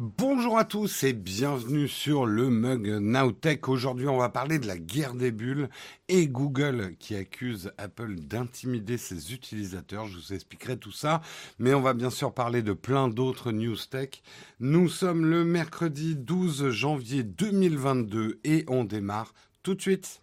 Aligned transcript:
Bonjour 0.00 0.58
à 0.58 0.64
tous 0.64 1.04
et 1.04 1.12
bienvenue 1.12 1.86
sur 1.86 2.26
le 2.26 2.50
Mug 2.50 2.88
Nowtech. 2.88 3.68
Aujourd'hui, 3.68 4.08
on 4.08 4.16
va 4.16 4.28
parler 4.28 4.58
de 4.58 4.66
la 4.66 4.76
guerre 4.76 5.14
des 5.14 5.30
bulles 5.30 5.68
et 6.08 6.26
Google 6.26 6.96
qui 6.98 7.14
accuse 7.14 7.70
Apple 7.78 8.16
d'intimider 8.16 8.98
ses 8.98 9.32
utilisateurs. 9.32 10.08
Je 10.08 10.16
vous 10.16 10.32
expliquerai 10.32 10.78
tout 10.78 10.90
ça, 10.90 11.20
mais 11.60 11.74
on 11.74 11.80
va 11.80 11.94
bien 11.94 12.10
sûr 12.10 12.34
parler 12.34 12.60
de 12.60 12.72
plein 12.72 13.06
d'autres 13.06 13.52
news 13.52 13.76
tech. 13.88 14.20
Nous 14.58 14.88
sommes 14.88 15.26
le 15.26 15.44
mercredi 15.44 16.16
12 16.16 16.70
janvier 16.70 17.22
2022 17.22 18.40
et 18.42 18.64
on 18.66 18.82
démarre 18.82 19.32
tout 19.62 19.76
de 19.76 19.80
suite. 19.80 20.20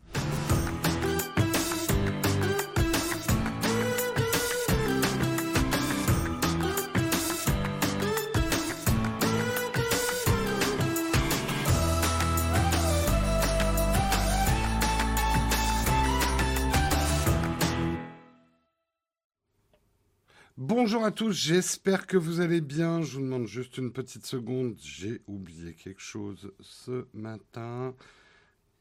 Bonjour 20.92 21.06
à 21.06 21.12
tous, 21.12 21.32
j'espère 21.32 22.06
que 22.06 22.18
vous 22.18 22.42
allez 22.42 22.60
bien. 22.60 23.02
Je 23.02 23.16
vous 23.16 23.22
demande 23.24 23.48
juste 23.48 23.78
une 23.78 23.94
petite 23.94 24.26
seconde. 24.26 24.76
J'ai 24.84 25.22
oublié 25.26 25.74
quelque 25.74 26.02
chose 26.02 26.52
ce 26.60 27.08
matin. 27.14 27.96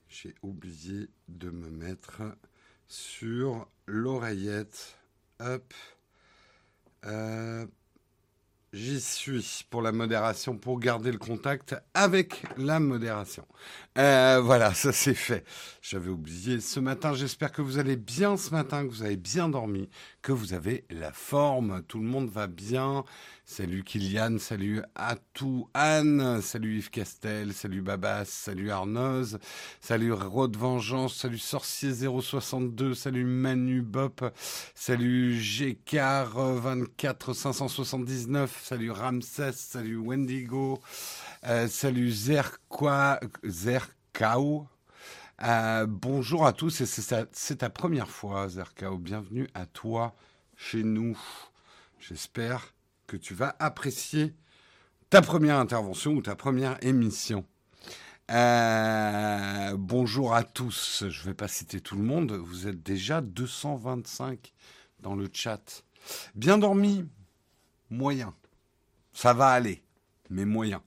J'ai 0.09 0.35
oublié 0.43 1.09
de 1.29 1.51
me 1.51 1.71
mettre 1.71 2.23
sur 2.89 3.69
l'oreillette. 3.87 4.99
Hop. 5.39 5.73
Euh, 7.07 7.65
J'y 8.73 9.01
suis 9.01 9.67
pour 9.69 9.83
la 9.83 9.91
modération, 9.91 10.57
pour 10.57 10.79
garder 10.79 11.11
le 11.11 11.19
contact 11.19 11.75
avec 11.93 12.45
la 12.57 12.79
modération. 12.79 13.45
Euh, 13.99 14.41
voilà, 14.41 14.75
ça 14.75 14.93
c'est 14.93 15.15
fait. 15.15 15.45
J'avais 15.83 16.11
oublié 16.11 16.61
ce 16.61 16.79
matin. 16.79 17.13
J'espère 17.13 17.51
que 17.51 17.63
vous 17.63 17.79
allez 17.79 17.97
bien 17.97 18.37
ce 18.37 18.51
matin, 18.51 18.85
que 18.85 18.91
vous 18.91 19.03
avez 19.03 19.17
bien 19.17 19.49
dormi, 19.49 19.89
que 20.23 20.31
vous 20.31 20.55
avez 20.55 20.85
la 20.89 21.13
forme. 21.13 21.83
Tout 21.89 21.99
le 21.99 22.05
monde 22.05 22.31
va 22.31 22.47
bien. 22.47 23.03
Salut 23.53 23.83
Kylian, 23.83 24.39
salut 24.39 24.81
Atou 24.95 25.69
Anne, 25.75 26.41
salut 26.41 26.77
Yves 26.77 26.89
Castel, 26.89 27.53
salut 27.53 27.83
Babas, 27.83 28.27
salut 28.27 28.71
Arnoz, 28.71 29.41
salut 29.81 30.13
Rode 30.13 30.57
Vengeance, 30.57 31.17
salut 31.17 31.39
Sorcier062, 31.39 32.95
salut 32.95 33.25
Manu 33.25 33.83
Bop, 33.83 34.25
salut 34.77 35.41
Gécar 35.41 36.39
24 36.39 37.33
579, 37.33 38.61
salut 38.63 38.93
Ramsès, 38.93 39.55
salut 39.55 39.97
Wendigo, 39.97 40.79
euh, 41.45 41.67
salut 41.67 42.13
Zerkao. 42.13 43.09
Euh, 45.43 45.87
bonjour 45.89 46.47
à 46.47 46.53
tous, 46.53 46.85
c'est 46.85 47.57
ta 47.57 47.69
première 47.69 48.11
fois 48.11 48.49
Zerkao, 48.49 48.97
bienvenue 48.97 49.49
à 49.55 49.67
toi 49.67 50.15
chez 50.57 50.85
nous. 50.85 51.19
J'espère 51.99 52.73
tu 53.17 53.35
vas 53.35 53.57
apprécier 53.59 54.35
ta 55.11 55.23
première 55.23 55.57
intervention 55.57 56.13
ou 56.13 56.23
ta 56.23 56.37
première 56.37 56.83
émission. 56.85 57.45
Euh, 58.31 59.77
bonjour 59.77 60.35
à 60.35 60.45
tous. 60.45 61.05
Je 61.09 61.25
vais 61.25 61.35
pas 61.35 61.49
citer 61.49 61.81
tout 61.81 61.97
le 61.97 62.03
monde. 62.03 62.33
Vous 62.33 62.69
êtes 62.69 62.81
déjà 62.83 63.21
225 63.21 64.53
dans 65.01 65.17
le 65.17 65.29
chat. 65.33 65.85
Bien 66.37 66.59
dormi 66.59 67.05
Moyen. 67.91 68.33
Ça 69.13 69.33
va 69.33 69.49
aller, 69.49 69.83
mais 70.29 70.45
moyen. 70.45 70.81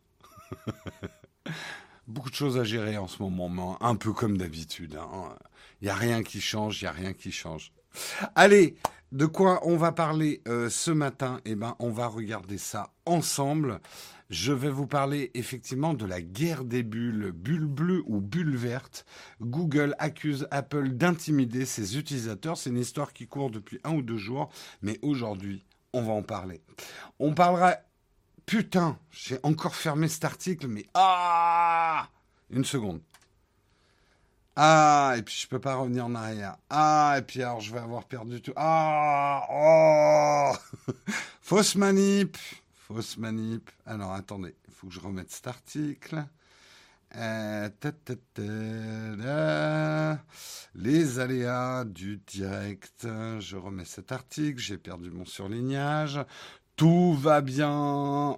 Beaucoup 2.08 2.30
de 2.30 2.36
choses 2.36 2.58
à 2.58 2.64
gérer 2.64 2.98
en 2.98 3.08
ce 3.08 3.22
moment, 3.22 3.78
un 3.84 3.96
peu 3.96 4.14
comme 4.14 4.38
d'habitude. 4.38 4.96
Hein. 4.96 5.36
Il 5.82 5.86
n'y 5.86 5.90
a 5.90 5.96
rien 5.96 6.24
qui 6.24 6.40
change, 6.40 6.82
il 6.82 6.86
n'y 6.86 6.90
a 6.90 6.94
rien 6.94 7.12
qui 7.14 7.34
change. 7.34 7.73
Allez, 8.36 8.76
de 9.12 9.26
quoi 9.26 9.60
on 9.68 9.78
va 9.78 9.92
parler 9.92 10.42
euh, 10.48 10.70
ce 10.70 10.92
matin? 10.92 11.40
Eh 11.46 11.56
ben, 11.56 11.76
on 11.80 11.92
va 11.92 12.08
regarder 12.08 12.58
ça 12.58 12.92
ensemble. 13.06 13.80
Je 14.30 14.52
vais 14.52 14.72
vous 14.72 14.88
parler 14.88 15.30
effectivement 15.36 15.94
de 15.94 16.08
la 16.08 16.20
guerre 16.20 16.64
des 16.64 16.82
bulles, 16.82 17.32
bulles 17.32 17.68
bleues 17.68 18.04
ou 18.08 18.20
bulles 18.22 18.56
vertes. 18.56 19.06
Google 19.42 19.96
accuse 20.00 20.48
Apple 20.50 20.90
d'intimider 20.90 21.66
ses 21.66 21.98
utilisateurs. 21.98 22.58
C'est 22.58 22.72
une 22.72 22.80
histoire 22.80 23.14
qui 23.14 23.28
court 23.28 23.52
depuis 23.52 23.80
un 23.84 23.94
ou 23.94 24.02
deux 24.02 24.18
jours, 24.18 24.50
mais 24.82 24.98
aujourd'hui, 25.04 25.64
on 25.94 26.02
va 26.02 26.14
en 26.14 26.24
parler. 26.24 26.62
On 27.20 27.36
parlera. 27.36 27.76
Putain, 28.48 28.98
j'ai 29.12 29.38
encore 29.44 29.76
fermé 29.76 30.08
cet 30.08 30.26
article, 30.26 30.68
mais 30.68 30.86
ah 30.96 32.10
Une 32.50 32.66
seconde. 32.66 33.02
Ah, 34.56 35.16
et 35.18 35.24
puis 35.24 35.36
je 35.36 35.48
peux 35.48 35.60
pas 35.60 35.76
revenir 35.76 36.06
en 36.06 36.16
arrière. 36.16 36.58
Ah, 36.70 37.16
et 37.18 37.22
puis 37.24 37.42
alors 37.42 37.60
je 37.60 37.74
vais 37.74 37.80
avoir 37.80 38.06
perdu 38.06 38.42
tout. 38.42 38.54
Ah, 38.56 39.48
oh 39.52 40.92
Fausse 41.42 41.76
manip. 41.76 42.38
Fausse 42.74 43.18
manip. 43.18 43.70
Alors 43.86 44.14
attendez, 44.14 44.56
il 44.68 44.74
faut 44.74 44.88
que 44.88 44.94
je 44.94 45.00
remette 45.00 45.32
cet 45.32 45.48
article. 45.48 46.24
Euh, 47.16 47.70
les 50.76 51.20
aléas 51.20 51.86
du 51.86 52.18
direct. 52.28 53.08
Je 53.40 53.56
remets 53.56 53.86
cet 53.86 54.12
article. 54.12 54.60
J'ai 54.60 54.78
perdu 54.78 55.12
mon 55.12 55.26
surlignage. 55.26 56.20
Tout 56.76 57.14
va 57.14 57.42
bien. 57.42 58.38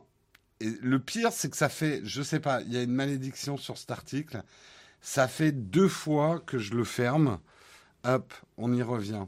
Et 0.61 0.69
le 0.81 0.99
pire, 0.99 1.31
c'est 1.31 1.49
que 1.49 1.57
ça 1.57 1.69
fait, 1.69 2.01
je 2.05 2.21
sais 2.21 2.39
pas, 2.39 2.61
il 2.61 2.71
y 2.73 2.77
a 2.77 2.83
une 2.83 2.93
malédiction 2.93 3.57
sur 3.57 3.77
cet 3.77 3.91
article. 3.91 4.41
Ça 5.07 5.27
fait 5.27 5.51
deux 5.51 5.88
fois 5.88 6.39
que 6.39 6.57
je 6.57 6.73
le 6.73 6.83
ferme. 6.83 7.38
Hop, 8.05 8.33
on 8.57 8.73
y 8.73 8.81
revient. 8.81 9.27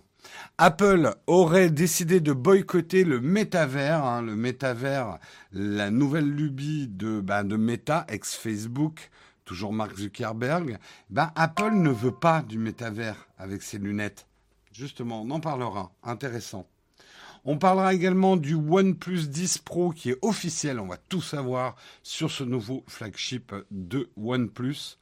Apple 0.57 1.13
aurait 1.27 1.69
décidé 1.69 2.19
de 2.19 2.33
boycotter 2.33 3.03
le 3.03 3.21
métavers, 3.21 4.03
hein, 4.03 4.23
le 4.23 4.35
métavers, 4.35 5.19
la 5.53 5.91
nouvelle 5.91 6.31
lubie 6.31 6.87
de, 6.87 7.21
bah, 7.21 7.43
de 7.43 7.55
Meta, 7.57 8.07
ex-Facebook, 8.09 9.11
toujours 9.45 9.71
Mark 9.71 9.95
Zuckerberg. 9.95 10.79
Ben, 11.11 11.31
Apple 11.35 11.75
ne 11.75 11.91
veut 11.91 12.11
pas 12.11 12.41
du 12.41 12.57
métavers 12.57 13.27
avec 13.37 13.61
ses 13.61 13.77
lunettes. 13.77 14.25
Justement, 14.73 15.21
on 15.21 15.29
en 15.29 15.39
parlera. 15.39 15.91
Intéressant. 16.01 16.67
On 17.49 17.57
parlera 17.57 17.93
également 17.93 18.35
du 18.35 18.55
OnePlus 18.55 19.29
10 19.29 19.59
Pro 19.59 19.91
qui 19.91 20.09
est 20.09 20.17
officiel, 20.21 20.81
on 20.81 20.87
va 20.87 20.97
tout 20.97 21.21
savoir 21.21 21.77
sur 22.03 22.29
ce 22.29 22.43
nouveau 22.43 22.83
flagship 22.87 23.55
de 23.71 24.09
OnePlus. 24.17 24.97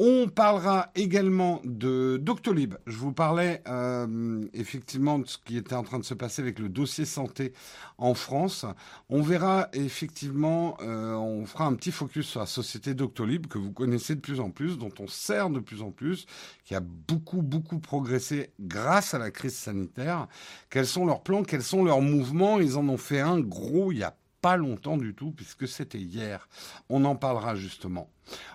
On 0.00 0.26
parlera 0.26 0.90
également 0.96 1.60
de 1.62 2.18
Doctolib. 2.20 2.74
Je 2.88 2.96
vous 2.96 3.12
parlais 3.12 3.62
euh, 3.68 4.44
effectivement 4.54 5.20
de 5.20 5.28
ce 5.28 5.38
qui 5.38 5.56
était 5.56 5.76
en 5.76 5.84
train 5.84 6.00
de 6.00 6.04
se 6.04 6.14
passer 6.14 6.42
avec 6.42 6.58
le 6.58 6.68
dossier 6.68 7.04
santé 7.04 7.52
en 7.96 8.14
France. 8.14 8.66
On 9.08 9.22
verra 9.22 9.68
effectivement, 9.72 10.78
euh, 10.82 11.12
on 11.14 11.46
fera 11.46 11.66
un 11.66 11.74
petit 11.74 11.92
focus 11.92 12.26
sur 12.26 12.40
la 12.40 12.46
société 12.46 12.94
Doctolib 12.94 13.46
que 13.46 13.58
vous 13.58 13.70
connaissez 13.70 14.16
de 14.16 14.20
plus 14.20 14.40
en 14.40 14.50
plus, 14.50 14.78
dont 14.78 14.90
on 14.98 15.06
sert 15.06 15.48
de 15.48 15.60
plus 15.60 15.82
en 15.82 15.92
plus, 15.92 16.26
qui 16.64 16.74
a 16.74 16.80
beaucoup 16.80 17.42
beaucoup 17.42 17.78
progressé 17.78 18.50
grâce 18.58 19.14
à 19.14 19.20
la 19.20 19.30
crise 19.30 19.54
sanitaire. 19.54 20.26
Quels 20.70 20.84
sont 20.84 21.06
leurs 21.06 21.22
plans? 21.22 21.44
Sont 21.68 21.84
leurs 21.84 22.00
mouvements. 22.00 22.58
Ils 22.58 22.76
en 22.76 22.88
ont 22.88 22.96
fait 22.96 23.20
un 23.20 23.40
gros 23.40 23.92
il 23.92 23.98
y 23.98 24.02
a 24.02 24.16
pas 24.40 24.56
longtemps 24.56 24.96
du 24.96 25.14
tout, 25.14 25.32
puisque 25.32 25.66
c'était 25.66 25.98
hier. 25.98 26.48
On 26.88 27.04
en 27.04 27.16
parlera 27.16 27.56
justement. 27.56 28.08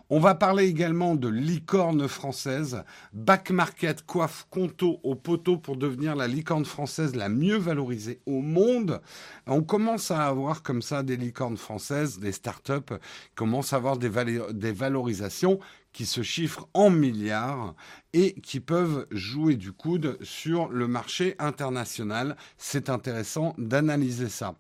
On 0.10 0.20
va 0.20 0.36
parler 0.36 0.66
également 0.66 1.16
de 1.16 1.28
licorne 1.28 2.08
française. 2.08 2.84
Back 3.12 3.50
Market 3.50 4.06
coiffe 4.06 4.48
Conto 4.50 5.00
au 5.04 5.16
poteau 5.16 5.58
pour 5.58 5.76
devenir 5.76 6.16
la 6.16 6.28
licorne 6.28 6.66
française 6.66 7.16
la 7.16 7.30
mieux 7.30 7.58
valorisée 7.58 8.22
au 8.26 8.42
monde. 8.42 9.02
On 9.48 9.64
commence 9.64 10.12
à 10.12 10.28
avoir 10.28 10.64
comme 10.64 10.82
ça 10.82 11.04
des 11.04 11.18
licornes 11.18 11.58
françaises, 11.58 12.20
des 12.20 12.32
startups, 12.32 12.94
commencent 13.36 13.74
à 13.74 13.78
avoir 13.78 13.98
des, 13.98 14.12
des 14.52 14.72
valorisations 14.72 15.60
qui 15.94 16.06
se 16.06 16.24
chiffrent 16.24 16.68
en 16.74 16.90
milliards 16.90 17.76
et 18.14 18.34
qui 18.42 18.60
peuvent 18.60 19.08
jouer 19.12 19.56
du 19.56 19.72
coude 19.72 20.18
sur 20.22 20.68
le 20.68 20.88
marché 20.88 21.36
international. 21.40 22.36
C'est 22.58 22.90
intéressant 22.90 23.54
d'analyser 23.58 24.30
ça. 24.30 24.56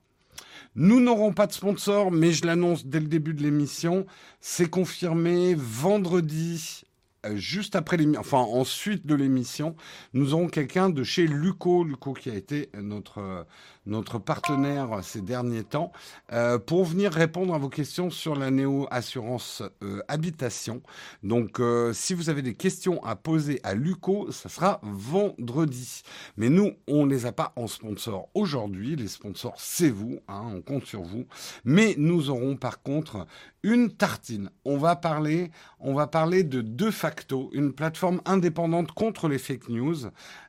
Nous 0.76 1.00
n'aurons 1.00 1.34
pas 1.34 1.48
de 1.48 1.52
sponsor, 1.52 2.12
mais 2.12 2.32
je 2.32 2.46
l'annonce 2.46 2.86
dès 2.86 3.00
le 3.00 3.08
début 3.08 3.34
de 3.34 3.44
l'émission. 3.44 4.06
C'est 4.40 4.70
confirmé 4.70 5.56
vendredi 5.56 6.84
euh, 7.26 7.36
juste 7.36 7.76
après 7.76 7.98
l'émission, 7.98 8.20
enfin 8.22 8.40
ensuite 8.40 9.06
de 9.06 9.16
l'émission, 9.16 9.76
nous 10.14 10.34
aurons 10.34 10.48
quelqu'un 10.48 10.90
de 10.90 11.04
chez 11.04 11.26
Luco, 11.26 11.84
Luco 11.84 12.14
qui 12.14 12.30
a 12.30 12.36
été 12.36 12.70
notre 12.74 13.46
notre 13.86 14.20
partenaire 14.20 15.00
ces 15.04 15.22
derniers 15.22 15.64
temps, 15.64 15.92
euh, 16.32 16.58
pour 16.58 16.86
venir 16.86 17.12
répondre 17.12 17.54
à 17.54 17.58
vos 17.58 17.70
questions 17.70 18.10
sur 18.10 18.36
la 18.36 18.52
Néo 18.52 18.88
Assurance 18.92 19.64
euh, 19.84 20.02
Habitation. 20.08 20.82
Donc, 21.24 21.60
euh, 21.60 21.94
si 21.94 22.14
vous 22.14 22.30
avez 22.30 22.42
des 22.42 22.56
questions 22.56 23.04
à 23.04 23.16
poser 23.16 23.60
à 23.64 23.74
Luco, 23.74 24.32
ça 24.32 24.50
sera 24.50 24.80
vendredi. 24.84 26.04
Mais 26.38 26.50
nous, 26.50 26.74
on 26.88 27.06
les 27.06 27.26
a 27.26 27.32
pas 27.32 27.54
en 27.56 27.68
sponsor 27.68 28.30
aujourd'hui. 28.34 28.96
Les 28.96 29.08
sponsors, 29.08 29.56
c'est 29.58 29.90
vous. 29.90 30.20
Hein, 30.28 30.44
on 30.56 30.62
compte 30.62 30.86
sur 30.86 31.02
vous. 31.02 31.26
Mais 31.66 31.96
nous 31.98 32.30
aurons 32.30 32.56
par 32.56 32.82
contre 32.82 33.28
une 33.64 33.92
tartine. 33.92 34.50
On 34.66 34.78
va 34.78 34.96
parler, 34.96 35.52
on 35.80 35.94
va 35.94 36.08
parler 36.08 36.44
de 36.44 36.62
De 36.62 36.92
facto, 36.92 37.50
une 37.54 37.74
plateforme 37.74 38.22
indépendante 38.26 38.92
contre 38.92 39.28
les 39.28 39.38
fake 39.38 39.70
news. 39.70 40.08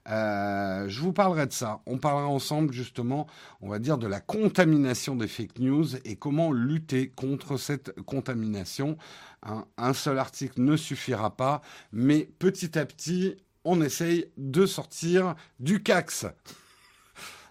Euh, 0.08 0.88
je 0.88 1.00
vous 1.00 1.12
parlerai 1.12 1.46
de 1.46 1.52
ça. 1.52 1.80
On 1.86 1.98
parlera 1.98 2.28
ensemble 2.28 2.72
justement, 2.72 3.26
on 3.60 3.68
va 3.68 3.78
dire, 3.78 3.98
de 3.98 4.06
la 4.06 4.20
contamination 4.20 5.16
des 5.16 5.28
fake 5.28 5.58
news 5.58 5.96
et 6.04 6.16
comment 6.16 6.52
lutter 6.52 7.08
contre 7.08 7.56
cette 7.56 8.00
contamination. 8.02 8.96
Un, 9.76 9.92
seul 9.92 10.18
article 10.18 10.62
ne 10.62 10.76
suffira 10.76 11.36
pas, 11.36 11.60
mais 11.92 12.28
petit 12.38 12.78
à 12.78 12.86
petit, 12.86 13.36
on 13.64 13.82
essaye 13.82 14.26
de 14.38 14.64
sortir 14.64 15.34
du 15.60 15.82
CAX. 15.82 16.26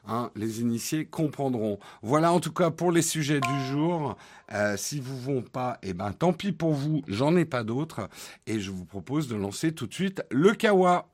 Hein, 0.05 0.31
les 0.35 0.59
initiés 0.59 1.05
comprendront. 1.05 1.79
Voilà 2.01 2.33
en 2.33 2.39
tout 2.39 2.51
cas 2.51 2.71
pour 2.71 2.91
les 2.91 3.03
sujets 3.03 3.39
du 3.39 3.65
jour. 3.71 4.17
Euh, 4.51 4.75
si 4.75 4.99
vous 4.99 5.17
vont 5.17 5.41
pas, 5.41 5.77
eh 5.81 5.93
ben 5.93 6.11
tant 6.11 6.33
pis 6.33 6.51
pour 6.51 6.73
vous, 6.73 7.03
j'en 7.07 7.37
ai 7.37 7.45
pas 7.45 7.63
d'autres. 7.63 8.09
Et 8.47 8.59
je 8.59 8.71
vous 8.71 8.85
propose 8.85 9.27
de 9.27 9.35
lancer 9.35 9.71
tout 9.71 9.87
de 9.87 9.93
suite 9.93 10.23
le 10.29 10.53
Kawa. 10.53 11.07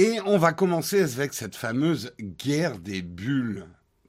Et 0.00 0.20
on 0.26 0.38
va 0.38 0.52
commencer 0.52 1.02
avec 1.02 1.34
cette 1.34 1.56
fameuse 1.56 2.12
guerre 2.20 2.78
des 2.78 3.02
bulles. 3.02 3.66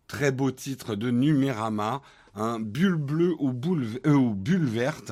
Très 0.07 0.31
beau 0.31 0.51
titre 0.51 0.93
de 0.93 1.09
Numérama. 1.09 2.03
Un 2.35 2.59
bulle 2.59 2.93
bleue 2.93 3.33
ou, 3.39 3.59
euh, 4.05 4.13
ou 4.13 4.35
bulle 4.35 4.67
verte. 4.67 5.11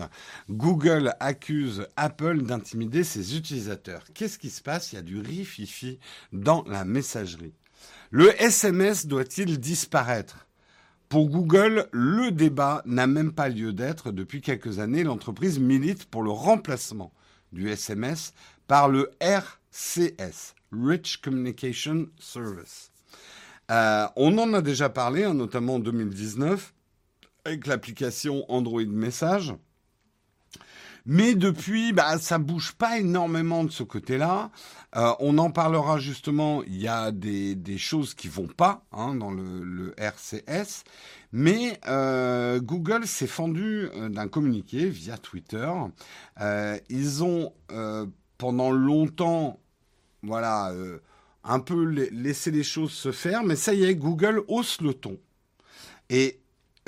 Google 0.52 1.16
accuse 1.20 1.88
Apple 1.96 2.44
d'intimider 2.44 3.04
ses 3.04 3.36
utilisateurs. 3.36 4.04
Qu'est-ce 4.14 4.38
qui 4.38 4.52
se 4.52 4.62
passe? 4.62 4.94
Il 4.94 4.98
y 4.98 5.00
a 5.00 5.02
du 5.02 5.20
rififi 5.20 5.98
dans 6.32 6.64
la 6.68 6.86
messagerie. 6.86 7.56
Le 8.12 8.40
SMS 8.40 9.08
doit-il 9.08 9.60
disparaître? 9.60 10.46
Pour 11.10 11.28
Google, 11.28 11.88
le 11.92 12.30
débat 12.30 12.84
n'a 12.86 13.08
même 13.08 13.32
pas 13.32 13.50
lieu 13.50 13.74
d'être. 13.74 14.12
Depuis 14.12 14.42
quelques 14.42 14.78
années, 14.78 15.04
l'entreprise 15.04 15.58
milite 15.58 16.06
pour 16.06 16.22
le 16.22 16.30
remplacement 16.30 17.12
du 17.52 17.68
SMS 17.68 18.32
par 18.68 18.90
le 18.90 19.10
RCS, 19.20 20.54
Rich 20.72 21.22
Communication 21.22 22.08
Service. 22.20 22.92
Euh, 23.70 24.08
on 24.16 24.38
en 24.38 24.54
a 24.54 24.62
déjà 24.62 24.90
parlé, 24.90 25.24
hein, 25.24 25.34
notamment 25.34 25.76
en 25.76 25.80
2019, 25.80 26.74
avec 27.46 27.68
l'application 27.68 28.46
Android 28.50 28.86
Message. 28.86 29.54
Mais 31.06 31.36
depuis, 31.36 31.94
bah, 31.94 32.18
ça 32.18 32.38
bouge 32.38 32.74
pas 32.74 33.00
énormément 33.00 33.64
de 33.64 33.72
ce 33.72 33.84
côté-là. 33.84 34.52
Euh, 34.98 35.14
on 35.20 35.38
en 35.38 35.52
parlera 35.52 36.00
justement. 36.00 36.64
Il 36.64 36.82
y 36.82 36.88
a 36.90 37.12
des, 37.12 37.78
choses 37.78 38.14
qui 38.14 38.28
vont 38.28 38.48
pas 38.48 38.86
hein, 38.92 39.16
dans 39.16 39.32
le, 39.32 39.94
RCS, 39.98 40.84
mais 41.32 41.80
euh, 41.88 42.60
Google 42.60 43.08
s'est 43.08 43.28
fendu 43.28 43.88
d'un 44.10 44.28
communiqué 44.28 44.90
via 44.90 45.18
Twitter. 45.18 45.72
Ils 46.90 47.24
ont 47.24 47.54
pendant 48.38 48.72
longtemps, 48.72 49.60
voilà, 50.24 50.72
euh, 50.72 51.00
un 51.44 51.60
peu 51.60 51.84
laissé 52.12 52.52
les 52.52 52.64
choses 52.64 52.92
se 52.92 53.12
faire, 53.12 53.44
mais 53.44 53.56
ça 53.56 53.74
y 53.74 53.86
est, 53.86 53.96
Google 53.96 54.44
hausse 54.48 54.82
le 54.82 54.94
ton. 54.94 55.18
Et 56.10 56.40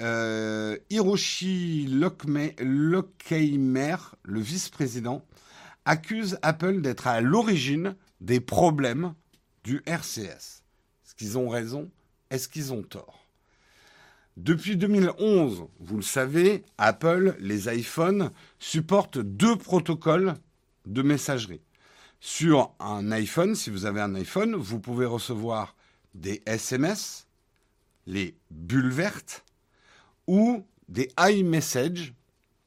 euh, 0.01 0.77
Hiroshi 0.89 1.87
Lockheimer, 1.87 3.95
le 4.23 4.39
vice-président, 4.39 5.25
accuse 5.85 6.37
Apple 6.41 6.81
d'être 6.81 7.07
à 7.07 7.21
l'origine 7.21 7.95
des 8.21 8.39
problèmes 8.39 9.13
du 9.63 9.81
RCS. 9.85 10.63
Est-ce 11.05 11.15
qu'ils 11.15 11.37
ont 11.37 11.49
raison? 11.49 11.89
Est-ce 12.29 12.47
qu'ils 12.47 12.73
ont 12.73 12.83
tort? 12.83 13.25
Depuis 14.37 14.77
2011, 14.77 15.65
vous 15.79 15.97
le 15.97 16.01
savez, 16.01 16.63
Apple, 16.77 17.35
les 17.39 17.67
iPhones, 17.67 18.31
supportent 18.57 19.17
deux 19.17 19.57
protocoles 19.57 20.35
de 20.85 21.01
messagerie. 21.01 21.61
Sur 22.19 22.73
un 22.79 23.11
iPhone, 23.11 23.55
si 23.55 23.69
vous 23.69 23.85
avez 23.85 24.01
un 24.01 24.13
iPhone, 24.15 24.55
vous 24.55 24.79
pouvez 24.79 25.05
recevoir 25.05 25.75
des 26.13 26.41
SMS, 26.45 27.27
les 28.07 28.35
bulles 28.51 28.91
vertes, 28.91 29.45
ou 30.27 30.65
des 30.89 31.11
iMessage, 31.19 32.13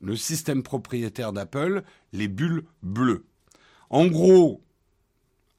le 0.01 0.17
système 0.17 0.63
propriétaire 0.63 1.33
d'Apple, 1.33 1.83
les 2.13 2.29
bulles 2.29 2.65
bleues. 2.83 3.25
En 3.91 4.07
gros, 4.07 4.63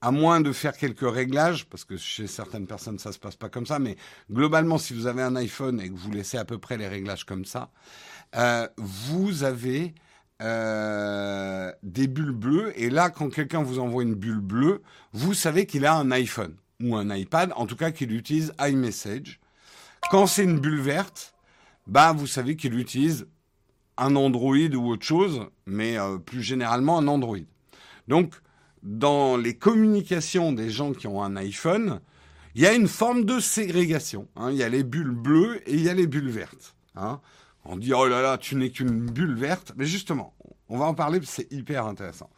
à 0.02 0.12
moins 0.12 0.42
de 0.42 0.52
faire 0.52 0.76
quelques 0.76 1.10
réglages, 1.10 1.66
parce 1.66 1.86
que 1.86 1.96
chez 1.96 2.28
certaines 2.28 2.68
personnes 2.68 3.00
ça 3.00 3.12
se 3.14 3.20
passe 3.20 3.36
pas 3.36 3.48
comme 3.48 3.66
ça, 3.66 3.80
mais 3.80 3.96
globalement, 4.30 4.78
si 4.78 4.94
vous 4.94 5.08
avez 5.08 5.22
un 5.22 5.36
iPhone 5.36 5.80
et 5.80 5.90
que 5.90 5.96
vous 5.96 6.12
laissez 6.12 6.38
à 6.38 6.46
peu 6.46 6.58
près 6.58 6.78
les 6.78 6.88
réglages 6.88 7.26
comme 7.26 7.46
ça, 7.46 7.70
euh, 8.36 8.68
vous 8.78 9.44
avez 9.44 9.94
euh, 10.42 11.72
des 11.84 12.08
bulles 12.08 12.32
bleues. 12.32 12.74
Et 12.76 12.90
là, 12.90 13.10
quand 13.10 13.30
quelqu'un 13.30 13.64
vous 13.64 13.80
envoie 13.80 14.04
une 14.04 14.16
bulle 14.16 14.40
bleue, 14.40 14.82
vous 15.14 15.34
savez 15.34 15.66
qu'il 15.66 15.86
a 15.86 15.96
un 15.96 16.12
iPhone 16.12 16.56
ou 16.82 16.96
un 16.96 17.14
iPad, 17.16 17.54
en 17.56 17.66
tout 17.66 17.76
cas 17.76 17.92
qu'il 17.92 18.14
utilise 18.14 18.54
iMessage. 18.60 19.40
Quand 20.12 20.28
c'est 20.28 20.44
une 20.44 20.60
bulle 20.60 20.82
verte, 20.82 21.34
bah 21.88 22.14
vous 22.14 22.28
savez 22.28 22.56
qu'il 22.56 22.78
utilise 22.78 23.28
un 23.98 24.16
Android 24.16 24.56
ou 24.74 24.90
autre 24.90 25.06
chose, 25.06 25.48
mais 25.66 25.98
euh, 25.98 26.18
plus 26.18 26.42
généralement 26.42 26.98
un 26.98 27.08
Android. 27.08 27.38
Donc, 28.08 28.34
dans 28.82 29.38
les 29.38 29.56
communications 29.56 30.52
des 30.52 30.70
gens 30.70 30.92
qui 30.92 31.08
ont 31.08 31.24
un 31.24 31.36
iPhone, 31.38 32.02
il 32.56 32.62
y 32.62 32.68
a 32.68 32.74
une 32.74 32.88
forme 32.88 33.24
de 33.24 33.40
ségrégation. 33.40 34.28
Hein. 34.36 34.52
Il 34.52 34.58
y 34.58 34.64
a 34.64 34.70
les 34.70 34.84
bulles 34.84 35.12
bleues 35.12 35.62
et 35.68 35.74
il 35.74 35.82
y 35.82 35.90
a 35.90 35.94
les 35.94 36.08
bulles 36.08 36.30
vertes. 36.30 36.76
Hein. 36.96 37.22
On 37.66 37.78
dit 37.78 37.94
oh 37.94 38.08
là 38.08 38.22
là, 38.22 38.38
tu 38.38 38.56
n'es 38.56 38.70
qu'une 38.70 39.10
bulle 39.10 39.36
verte, 39.36 39.74
mais 39.78 39.86
justement, 39.86 40.36
on 40.70 40.78
va 40.78 40.86
en 40.86 40.94
parler, 40.94 41.20
c'est 41.24 41.52
hyper 41.52 41.86
intéressant. 41.86 42.30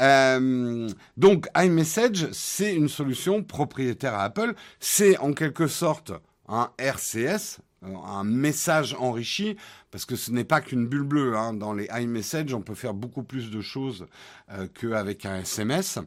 Euh, 0.00 0.88
donc 1.16 1.48
iMessage, 1.56 2.28
c'est 2.32 2.74
une 2.74 2.88
solution 2.88 3.42
propriétaire 3.42 4.14
à 4.14 4.24
Apple. 4.24 4.54
C'est 4.80 5.18
en 5.18 5.32
quelque 5.32 5.66
sorte 5.66 6.12
un 6.48 6.70
RCS, 6.78 7.58
un 7.82 8.24
message 8.24 8.96
enrichi, 8.98 9.56
parce 9.90 10.04
que 10.04 10.16
ce 10.16 10.30
n'est 10.30 10.44
pas 10.44 10.60
qu'une 10.60 10.86
bulle 10.86 11.02
bleue. 11.02 11.36
Hein. 11.36 11.54
Dans 11.54 11.72
les 11.72 11.88
iMessage, 11.94 12.52
on 12.54 12.62
peut 12.62 12.74
faire 12.74 12.94
beaucoup 12.94 13.22
plus 13.22 13.50
de 13.50 13.60
choses 13.60 14.06
euh, 14.52 14.66
qu'avec 14.68 15.24
un 15.26 15.36
SMS. 15.36 15.98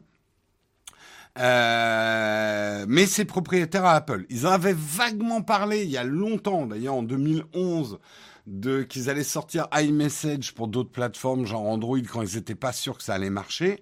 Euh, 1.38 2.84
mais 2.88 3.06
c'est 3.06 3.24
propriétaire 3.24 3.84
à 3.84 3.94
Apple. 3.94 4.26
Ils 4.30 4.46
en 4.46 4.50
avaient 4.50 4.74
vaguement 4.76 5.42
parlé 5.42 5.84
il 5.84 5.90
y 5.90 5.96
a 5.96 6.04
longtemps, 6.04 6.66
d'ailleurs 6.66 6.94
en 6.94 7.02
2011, 7.02 8.00
qu'ils 8.88 9.10
allaient 9.10 9.24
sortir 9.24 9.68
iMessage 9.72 10.54
pour 10.54 10.68
d'autres 10.68 10.90
plateformes, 10.90 11.46
genre 11.46 11.66
Android, 11.66 12.00
quand 12.00 12.22
ils 12.22 12.36
n'étaient 12.36 12.54
pas 12.54 12.72
sûrs 12.72 12.98
que 12.98 13.04
ça 13.04 13.14
allait 13.14 13.30
marcher. 13.30 13.80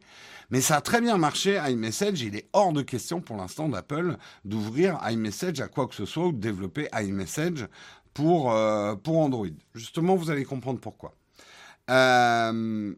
Mais 0.50 0.60
ça 0.60 0.76
a 0.76 0.80
très 0.80 1.00
bien 1.00 1.18
marché, 1.18 1.60
iMessage. 1.68 2.22
Il 2.22 2.34
est 2.36 2.48
hors 2.52 2.72
de 2.72 2.82
question 2.82 3.20
pour 3.20 3.36
l'instant 3.36 3.68
d'Apple 3.68 4.16
d'ouvrir 4.44 4.98
iMessage 5.08 5.60
à 5.60 5.68
quoi 5.68 5.86
que 5.86 5.94
ce 5.94 6.06
soit 6.06 6.26
ou 6.26 6.32
de 6.32 6.38
développer 6.38 6.88
iMessage 6.94 7.66
pour, 8.14 8.52
euh, 8.52 8.94
pour 8.96 9.18
Android. 9.18 9.46
Justement, 9.74 10.16
vous 10.16 10.30
allez 10.30 10.44
comprendre 10.44 10.80
pourquoi. 10.80 11.14
Euh, 11.90 12.94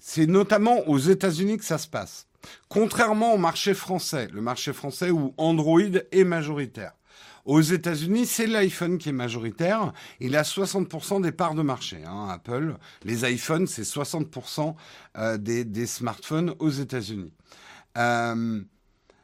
c'est 0.00 0.26
notamment 0.26 0.88
aux 0.88 0.98
États-Unis 0.98 1.58
que 1.58 1.64
ça 1.64 1.78
se 1.78 1.88
passe. 1.88 2.26
Contrairement 2.68 3.34
au 3.34 3.38
marché 3.38 3.74
français, 3.74 4.28
le 4.32 4.40
marché 4.40 4.72
français 4.72 5.10
où 5.10 5.34
Android 5.36 5.80
est 5.80 6.24
majoritaire. 6.24 6.92
Aux 7.44 7.60
États-Unis, 7.60 8.26
c'est 8.26 8.46
l'iPhone 8.46 8.98
qui 8.98 9.08
est 9.08 9.12
majoritaire. 9.12 9.92
Il 10.20 10.36
a 10.36 10.42
60% 10.42 11.22
des 11.22 11.32
parts 11.32 11.54
de 11.54 11.62
marché. 11.62 11.98
Hein, 12.06 12.28
Apple, 12.30 12.76
les 13.04 13.28
iPhones, 13.30 13.66
c'est 13.66 13.82
60% 13.82 14.74
euh, 15.18 15.38
des, 15.38 15.86
smartphones 15.86 16.54
aux 16.60 16.70
États-Unis. 16.70 17.32
Euh, 17.98 18.62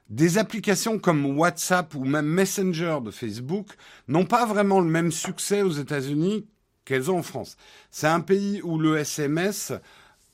des 0.08 0.38
applications 0.38 0.98
comme 0.98 1.38
WhatsApp 1.38 1.94
ou 1.94 2.04
même 2.04 2.26
Messenger 2.26 2.98
de 3.04 3.10
Facebook 3.10 3.68
n'ont 4.08 4.24
pas 4.24 4.46
vraiment 4.46 4.80
le 4.80 4.90
même 4.90 5.12
succès 5.12 5.62
aux 5.62 5.70
États-Unis 5.70 6.48
qu'elles 6.84 7.10
ont 7.10 7.18
en 7.18 7.22
France. 7.22 7.56
C'est 7.90 8.08
un 8.08 8.20
pays 8.20 8.60
où 8.62 8.78
le 8.78 8.96
SMS 8.96 9.72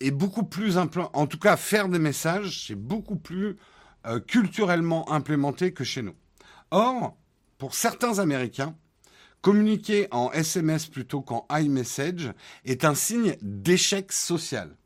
est 0.01 0.11
beaucoup 0.11 0.45
plus 0.45 0.79
implanté. 0.79 1.11
En 1.13 1.27
tout 1.27 1.39
cas, 1.39 1.57
faire 1.57 1.89
des 1.89 1.99
messages, 1.99 2.67
c'est 2.67 2.77
beaucoup 2.77 3.17
plus 3.17 3.57
euh, 4.07 4.21
culturellement 4.21 5.11
implémenté 5.13 5.73
que 5.73 5.85
chez 5.85 6.03
nous. 6.03 6.15
Or, 6.71 7.17
pour 7.59 7.75
certains 7.75 8.19
Américains, 8.19 8.77
communiquer 9.41 10.09
en 10.11 10.33
SMS 10.33 10.87
plutôt 10.87 11.21
qu'en 11.21 11.47
iMessage 11.51 12.33
est 12.65 12.85
un 12.85 12.95
signe 12.95 13.37
d'échec 13.43 14.11
social. 14.13 14.77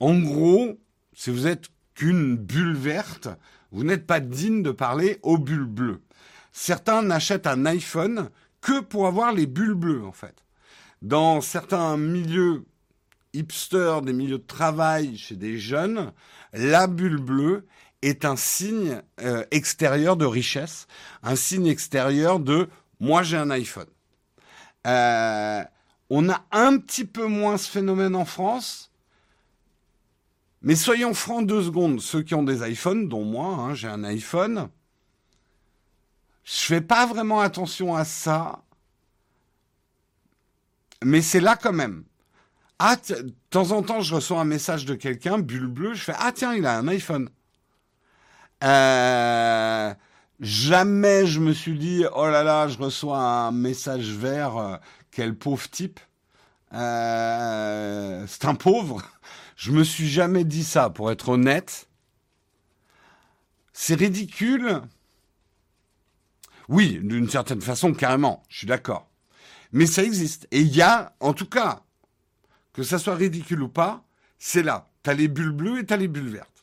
En 0.00 0.18
gros, 0.18 0.78
si 1.12 1.30
vous 1.30 1.46
êtes 1.46 1.66
qu'une 1.94 2.36
bulle 2.36 2.76
verte, 2.76 3.28
vous 3.72 3.82
n'êtes 3.82 4.06
pas 4.06 4.20
digne 4.20 4.62
de 4.62 4.70
parler 4.70 5.18
aux 5.22 5.36
bulles 5.36 5.64
bleues. 5.64 6.00
Certains 6.52 7.02
n'achètent 7.02 7.46
un 7.46 7.66
iPhone 7.66 8.30
que 8.60 8.80
pour 8.80 9.06
avoir 9.06 9.32
les 9.32 9.46
bulles 9.46 9.74
bleues, 9.74 10.04
en 10.04 10.12
fait. 10.12 10.44
Dans 11.02 11.40
certains 11.40 11.96
milieux 11.96 12.64
hipsters, 13.32 14.02
des 14.02 14.12
milieux 14.12 14.38
de 14.38 14.46
travail 14.46 15.16
chez 15.16 15.36
des 15.36 15.58
jeunes, 15.58 16.12
la 16.52 16.86
bulle 16.86 17.20
bleue 17.20 17.66
est 18.02 18.24
un 18.24 18.36
signe 18.36 19.02
euh, 19.20 19.44
extérieur 19.50 20.16
de 20.16 20.24
richesse, 20.24 20.86
un 21.22 21.36
signe 21.36 21.66
extérieur 21.66 22.40
de 22.40 22.68
moi 23.00 23.22
j'ai 23.22 23.36
un 23.36 23.50
iPhone. 23.50 23.88
Euh, 24.86 25.62
on 26.10 26.28
a 26.30 26.44
un 26.52 26.78
petit 26.78 27.04
peu 27.04 27.26
moins 27.26 27.58
ce 27.58 27.70
phénomène 27.70 28.14
en 28.14 28.24
France, 28.24 28.90
mais 30.62 30.74
soyons 30.74 31.14
francs 31.14 31.46
deux 31.46 31.62
secondes. 31.62 32.00
Ceux 32.00 32.22
qui 32.22 32.34
ont 32.34 32.42
des 32.42 32.68
iPhones, 32.68 33.08
dont 33.08 33.24
moi, 33.24 33.46
hein, 33.46 33.74
j'ai 33.74 33.88
un 33.88 34.04
iPhone, 34.04 34.68
je 36.44 36.60
fais 36.60 36.80
pas 36.80 37.06
vraiment 37.06 37.40
attention 37.40 37.94
à 37.94 38.04
ça, 38.04 38.62
mais 41.04 41.20
c'est 41.22 41.40
là 41.40 41.56
quand 41.56 41.72
même. 41.72 42.04
Ah, 42.78 42.96
de 42.96 43.34
temps 43.50 43.72
en 43.72 43.82
temps, 43.82 44.00
je 44.00 44.14
reçois 44.14 44.40
un 44.40 44.44
message 44.44 44.84
de 44.84 44.94
quelqu'un, 44.94 45.38
bulle 45.38 45.66
bleue, 45.66 45.94
je 45.94 46.04
fais 46.04 46.14
ah 46.18 46.32
tiens, 46.32 46.54
il 46.54 46.64
a 46.64 46.78
un 46.78 46.88
iPhone. 46.88 47.28
Euh, 48.64 49.94
jamais 50.40 51.26
je 51.26 51.40
me 51.40 51.52
suis 51.52 51.78
dit 51.78 52.04
oh 52.14 52.26
là 52.26 52.42
là, 52.42 52.68
je 52.68 52.78
reçois 52.78 53.18
un 53.18 53.52
message 53.52 54.10
vert, 54.10 54.56
euh, 54.56 54.76
quel 55.10 55.36
pauvre 55.36 55.68
type. 55.70 56.00
Euh, 56.74 58.24
c'est 58.26 58.44
un 58.44 58.54
pauvre. 58.54 59.02
Je 59.56 59.72
me 59.72 59.84
suis 59.84 60.08
jamais 60.08 60.44
dit 60.44 60.64
ça, 60.64 60.90
pour 60.90 61.10
être 61.10 61.30
honnête. 61.30 61.88
C'est 63.72 63.94
ridicule. 63.94 64.82
Oui, 66.68 67.00
d'une 67.02 67.28
certaine 67.30 67.60
façon, 67.60 67.92
carrément, 67.94 68.42
je 68.48 68.58
suis 68.58 68.66
d'accord. 68.66 69.08
Mais 69.72 69.86
ça 69.86 70.02
existe. 70.02 70.46
Et 70.50 70.60
il 70.60 70.74
y 70.74 70.82
a, 70.82 71.14
en 71.20 71.32
tout 71.32 71.48
cas, 71.48 71.82
que 72.72 72.82
ça 72.82 72.98
soit 72.98 73.14
ridicule 73.14 73.62
ou 73.62 73.68
pas, 73.68 74.04
c'est 74.38 74.62
là. 74.62 74.86
Tu 75.02 75.10
as 75.10 75.14
les 75.14 75.28
bulles 75.28 75.52
bleues 75.52 75.80
et 75.80 75.86
tu 75.86 75.94
as 75.94 75.96
les 75.96 76.08
bulles 76.08 76.28
vertes. 76.28 76.57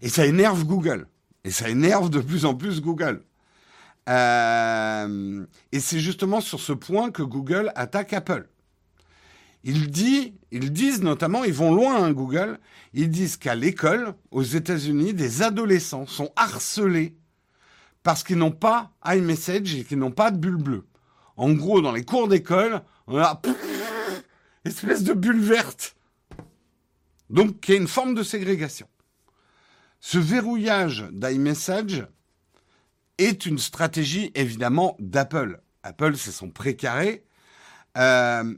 Et 0.00 0.08
ça 0.08 0.26
énerve 0.26 0.64
Google. 0.64 1.08
Et 1.44 1.50
ça 1.50 1.68
énerve 1.68 2.10
de 2.10 2.20
plus 2.20 2.44
en 2.44 2.54
plus 2.54 2.80
Google. 2.80 3.22
Euh, 4.08 5.44
et 5.72 5.80
c'est 5.80 6.00
justement 6.00 6.40
sur 6.40 6.60
ce 6.60 6.72
point 6.72 7.10
que 7.10 7.22
Google 7.22 7.72
attaque 7.74 8.12
Apple. 8.12 8.48
Ils, 9.64 9.90
ils 10.50 10.72
disent 10.72 11.02
notamment, 11.02 11.44
ils 11.44 11.52
vont 11.52 11.74
loin, 11.74 12.02
hein, 12.02 12.12
Google, 12.12 12.58
ils 12.94 13.10
disent 13.10 13.36
qu'à 13.36 13.54
l'école, 13.54 14.14
aux 14.30 14.42
États-Unis, 14.42 15.14
des 15.14 15.42
adolescents 15.42 16.06
sont 16.06 16.30
harcelés 16.36 17.16
parce 18.02 18.22
qu'ils 18.22 18.38
n'ont 18.38 18.52
pas 18.52 18.92
iMessage 19.04 19.74
et 19.74 19.84
qu'ils 19.84 19.98
n'ont 19.98 20.10
pas 20.10 20.30
de 20.30 20.38
bulle 20.38 20.56
bleue. 20.56 20.86
En 21.36 21.52
gros, 21.52 21.80
dans 21.80 21.92
les 21.92 22.04
cours 22.04 22.28
d'école, 22.28 22.82
on 23.06 23.18
a 23.18 23.40
espèce 24.64 25.02
de 25.02 25.12
bulle 25.12 25.40
verte. 25.40 25.96
Donc, 27.30 27.68
il 27.68 27.74
y 27.74 27.74
a 27.76 27.80
une 27.80 27.88
forme 27.88 28.14
de 28.14 28.22
ségrégation. 28.22 28.86
Ce 30.00 30.18
verrouillage 30.18 31.06
d'iMessage 31.12 32.06
est 33.18 33.46
une 33.46 33.58
stratégie 33.58 34.30
évidemment 34.34 34.96
d'Apple. 35.00 35.60
Apple, 35.82 36.16
c'est 36.16 36.32
son 36.32 36.50
précaré. 36.50 37.24
Euh, 37.96 38.54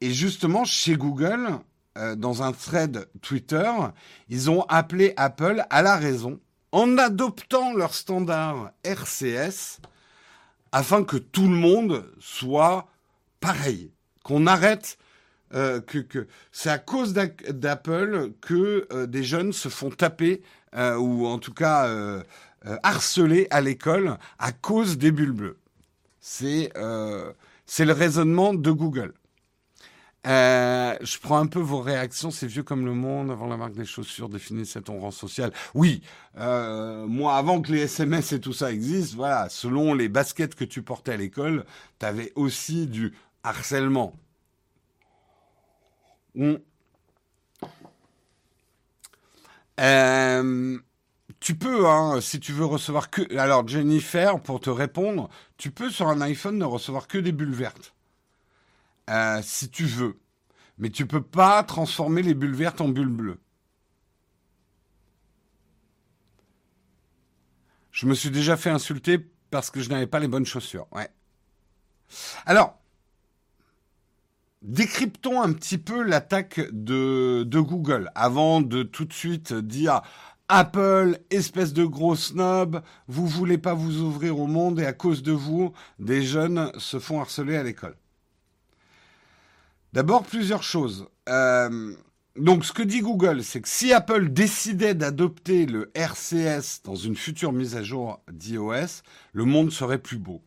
et 0.00 0.12
justement, 0.12 0.64
chez 0.64 0.96
Google, 0.96 1.58
euh, 1.96 2.16
dans 2.16 2.42
un 2.42 2.52
thread 2.52 3.08
Twitter, 3.22 3.70
ils 4.28 4.50
ont 4.50 4.62
appelé 4.68 5.14
Apple 5.16 5.64
à 5.70 5.80
la 5.80 5.96
raison 5.96 6.40
en 6.72 6.98
adoptant 6.98 7.72
leur 7.72 7.94
standard 7.94 8.72
RCS 8.82 9.80
afin 10.72 11.04
que 11.04 11.16
tout 11.16 11.48
le 11.48 11.54
monde 11.54 12.10
soit 12.18 12.88
pareil, 13.38 13.92
qu'on 14.24 14.46
arrête 14.46 14.98
euh, 15.52 15.80
que, 15.80 16.26
c'est 16.52 16.70
à 16.70 16.78
cause 16.78 17.12
d'Apple 17.12 18.32
que 18.40 18.88
euh, 18.92 19.06
des 19.06 19.22
jeunes 19.22 19.52
se 19.52 19.68
font 19.68 19.90
taper 19.90 20.42
euh, 20.74 20.96
ou 20.96 21.26
en 21.26 21.38
tout 21.38 21.54
cas 21.54 21.88
harceler 22.82 23.46
à 23.50 23.60
l'école 23.60 24.16
à 24.38 24.52
cause 24.52 24.98
des 24.98 25.12
bulles 25.12 25.32
bleues. 25.32 25.58
C'est 26.20 26.70
le 26.74 27.92
raisonnement 27.92 28.54
de 28.54 28.70
Google. 28.70 29.12
je 30.24 31.18
prends 31.20 31.38
un 31.38 31.46
peu 31.46 31.60
vos 31.60 31.80
réactions. 31.80 32.30
C'est 32.30 32.46
vieux 32.46 32.62
comme 32.62 32.86
le 32.86 32.94
monde. 32.94 33.30
Avant 33.30 33.46
la 33.46 33.58
marque 33.58 33.74
des 33.74 33.84
chaussures, 33.84 34.30
définissait 34.30 34.80
ton 34.80 34.98
rang 34.98 35.10
social. 35.10 35.52
Oui, 35.74 36.02
moi, 36.36 37.36
avant 37.36 37.60
que 37.60 37.70
les 37.70 37.82
SMS 37.82 38.32
et 38.32 38.40
tout 38.40 38.54
ça 38.54 38.72
existent, 38.72 39.16
voilà, 39.18 39.48
selon 39.50 39.94
les 39.94 40.08
baskets 40.08 40.54
que 40.54 40.64
tu 40.64 40.82
portais 40.82 41.12
à 41.12 41.16
l'école, 41.16 41.64
tu 42.00 42.06
avais 42.06 42.32
aussi 42.34 42.86
du 42.86 43.12
harcèlement. 43.44 44.16
Euh, 49.80 50.78
tu 51.40 51.56
peux, 51.56 51.88
hein, 51.88 52.20
si 52.20 52.40
tu 52.40 52.52
veux 52.52 52.64
recevoir 52.64 53.10
que. 53.10 53.36
Alors, 53.36 53.66
Jennifer, 53.66 54.40
pour 54.40 54.60
te 54.60 54.70
répondre, 54.70 55.28
tu 55.56 55.70
peux 55.70 55.90
sur 55.90 56.08
un 56.08 56.20
iPhone 56.20 56.58
ne 56.58 56.64
recevoir 56.64 57.06
que 57.06 57.18
des 57.18 57.32
bulles 57.32 57.54
vertes. 57.54 57.94
Euh, 59.10 59.40
si 59.42 59.68
tu 59.68 59.84
veux. 59.84 60.18
Mais 60.78 60.90
tu 60.90 61.06
peux 61.06 61.22
pas 61.22 61.62
transformer 61.62 62.22
les 62.22 62.34
bulles 62.34 62.54
vertes 62.54 62.80
en 62.80 62.88
bulles 62.88 63.08
bleues. 63.08 63.40
Je 67.92 68.06
me 68.06 68.14
suis 68.14 68.30
déjà 68.30 68.56
fait 68.56 68.70
insulter 68.70 69.18
parce 69.50 69.70
que 69.70 69.80
je 69.80 69.88
n'avais 69.88 70.08
pas 70.08 70.18
les 70.18 70.26
bonnes 70.26 70.46
chaussures. 70.46 70.88
Ouais. 70.90 71.08
Alors, 72.44 72.78
décryptons 74.64 75.42
un 75.42 75.52
petit 75.52 75.78
peu 75.78 76.02
l'attaque 76.02 76.60
de, 76.72 77.46
Google 77.52 78.10
avant 78.14 78.60
de 78.62 78.82
tout 78.82 79.04
de 79.04 79.12
suite 79.12 79.52
dire 79.52 80.00
Apple, 80.48 81.18
espèce 81.30 81.72
de 81.72 81.84
gros 81.84 82.16
snob, 82.16 82.82
vous 83.06 83.26
voulez 83.26 83.58
pas 83.58 83.74
vous 83.74 84.00
ouvrir 84.00 84.38
au 84.38 84.46
monde 84.46 84.80
et 84.80 84.86
à 84.86 84.92
cause 84.92 85.22
de 85.22 85.32
vous, 85.32 85.72
des 85.98 86.22
jeunes 86.22 86.72
se 86.78 86.98
font 86.98 87.20
harceler 87.20 87.56
à 87.56 87.62
l'école. 87.62 87.96
D'abord, 89.92 90.24
plusieurs 90.24 90.62
choses. 90.62 91.06
Euh, 91.28 91.94
donc, 92.36 92.64
ce 92.64 92.72
que 92.72 92.82
dit 92.82 93.00
Google, 93.00 93.44
c'est 93.44 93.60
que 93.60 93.68
si 93.68 93.92
Apple 93.92 94.30
décidait 94.30 94.94
d'adopter 94.94 95.66
le 95.66 95.92
RCS 95.94 96.82
dans 96.84 96.96
une 96.96 97.16
future 97.16 97.52
mise 97.52 97.76
à 97.76 97.82
jour 97.82 98.20
d'iOS, 98.30 99.02
le 99.32 99.44
monde 99.44 99.70
serait 99.70 99.98
plus 99.98 100.18
beau 100.18 100.42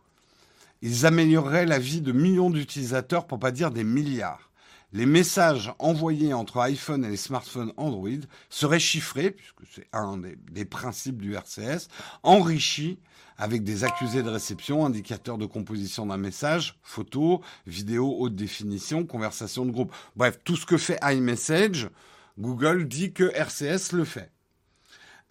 ils 0.82 1.06
amélioreraient 1.06 1.66
la 1.66 1.80
vie 1.80 2.02
de 2.02 2.12
millions 2.12 2.50
d'utilisateurs, 2.50 3.28
pour 3.28 3.40
pas 3.40 3.52
dire 3.52 3.72
des 3.72 3.84
milliards. 3.84 4.48
Les 4.94 5.06
messages 5.06 5.74
envoyés 5.80 6.34
entre 6.34 6.60
iPhone 6.60 7.04
et 7.04 7.10
les 7.10 7.18
smartphones 7.18 7.74
Android 7.76 8.10
seraient 8.50 8.80
chiffrés, 8.80 9.32
puisque 9.32 9.62
c'est 9.76 9.88
un 9.92 10.18
des, 10.18 10.66
principes 10.66 11.22
du 11.22 11.36
RCS, 11.36 11.90
enrichis 12.24 12.98
avec 13.38 13.64
des 13.64 13.84
accusés 13.84 14.24
de 14.24 14.30
réception, 14.30 14.86
indicateurs 14.86 15.38
de 15.38 15.46
composition 15.46 16.06
d'un 16.06 16.18
message, 16.18 16.80
photos, 16.82 17.40
vidéos 17.68 18.16
haute 18.18 18.36
définition, 18.36 19.06
conversation 19.06 19.66
de 19.66 19.72
groupe. 19.72 19.94
Bref, 20.16 20.40
tout 20.44 20.56
ce 20.56 20.66
que 20.66 20.78
fait 20.78 20.98
iMessage, 21.04 21.90
Google 22.40 22.88
dit 22.88 23.14
que 23.14 23.26
RCS 23.36 23.92
le 23.92 24.06
fait. 24.06 24.32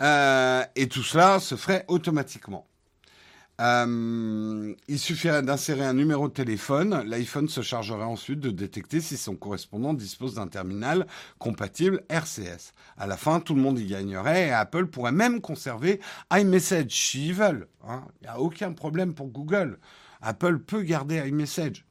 Euh, 0.03 0.63
et 0.77 0.89
tout 0.89 1.03
cela 1.03 1.41
se 1.41 1.57
ferait 1.57 1.85
automatiquement. 1.89 2.67
Euh, 3.61 4.75
il 4.87 4.99
suffirait 4.99 5.43
d'insérer 5.43 5.85
un 5.85 5.95
numéro 5.95 6.29
de 6.29 6.33
téléphone. 6.33 7.03
L'iPhone 7.07 7.49
se 7.49 7.63
chargerait 7.63 8.05
ensuite 8.05 8.41
de 8.41 8.51
détecter 8.51 9.01
si 9.01 9.17
son 9.17 9.35
correspondant 9.35 9.95
dispose 9.95 10.35
d'un 10.35 10.47
terminal 10.47 11.07
compatible 11.39 12.03
RCS. 12.11 12.75
À 12.99 13.07
la 13.07 13.17
fin, 13.17 13.41
tout 13.41 13.55
le 13.55 13.63
monde 13.63 13.79
y 13.79 13.87
gagnerait 13.87 14.49
et 14.49 14.53
Apple 14.53 14.87
pourrait 14.87 15.13
même 15.13 15.41
conserver 15.41 16.01
iMessage 16.33 16.91
s'ils 16.91 17.35
veulent. 17.35 17.69
Hein. 17.87 18.03
Il 18.21 18.25
n'y 18.25 18.29
a 18.29 18.41
aucun 18.41 18.73
problème 18.73 19.15
pour 19.15 19.29
Google. 19.29 19.79
Apple 20.21 20.59
peut 20.59 20.83
garder 20.83 21.27
iMessage. 21.27 21.87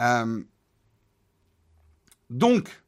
Euh, 0.00 0.42
donc, 2.30 2.82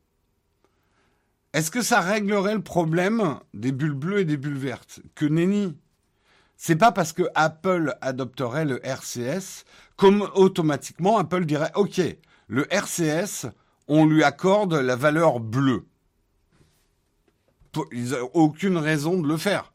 est-ce 1.53 1.71
que 1.71 1.83
ça 1.83 2.01
réglerait 2.01 2.55
le 2.55 2.63
problème 2.63 3.39
des 3.53 3.71
bulles 3.71 3.95
bleues 3.95 4.21
et 4.21 4.25
des 4.25 4.37
bulles 4.37 4.59
vertes? 4.59 5.01
Que 5.15 5.27
nenni 5.27 5.77
c'est 6.57 6.77
pas 6.77 6.93
parce 6.93 7.13
que 7.13 7.25
Apple 7.35 7.97
adopterait 8.01 8.65
le 8.65 8.85
RCS 8.87 9.65
comme 9.97 10.29
automatiquement 10.35 11.19
Apple 11.19 11.45
dirait 11.45 11.73
OK, 11.75 12.01
le 12.49 12.73
RCS, 12.73 13.47
on 13.89 14.07
lui 14.07 14.25
accorde 14.25 14.75
la 14.75 14.97
valeur 14.97 15.41
bleue. 15.41 15.87
ils 17.93 18.11
n'ont 18.11 18.31
aucune 18.35 18.77
raison 18.77 19.21
de 19.21 19.29
le 19.29 19.37
faire. 19.37 19.73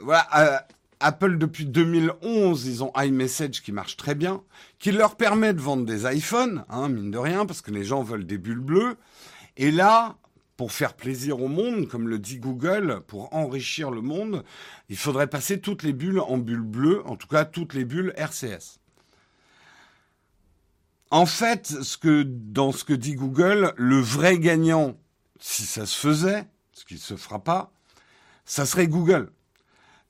Voilà, 0.00 0.26
euh, 0.36 0.58
Apple 1.00 1.38
depuis 1.38 1.66
2011, 1.66 2.66
ils 2.66 2.82
ont 2.82 2.92
iMessage 2.96 3.62
qui 3.62 3.72
marche 3.72 3.96
très 3.96 4.14
bien, 4.14 4.42
qui 4.78 4.92
leur 4.92 5.16
permet 5.16 5.52
de 5.52 5.60
vendre 5.60 5.84
des 5.84 6.04
iPhones, 6.12 6.64
hein, 6.68 6.88
mine 6.88 7.10
de 7.10 7.18
rien, 7.18 7.46
parce 7.46 7.60
que 7.60 7.70
les 7.70 7.84
gens 7.84 8.02
veulent 8.02 8.26
des 8.26 8.38
bulles 8.38 8.60
bleues. 8.60 8.96
Et 9.56 9.70
là, 9.70 10.16
pour 10.56 10.72
faire 10.72 10.94
plaisir 10.94 11.40
au 11.40 11.48
monde, 11.48 11.88
comme 11.88 12.08
le 12.08 12.18
dit 12.18 12.38
Google, 12.38 13.00
pour 13.06 13.34
enrichir 13.34 13.90
le 13.90 14.00
monde, 14.00 14.44
il 14.88 14.96
faudrait 14.96 15.26
passer 15.26 15.60
toutes 15.60 15.82
les 15.82 15.92
bulles 15.92 16.20
en 16.20 16.38
bulles 16.38 16.60
bleues, 16.60 17.02
en 17.06 17.16
tout 17.16 17.26
cas 17.26 17.44
toutes 17.44 17.74
les 17.74 17.84
bulles 17.84 18.12
RCS. 18.16 18.78
En 21.10 21.26
fait, 21.26 21.74
dans 22.24 22.72
ce 22.72 22.84
que 22.84 22.92
dit 22.92 23.14
Google, 23.14 23.72
le 23.76 24.00
vrai 24.00 24.38
gagnant, 24.38 24.96
si 25.38 25.64
ça 25.64 25.86
se 25.86 25.98
faisait, 25.98 26.46
ce 26.72 26.84
qui 26.84 26.94
ne 26.94 26.98
se 26.98 27.16
fera 27.16 27.42
pas, 27.42 27.72
ça 28.44 28.66
serait 28.66 28.88
Google. 28.88 29.30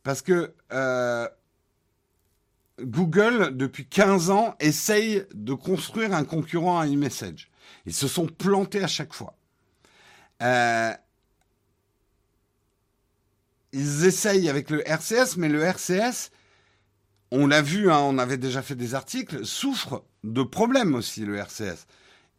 Parce 0.03 0.23
que 0.23 0.55
euh, 0.73 1.29
Google, 2.81 3.57
depuis 3.57 3.87
15 3.87 4.31
ans, 4.31 4.55
essaye 4.61 5.25
de 5.35 5.55
construire 5.55 6.15
un 6.15 6.25
concurrent 6.25 6.79
à 6.81 6.87
iMessage. 6.87 7.51
Ils 7.87 7.95
se 7.95 8.09
sont 8.09 8.27
plantés 8.27 8.83
à 8.83 8.89
chaque 8.89 9.15
fois. 9.15 9.37
Euh, 10.43 10.93
ils 13.73 14.05
essayent 14.05 14.49
avec 14.49 14.71
le 14.71 14.89
RCS, 14.89 15.37
mais 15.37 15.49
le 15.49 15.63
RCS, 15.63 16.31
on 17.31 17.47
l'a 17.47 17.63
vu, 17.63 17.91
hein, 17.91 17.99
on 17.99 18.19
avait 18.19 18.37
déjà 18.37 18.63
fait 18.63 18.77
des 18.77 18.95
articles, 18.95 19.45
souffre 19.45 20.05
de 20.23 20.43
problèmes 20.43 20.95
aussi, 20.95 21.25
le 21.25 21.37
RCS. 21.37 21.87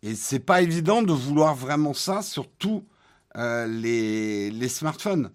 Et 0.02 0.16
c'est 0.16 0.40
pas 0.40 0.62
évident 0.62 1.02
de 1.02 1.14
vouloir 1.14 1.56
vraiment 1.56 1.94
ça 1.94 2.22
sur 2.22 2.50
tous 2.50 2.86
euh, 3.38 3.68
les, 3.68 4.52
les 4.52 4.70
smartphones. 4.70 5.32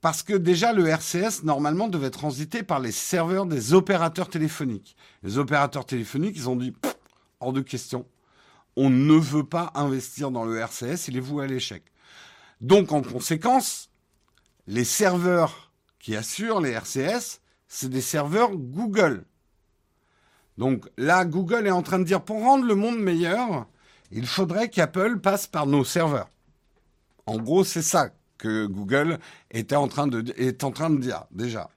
Parce 0.00 0.22
que 0.22 0.34
déjà, 0.34 0.72
le 0.72 0.88
RCS, 0.88 1.44
normalement, 1.44 1.88
devait 1.88 2.10
transiter 2.10 2.62
par 2.64 2.80
les 2.80 2.90
serveurs 2.90 3.46
des 3.46 3.72
opérateurs 3.72 4.28
téléphoniques. 4.28 4.96
Les 5.22 5.38
opérateurs 5.38 5.86
téléphoniques, 5.86 6.36
ils 6.36 6.48
ont 6.50 6.56
dit, 6.56 6.74
hors 7.40 7.52
de 7.52 7.60
question 7.60 8.04
on 8.76 8.90
ne 8.90 9.14
veut 9.14 9.44
pas 9.44 9.70
investir 9.74 10.30
dans 10.30 10.44
le 10.44 10.58
RCS, 10.58 11.08
il 11.08 11.16
est 11.16 11.20
voué 11.20 11.44
à 11.44 11.46
l'échec. 11.46 11.82
Donc 12.60 12.92
en 12.92 13.02
conséquence, 13.02 13.90
les 14.66 14.84
serveurs 14.84 15.72
qui 15.98 16.16
assurent 16.16 16.60
les 16.60 16.70
RCS, 16.70 17.40
c'est 17.68 17.88
des 17.88 18.00
serveurs 18.00 18.56
Google. 18.56 19.24
Donc 20.58 20.88
là, 20.96 21.24
Google 21.24 21.66
est 21.66 21.72
en 21.72 21.82
train 21.82 21.98
de 21.98 22.04
dire, 22.04 22.22
pour 22.22 22.40
rendre 22.40 22.64
le 22.64 22.74
monde 22.74 22.98
meilleur, 22.98 23.66
il 24.10 24.26
faudrait 24.26 24.68
qu'Apple 24.68 25.18
passe 25.18 25.46
par 25.46 25.66
nos 25.66 25.84
serveurs. 25.84 26.28
En 27.26 27.38
gros, 27.38 27.64
c'est 27.64 27.82
ça 27.82 28.10
que 28.38 28.66
Google 28.66 29.18
est 29.50 29.72
en 29.72 29.88
train 29.88 30.06
de 30.06 30.20
dire 30.20 31.24
déjà. 31.30 31.70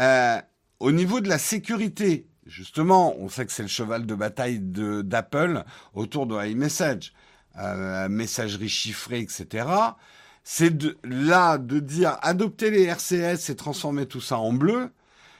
Euh, 0.00 0.40
au 0.80 0.92
niveau 0.92 1.20
de 1.20 1.28
la 1.28 1.38
sécurité 1.38 2.26
justement, 2.50 3.16
on 3.18 3.28
sait 3.28 3.46
que 3.46 3.52
c'est 3.52 3.62
le 3.62 3.68
cheval 3.68 4.04
de 4.06 4.14
bataille 4.14 4.58
d'Apple 4.60 5.64
autour 5.94 6.26
de 6.26 6.44
iMessage, 6.44 7.14
euh, 7.58 8.08
messagerie 8.08 8.68
chiffrée, 8.68 9.20
etc. 9.20 9.66
C'est 10.42 10.74
là 11.04 11.58
de 11.58 11.78
dire 11.78 12.18
adopter 12.22 12.70
les 12.70 12.84
RCS 12.84 13.50
et 13.50 13.56
transformer 13.56 14.06
tout 14.06 14.20
ça 14.20 14.38
en 14.38 14.52
bleu. 14.52 14.90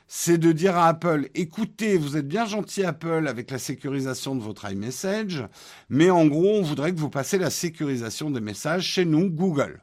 C'est 0.07 0.38
de 0.38 0.50
dire 0.50 0.76
à 0.76 0.88
Apple, 0.88 1.29
écoutez, 1.35 1.97
vous 1.97 2.17
êtes 2.17 2.26
bien 2.26 2.45
gentil 2.45 2.85
Apple 2.85 3.29
avec 3.29 3.50
la 3.50 3.59
sécurisation 3.59 4.35
de 4.35 4.40
votre 4.43 4.69
iMessage, 4.71 5.45
mais 5.88 6.11
en 6.11 6.26
gros, 6.26 6.59
on 6.59 6.62
voudrait 6.62 6.93
que 6.93 6.99
vous 6.99 7.11
passiez 7.11 7.38
la 7.38 7.50
sécurisation 7.50 8.31
des 8.31 8.40
messages 8.40 8.85
chez 8.85 9.05
nous, 9.05 9.31
Google. 9.31 9.83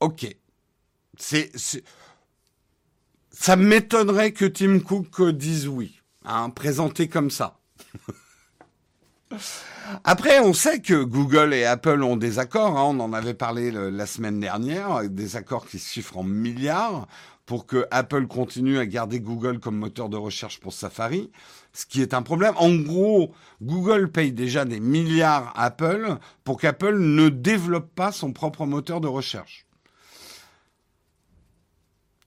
Ok. 0.00 0.34
C'est, 1.18 1.52
ça 3.36 3.56
m'étonnerait 3.56 4.32
que 4.32 4.44
Tim 4.44 4.78
Cook 4.80 5.22
dise 5.30 5.68
oui, 5.68 6.00
hein, 6.24 6.50
présenté 6.50 7.08
comme 7.08 7.30
ça. 7.30 7.58
Après, 10.04 10.38
on 10.38 10.52
sait 10.52 10.80
que 10.80 11.02
Google 11.02 11.52
et 11.52 11.64
Apple 11.64 12.02
ont 12.02 12.16
des 12.16 12.38
accords. 12.38 12.78
Hein, 12.78 12.84
on 12.96 13.00
en 13.00 13.12
avait 13.12 13.34
parlé 13.34 13.70
la 13.70 14.06
semaine 14.06 14.38
dernière, 14.40 15.08
des 15.10 15.36
accords 15.36 15.66
qui 15.66 15.78
chiffrent 15.78 16.18
en 16.18 16.22
milliards 16.22 17.08
pour 17.44 17.66
que 17.66 17.86
Apple 17.90 18.26
continue 18.26 18.78
à 18.78 18.86
garder 18.86 19.20
Google 19.20 19.58
comme 19.58 19.76
moteur 19.76 20.08
de 20.08 20.16
recherche 20.16 20.60
pour 20.60 20.72
Safari, 20.72 21.30
ce 21.72 21.84
qui 21.84 22.00
est 22.00 22.14
un 22.14 22.22
problème. 22.22 22.54
En 22.56 22.74
gros, 22.74 23.34
Google 23.60 24.10
paye 24.10 24.32
déjà 24.32 24.64
des 24.64 24.80
milliards 24.80 25.52
à 25.54 25.64
Apple 25.64 26.16
pour 26.44 26.58
qu'Apple 26.58 26.96
ne 26.98 27.28
développe 27.28 27.94
pas 27.94 28.12
son 28.12 28.32
propre 28.32 28.64
moteur 28.64 29.00
de 29.00 29.08
recherche. 29.08 29.66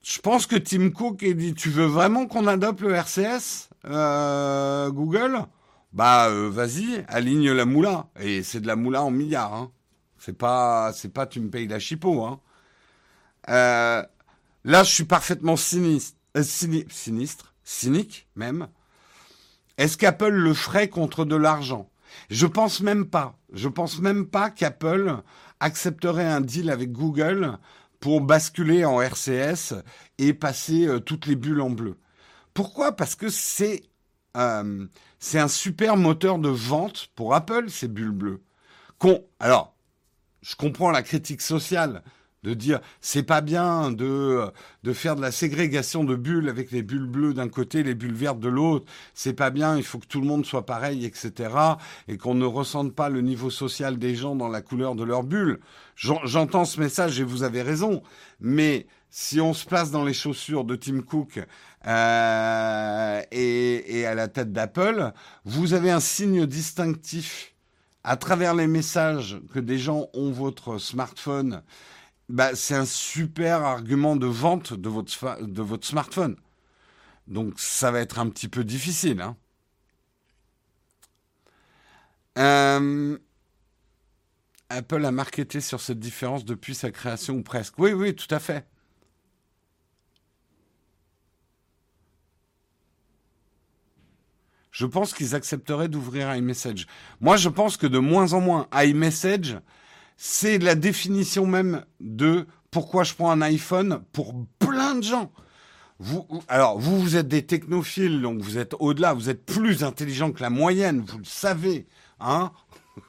Je 0.08 0.20
pense 0.20 0.46
que 0.46 0.56
Tim 0.56 0.88
Cook 0.88 1.22
a 1.22 1.34
dit 1.34 1.52
Tu 1.52 1.68
veux 1.68 1.84
vraiment 1.84 2.26
qu'on 2.26 2.46
adopte 2.46 2.80
le 2.80 2.94
RCS, 2.94 3.68
euh, 3.84 4.90
Google? 4.90 5.44
Bah, 5.92 6.30
euh, 6.30 6.48
vas-y, 6.48 7.04
aligne 7.08 7.52
la 7.52 7.66
moula. 7.66 8.06
Et 8.18 8.42
c'est 8.42 8.60
de 8.60 8.66
la 8.66 8.74
moula 8.74 9.02
en 9.02 9.10
milliards. 9.10 9.52
Hein. 9.52 9.70
C'est 10.18 10.32
pas, 10.32 10.94
tu 11.28 11.40
me 11.40 11.50
payes 11.50 11.68
la 11.68 11.78
chipot. 11.78 12.24
Hein. 12.24 12.40
Euh, 13.50 14.02
là, 14.64 14.82
je 14.82 14.90
suis 14.90 15.04
parfaitement 15.04 15.56
sinistre, 15.56 16.16
sinistre, 16.42 17.54
cynique 17.62 18.28
même. 18.34 18.68
Est-ce 19.76 19.98
qu'Apple 19.98 20.30
le 20.30 20.54
ferait 20.54 20.88
contre 20.88 21.26
de 21.26 21.36
l'argent? 21.36 21.90
Je 22.30 22.46
pense 22.46 22.80
même 22.80 23.04
pas. 23.04 23.36
Je 23.52 23.68
pense 23.68 24.00
même 24.00 24.24
pas 24.24 24.48
qu'Apple 24.48 25.18
accepterait 25.60 26.24
un 26.24 26.40
deal 26.40 26.70
avec 26.70 26.92
Google 26.92 27.58
pour 28.00 28.20
basculer 28.20 28.84
en 28.84 29.00
RCS 29.00 29.74
et 30.18 30.34
passer 30.34 30.86
euh, 30.86 31.00
toutes 31.00 31.26
les 31.26 31.36
bulles 31.36 31.60
en 31.60 31.70
bleu. 31.70 31.96
Pourquoi? 32.54 32.92
Parce 32.92 33.14
que 33.14 33.28
c'est 33.28 33.82
euh, 34.36 34.86
c'est 35.18 35.38
un 35.38 35.48
super 35.48 35.96
moteur 35.96 36.38
de 36.38 36.48
vente 36.48 37.08
pour 37.16 37.34
Apple 37.34 37.70
ces 37.70 37.88
bulles 37.88 38.10
bleues. 38.10 38.42
alors, 39.40 39.74
je 40.42 40.54
comprends 40.54 40.90
la 40.90 41.02
critique 41.02 41.42
sociale 41.42 42.02
de 42.44 42.54
dire 42.54 42.80
c'est 43.00 43.22
pas 43.22 43.40
bien 43.40 43.90
de, 43.90 44.50
de 44.82 44.92
faire 44.92 45.16
de 45.16 45.20
la 45.20 45.32
ségrégation 45.32 46.04
de 46.04 46.14
bulles 46.14 46.48
avec 46.48 46.70
les 46.70 46.82
bulles 46.82 47.06
bleues 47.06 47.34
d'un 47.34 47.48
côté, 47.48 47.82
les 47.82 47.94
bulles 47.94 48.14
vertes 48.14 48.40
de 48.40 48.48
l'autre. 48.48 48.86
C'est 49.14 49.32
pas 49.32 49.50
bien, 49.50 49.76
il 49.76 49.82
faut 49.82 49.98
que 49.98 50.06
tout 50.06 50.20
le 50.20 50.26
monde 50.26 50.46
soit 50.46 50.66
pareil, 50.66 51.04
etc. 51.04 51.50
Et 52.06 52.16
qu'on 52.16 52.34
ne 52.34 52.44
ressente 52.46 52.94
pas 52.94 53.08
le 53.08 53.20
niveau 53.20 53.50
social 53.50 53.98
des 53.98 54.14
gens 54.14 54.36
dans 54.36 54.48
la 54.48 54.62
couleur 54.62 54.94
de 54.94 55.04
leurs 55.04 55.24
bulles. 55.24 55.60
J'entends 55.96 56.64
ce 56.64 56.80
message 56.80 57.18
et 57.20 57.24
vous 57.24 57.42
avez 57.42 57.62
raison. 57.62 58.02
Mais 58.40 58.86
si 59.10 59.40
on 59.40 59.54
se 59.54 59.66
place 59.66 59.90
dans 59.90 60.04
les 60.04 60.14
chaussures 60.14 60.64
de 60.64 60.76
Tim 60.76 61.00
Cook 61.00 61.40
euh, 61.86 63.22
et, 63.32 63.98
et 64.00 64.06
à 64.06 64.14
la 64.14 64.28
tête 64.28 64.52
d'Apple, 64.52 65.12
vous 65.44 65.72
avez 65.74 65.90
un 65.90 66.00
signe 66.00 66.46
distinctif 66.46 67.54
à 68.04 68.16
travers 68.16 68.54
les 68.54 68.66
messages 68.66 69.40
que 69.52 69.58
des 69.58 69.78
gens 69.78 70.08
ont 70.14 70.30
votre 70.30 70.78
smartphone 70.78 71.62
bah, 72.28 72.54
c'est 72.54 72.74
un 72.74 72.84
super 72.84 73.62
argument 73.64 74.16
de 74.16 74.26
vente 74.26 74.72
de 74.74 74.88
votre, 74.88 75.42
de 75.42 75.62
votre 75.62 75.86
smartphone. 75.86 76.36
Donc 77.26 77.58
ça 77.58 77.90
va 77.90 78.00
être 78.00 78.18
un 78.18 78.28
petit 78.28 78.48
peu 78.48 78.64
difficile. 78.64 79.20
Hein. 79.20 79.36
Euh, 82.38 83.18
Apple 84.70 85.04
a 85.04 85.10
marketé 85.10 85.60
sur 85.60 85.80
cette 85.80 85.98
différence 85.98 86.44
depuis 86.44 86.74
sa 86.74 86.90
création 86.90 87.34
ou 87.34 87.42
presque. 87.42 87.78
Oui, 87.78 87.92
oui, 87.92 88.14
tout 88.14 88.32
à 88.32 88.38
fait. 88.38 88.66
Je 94.70 94.86
pense 94.86 95.12
qu'ils 95.12 95.34
accepteraient 95.34 95.88
d'ouvrir 95.88 96.32
iMessage. 96.36 96.86
Moi, 97.20 97.36
je 97.36 97.48
pense 97.48 97.76
que 97.76 97.88
de 97.88 97.98
moins 97.98 98.32
en 98.32 98.40
moins, 98.40 98.68
iMessage, 98.72 99.58
c'est 100.20 100.58
la 100.58 100.74
définition 100.74 101.46
même 101.46 101.84
de 102.00 102.46
pourquoi 102.72 103.04
je 103.04 103.14
prends 103.14 103.30
un 103.30 103.40
iPhone 103.40 104.02
pour 104.12 104.34
plein 104.58 104.96
de 104.96 105.04
gens. 105.04 105.32
Vous, 106.00 106.26
alors, 106.48 106.78
vous, 106.78 107.00
vous 107.00 107.16
êtes 107.16 107.28
des 107.28 107.46
technophiles, 107.46 108.20
donc 108.20 108.40
vous 108.40 108.58
êtes 108.58 108.74
au-delà, 108.80 109.14
vous 109.14 109.30
êtes 109.30 109.46
plus 109.46 109.84
intelligent 109.84 110.32
que 110.32 110.42
la 110.42 110.50
moyenne, 110.50 111.04
vous 111.06 111.18
le 111.18 111.24
savez, 111.24 111.86
hein 112.20 112.52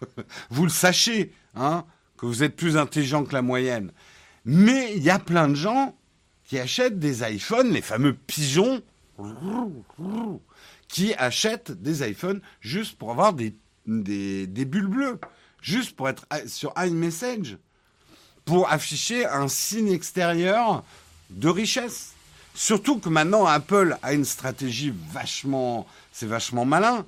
Vous 0.52 0.64
le 0.64 0.70
sachez, 0.70 1.34
hein 1.56 1.84
Que 2.18 2.28
vous 2.28 2.44
êtes 2.44 2.56
plus 2.56 2.78
intelligent 2.78 3.24
que 3.24 3.34
la 3.34 3.42
moyenne. 3.42 3.92
Mais 4.46 4.96
il 4.96 5.04
y 5.04 5.10
a 5.10 5.20
plein 5.20 5.50
de 5.50 5.56
gens 5.56 5.98
qui 6.46 6.60
achètent 6.60 7.00
des 7.00 7.24
iPhones, 7.24 7.72
les 7.72 7.82
fameux 7.82 8.14
pigeons, 8.14 8.84
qui 10.88 11.16
achètent 11.16 11.72
des 11.72 12.08
iPhones 12.08 12.42
juste 12.62 12.98
pour 13.00 13.10
avoir 13.10 13.34
des, 13.34 13.56
des, 13.88 14.46
des 14.46 14.66
bulles 14.66 14.88
bleues 14.88 15.20
juste 15.62 15.96
pour 15.96 16.10
être 16.10 16.26
sur 16.48 16.74
iMessage, 16.78 17.58
pour 18.46 18.72
afficher 18.72 19.26
un 19.26 19.48
signe 19.48 19.92
extérieur 19.92 20.84
de 21.30 21.50
richesse. 21.50 22.14
Surtout 22.56 23.00
que 23.00 23.10
maintenant 23.10 23.46
Apple 23.46 23.98
a 24.02 24.14
une 24.14 24.26
stratégie 24.26 24.94
vachement, 25.12 25.86
c'est 26.12 26.26
vachement 26.26 26.66
malin. 26.66 27.06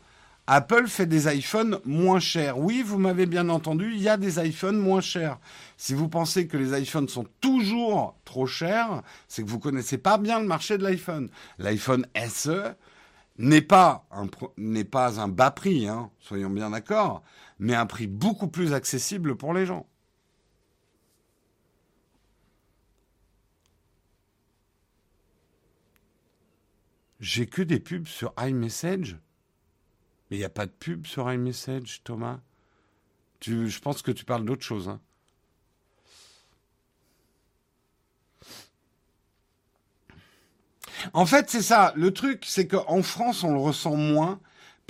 Apple 0.47 0.87
fait 0.87 1.05
des 1.05 1.33
iPhones 1.33 1.79
moins 1.85 2.19
chers. 2.19 2.57
Oui, 2.57 2.83
vous 2.85 2.97
m'avez 2.97 3.25
bien 3.25 3.47
entendu, 3.49 3.91
il 3.93 4.01
y 4.01 4.09
a 4.09 4.17
des 4.17 4.39
iPhones 4.39 4.77
moins 4.77 5.01
chers. 5.01 5.37
Si 5.77 5.93
vous 5.93 6.09
pensez 6.09 6.47
que 6.47 6.57
les 6.57 6.79
iPhones 6.79 7.07
sont 7.07 7.25
toujours 7.39 8.15
trop 8.25 8.45
chers, 8.45 9.01
c'est 9.27 9.43
que 9.43 9.49
vous 9.49 9.59
connaissez 9.59 9.97
pas 9.97 10.17
bien 10.17 10.39
le 10.39 10.47
marché 10.47 10.77
de 10.77 10.83
l'iPhone. 10.83 11.29
L'iPhone 11.57 12.05
SE 12.27 12.73
n'est 13.37 13.61
pas 13.61 14.05
un, 14.11 14.27
n'est 14.57 14.83
pas 14.83 15.19
un 15.19 15.27
bas 15.27 15.51
prix, 15.51 15.87
hein, 15.87 16.09
soyons 16.19 16.49
bien 16.49 16.71
d'accord, 16.71 17.23
mais 17.61 17.75
un 17.75 17.85
prix 17.85 18.07
beaucoup 18.07 18.47
plus 18.47 18.73
accessible 18.73 19.37
pour 19.37 19.53
les 19.53 19.67
gens. 19.67 19.87
J'ai 27.19 27.45
que 27.45 27.61
des 27.61 27.79
pubs 27.79 28.07
sur 28.07 28.33
iMessage. 28.39 29.19
Mais 30.29 30.37
il 30.37 30.39
n'y 30.39 30.45
a 30.45 30.49
pas 30.49 30.65
de 30.65 30.71
pub 30.71 31.05
sur 31.05 31.31
iMessage, 31.31 32.01
Thomas. 32.03 32.39
Je 33.41 33.79
pense 33.79 34.01
que 34.01 34.11
tu 34.11 34.25
parles 34.25 34.43
d'autre 34.43 34.63
chose. 34.63 34.89
Hein. 34.89 34.99
En 41.13 41.27
fait, 41.27 41.47
c'est 41.51 41.61
ça. 41.61 41.93
Le 41.95 42.11
truc, 42.11 42.43
c'est 42.47 42.67
qu'en 42.67 43.03
France, 43.03 43.43
on 43.43 43.53
le 43.53 43.59
ressent 43.59 43.95
moins 43.95 44.39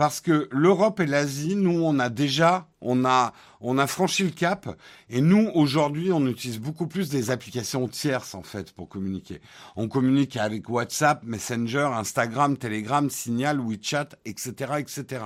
parce 0.02 0.20
que 0.20 0.50
l'Europe 0.52 1.00
et 1.00 1.06
l'Asie, 1.06 1.56
nous, 1.56 1.80
on 1.84 2.00
a 2.00 2.10
déjà, 2.10 2.68
on 2.82 3.06
a, 3.06 3.34
on 3.60 3.78
a 3.78 3.86
franchi 3.86 4.24
le 4.24 4.32
cap. 4.32 4.68
Et 5.12 5.22
nous, 5.22 5.52
aujourd'hui, 5.54 6.12
on 6.12 6.26
utilise 6.26 6.58
beaucoup 6.58 6.88
plus 6.88 7.10
des 7.10 7.30
applications 7.30 7.88
tierces, 7.88 8.34
en 8.34 8.42
fait, 8.42 8.72
pour 8.72 8.90
communiquer. 8.90 9.42
On 9.76 9.88
communique 9.88 10.38
avec 10.38 10.68
WhatsApp, 10.70 11.22
Messenger, 11.24 11.92
Instagram, 11.94 12.58
Telegram, 12.58 13.12
Signal, 13.12 13.60
WeChat, 13.60 14.10
etc., 14.26 14.74
etc. 14.80 15.24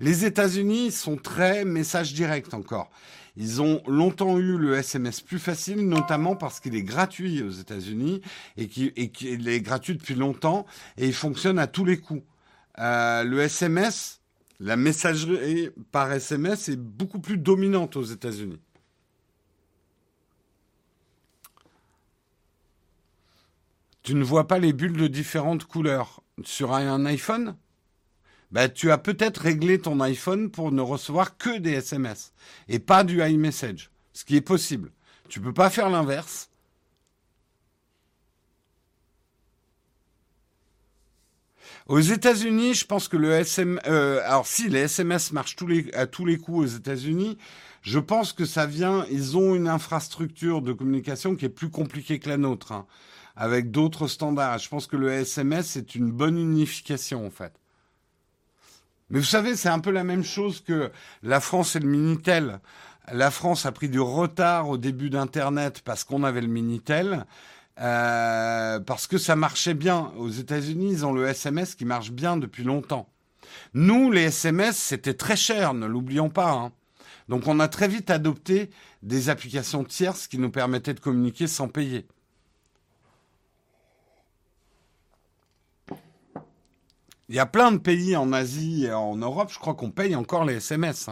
Les 0.00 0.24
États-Unis 0.24 0.90
sont 0.90 1.14
très 1.14 1.64
message 1.64 2.12
direct 2.12 2.52
encore. 2.52 2.90
Ils 3.36 3.62
ont 3.62 3.80
longtemps 3.86 4.38
eu 4.38 4.58
le 4.58 4.74
SMS 4.74 5.20
plus 5.20 5.38
facile, 5.38 5.88
notamment 5.88 6.34
parce 6.34 6.58
qu'il 6.58 6.74
est 6.74 6.82
gratuit 6.82 7.44
aux 7.44 7.50
États-Unis 7.50 8.22
et 8.56 8.66
qu'il 8.66 9.48
est 9.48 9.60
gratuit 9.60 9.94
depuis 9.94 10.16
longtemps 10.16 10.66
et 10.96 11.06
il 11.06 11.14
fonctionne 11.14 11.60
à 11.60 11.68
tous 11.68 11.84
les 11.84 11.98
coups. 11.98 12.24
Euh, 12.78 13.24
le 13.24 13.40
SMS, 13.40 14.15
la 14.60 14.76
messagerie 14.76 15.70
par 15.92 16.12
SMS 16.12 16.68
est 16.68 16.76
beaucoup 16.76 17.20
plus 17.20 17.38
dominante 17.38 17.96
aux 17.96 18.04
États-Unis. 18.04 18.60
Tu 24.02 24.14
ne 24.14 24.22
vois 24.22 24.46
pas 24.46 24.58
les 24.58 24.72
bulles 24.72 24.96
de 24.96 25.08
différentes 25.08 25.64
couleurs 25.64 26.22
sur 26.44 26.72
un 26.72 27.04
iPhone 27.06 27.56
bah, 28.52 28.68
Tu 28.68 28.92
as 28.92 28.98
peut-être 28.98 29.38
réglé 29.38 29.80
ton 29.80 30.00
iPhone 30.00 30.50
pour 30.50 30.70
ne 30.70 30.80
recevoir 30.80 31.36
que 31.36 31.58
des 31.58 31.72
SMS 31.72 32.32
et 32.68 32.78
pas 32.78 33.02
du 33.02 33.20
iMessage, 33.20 33.90
ce 34.12 34.24
qui 34.24 34.36
est 34.36 34.42
possible. 34.42 34.92
Tu 35.28 35.40
peux 35.40 35.52
pas 35.52 35.70
faire 35.70 35.90
l'inverse. 35.90 36.50
Aux 41.86 42.00
États-Unis, 42.00 42.74
je 42.74 42.84
pense 42.84 43.06
que 43.06 43.16
le 43.16 43.30
SM, 43.30 43.80
euh, 43.86 44.20
alors 44.24 44.44
si 44.44 44.68
les 44.68 44.80
SMS 44.80 45.30
marchent 45.30 45.54
tous 45.54 45.68
les, 45.68 45.88
à 45.94 46.08
tous 46.08 46.24
les 46.24 46.36
coups 46.36 46.58
aux 46.58 46.76
États-Unis, 46.76 47.38
je 47.82 48.00
pense 48.00 48.32
que 48.32 48.44
ça 48.44 48.66
vient. 48.66 49.06
Ils 49.08 49.36
ont 49.36 49.54
une 49.54 49.68
infrastructure 49.68 50.62
de 50.62 50.72
communication 50.72 51.36
qui 51.36 51.44
est 51.44 51.48
plus 51.48 51.70
compliquée 51.70 52.18
que 52.18 52.28
la 52.28 52.38
nôtre, 52.38 52.72
hein, 52.72 52.86
avec 53.36 53.70
d'autres 53.70 54.08
standards. 54.08 54.58
Je 54.58 54.68
pense 54.68 54.88
que 54.88 54.96
le 54.96 55.12
SMS 55.12 55.76
est 55.76 55.94
une 55.94 56.10
bonne 56.10 56.38
unification 56.38 57.24
en 57.24 57.30
fait. 57.30 57.52
Mais 59.10 59.20
vous 59.20 59.24
savez, 59.24 59.54
c'est 59.54 59.68
un 59.68 59.78
peu 59.78 59.92
la 59.92 60.02
même 60.02 60.24
chose 60.24 60.60
que 60.60 60.90
la 61.22 61.38
France 61.38 61.76
et 61.76 61.78
le 61.80 61.86
Minitel. 61.86 62.58
La 63.12 63.30
France 63.30 63.64
a 63.64 63.70
pris 63.70 63.88
du 63.88 64.00
retard 64.00 64.68
au 64.68 64.76
début 64.76 65.08
d'Internet 65.08 65.82
parce 65.84 66.02
qu'on 66.02 66.24
avait 66.24 66.40
le 66.40 66.48
Minitel. 66.48 67.26
Euh, 67.78 68.80
parce 68.80 69.06
que 69.06 69.18
ça 69.18 69.36
marchait 69.36 69.74
bien. 69.74 70.12
Aux 70.16 70.30
États-Unis, 70.30 70.90
ils 70.90 71.06
ont 71.06 71.12
le 71.12 71.26
SMS 71.26 71.74
qui 71.74 71.84
marche 71.84 72.10
bien 72.10 72.36
depuis 72.36 72.64
longtemps. 72.64 73.08
Nous, 73.74 74.10
les 74.10 74.24
SMS, 74.24 74.76
c'était 74.76 75.14
très 75.14 75.36
cher, 75.36 75.74
ne 75.74 75.86
l'oublions 75.86 76.30
pas. 76.30 76.52
Hein. 76.52 76.72
Donc 77.28 77.46
on 77.46 77.60
a 77.60 77.68
très 77.68 77.88
vite 77.88 78.10
adopté 78.10 78.70
des 79.02 79.28
applications 79.28 79.84
tierces 79.84 80.26
qui 80.26 80.38
nous 80.38 80.50
permettaient 80.50 80.94
de 80.94 81.00
communiquer 81.00 81.46
sans 81.46 81.68
payer. 81.68 82.06
Il 87.28 87.34
y 87.34 87.40
a 87.40 87.46
plein 87.46 87.72
de 87.72 87.78
pays 87.78 88.16
en 88.16 88.32
Asie 88.32 88.84
et 88.84 88.92
en 88.92 89.16
Europe, 89.16 89.50
je 89.52 89.58
crois 89.58 89.74
qu'on 89.74 89.90
paye 89.90 90.14
encore 90.14 90.44
les 90.44 90.56
SMS. 90.56 91.10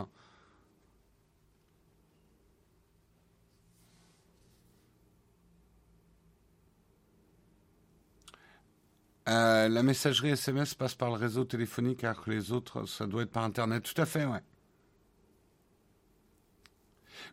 Euh, 9.27 9.69
la 9.69 9.83
messagerie 9.83 10.31
SMS 10.31 10.75
passe 10.75 10.95
par 10.95 11.09
le 11.09 11.17
réseau 11.17 11.45
téléphonique 11.45 12.05
alors 12.05 12.23
que 12.23 12.31
les 12.31 12.53
autres, 12.53 12.85
ça 12.85 13.07
doit 13.07 13.23
être 13.23 13.31
par 13.31 13.45
Internet. 13.45 13.83
Tout 13.83 14.01
à 14.01 14.05
fait, 14.05 14.27
ouais. 14.27 14.43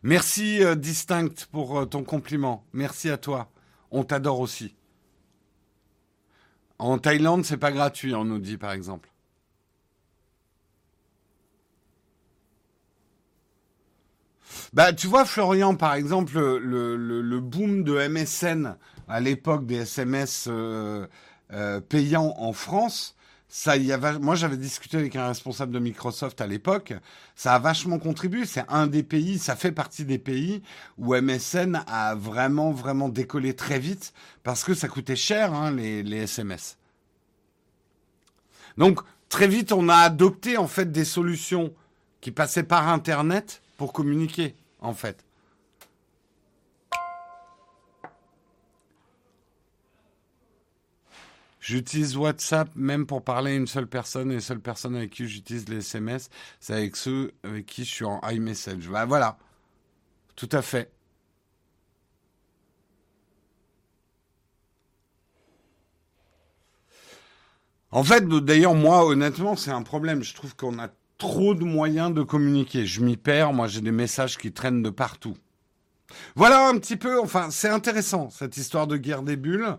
Merci 0.02 0.64
euh, 0.64 0.74
Distinct 0.74 1.46
pour 1.50 1.78
euh, 1.78 1.84
ton 1.84 2.02
compliment. 2.02 2.64
Merci 2.72 3.10
à 3.10 3.18
toi. 3.18 3.50
On 3.90 4.04
t'adore 4.04 4.40
aussi. 4.40 4.74
En 6.78 6.98
Thaïlande, 6.98 7.44
c'est 7.44 7.58
pas 7.58 7.72
gratuit, 7.72 8.14
on 8.14 8.24
nous 8.24 8.38
dit 8.38 8.56
par 8.56 8.72
exemple. 8.72 9.10
Bah, 14.72 14.94
tu 14.94 15.06
vois, 15.06 15.26
Florian, 15.26 15.76
par 15.76 15.94
exemple, 15.94 16.38
le, 16.38 16.96
le, 16.96 17.40
boom 17.40 17.84
de 17.84 18.08
MSN 18.08 18.76
à 19.06 19.20
l'époque 19.20 19.66
des 19.66 19.82
SMS 19.82 20.48
euh, 21.52 21.80
payant 21.80 22.34
en 22.38 22.52
France, 22.52 23.16
ça 23.48 23.74
moi 24.20 24.34
j'avais 24.34 24.56
discuté 24.56 24.96
avec 24.96 25.14
un 25.16 25.28
responsable 25.28 25.72
de 25.72 25.78
Microsoft 25.78 26.40
à 26.40 26.46
l'époque, 26.46 26.94
ça 27.36 27.54
a 27.54 27.58
vachement 27.58 27.98
contribué. 27.98 28.46
C'est 28.46 28.64
un 28.68 28.86
des 28.86 29.02
pays, 29.02 29.38
ça 29.38 29.56
fait 29.56 29.72
partie 29.72 30.06
des 30.06 30.18
pays 30.18 30.62
où 30.96 31.14
MSN 31.14 31.82
a 31.86 32.14
vraiment 32.14 32.72
vraiment 32.72 33.10
décollé 33.10 33.54
très 33.54 33.78
vite 33.78 34.14
parce 34.42 34.64
que 34.64 34.72
ça 34.72 34.88
coûtait 34.88 35.16
cher 35.16 35.52
hein, 35.52 35.70
les 35.70 36.16
SMS. 36.16 36.78
Donc 38.78 39.00
très 39.28 39.48
vite 39.48 39.72
on 39.72 39.88
a 39.90 39.96
adopté 39.96 40.56
en 40.56 40.68
fait 40.68 40.90
des 40.90 41.04
solutions 41.04 41.74
qui 42.22 42.30
passaient 42.30 42.62
par 42.62 42.88
Internet 42.88 43.60
pour 43.76 43.92
communiquer 43.92 44.54
en 44.80 44.94
fait. 44.94 45.24
J'utilise 51.62 52.16
WhatsApp 52.16 52.70
même 52.74 53.06
pour 53.06 53.22
parler 53.22 53.52
à 53.52 53.54
une 53.54 53.68
seule 53.68 53.86
personne 53.86 54.32
et 54.32 54.34
les 54.34 54.40
seules 54.40 54.60
personnes 54.60 54.96
avec 54.96 55.10
qui 55.10 55.28
j'utilise 55.28 55.68
les 55.68 55.76
SMS, 55.76 56.28
c'est 56.58 56.74
avec 56.74 56.96
ceux 56.96 57.30
avec 57.44 57.66
qui 57.66 57.84
je 57.84 57.90
suis 57.90 58.04
en 58.04 58.20
iMessage. 58.28 58.88
Bah, 58.88 59.04
voilà, 59.04 59.38
tout 60.34 60.48
à 60.50 60.60
fait. 60.60 60.90
En 67.92 68.02
fait, 68.02 68.26
d'ailleurs, 68.26 68.74
moi, 68.74 69.06
honnêtement, 69.06 69.54
c'est 69.54 69.70
un 69.70 69.82
problème. 69.82 70.24
Je 70.24 70.34
trouve 70.34 70.56
qu'on 70.56 70.80
a 70.80 70.88
trop 71.16 71.54
de 71.54 71.62
moyens 71.62 72.12
de 72.12 72.22
communiquer. 72.22 72.86
Je 72.86 73.02
m'y 73.02 73.16
perds. 73.16 73.52
Moi, 73.52 73.68
j'ai 73.68 73.82
des 73.82 73.92
messages 73.92 74.36
qui 74.36 74.50
traînent 74.50 74.82
de 74.82 74.90
partout. 74.90 75.36
Voilà 76.34 76.66
un 76.66 76.76
petit 76.78 76.96
peu. 76.96 77.20
Enfin, 77.20 77.50
c'est 77.52 77.68
intéressant 77.68 78.30
cette 78.30 78.56
histoire 78.56 78.88
de 78.88 78.96
guerre 78.96 79.22
des 79.22 79.36
bulles. 79.36 79.76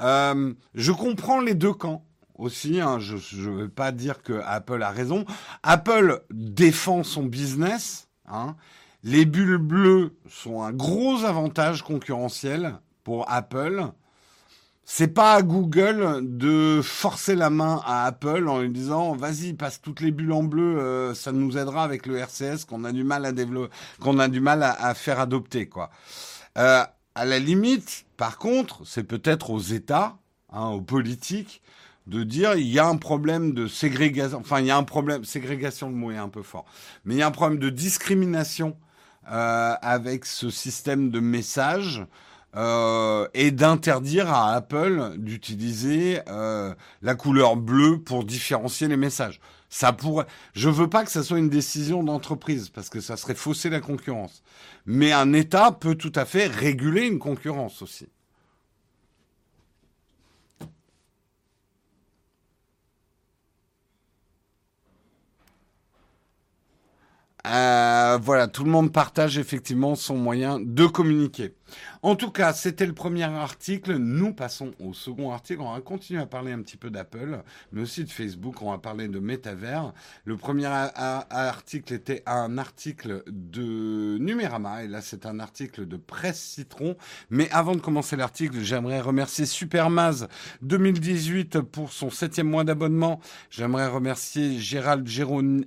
Euh, 0.00 0.54
je 0.74 0.92
comprends 0.92 1.40
les 1.40 1.54
deux 1.54 1.72
camps 1.72 2.04
aussi. 2.36 2.80
Hein. 2.80 2.98
je 2.98 3.14
ne 3.14 3.56
veux 3.56 3.68
pas 3.68 3.92
dire 3.92 4.22
que 4.22 4.40
Apple 4.44 4.82
a 4.82 4.90
raison. 4.90 5.24
Apple 5.62 6.22
défend 6.30 7.02
son 7.04 7.24
business. 7.24 8.08
Hein. 8.26 8.56
Les 9.04 9.24
bulles 9.24 9.58
bleues 9.58 10.16
sont 10.28 10.62
un 10.62 10.72
gros 10.72 11.24
avantage 11.24 11.82
concurrentiel 11.82 12.78
pour 13.04 13.30
Apple. 13.30 13.86
C'est 14.84 15.08
pas 15.08 15.34
à 15.34 15.42
Google 15.42 16.20
de 16.22 16.80
forcer 16.82 17.34
la 17.34 17.50
main 17.50 17.80
à 17.84 18.04
Apple 18.04 18.48
en 18.48 18.60
lui 18.60 18.70
disant 18.70 19.14
vas-y 19.14 19.54
passe 19.54 19.80
toutes 19.80 20.00
les 20.00 20.10
bulles 20.10 20.32
en 20.32 20.42
bleu, 20.42 20.78
euh, 20.78 21.14
ça 21.14 21.32
nous 21.32 21.56
aidera 21.56 21.84
avec 21.84 22.06
le 22.06 22.18
RCS 22.18 22.64
qu'on 22.68 22.84
a 22.84 22.92
du 22.92 23.04
mal 23.04 24.62
à 24.62 24.94
faire 24.94 25.20
adopter 25.20 25.68
quoi. 25.68 25.90
Euh, 26.58 26.84
à 27.14 27.24
la 27.24 27.38
limite, 27.38 28.06
par 28.16 28.38
contre, 28.38 28.82
c'est 28.86 29.04
peut-être 29.04 29.50
aux 29.50 29.60
États, 29.60 30.18
hein, 30.50 30.68
aux 30.68 30.80
politiques, 30.80 31.62
de 32.06 32.24
dire 32.24 32.54
il 32.54 32.66
y 32.66 32.78
a 32.78 32.86
un 32.86 32.96
problème 32.96 33.52
de 33.52 33.66
ségrégation, 33.66 34.38
enfin 34.38 34.60
il 34.60 34.66
y 34.66 34.70
a 34.70 34.76
un 34.76 34.82
problème, 34.82 35.24
ségrégation 35.24 35.88
le 35.88 35.94
mot 35.94 36.10
est 36.10 36.16
un 36.16 36.28
peu 36.28 36.42
fort, 36.42 36.64
mais 37.04 37.14
il 37.14 37.18
y 37.18 37.22
a 37.22 37.26
un 37.26 37.32
problème 37.32 37.58
de 37.58 37.70
discrimination 37.70 38.76
euh, 39.30 39.74
avec 39.82 40.24
ce 40.24 40.50
système 40.50 41.10
de 41.10 41.20
messages 41.20 42.04
euh, 42.56 43.28
et 43.34 43.50
d'interdire 43.52 44.28
à 44.28 44.52
Apple 44.54 45.14
d'utiliser 45.16 46.20
euh, 46.28 46.74
la 47.02 47.14
couleur 47.14 47.56
bleue 47.56 47.98
pour 47.98 48.24
différencier 48.24 48.88
les 48.88 48.96
messages. 48.96 49.40
Ça 49.72 49.94
pourrait. 49.94 50.26
Je 50.52 50.68
veux 50.68 50.88
pas 50.90 51.02
que 51.02 51.10
ça 51.10 51.22
soit 51.22 51.38
une 51.38 51.48
décision 51.48 52.02
d'entreprise 52.04 52.68
parce 52.68 52.90
que 52.90 53.00
ça 53.00 53.16
serait 53.16 53.34
fausser 53.34 53.70
la 53.70 53.80
concurrence. 53.80 54.42
Mais 54.84 55.12
un 55.12 55.32
État 55.32 55.72
peut 55.72 55.94
tout 55.94 56.12
à 56.14 56.26
fait 56.26 56.46
réguler 56.46 57.06
une 57.06 57.18
concurrence 57.18 57.80
aussi. 57.80 58.06
Euh, 67.46 68.18
voilà, 68.22 68.48
tout 68.48 68.64
le 68.64 68.70
monde 68.70 68.92
partage 68.92 69.38
effectivement 69.38 69.94
son 69.94 70.16
moyen 70.18 70.60
de 70.60 70.86
communiquer. 70.86 71.54
En 72.02 72.16
tout 72.16 72.30
cas, 72.30 72.52
c'était 72.52 72.86
le 72.86 72.92
premier 72.92 73.24
article. 73.24 73.96
Nous 73.96 74.32
passons 74.32 74.72
au 74.80 74.92
second 74.92 75.32
article. 75.32 75.60
On 75.62 75.72
va 75.72 75.80
continuer 75.80 76.20
à 76.20 76.26
parler 76.26 76.52
un 76.52 76.62
petit 76.62 76.76
peu 76.76 76.90
d'Apple, 76.90 77.42
mais 77.72 77.82
aussi 77.82 78.04
de 78.04 78.10
Facebook. 78.10 78.62
On 78.62 78.70
va 78.70 78.78
parler 78.78 79.08
de 79.08 79.18
métavers. 79.18 79.92
Le 80.24 80.36
premier 80.36 80.66
article 80.66 81.94
était 81.94 82.22
un 82.26 82.58
article 82.58 83.22
de 83.26 84.18
Numérama, 84.18 84.84
et 84.84 84.88
là 84.88 85.00
c'est 85.00 85.26
un 85.26 85.40
article 85.40 85.86
de 85.86 85.96
Presse 85.96 86.40
Citron. 86.40 86.96
Mais 87.30 87.50
avant 87.50 87.74
de 87.74 87.80
commencer 87.80 88.16
l'article, 88.16 88.60
j'aimerais 88.60 89.00
remercier 89.00 89.46
Supermaz 89.46 90.28
2018 90.62 91.60
pour 91.60 91.92
son 91.92 92.10
septième 92.10 92.48
mois 92.48 92.64
d'abonnement. 92.64 93.20
J'aimerais 93.50 93.88
remercier 93.88 94.58
Gérald 94.58 95.06
Géronimi 95.06 95.62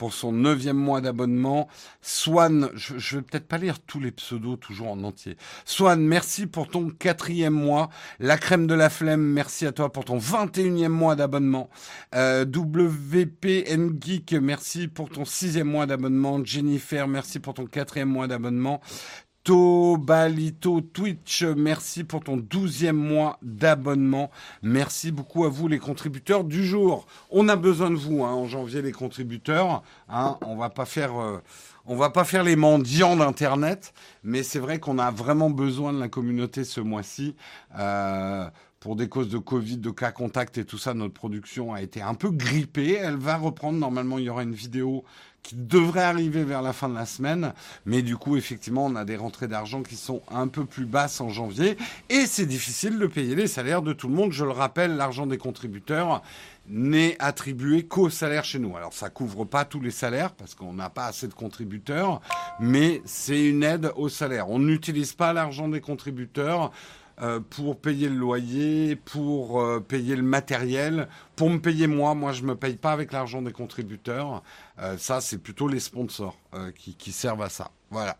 pour 0.00 0.14
son 0.14 0.32
neuvième 0.32 0.78
mois 0.78 1.02
d'abonnement. 1.02 1.68
Swan, 2.00 2.70
je, 2.72 2.96
je 2.96 3.16
vais 3.16 3.22
peut-être 3.22 3.46
pas 3.46 3.58
lire 3.58 3.80
tous 3.80 4.00
les 4.00 4.10
pseudos 4.10 4.56
toujours 4.56 4.92
en 4.92 5.04
entier. 5.04 5.36
Swan, 5.66 6.00
merci 6.00 6.46
pour 6.46 6.68
ton 6.68 6.88
quatrième 6.88 7.52
mois. 7.52 7.90
La 8.18 8.38
crème 8.38 8.66
de 8.66 8.72
la 8.72 8.88
flemme, 8.88 9.20
merci 9.20 9.66
à 9.66 9.72
toi 9.72 9.92
pour 9.92 10.06
ton 10.06 10.16
21e 10.16 10.88
mois 10.88 11.16
d'abonnement. 11.16 11.68
Euh, 12.14 12.46
WPN 12.46 13.90
Geek, 14.00 14.32
merci 14.40 14.88
pour 14.88 15.10
ton 15.10 15.26
sixième 15.26 15.68
mois 15.68 15.84
d'abonnement. 15.84 16.42
Jennifer, 16.42 17.06
merci 17.06 17.38
pour 17.38 17.52
ton 17.52 17.66
quatrième 17.66 18.08
mois 18.08 18.26
d'abonnement. 18.26 18.80
Tobalito 19.42 20.82
Twitch, 20.82 21.44
merci 21.44 22.04
pour 22.04 22.22
ton 22.22 22.36
douzième 22.36 22.96
mois 22.96 23.38
d'abonnement. 23.40 24.30
Merci 24.62 25.12
beaucoup 25.12 25.46
à 25.46 25.48
vous 25.48 25.66
les 25.66 25.78
contributeurs 25.78 26.44
du 26.44 26.66
jour. 26.66 27.06
On 27.30 27.48
a 27.48 27.56
besoin 27.56 27.90
de 27.90 27.96
vous 27.96 28.22
hein, 28.22 28.32
en 28.32 28.46
janvier 28.46 28.82
les 28.82 28.92
contributeurs. 28.92 29.82
Hein, 30.10 30.36
on 30.42 30.56
va 30.56 30.68
pas 30.68 30.84
faire, 30.84 31.18
euh, 31.18 31.38
on 31.86 31.96
va 31.96 32.10
pas 32.10 32.24
faire 32.24 32.44
les 32.44 32.54
mendiants 32.54 33.16
d'internet, 33.16 33.94
mais 34.24 34.42
c'est 34.42 34.58
vrai 34.58 34.78
qu'on 34.78 34.98
a 34.98 35.10
vraiment 35.10 35.48
besoin 35.48 35.94
de 35.94 36.00
la 36.00 36.08
communauté 36.08 36.64
ce 36.64 36.82
mois-ci. 36.82 37.34
Euh, 37.78 38.46
pour 38.80 38.96
des 38.96 39.08
causes 39.08 39.28
de 39.28 39.38
Covid, 39.38 39.76
de 39.76 39.90
cas 39.90 40.10
contact 40.10 40.56
et 40.56 40.64
tout 40.64 40.78
ça, 40.78 40.94
notre 40.94 41.12
production 41.12 41.74
a 41.74 41.82
été 41.82 42.00
un 42.00 42.14
peu 42.14 42.30
grippée. 42.30 42.94
Elle 42.94 43.16
va 43.16 43.36
reprendre. 43.36 43.78
Normalement, 43.78 44.18
il 44.18 44.24
y 44.24 44.30
aura 44.30 44.42
une 44.42 44.54
vidéo 44.54 45.04
qui 45.42 45.56
devrait 45.56 46.02
arriver 46.02 46.44
vers 46.44 46.62
la 46.62 46.72
fin 46.72 46.88
de 46.88 46.94
la 46.94 47.06
semaine. 47.06 47.52
Mais 47.86 48.02
du 48.02 48.16
coup, 48.16 48.36
effectivement, 48.36 48.86
on 48.86 48.96
a 48.96 49.04
des 49.04 49.16
rentrées 49.16 49.48
d'argent 49.48 49.82
qui 49.82 49.96
sont 49.96 50.22
un 50.30 50.48
peu 50.48 50.64
plus 50.64 50.86
basses 50.86 51.20
en 51.20 51.28
janvier. 51.28 51.76
Et 52.08 52.26
c'est 52.26 52.46
difficile 52.46 52.98
de 52.98 53.06
payer 53.06 53.34
les 53.34 53.46
salaires 53.46 53.82
de 53.82 53.92
tout 53.92 54.08
le 54.08 54.14
monde. 54.14 54.32
Je 54.32 54.44
le 54.44 54.52
rappelle, 54.52 54.96
l'argent 54.96 55.26
des 55.26 55.38
contributeurs 55.38 56.22
n'est 56.68 57.16
attribué 57.18 57.84
qu'aux 57.84 58.10
salaires 58.10 58.44
chez 58.44 58.58
nous. 58.58 58.76
Alors 58.76 58.92
ça 58.92 59.10
couvre 59.10 59.44
pas 59.44 59.64
tous 59.64 59.80
les 59.80 59.90
salaires 59.90 60.32
parce 60.32 60.54
qu'on 60.54 60.72
n'a 60.72 60.88
pas 60.88 61.06
assez 61.06 61.26
de 61.26 61.34
contributeurs, 61.34 62.20
mais 62.60 63.02
c'est 63.04 63.44
une 63.44 63.64
aide 63.64 63.92
aux 63.96 64.08
salaires. 64.08 64.50
On 64.50 64.60
n'utilise 64.60 65.12
pas 65.12 65.32
l'argent 65.32 65.68
des 65.68 65.80
contributeurs 65.80 66.70
pour 67.50 67.78
payer 67.78 68.08
le 68.08 68.14
loyer, 68.14 68.96
pour 68.96 69.60
euh, 69.60 69.80
payer 69.80 70.16
le 70.16 70.22
matériel, 70.22 71.06
pour 71.36 71.50
me 71.50 71.58
payer 71.58 71.86
moi. 71.86 72.14
Moi, 72.14 72.32
je 72.32 72.42
me 72.44 72.54
paye 72.54 72.76
pas 72.76 72.92
avec 72.92 73.12
l'argent 73.12 73.42
des 73.42 73.52
contributeurs. 73.52 74.42
Euh, 74.78 74.96
ça, 74.96 75.20
c'est 75.20 75.38
plutôt 75.38 75.68
les 75.68 75.80
sponsors 75.80 76.38
qui, 76.74 76.94
qui, 76.94 77.12
servent 77.12 77.42
à 77.42 77.50
ça. 77.50 77.72
Voilà. 77.90 78.16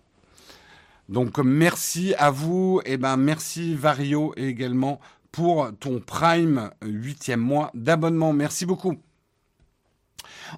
Donc, 1.09 1.39
merci 1.39 2.15
à 2.19 2.31
vous. 2.31 2.83
Et 2.85 2.93
eh 2.93 2.97
ben, 2.99 3.17
merci 3.17 3.75
Vario 3.75 4.35
également 4.37 5.01
pour 5.33 5.71
ton 5.79 6.01
Prime 6.01 6.71
huitième 6.83 7.41
mois 7.41 7.71
d'abonnement. 7.73 8.35
Merci 8.35 8.67
beaucoup. 8.67 8.97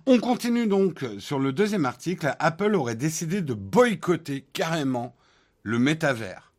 On 0.06 0.18
continue 0.18 0.66
donc 0.66 1.04
sur 1.18 1.38
le 1.38 1.52
deuxième 1.52 1.84
article. 1.84 2.34
Apple 2.38 2.74
aurait 2.74 2.96
décidé 2.96 3.40
de 3.40 3.54
boycotter 3.54 4.44
carrément 4.52 5.14
le 5.62 5.78
métavers 5.78 6.51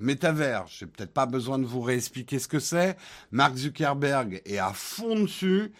métavers, 0.00 0.66
j'ai 0.66 0.86
peut-être 0.86 1.12
pas 1.12 1.26
besoin 1.26 1.58
de 1.58 1.64
vous 1.64 1.82
réexpliquer 1.82 2.38
ce 2.38 2.48
que 2.48 2.58
c'est. 2.58 2.96
Mark 3.30 3.56
Zuckerberg 3.56 4.42
est 4.44 4.58
à 4.58 4.72
fond 4.72 5.20
dessus. 5.20 5.72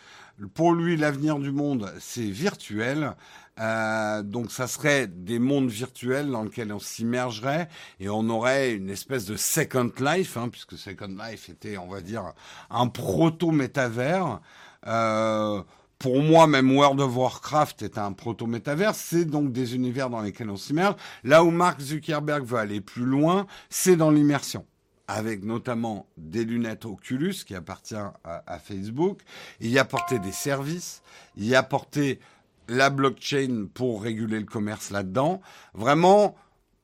Pour 0.54 0.72
lui, 0.72 0.96
l'avenir 0.96 1.38
du 1.38 1.50
monde, 1.50 1.92
c'est 1.98 2.30
virtuel. 2.30 3.14
Euh, 3.58 4.22
donc 4.22 4.52
ça 4.52 4.66
serait 4.66 5.06
des 5.06 5.38
mondes 5.38 5.68
virtuels 5.68 6.30
dans 6.30 6.44
lesquels 6.44 6.72
on 6.72 6.78
s'immergerait 6.78 7.68
et 7.98 8.08
on 8.08 8.26
aurait 8.30 8.72
une 8.72 8.88
espèce 8.88 9.26
de 9.26 9.36
Second 9.36 9.90
Life, 10.00 10.38
hein, 10.38 10.48
puisque 10.48 10.78
Second 10.78 11.14
Life 11.28 11.50
était, 11.50 11.76
on 11.76 11.88
va 11.88 12.00
dire, 12.00 12.32
un 12.70 12.86
proto-métavers. 12.86 14.40
Euh, 14.86 15.62
pour 16.00 16.22
moi, 16.22 16.46
même 16.46 16.74
World 16.74 16.98
of 16.98 17.14
Warcraft 17.14 17.82
est 17.82 17.98
un 17.98 18.12
proto-métavers. 18.12 18.94
C'est 18.94 19.26
donc 19.26 19.52
des 19.52 19.74
univers 19.74 20.08
dans 20.08 20.22
lesquels 20.22 20.48
on 20.48 20.56
s'immerge. 20.56 20.94
Là 21.24 21.44
où 21.44 21.50
Mark 21.50 21.78
Zuckerberg 21.78 22.42
veut 22.42 22.56
aller 22.56 22.80
plus 22.80 23.04
loin, 23.04 23.46
c'est 23.68 23.96
dans 23.96 24.10
l'immersion 24.10 24.64
avec 25.08 25.44
notamment 25.44 26.06
des 26.16 26.44
lunettes 26.44 26.86
Oculus 26.86 27.34
qui 27.44 27.54
appartient 27.54 27.94
à, 28.24 28.58
Facebook. 28.60 29.20
Il 29.60 29.68
y 29.68 29.78
apporter 29.78 30.18
des 30.20 30.32
services, 30.32 31.02
y 31.36 31.54
apporter 31.54 32.18
la 32.68 32.88
blockchain 32.88 33.66
pour 33.74 34.02
réguler 34.02 34.38
le 34.38 34.46
commerce 34.46 34.90
là-dedans. 34.90 35.42
Vraiment, 35.74 36.34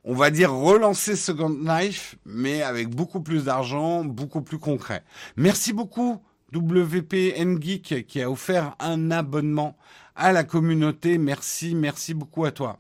on 0.05 0.15
va 0.15 0.31
dire 0.31 0.53
relancer 0.53 1.17
Second 1.17 1.57
Life, 1.65 2.17
mais 2.27 2.63
avec 2.63 2.89
beaucoup 2.91 3.21
plus 3.21 3.45
d'argent, 3.45 4.05
beaucoup 4.05 4.43
plus 4.43 4.59
concret. 4.59 5.05
Merci 5.37 5.73
beaucoup 5.73 6.21
WPN 6.55 7.61
Geek 7.61 8.07
qui 8.07 8.23
a 8.23 8.31
offert 8.31 8.77
un 8.79 9.11
abonnement 9.11 9.77
à 10.15 10.33
la 10.33 10.45
communauté. 10.45 11.19
Merci, 11.19 11.75
merci 11.75 12.15
beaucoup 12.15 12.45
à 12.45 12.53
toi. 12.53 12.79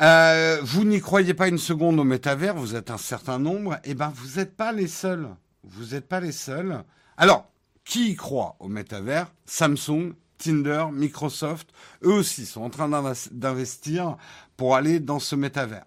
Euh, 0.00 0.60
vous 0.62 0.84
n'y 0.84 1.00
croyez 1.00 1.32
pas 1.32 1.48
une 1.48 1.58
seconde 1.58 1.98
au 1.98 2.04
métavers, 2.04 2.54
vous 2.54 2.74
êtes 2.74 2.90
un 2.90 2.98
certain 2.98 3.38
nombre. 3.38 3.78
Eh 3.84 3.94
ben, 3.94 4.12
vous 4.14 4.38
n'êtes 4.38 4.56
pas 4.56 4.72
les 4.72 4.88
seuls. 4.88 5.28
Vous 5.64 5.94
n'êtes 5.94 6.06
pas 6.06 6.20
les 6.20 6.32
seuls. 6.32 6.82
Alors, 7.16 7.50
qui 7.84 8.10
y 8.10 8.14
croit 8.16 8.56
au 8.58 8.68
métavers? 8.68 9.32
Samsung, 9.46 10.12
Tinder, 10.38 10.86
Microsoft, 10.92 11.70
eux 12.04 12.12
aussi 12.12 12.44
sont 12.44 12.62
en 12.62 12.70
train 12.70 12.90
d'investir 13.30 14.16
pour 14.56 14.76
aller 14.76 15.00
dans 15.00 15.18
ce 15.18 15.34
métavers. 15.34 15.86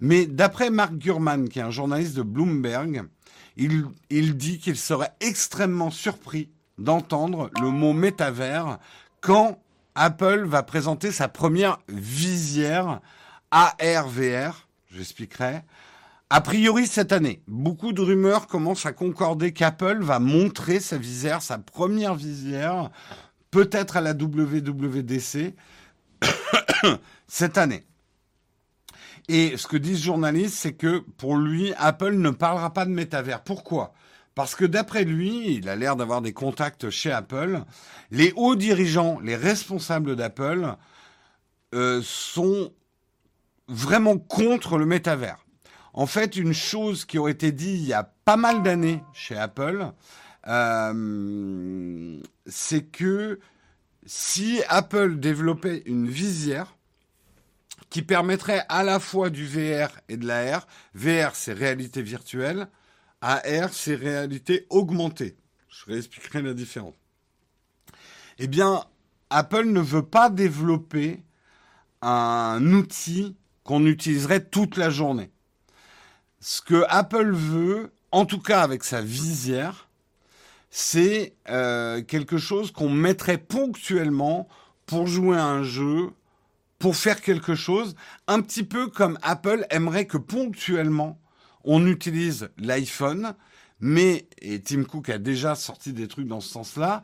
Mais 0.00 0.26
d'après 0.26 0.70
Mark 0.70 0.94
Gurman, 0.94 1.48
qui 1.48 1.60
est 1.60 1.62
un 1.62 1.70
journaliste 1.70 2.16
de 2.16 2.22
Bloomberg, 2.22 3.04
il, 3.56 4.36
dit 4.36 4.58
qu'il 4.58 4.76
serait 4.76 5.12
extrêmement 5.20 5.90
surpris 5.90 6.50
d'entendre 6.78 7.50
le 7.60 7.70
mot 7.70 7.92
métavers 7.92 8.78
quand 9.20 9.60
Apple 9.94 10.44
va 10.44 10.62
présenter 10.62 11.12
sa 11.12 11.28
première 11.28 11.78
visière 11.88 13.00
AR-VR, 13.50 14.68
j'expliquerai. 14.90 15.62
A 16.30 16.40
priori 16.40 16.88
cette 16.88 17.12
année, 17.12 17.42
beaucoup 17.46 17.92
de 17.92 18.02
rumeurs 18.02 18.48
commencent 18.48 18.86
à 18.86 18.92
concorder 18.92 19.52
qu'Apple 19.52 20.02
va 20.02 20.18
montrer 20.18 20.80
sa 20.80 20.98
visière, 20.98 21.42
sa 21.42 21.58
première 21.58 22.16
visière, 22.16 22.90
peut-être 23.52 23.96
à 23.96 24.00
la 24.00 24.14
WWDC 24.14 25.54
cette 27.28 27.56
année. 27.56 27.84
Et 29.28 29.56
ce 29.56 29.66
que 29.66 29.76
dit 29.76 29.96
ce 29.96 30.04
journaliste, 30.04 30.56
c'est 30.56 30.74
que 30.74 30.98
pour 30.98 31.36
lui, 31.36 31.72
Apple 31.78 32.14
ne 32.14 32.30
parlera 32.30 32.72
pas 32.72 32.84
de 32.84 32.90
métavers. 32.90 33.42
Pourquoi? 33.42 33.94
Parce 34.34 34.54
que 34.54 34.64
d'après 34.64 35.04
lui, 35.04 35.54
il 35.54 35.68
a 35.68 35.76
l'air 35.76 35.96
d'avoir 35.96 36.20
des 36.20 36.32
contacts 36.32 36.90
chez 36.90 37.12
Apple. 37.12 37.62
Les 38.10 38.32
hauts 38.36 38.56
dirigeants, 38.56 39.20
les 39.20 39.36
responsables 39.36 40.16
d'Apple 40.16 40.74
euh, 41.74 42.00
sont 42.02 42.72
vraiment 43.68 44.18
contre 44.18 44.76
le 44.76 44.86
métavers. 44.86 45.44
En 45.92 46.06
fait, 46.06 46.36
une 46.36 46.52
chose 46.52 47.04
qui 47.04 47.18
aurait 47.18 47.32
été 47.32 47.52
dit 47.52 47.74
il 47.74 47.86
y 47.86 47.92
a 47.92 48.02
pas 48.24 48.36
mal 48.36 48.62
d'années 48.62 49.02
chez 49.12 49.36
Apple, 49.36 49.92
euh, 50.48 52.20
c'est 52.46 52.82
que 52.82 53.38
si 54.04 54.60
Apple 54.68 55.18
développait 55.18 55.82
une 55.86 56.08
visière, 56.08 56.73
qui 57.94 58.02
permettrait 58.02 58.66
à 58.68 58.82
la 58.82 58.98
fois 58.98 59.30
du 59.30 59.46
VR 59.46 60.00
et 60.08 60.16
de 60.16 60.26
l'AR. 60.26 60.66
VR, 60.94 61.36
c'est 61.36 61.52
réalité 61.52 62.02
virtuelle. 62.02 62.66
AR, 63.20 63.72
c'est 63.72 63.94
réalité 63.94 64.66
augmentée. 64.68 65.36
Je 65.68 65.84
réexpliquerai 65.86 66.42
la 66.42 66.54
différence. 66.54 66.96
Eh 68.40 68.48
bien, 68.48 68.84
Apple 69.30 69.66
ne 69.66 69.78
veut 69.78 70.04
pas 70.04 70.28
développer 70.28 71.22
un 72.02 72.66
outil 72.72 73.36
qu'on 73.62 73.86
utiliserait 73.86 74.44
toute 74.44 74.76
la 74.76 74.90
journée. 74.90 75.30
Ce 76.40 76.62
que 76.62 76.84
Apple 76.88 77.30
veut, 77.30 77.92
en 78.10 78.26
tout 78.26 78.40
cas 78.40 78.62
avec 78.62 78.82
sa 78.82 79.02
visière, 79.02 79.88
c'est 80.68 81.36
euh, 81.48 82.02
quelque 82.02 82.38
chose 82.38 82.72
qu'on 82.72 82.90
mettrait 82.90 83.38
ponctuellement 83.38 84.48
pour 84.84 85.06
jouer 85.06 85.36
à 85.36 85.46
un 85.46 85.62
jeu, 85.62 86.10
pour 86.84 86.96
faire 86.96 87.22
quelque 87.22 87.54
chose, 87.54 87.96
un 88.26 88.42
petit 88.42 88.62
peu 88.62 88.88
comme 88.88 89.18
Apple 89.22 89.64
aimerait 89.70 90.04
que 90.04 90.18
ponctuellement 90.18 91.18
on 91.64 91.86
utilise 91.86 92.50
l'iPhone, 92.58 93.32
mais, 93.80 94.28
et 94.42 94.60
Tim 94.60 94.84
Cook 94.84 95.08
a 95.08 95.16
déjà 95.16 95.54
sorti 95.54 95.94
des 95.94 96.08
trucs 96.08 96.28
dans 96.28 96.42
ce 96.42 96.50
sens-là, 96.50 97.02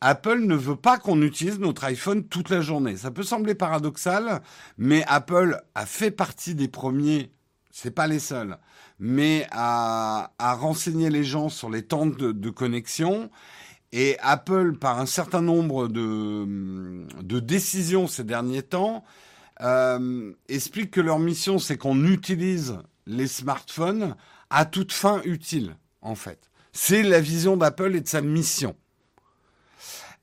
Apple 0.00 0.38
ne 0.38 0.54
veut 0.54 0.76
pas 0.76 0.96
qu'on 0.96 1.20
utilise 1.20 1.58
notre 1.58 1.84
iPhone 1.84 2.24
toute 2.24 2.48
la 2.48 2.62
journée. 2.62 2.96
Ça 2.96 3.10
peut 3.10 3.22
sembler 3.22 3.54
paradoxal, 3.54 4.40
mais 4.78 5.04
Apple 5.06 5.60
a 5.74 5.84
fait 5.84 6.10
partie 6.10 6.54
des 6.54 6.68
premiers, 6.68 7.30
c'est 7.70 7.90
pas 7.90 8.06
les 8.06 8.20
seuls, 8.20 8.56
mais 8.98 9.46
à, 9.50 10.30
renseigner 10.38 11.10
les 11.10 11.24
gens 11.24 11.50
sur 11.50 11.68
les 11.68 11.82
temps 11.82 12.06
de, 12.06 12.48
connexion. 12.48 13.30
Et 13.92 14.16
Apple, 14.20 14.74
par 14.74 14.98
un 15.00 15.06
certain 15.06 15.40
nombre 15.40 15.88
de, 15.88 17.40
décisions 17.40 18.06
ces 18.06 18.24
derniers 18.24 18.62
temps, 18.62 19.04
euh, 19.60 20.32
explique 20.48 20.90
que 20.90 21.00
leur 21.00 21.18
mission, 21.18 21.58
c'est 21.58 21.78
qu'on 21.78 22.04
utilise 22.04 22.78
les 23.06 23.26
smartphones 23.26 24.14
à 24.50 24.66
toute 24.66 24.92
fin 24.92 25.22
utile, 25.24 25.76
en 26.02 26.14
fait. 26.14 26.50
C'est 26.72 27.02
la 27.02 27.20
vision 27.20 27.56
d'Apple 27.56 27.96
et 27.96 28.00
de 28.00 28.08
sa 28.08 28.20
mission. 28.20 28.76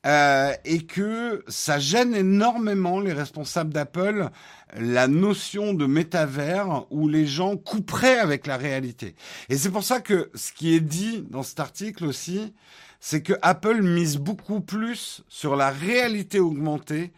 Euh, 0.06 0.52
et 0.64 0.86
que 0.86 1.44
ça 1.48 1.80
gêne 1.80 2.14
énormément 2.14 3.00
les 3.00 3.12
responsables 3.12 3.72
d'Apple 3.72 4.30
la 4.78 5.08
notion 5.08 5.74
de 5.74 5.86
métavers 5.86 6.86
où 6.90 7.08
les 7.08 7.26
gens 7.26 7.56
couperaient 7.56 8.18
avec 8.18 8.46
la 8.46 8.56
réalité. 8.56 9.16
Et 9.48 9.56
c'est 9.56 9.70
pour 9.70 9.82
ça 9.82 10.00
que 10.00 10.30
ce 10.34 10.52
qui 10.52 10.74
est 10.74 10.80
dit 10.80 11.24
dans 11.28 11.42
cet 11.42 11.58
article 11.58 12.04
aussi, 12.04 12.54
c'est 13.00 13.22
que 13.22 13.34
Apple 13.42 13.82
mise 13.82 14.16
beaucoup 14.16 14.60
plus 14.60 15.22
sur 15.28 15.56
la 15.56 15.70
réalité 15.70 16.40
augmentée 16.40 17.12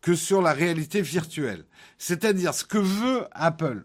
que 0.00 0.14
sur 0.14 0.42
la 0.42 0.52
réalité 0.52 1.00
virtuelle. 1.00 1.64
C'est-à-dire 1.98 2.54
ce 2.54 2.64
que 2.64 2.78
veut 2.78 3.26
Apple, 3.32 3.84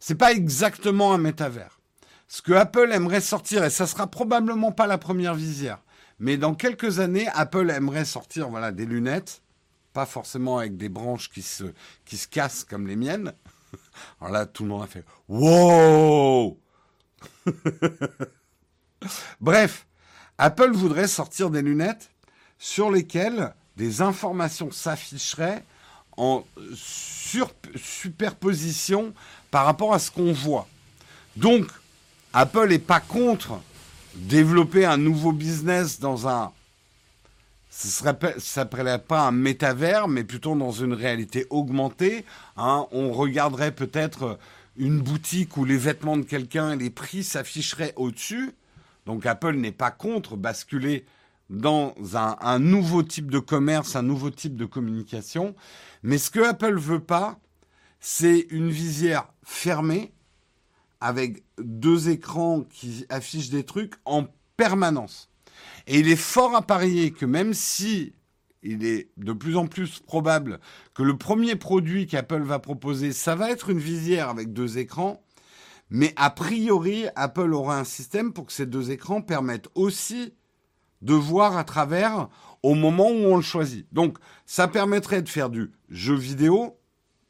c'est 0.00 0.16
pas 0.16 0.32
exactement 0.32 1.14
un 1.14 1.18
métavers. 1.18 1.80
Ce 2.28 2.42
que 2.42 2.52
Apple 2.52 2.90
aimerait 2.92 3.20
sortir, 3.20 3.64
et 3.64 3.70
ça 3.70 3.86
sera 3.86 4.06
probablement 4.06 4.72
pas 4.72 4.86
la 4.86 4.98
première 4.98 5.34
visière, 5.34 5.78
mais 6.18 6.36
dans 6.36 6.54
quelques 6.54 6.98
années, 6.98 7.28
Apple 7.34 7.70
aimerait 7.70 8.04
sortir 8.04 8.48
voilà, 8.48 8.72
des 8.72 8.86
lunettes, 8.86 9.42
pas 9.92 10.06
forcément 10.06 10.58
avec 10.58 10.76
des 10.76 10.88
branches 10.88 11.30
qui 11.30 11.42
se, 11.42 11.64
qui 12.04 12.16
se 12.16 12.26
cassent 12.26 12.64
comme 12.64 12.86
les 12.86 12.96
miennes. 12.96 13.32
Alors 14.20 14.32
là, 14.32 14.46
tout 14.46 14.64
le 14.64 14.70
monde 14.70 14.82
a 14.82 14.86
fait 14.86 15.04
Wow 15.28 16.58
Bref, 19.40 19.86
Apple 20.38 20.72
voudrait 20.72 21.08
sortir 21.08 21.50
des 21.50 21.62
lunettes 21.62 22.10
sur 22.58 22.90
lesquelles 22.90 23.54
des 23.76 24.02
informations 24.02 24.70
s'afficheraient 24.70 25.64
en 26.16 26.44
superposition 27.76 29.12
par 29.50 29.64
rapport 29.64 29.94
à 29.94 29.98
ce 29.98 30.10
qu'on 30.10 30.32
voit. 30.32 30.68
Donc, 31.36 31.66
Apple 32.32 32.68
n'est 32.68 32.78
pas 32.78 33.00
contre 33.00 33.60
développer 34.14 34.84
un 34.84 34.96
nouveau 34.96 35.32
business 35.32 35.98
dans 35.98 36.28
un 36.28 36.52
ce 37.76 38.04
ne 38.04 38.38
s'appellerait 38.38 39.00
pas 39.00 39.22
un 39.22 39.32
métavers, 39.32 40.06
mais 40.06 40.22
plutôt 40.22 40.54
dans 40.54 40.70
une 40.70 40.92
réalité 40.92 41.44
augmentée. 41.50 42.24
Hein. 42.56 42.86
On 42.92 43.10
regarderait 43.10 43.72
peut-être 43.72 44.38
une 44.76 45.00
boutique 45.00 45.56
où 45.56 45.64
les 45.64 45.76
vêtements 45.76 46.16
de 46.16 46.22
quelqu'un 46.22 46.72
et 46.72 46.76
les 46.76 46.90
prix 46.90 47.24
s'afficheraient 47.24 47.92
au-dessus. 47.96 48.52
Donc 49.06 49.26
Apple 49.26 49.54
n'est 49.56 49.72
pas 49.72 49.90
contre 49.90 50.36
basculer 50.36 51.04
dans 51.50 51.94
un, 52.14 52.58
nouveau 52.58 53.02
type 53.02 53.30
de 53.30 53.38
commerce, 53.38 53.96
un 53.96 54.02
nouveau 54.02 54.30
type 54.30 54.56
de 54.56 54.64
communication. 54.64 55.54
Mais 56.02 56.18
ce 56.18 56.30
que 56.30 56.40
Apple 56.40 56.78
veut 56.78 57.00
pas, 57.00 57.38
c'est 58.00 58.46
une 58.50 58.70
visière 58.70 59.28
fermée 59.42 60.12
avec 61.00 61.42
deux 61.58 62.08
écrans 62.08 62.62
qui 62.62 63.04
affichent 63.08 63.50
des 63.50 63.64
trucs 63.64 63.94
en 64.04 64.26
permanence. 64.56 65.28
Et 65.86 66.00
il 66.00 66.08
est 66.08 66.16
fort 66.16 66.54
à 66.56 66.62
parier 66.62 67.10
que 67.10 67.26
même 67.26 67.52
si 67.52 68.14
il 68.62 68.84
est 68.84 69.10
de 69.18 69.32
plus 69.32 69.56
en 69.56 69.66
plus 69.66 70.00
probable 70.00 70.58
que 70.94 71.02
le 71.02 71.16
premier 71.18 71.56
produit 71.56 72.06
qu'Apple 72.06 72.42
va 72.42 72.58
proposer, 72.58 73.12
ça 73.12 73.34
va 73.34 73.50
être 73.50 73.68
une 73.68 73.78
visière 73.78 74.30
avec 74.30 74.52
deux 74.52 74.78
écrans, 74.78 75.23
mais 75.94 76.12
a 76.16 76.28
priori, 76.28 77.06
Apple 77.14 77.54
aura 77.54 77.78
un 77.78 77.84
système 77.84 78.32
pour 78.32 78.46
que 78.46 78.52
ces 78.52 78.66
deux 78.66 78.90
écrans 78.90 79.22
permettent 79.22 79.68
aussi 79.76 80.34
de 81.02 81.14
voir 81.14 81.56
à 81.56 81.62
travers 81.62 82.28
au 82.64 82.74
moment 82.74 83.10
où 83.10 83.26
on 83.26 83.36
le 83.36 83.42
choisit. 83.42 83.86
Donc, 83.92 84.18
ça 84.44 84.66
permettrait 84.66 85.22
de 85.22 85.28
faire 85.28 85.50
du 85.50 85.70
jeu 85.90 86.16
vidéo, 86.16 86.80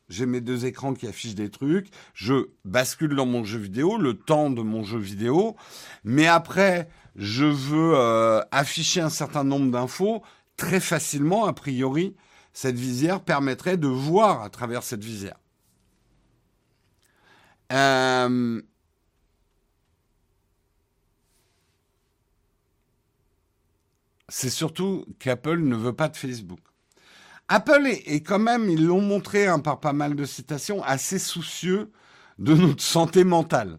j'ai 0.08 0.24
mes 0.24 0.40
deux 0.40 0.64
écrans 0.64 0.94
qui 0.94 1.06
affichent 1.06 1.34
des 1.34 1.50
trucs, 1.50 1.88
je 2.14 2.48
bascule 2.64 3.14
dans 3.14 3.26
mon 3.26 3.44
jeu 3.44 3.58
vidéo, 3.58 3.98
le 3.98 4.14
temps 4.14 4.48
de 4.48 4.62
mon 4.62 4.82
jeu 4.82 4.98
vidéo, 4.98 5.56
mais 6.02 6.26
après, 6.26 6.88
je 7.16 7.44
veux 7.44 7.92
euh, 7.94 8.40
afficher 8.50 9.02
un 9.02 9.10
certain 9.10 9.44
nombre 9.44 9.70
d'infos, 9.70 10.22
très 10.56 10.80
facilement, 10.80 11.44
a 11.44 11.52
priori, 11.52 12.16
cette 12.54 12.78
visière 12.78 13.20
permettrait 13.20 13.76
de 13.76 13.88
voir 13.88 14.40
à 14.40 14.48
travers 14.48 14.84
cette 14.84 15.04
visière. 15.04 15.36
Euh, 17.72 18.60
c'est 24.28 24.50
surtout 24.50 25.04
qu'Apple 25.18 25.60
ne 25.60 25.76
veut 25.76 25.92
pas 25.92 26.08
de 26.08 26.16
Facebook. 26.16 26.60
Apple 27.48 27.86
est, 27.86 28.20
quand 28.22 28.38
même, 28.38 28.70
ils 28.70 28.84
l'ont 28.84 29.02
montré 29.02 29.46
hein, 29.46 29.58
par 29.58 29.80
pas 29.80 29.92
mal 29.92 30.14
de 30.14 30.24
citations, 30.24 30.82
assez 30.82 31.18
soucieux 31.18 31.92
de 32.38 32.54
notre 32.54 32.82
santé 32.82 33.22
mentale. 33.24 33.78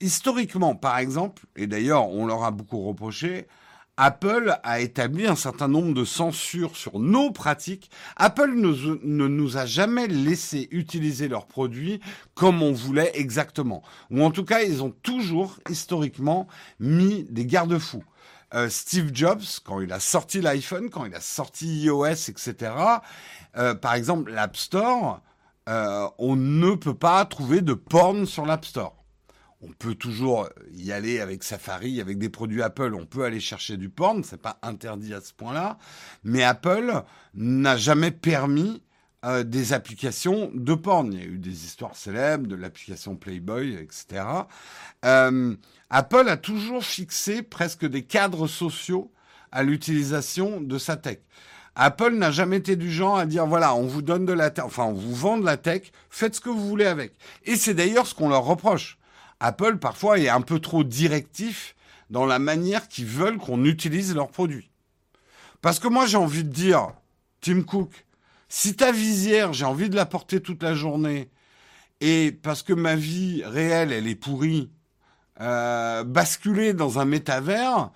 Historiquement, 0.00 0.74
par 0.74 0.98
exemple, 0.98 1.44
et 1.56 1.66
d'ailleurs 1.66 2.08
on 2.08 2.24
leur 2.24 2.44
a 2.44 2.50
beaucoup 2.50 2.82
reproché, 2.86 3.46
Apple 3.96 4.58
a 4.62 4.80
établi 4.80 5.26
un 5.26 5.36
certain 5.36 5.68
nombre 5.68 5.92
de 5.92 6.04
censures 6.04 6.76
sur 6.76 6.98
nos 6.98 7.30
pratiques. 7.30 7.90
Apple 8.16 8.54
ne, 8.54 9.28
nous 9.28 9.56
a 9.56 9.66
jamais 9.66 10.06
laissé 10.06 10.68
utiliser 10.70 11.28
leurs 11.28 11.46
produits 11.46 12.00
comme 12.34 12.62
on 12.62 12.72
voulait 12.72 13.10
exactement. 13.14 13.82
Ou 14.10 14.22
en 14.22 14.30
tout 14.30 14.44
cas, 14.44 14.62
ils 14.62 14.82
ont 14.82 14.94
toujours, 15.02 15.58
historiquement, 15.68 16.48
mis 16.78 17.24
des 17.24 17.44
garde-fous. 17.44 18.04
Euh, 18.54 18.68
Steve 18.68 19.10
Jobs, 19.12 19.42
quand 19.64 19.80
il 19.80 19.92
a 19.92 20.00
sorti 20.00 20.40
l'iPhone, 20.40 20.90
quand 20.90 21.04
il 21.04 21.14
a 21.14 21.20
sorti 21.20 21.82
iOS, 21.82 22.28
etc., 22.28 22.72
euh, 23.56 23.74
par 23.74 23.94
exemple, 23.94 24.32
l'App 24.32 24.56
Store, 24.56 25.20
euh, 25.68 26.08
on 26.18 26.36
ne 26.36 26.74
peut 26.74 26.94
pas 26.94 27.24
trouver 27.26 27.60
de 27.60 27.74
porn 27.74 28.26
sur 28.26 28.46
l'App 28.46 28.64
Store. 28.64 28.99
On 29.62 29.72
peut 29.72 29.94
toujours 29.94 30.48
y 30.72 30.90
aller 30.90 31.20
avec 31.20 31.44
Safari, 31.44 32.00
avec 32.00 32.18
des 32.18 32.30
produits 32.30 32.62
Apple, 32.62 32.94
on 32.94 33.04
peut 33.04 33.24
aller 33.24 33.40
chercher 33.40 33.76
du 33.76 33.90
porn, 33.90 34.24
c'est 34.24 34.40
pas 34.40 34.58
interdit 34.62 35.12
à 35.12 35.20
ce 35.20 35.34
point-là, 35.34 35.76
mais 36.24 36.42
Apple 36.42 37.02
n'a 37.34 37.76
jamais 37.76 38.10
permis 38.10 38.82
des 39.44 39.74
applications 39.74 40.50
de 40.54 40.74
porn. 40.74 41.12
Il 41.12 41.18
y 41.18 41.22
a 41.22 41.26
eu 41.26 41.36
des 41.36 41.66
histoires 41.66 41.94
célèbres 41.94 42.46
de 42.46 42.56
l'application 42.56 43.16
Playboy, 43.16 43.74
etc. 43.74 44.24
Apple 45.02 46.28
a 46.28 46.36
toujours 46.38 46.82
fixé 46.82 47.42
presque 47.42 47.84
des 47.84 48.02
cadres 48.02 48.46
sociaux 48.46 49.12
à 49.52 49.62
l'utilisation 49.62 50.62
de 50.62 50.78
sa 50.78 50.96
tech. 50.96 51.18
Apple 51.74 52.14
n'a 52.14 52.30
jamais 52.30 52.56
été 52.56 52.76
du 52.76 52.90
genre 52.90 53.18
à 53.18 53.26
dire 53.26 53.46
voilà, 53.46 53.74
on 53.74 53.86
vous 53.86 54.00
donne 54.00 54.24
de 54.24 54.32
la 54.32 54.48
tech, 54.48 54.64
enfin 54.64 54.84
on 54.84 54.94
vous 54.94 55.14
vend 55.14 55.36
de 55.36 55.44
la 55.44 55.58
tech, 55.58 55.92
faites 56.08 56.36
ce 56.36 56.40
que 56.40 56.48
vous 56.48 56.66
voulez 56.66 56.86
avec. 56.86 57.12
Et 57.44 57.56
c'est 57.56 57.74
d'ailleurs 57.74 58.06
ce 58.06 58.14
qu'on 58.14 58.30
leur 58.30 58.44
reproche. 58.44 58.96
Apple 59.40 59.78
parfois 59.78 60.18
est 60.18 60.28
un 60.28 60.42
peu 60.42 60.60
trop 60.60 60.84
directif 60.84 61.74
dans 62.10 62.26
la 62.26 62.38
manière 62.38 62.88
qu'ils 62.88 63.06
veulent 63.06 63.38
qu'on 63.38 63.64
utilise 63.64 64.14
leurs 64.14 64.30
produits. 64.30 64.70
Parce 65.62 65.78
que 65.78 65.88
moi 65.88 66.06
j'ai 66.06 66.16
envie 66.16 66.44
de 66.44 66.50
dire, 66.50 66.92
Tim 67.40 67.62
Cook, 67.62 68.06
si 68.48 68.74
ta 68.74 68.92
visière, 68.92 69.52
j'ai 69.52 69.64
envie 69.64 69.88
de 69.88 69.96
la 69.96 70.06
porter 70.06 70.40
toute 70.40 70.62
la 70.62 70.74
journée, 70.74 71.30
et 72.00 72.32
parce 72.32 72.62
que 72.62 72.72
ma 72.72 72.96
vie 72.96 73.42
réelle, 73.44 73.92
elle 73.92 74.08
est 74.08 74.14
pourrie, 74.14 74.70
euh, 75.40 76.04
basculer 76.04 76.72
dans 76.72 76.98
un 76.98 77.04
métavers, 77.04 77.90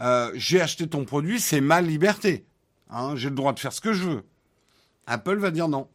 euh, 0.00 0.30
j'ai 0.34 0.60
acheté 0.60 0.88
ton 0.88 1.04
produit, 1.04 1.40
c'est 1.40 1.60
ma 1.60 1.80
liberté. 1.80 2.46
Hein, 2.88 3.14
j'ai 3.16 3.28
le 3.28 3.34
droit 3.34 3.52
de 3.52 3.60
faire 3.60 3.72
ce 3.72 3.80
que 3.80 3.92
je 3.92 4.04
veux. 4.04 4.24
Apple 5.06 5.36
va 5.36 5.50
dire 5.50 5.68
non. 5.68 5.88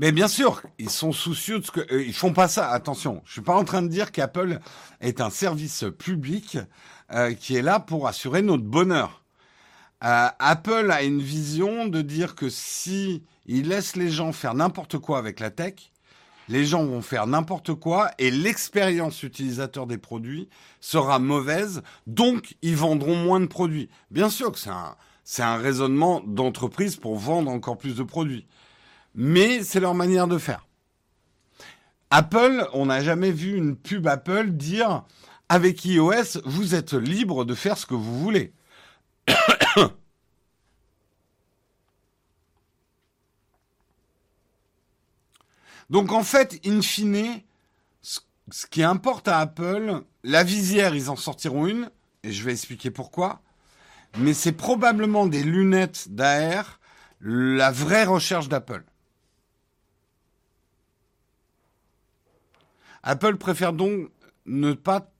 Mais 0.00 0.12
bien 0.12 0.28
sûr, 0.28 0.62
ils 0.78 0.88
sont 0.88 1.12
soucieux 1.12 1.58
de 1.58 1.66
ce 1.66 1.70
que 1.70 1.80
euh, 1.92 2.02
ils 2.02 2.14
font 2.14 2.32
pas 2.32 2.48
ça. 2.48 2.70
Attention, 2.70 3.20
je 3.26 3.32
suis 3.32 3.42
pas 3.42 3.54
en 3.54 3.64
train 3.64 3.82
de 3.82 3.88
dire 3.88 4.12
qu'Apple 4.12 4.58
est 5.02 5.20
un 5.20 5.28
service 5.28 5.84
public 5.98 6.58
qui 7.40 7.56
est 7.56 7.62
là 7.62 7.80
pour 7.80 8.06
assurer 8.06 8.40
notre 8.40 8.62
bonheur. 8.62 9.24
Apple 10.00 10.90
a 10.92 11.02
une 11.02 11.20
vision 11.20 11.88
de 11.88 12.02
dire 12.02 12.36
que 12.36 12.48
si 12.48 13.24
il 13.46 13.68
laisse 13.68 13.96
les 13.96 14.10
gens 14.10 14.32
faire 14.32 14.54
n'importe 14.54 14.98
quoi 14.98 15.18
avec 15.18 15.40
la 15.40 15.50
tech, 15.50 15.74
les 16.48 16.64
gens 16.64 16.84
vont 16.84 17.02
faire 17.02 17.26
n'importe 17.26 17.74
quoi 17.74 18.12
et 18.18 18.30
l'expérience 18.30 19.24
utilisateur 19.24 19.88
des 19.88 19.98
produits 19.98 20.48
sera 20.80 21.18
mauvaise, 21.18 21.82
donc 22.06 22.56
ils 22.62 22.76
vendront 22.76 23.16
moins 23.16 23.40
de 23.40 23.46
produits. 23.46 23.88
Bien 24.12 24.30
sûr 24.30 24.52
que 24.52 24.58
c'est 24.60 24.70
un, 24.70 24.94
c'est 25.24 25.42
un 25.42 25.56
raisonnement 25.56 26.22
d'entreprise 26.24 26.96
pour 26.96 27.18
vendre 27.18 27.50
encore 27.50 27.76
plus 27.76 27.96
de 27.96 28.04
produits. 28.04 28.46
Mais 29.14 29.62
c'est 29.62 29.80
leur 29.80 29.94
manière 29.94 30.28
de 30.28 30.38
faire. 30.38 30.66
Apple, 32.10 32.66
on 32.72 32.86
n'a 32.86 33.02
jamais 33.02 33.30
vu 33.30 33.56
une 33.56 33.76
pub 33.76 34.06
Apple 34.06 34.50
dire 34.50 35.04
avec 35.48 35.84
iOS, 35.84 36.40
vous 36.44 36.74
êtes 36.74 36.92
libre 36.92 37.44
de 37.44 37.54
faire 37.54 37.76
ce 37.76 37.86
que 37.86 37.94
vous 37.94 38.20
voulez. 38.20 38.52
Donc 45.90 46.12
en 46.12 46.22
fait, 46.22 46.60
in 46.64 46.82
fine, 46.82 47.40
ce 48.02 48.66
qui 48.66 48.82
importe 48.82 49.26
à 49.28 49.38
Apple, 49.38 50.02
la 50.22 50.44
visière, 50.44 50.94
ils 50.94 51.10
en 51.10 51.16
sortiront 51.16 51.66
une, 51.66 51.90
et 52.22 52.32
je 52.32 52.44
vais 52.44 52.52
expliquer 52.52 52.90
pourquoi, 52.90 53.40
mais 54.18 54.34
c'est 54.34 54.52
probablement 54.52 55.26
des 55.26 55.42
lunettes 55.42 56.06
d'AR, 56.10 56.78
la 57.20 57.70
vraie 57.70 58.04
recherche 58.04 58.48
d'Apple. 58.48 58.84
Apple 63.02 63.36
préfère 63.36 63.72
donc 63.72 64.10
ne 64.46 64.72
pas 64.72 65.10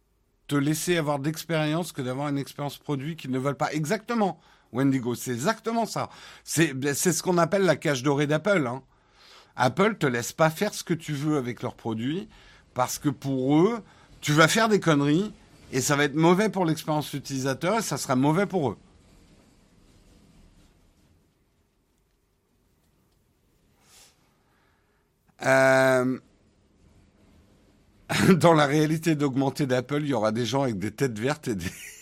te 0.46 0.56
laisser 0.56 0.96
avoir 0.96 1.18
d'expérience 1.18 1.92
que 1.92 2.02
d'avoir 2.02 2.28
une 2.28 2.38
expérience 2.38 2.78
produit 2.78 3.16
qu'ils 3.16 3.30
ne 3.30 3.38
veulent 3.38 3.56
pas. 3.56 3.72
Exactement, 3.72 4.40
Wendigo, 4.72 5.14
c'est 5.14 5.32
exactement 5.32 5.86
ça. 5.86 6.10
C'est 6.44 6.72
ce 6.94 7.22
qu'on 7.22 7.38
appelle 7.38 7.62
la 7.62 7.76
cage 7.76 8.02
dorée 8.02 8.26
d'Apple. 8.26 8.66
Hein. 8.66 8.82
Apple 9.56 9.96
te 9.96 10.06
laisse 10.06 10.32
pas 10.32 10.50
faire 10.50 10.74
ce 10.74 10.84
que 10.84 10.94
tu 10.94 11.12
veux 11.12 11.36
avec 11.36 11.62
leurs 11.62 11.74
produits 11.74 12.28
parce 12.74 12.98
que 12.98 13.08
pour 13.08 13.56
eux, 13.58 13.80
tu 14.20 14.32
vas 14.32 14.48
faire 14.48 14.68
des 14.68 14.80
conneries 14.80 15.32
et 15.72 15.80
ça 15.80 15.96
va 15.96 16.04
être 16.04 16.14
mauvais 16.14 16.48
pour 16.48 16.64
l'expérience 16.64 17.12
utilisateur 17.14 17.78
et 17.78 17.82
ça 17.82 17.96
sera 17.96 18.16
mauvais 18.16 18.46
pour 18.46 18.70
eux. 18.70 18.78
Euh, 25.42 26.18
dans 28.36 28.54
la 28.54 28.66
réalité 28.66 29.14
d'augmenter 29.14 29.66
d'Apple, 29.66 30.02
il 30.02 30.08
y 30.08 30.14
aura 30.14 30.32
des 30.32 30.46
gens 30.46 30.62
avec 30.62 30.78
des 30.78 30.90
têtes 30.90 31.18
vertes 31.18 31.48
et 31.48 31.54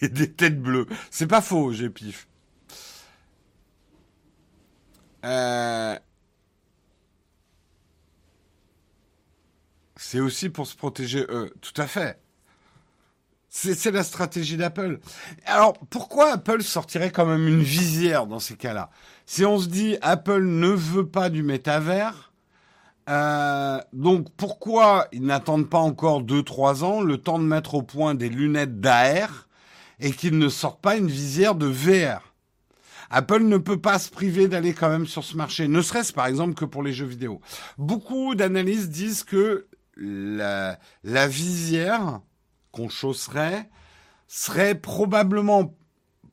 des, 0.09 0.32
têtes 0.32 0.61
bleues. 0.61 0.86
C'est 1.11 1.26
pas 1.26 1.40
faux, 1.40 1.72
j'ai 1.72 1.90
pif. 1.90 2.28
Euh, 5.24 5.98
C'est 10.00 10.20
aussi 10.20 10.48
pour 10.48 10.66
se 10.66 10.76
protéger 10.76 11.26
eux. 11.28 11.52
Tout 11.61 11.78
à 11.78 11.86
fait. 11.86 12.18
C'est 13.50 13.90
la 13.90 14.04
stratégie 14.04 14.56
d'Apple. 14.56 15.00
Alors, 15.44 15.76
pourquoi 15.90 16.32
Apple 16.32 16.62
sortirait 16.62 17.11
quand 17.11 17.26
même 17.26 17.48
une 17.48 17.62
visière 17.62 18.26
dans 18.26 18.38
ces 18.38 18.56
cas-là? 18.56 18.90
Si 19.26 19.44
on 19.44 19.59
se 19.59 19.66
dit 19.66 19.98
Apple 20.00 20.44
ne 20.44 20.68
veut 20.68 21.06
pas 21.06 21.28
du 21.28 21.42
métavers, 21.42 22.28
euh, 23.09 23.80
donc 23.92 24.28
pourquoi 24.36 25.09
ils 25.12 25.22
n'attendent 25.22 25.68
pas 25.68 25.78
encore 25.78 26.22
2-3 26.22 26.84
ans 26.84 27.00
le 27.00 27.18
temps 27.18 27.38
de 27.38 27.44
mettre 27.44 27.74
au 27.74 27.82
point 27.82 28.14
des 28.14 28.28
lunettes 28.28 28.80
d'AR 28.80 29.48
et 30.00 30.12
qu'ils 30.12 30.38
ne 30.38 30.48
sortent 30.48 30.80
pas 30.80 30.96
une 30.96 31.09
visière 31.09 31.54
de 31.54 31.66
VR 31.66 32.28
Apple 33.11 33.44
ne 33.44 33.56
peut 33.56 33.80
pas 33.80 33.98
se 33.98 34.11
priver 34.11 34.48
d'aller 34.48 34.74
quand 34.74 34.90
même 34.90 35.06
sur 35.06 35.24
ce 35.24 35.36
marché, 35.36 35.66
ne 35.66 35.80
serait-ce 35.80 36.12
par 36.12 36.26
exemple 36.26 36.54
que 36.54 36.64
pour 36.64 36.82
les 36.82 36.92
jeux 36.92 37.06
vidéo. 37.06 37.40
Beaucoup 37.78 38.34
d'analystes 38.34 38.90
disent 38.90 39.24
que 39.24 39.66
la, 39.96 40.78
visière 41.26 42.20
qu'on 42.70 42.88
chausserait 42.88 43.68
serait 44.26 44.74
probablement, 44.74 45.74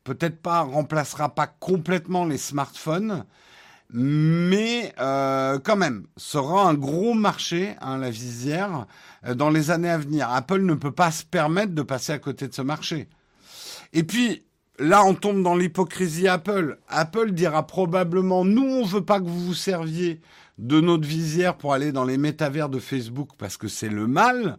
peut-être 0.04 0.42
pas, 0.42 0.62
remplacera 0.62 1.34
pas 1.34 1.48
complètement 1.48 2.26
les 2.26 2.38
smartphones, 2.38 3.26
mais 3.92 4.94
euh, 5.00 5.60
quand 5.60 5.76
même, 5.76 6.06
sera 6.18 6.68
un 6.68 6.74
gros 6.74 7.14
marché, 7.14 7.76
hein, 7.82 7.98
la 7.98 8.10
visière, 8.10 8.88
euh, 9.26 9.36
dans 9.36 9.50
les 9.50 9.72
années 9.72 9.90
à 9.90 9.98
venir. 9.98 10.30
Apple 10.30 10.62
ne 10.62 10.74
peut 10.74 10.92
pas 10.92 11.12
se 11.12 11.24
permettre 11.24 11.74
de 11.74 11.82
passer 11.82 12.12
à 12.12 12.20
côté 12.20 12.48
de 12.48 12.54
ce 12.54 12.62
marché. 12.62 13.08
Et 13.94 14.04
puis, 14.04 14.44
là, 14.80 15.04
on 15.06 15.14
tombe 15.14 15.44
dans 15.44 15.56
l'hypocrisie 15.56 16.28
Apple. 16.28 16.80
Apple 16.88 17.32
dira 17.32 17.66
probablement, 17.68 18.44
nous, 18.44 18.64
on 18.64 18.84
veut 18.84 19.06
pas 19.06 19.20
que 19.20 19.26
vous 19.26 19.46
vous 19.46 19.54
serviez 19.54 20.20
de 20.58 20.80
notre 20.80 21.08
visière 21.08 21.58
pour 21.58 21.74
aller 21.74 21.92
dans 21.92 22.06
les 22.06 22.18
métavers 22.18 22.70
de 22.70 22.80
Facebook 22.80 23.30
parce 23.38 23.58
que 23.58 23.68
c'est 23.68 23.90
le 23.90 24.08
mal, 24.08 24.58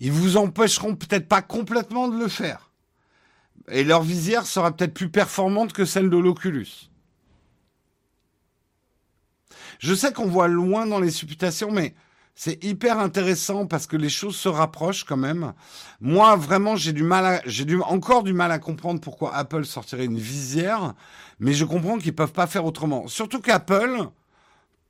ils 0.00 0.12
vous 0.12 0.36
empêcheront 0.36 0.94
peut-être 0.94 1.28
pas 1.28 1.42
complètement 1.42 2.08
de 2.08 2.18
le 2.18 2.28
faire. 2.28 2.70
Et 3.70 3.84
leur 3.84 4.02
visière 4.02 4.46
sera 4.46 4.74
peut-être 4.74 4.94
plus 4.94 5.10
performante 5.10 5.72
que 5.72 5.84
celle 5.84 6.10
de 6.10 6.16
l'Oculus. 6.16 6.90
Je 9.78 9.94
sais 9.94 10.12
qu'on 10.12 10.26
voit 10.26 10.48
loin 10.48 10.86
dans 10.86 11.00
les 11.00 11.10
supputations, 11.10 11.70
mais 11.70 11.94
c'est 12.34 12.62
hyper 12.62 12.98
intéressant 12.98 13.66
parce 13.66 13.86
que 13.86 13.96
les 13.96 14.08
choses 14.08 14.36
se 14.36 14.48
rapprochent 14.48 15.04
quand 15.04 15.16
même. 15.16 15.54
Moi, 16.00 16.36
vraiment, 16.36 16.76
j'ai 16.76 16.92
du 16.92 17.02
mal 17.02 17.42
j'ai 17.46 17.66
encore 17.82 18.22
du 18.22 18.32
mal 18.32 18.52
à 18.52 18.58
comprendre 18.58 19.00
pourquoi 19.00 19.34
Apple 19.34 19.64
sortirait 19.64 20.04
une 20.04 20.18
visière, 20.18 20.94
mais 21.40 21.52
je 21.52 21.64
comprends 21.64 21.98
qu'ils 21.98 22.14
peuvent 22.14 22.32
pas 22.32 22.46
faire 22.46 22.64
autrement. 22.64 23.08
Surtout 23.08 23.40
qu'Apple, 23.40 24.08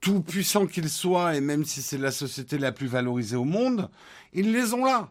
tout 0.01 0.21
puissant 0.21 0.67
qu'ils 0.67 0.91
soient, 0.91 1.37
et 1.37 1.41
même 1.41 1.65
si 1.65 1.83
c'est 1.83 1.99
la 1.99 2.11
société 2.11 2.59
la 2.59 2.73
plus 2.73 2.87
valorisée 2.87 3.37
au 3.37 3.45
monde, 3.45 3.91
ils 4.33 4.53
les 4.53 4.75
ont 4.75 4.85
là. 4.85 5.11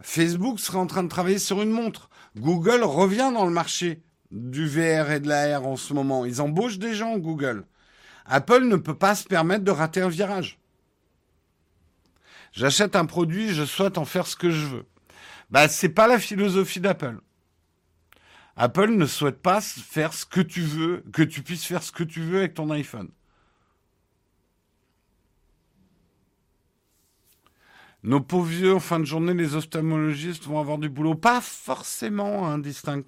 Facebook 0.00 0.60
serait 0.60 0.78
en 0.78 0.86
train 0.86 1.04
de 1.04 1.08
travailler 1.08 1.38
sur 1.38 1.62
une 1.62 1.70
montre. 1.70 2.10
Google 2.36 2.82
revient 2.82 3.30
dans 3.32 3.46
le 3.46 3.52
marché 3.52 4.02
du 4.30 4.66
VR 4.66 5.10
et 5.10 5.20
de 5.20 5.28
l'AR 5.28 5.66
en 5.66 5.76
ce 5.76 5.94
moment. 5.94 6.24
Ils 6.24 6.40
embauchent 6.40 6.78
des 6.78 6.94
gens, 6.94 7.18
Google. 7.18 7.64
Apple 8.26 8.64
ne 8.64 8.76
peut 8.76 8.96
pas 8.96 9.14
se 9.14 9.24
permettre 9.24 9.64
de 9.64 9.70
rater 9.70 10.00
un 10.00 10.08
virage. 10.08 10.58
J'achète 12.52 12.96
un 12.96 13.06
produit, 13.06 13.54
je 13.54 13.64
souhaite 13.64 13.98
en 13.98 14.04
faire 14.04 14.26
ce 14.26 14.36
que 14.36 14.50
je 14.50 14.66
veux. 14.66 14.86
Bah, 15.50 15.68
c'est 15.68 15.88
pas 15.88 16.06
la 16.06 16.18
philosophie 16.18 16.80
d'Apple. 16.80 17.18
Apple 18.56 18.90
ne 18.90 19.06
souhaite 19.06 19.40
pas 19.40 19.60
faire 19.60 20.12
ce 20.12 20.26
que 20.26 20.40
tu 20.40 20.60
veux, 20.60 21.02
que 21.12 21.22
tu 21.22 21.42
puisses 21.42 21.64
faire 21.64 21.82
ce 21.82 21.92
que 21.92 22.04
tu 22.04 22.20
veux 22.20 22.38
avec 22.38 22.54
ton 22.54 22.70
iPhone. 22.70 23.08
Nos 28.02 28.20
pauvres 28.20 28.46
vieux, 28.46 28.74
en 28.74 28.80
fin 28.80 28.98
de 28.98 29.04
journée, 29.04 29.32
les 29.32 29.54
ophtalmologistes 29.54 30.44
vont 30.44 30.58
avoir 30.58 30.78
du 30.78 30.88
boulot. 30.88 31.14
Pas 31.14 31.40
forcément 31.40 32.48
indistinct. 32.48 33.04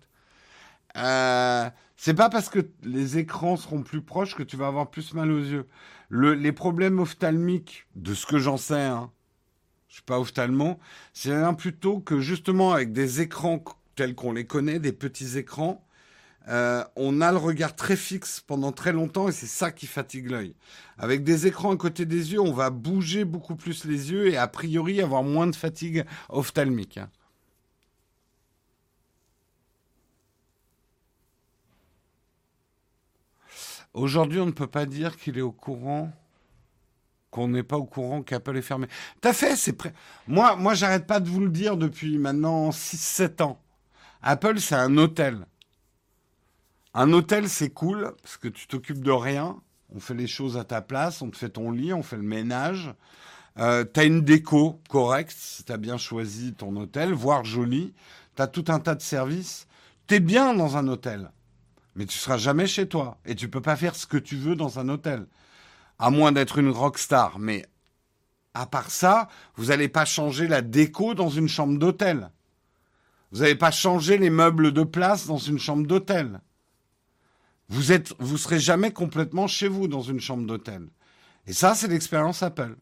Euh, 0.97 1.69
c'est 1.97 2.15
pas 2.15 2.29
parce 2.29 2.49
que 2.49 2.67
les 2.83 3.19
écrans 3.19 3.57
seront 3.57 3.83
plus 3.83 4.03
proches 4.03 4.35
que 4.35 4.43
tu 4.43 4.57
vas 4.57 4.67
avoir 4.67 4.91
plus 4.91 5.15
mal 5.15 5.31
aux 5.31 5.39
yeux. 5.39 5.67
les 6.11 6.53
problèmes 6.53 6.99
ophtalmiques, 6.99 7.87
de 7.95 8.15
ce 8.15 8.27
que 8.27 8.39
j'en 8.39 8.57
sais, 8.57 8.83
hein, 8.83 9.11
je 9.89 9.95
suis 9.95 10.03
pas 10.03 10.19
ophtalmo, 10.19 10.79
c'est 11.13 11.35
rien 11.35 11.55
plutôt 11.55 12.01
que 12.01 12.21
justement 12.21 12.73
avec 12.73 12.93
des 12.93 13.21
écrans 13.21 13.63
tels 13.95 14.15
qu'on 14.15 14.33
les 14.33 14.47
connaît, 14.47 14.81
des 14.81 14.93
petits 14.93 15.39
écrans, 15.39 15.87
euh, 16.49 16.85
on 16.97 17.21
a 17.21 17.31
le 17.31 17.39
regard 17.39 17.75
très 17.75 17.97
fixe 17.97 18.41
pendant 18.41 18.73
très 18.73 18.93
longtemps 18.93 19.29
et 19.29 19.33
c'est 19.33 19.47
ça 19.47 19.71
qui 19.71 19.87
fatigue 19.87 20.31
l'œil. 20.31 20.55
Avec 20.99 21.25
des 21.25 21.47
écrans 21.47 21.73
à 21.73 21.77
côté 21.77 22.05
des 22.05 22.33
yeux, 22.33 22.41
on 22.41 22.53
va 22.53 22.71
bouger 22.71 23.25
beaucoup 23.25 23.57
plus 23.57 23.85
les 23.85 24.11
yeux 24.11 24.29
et 24.29 24.37
a 24.37 24.47
priori 24.47 25.01
avoir 25.01 25.23
moins 25.23 25.47
de 25.47 25.57
fatigue 25.57 26.05
ophtalmique. 26.29 26.99
Hein. 26.99 27.09
Aujourd'hui, 33.95 34.41
on 34.41 34.47
ne 34.47 34.51
peut 34.51 34.67
pas 34.67 34.87
dire 34.87 35.17
qu'il 35.17 35.39
est 35.39 35.43
au 35.43 35.53
courant, 35.53 36.13
qu'on 37.31 37.47
n'est 37.49 37.63
pas 37.63 37.79
au 37.79 37.85
courant 37.85 38.23
qu'Apple 38.23 38.57
est 38.57 38.63
fermé. 38.63 38.89
T'as 39.21 39.33
fait, 39.33 39.55
c'est 39.55 39.73
prêt. 39.73 39.95
Moi, 40.27 40.57
moi, 40.57 40.75
j'arrête 40.75 41.07
pas 41.07 41.21
de 41.21 41.29
vous 41.29 41.41
le 41.41 41.49
dire 41.49 41.77
depuis 41.77 42.19
maintenant 42.19 42.71
6-7 42.71 43.43
ans. 43.43 43.61
Apple, 44.21 44.59
c'est 44.59 44.75
un 44.75 44.97
hôtel. 44.97 45.47
Un 46.93 47.13
hôtel, 47.13 47.49
c'est 47.49 47.71
cool 47.71 48.15
parce 48.23 48.37
que 48.37 48.49
tu 48.49 48.67
t'occupes 48.67 49.03
de 49.03 49.11
rien. 49.13 49.57
On 49.95 50.01
fait 50.01 50.15
les 50.15 50.27
choses 50.27 50.57
à 50.57 50.65
ta 50.65 50.81
place, 50.81 51.23
on 51.23 51.31
te 51.31 51.37
fait 51.37 51.51
ton 51.51 51.71
lit, 51.71 51.93
on 51.93 52.03
fait 52.03 52.17
le 52.17 52.23
ménage. 52.23 52.93
Euh, 53.59 53.85
tu 53.93 54.01
as 54.01 54.05
une 54.05 54.23
déco 54.23 54.81
correcte 54.89 55.37
si 55.37 55.63
tu 55.63 55.71
as 55.71 55.77
bien 55.77 55.99
choisi 55.99 56.53
ton 56.55 56.75
hôtel, 56.75 57.13
voire 57.13 57.45
joli. 57.45 57.95
Tu 58.35 58.43
as 58.43 58.49
tout 58.49 58.65
un 58.69 58.81
tas 58.81 58.97
de 58.97 59.03
services. 59.03 59.69
Tu 60.09 60.15
es 60.15 60.21
bien 60.21 60.55
dans 60.55 60.77
un 60.77 60.89
hôtel, 60.89 61.31
mais 61.95 62.07
tu 62.07 62.19
seras 62.19 62.39
jamais 62.39 62.67
chez 62.67 62.89
toi. 62.89 63.19
Et 63.25 63.35
tu 63.35 63.49
peux 63.49 63.61
pas 63.61 63.77
faire 63.77 63.95
ce 63.95 64.07
que 64.07 64.17
tu 64.17 64.37
veux 64.37 64.57
dans 64.57 64.79
un 64.79 64.89
hôtel. 64.89 65.27
À 65.99 66.11
moins 66.11 66.33
d'être 66.33 66.59
une 66.59 66.71
rockstar. 66.71 67.39
Mais 67.39 67.67
à 68.55 68.67
part 68.67 68.91
ça, 68.91 69.29
vous 69.57 69.67
n'allez 69.67 69.89
pas 69.89 70.05
changer 70.05 70.49
la 70.49 70.63
déco 70.63 71.15
dans 71.15 71.29
une 71.29 71.49
chambre 71.49 71.79
d'hôtel. 71.79 72.31
Vous 73.31 73.41
n'allez 73.41 73.57
pas 73.57 73.71
changer 73.71 74.19
les 74.19 74.31
meubles 74.31 74.73
de 74.73 74.83
place 74.85 75.27
dans 75.27 75.39
une 75.39 75.59
chambre 75.59 75.87
d'hôtel. 75.87 76.41
Vous 77.69 77.93
êtes, 77.93 78.15
vous 78.19 78.39
serez 78.39 78.61
jamais 78.61 78.93
complètement 78.93 79.47
chez 79.47 79.69
vous 79.69 79.89
dans 79.89 80.03
une 80.03 80.21
chambre 80.21 80.47
d'hôtel. 80.47 80.89
Et 81.47 81.53
ça, 81.53 81.75
c'est 81.75 81.89
l'expérience 81.89 82.43
Apple. 82.43 82.77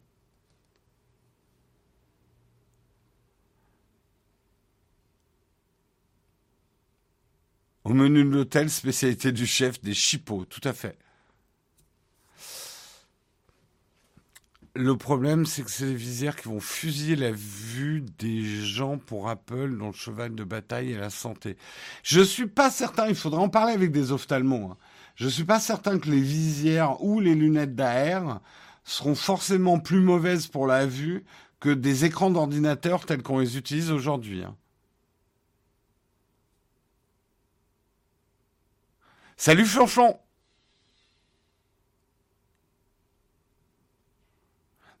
Au 7.83 7.93
menu 7.93 8.23
de 8.23 8.29
l'hôtel, 8.29 8.69
spécialité 8.69 9.31
du 9.31 9.45
chef, 9.45 9.81
des 9.81 9.93
chipots, 9.93 10.45
tout 10.45 10.61
à 10.63 10.71
fait. 10.71 10.97
Le 14.75 14.97
problème, 14.97 15.45
c'est 15.45 15.61
que 15.61 15.69
c'est 15.69 15.85
les 15.85 15.93
visières 15.93 16.35
qui 16.35 16.47
vont 16.47 16.59
fusiller 16.59 17.15
la 17.15 17.31
vue 17.31 18.03
des 18.17 18.43
gens 18.43 18.97
pour 18.97 19.29
Apple 19.29 19.77
dans 19.77 19.87
le 19.87 19.93
cheval 19.93 20.33
de 20.33 20.43
bataille 20.43 20.93
et 20.93 20.97
la 20.97 21.11
santé. 21.11 21.57
Je 22.01 22.21
suis 22.21 22.47
pas 22.47 22.71
certain, 22.71 23.07
il 23.07 23.15
faudra 23.15 23.41
en 23.41 23.49
parler 23.49 23.73
avec 23.73 23.91
des 23.91 24.11
ophtalmos. 24.11 24.71
Hein. 24.71 24.77
Je 25.15 25.27
suis 25.27 25.43
pas 25.43 25.59
certain 25.59 25.99
que 25.99 26.09
les 26.09 26.21
visières 26.21 27.03
ou 27.03 27.19
les 27.19 27.35
lunettes 27.35 27.75
d'AR 27.75 28.41
seront 28.83 29.13
forcément 29.13 29.79
plus 29.79 30.01
mauvaises 30.01 30.47
pour 30.47 30.65
la 30.65 30.87
vue 30.87 31.23
que 31.59 31.69
des 31.69 32.05
écrans 32.05 32.31
d'ordinateur 32.31 33.05
tels 33.05 33.21
qu'on 33.21 33.39
les 33.39 33.57
utilise 33.57 33.91
aujourd'hui. 33.91 34.43
Hein. 34.43 34.55
Salut 39.45 39.65
Flonchon 39.65 40.17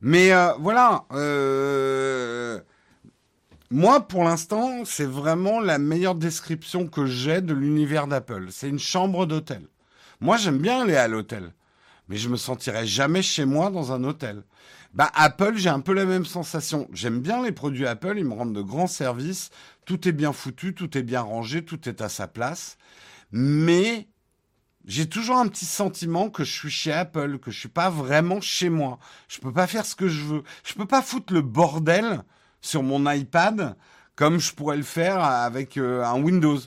Mais 0.01 0.33
euh, 0.33 0.51
voilà, 0.59 1.05
euh, 1.13 2.59
moi 3.71 4.05
pour 4.05 4.25
l'instant, 4.25 4.83
c'est 4.83 5.05
vraiment 5.05 5.61
la 5.61 5.77
meilleure 5.77 6.15
description 6.15 6.87
que 6.87 7.05
j'ai 7.05 7.39
de 7.39 7.53
l'univers 7.53 8.05
d'Apple. 8.07 8.47
C'est 8.51 8.67
une 8.67 8.79
chambre 8.79 9.25
d'hôtel. 9.25 9.65
Moi, 10.19 10.35
j'aime 10.35 10.57
bien 10.57 10.81
aller 10.81 10.97
à 10.97 11.07
l'hôtel, 11.07 11.53
mais 12.09 12.17
je 12.17 12.27
me 12.27 12.35
sentirais 12.35 12.85
jamais 12.85 13.21
chez 13.21 13.45
moi 13.45 13.69
dans 13.69 13.93
un 13.93 14.03
hôtel. 14.03 14.43
Bah 14.93 15.09
Apple, 15.15 15.53
j'ai 15.55 15.69
un 15.69 15.79
peu 15.79 15.93
la 15.93 16.03
même 16.03 16.25
sensation. 16.25 16.89
J'aime 16.91 17.21
bien 17.21 17.41
les 17.41 17.53
produits 17.53 17.87
Apple, 17.87 18.15
ils 18.17 18.25
me 18.25 18.33
rendent 18.33 18.53
de 18.53 18.61
grands 18.61 18.87
services. 18.87 19.51
Tout 19.85 20.05
est 20.05 20.11
bien 20.11 20.33
foutu, 20.33 20.73
tout 20.73 20.97
est 20.97 21.03
bien 21.03 21.21
rangé, 21.21 21.63
tout 21.63 21.87
est 21.87 22.01
à 22.01 22.09
sa 22.09 22.27
place. 22.27 22.77
Mais 23.31 24.09
j'ai 24.85 25.07
toujours 25.07 25.37
un 25.37 25.47
petit 25.47 25.65
sentiment 25.65 26.29
que 26.29 26.43
je 26.43 26.51
suis 26.51 26.69
chez 26.69 26.91
Apple, 26.91 27.39
que 27.39 27.51
je 27.51 27.59
suis 27.59 27.69
pas 27.69 27.89
vraiment 27.89 28.41
chez 28.41 28.69
moi. 28.69 28.99
Je 29.29 29.39
peux 29.39 29.53
pas 29.53 29.67
faire 29.67 29.85
ce 29.85 29.95
que 29.95 30.09
je 30.09 30.23
veux. 30.23 30.43
Je 30.63 30.73
peux 30.73 30.85
pas 30.85 31.01
foutre 31.01 31.33
le 31.33 31.41
bordel 31.41 32.23
sur 32.61 32.83
mon 32.83 33.09
iPad 33.09 33.75
comme 34.15 34.39
je 34.39 34.53
pourrais 34.53 34.77
le 34.77 34.83
faire 34.83 35.23
avec 35.23 35.77
euh, 35.77 36.03
un 36.03 36.21
Windows. 36.21 36.59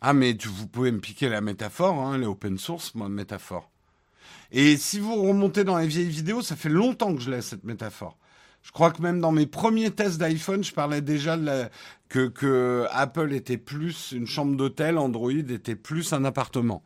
Ah 0.00 0.12
mais 0.12 0.36
vous 0.44 0.66
pouvez 0.68 0.92
me 0.92 1.00
piquer 1.00 1.28
la 1.28 1.40
métaphore, 1.40 1.98
hein, 2.00 2.18
les 2.18 2.26
open 2.26 2.58
source, 2.58 2.94
moi, 2.94 3.08
métaphore. 3.08 3.70
Et 4.52 4.76
si 4.76 5.00
vous 5.00 5.22
remontez 5.22 5.64
dans 5.64 5.76
les 5.76 5.88
vieilles 5.88 6.08
vidéos, 6.08 6.42
ça 6.42 6.56
fait 6.56 6.68
longtemps 6.68 7.14
que 7.14 7.20
je 7.20 7.30
laisse 7.30 7.48
cette 7.48 7.64
métaphore. 7.64 8.16
Je 8.62 8.72
crois 8.72 8.90
que 8.90 9.00
même 9.02 9.20
dans 9.20 9.32
mes 9.32 9.46
premiers 9.46 9.90
tests 9.90 10.18
d'iPhone, 10.18 10.62
je 10.62 10.72
parlais 10.72 11.00
déjà 11.00 11.36
que, 12.08 12.86
Apple 12.90 13.32
était 13.32 13.56
plus 13.56 14.12
une 14.12 14.26
chambre 14.26 14.56
d'hôtel, 14.56 14.98
Android 14.98 15.32
était 15.32 15.76
plus 15.76 16.12
un 16.12 16.24
appartement. 16.24 16.82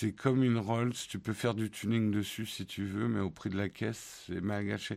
C'est 0.00 0.12
comme 0.12 0.42
une 0.42 0.56
Rolls, 0.56 0.94
tu 1.10 1.18
peux 1.18 1.34
faire 1.34 1.52
du 1.52 1.70
tuning 1.70 2.10
dessus 2.10 2.46
si 2.46 2.64
tu 2.64 2.86
veux, 2.86 3.06
mais 3.06 3.20
au 3.20 3.28
prix 3.28 3.50
de 3.50 3.58
la 3.58 3.68
caisse, 3.68 4.22
c'est 4.26 4.40
mal 4.40 4.64
gâché. 4.64 4.96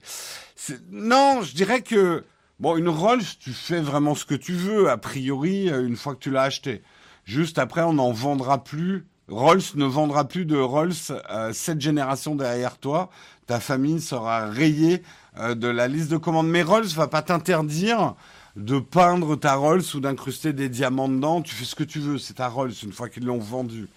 Non, 0.92 1.42
je 1.42 1.54
dirais 1.54 1.82
que, 1.82 2.24
bon, 2.62 2.78
une 2.78 2.88
Rolls, 2.88 3.26
tu 3.42 3.52
fais 3.52 3.82
vraiment 3.82 4.16
ce 4.16 4.24
que 4.24 4.34
tu 4.34 4.54
veux, 4.54 4.90
a 4.90 4.96
priori, 4.96 5.70
euh, 5.70 5.86
une 5.86 5.98
fois 5.98 6.16
que 6.16 6.20
tu 6.20 6.32
l'as 6.32 6.44
acheté. 6.44 6.84
Juste 7.26 7.60
après, 7.60 7.82
on 7.82 7.92
n'en 7.92 8.14
vendra 8.14 8.64
plus. 8.64 9.06
Rolls 9.28 9.76
ne 9.76 9.84
vendra 9.84 10.26
plus 10.26 10.46
de 10.46 10.56
Rolls 10.56 10.94
euh, 11.30 11.52
cette 11.52 11.82
génération 11.82 12.36
derrière 12.36 12.78
toi. 12.78 13.10
Ta 13.46 13.60
famille 13.60 14.00
sera 14.00 14.50
rayée 14.50 15.04
euh, 15.38 15.54
de 15.54 15.68
la 15.68 15.90
liste 15.90 16.12
de 16.12 16.18
commandes. 16.18 16.48
Mais 16.48 16.64
Rolls 16.64 16.88
va 16.96 17.10
pas 17.10 17.22
t'interdire 17.22 18.16
de 18.56 18.80
peindre 18.80 19.36
ta 19.36 19.56
Rolls 19.56 19.84
ou 19.96 20.00
d'incruster 20.00 20.54
des 20.54 20.70
diamants 20.70 21.10
dedans. 21.10 21.42
Tu 21.42 21.54
fais 21.54 21.66
ce 21.66 21.76
que 21.76 21.84
tu 21.84 22.00
veux, 22.00 22.18
c'est 22.20 22.36
ta 22.36 22.48
Rolls 22.48 22.72
une 22.84 22.94
fois 22.94 23.10
qu'ils 23.10 23.26
l'ont 23.26 23.40
vendue. 23.40 23.90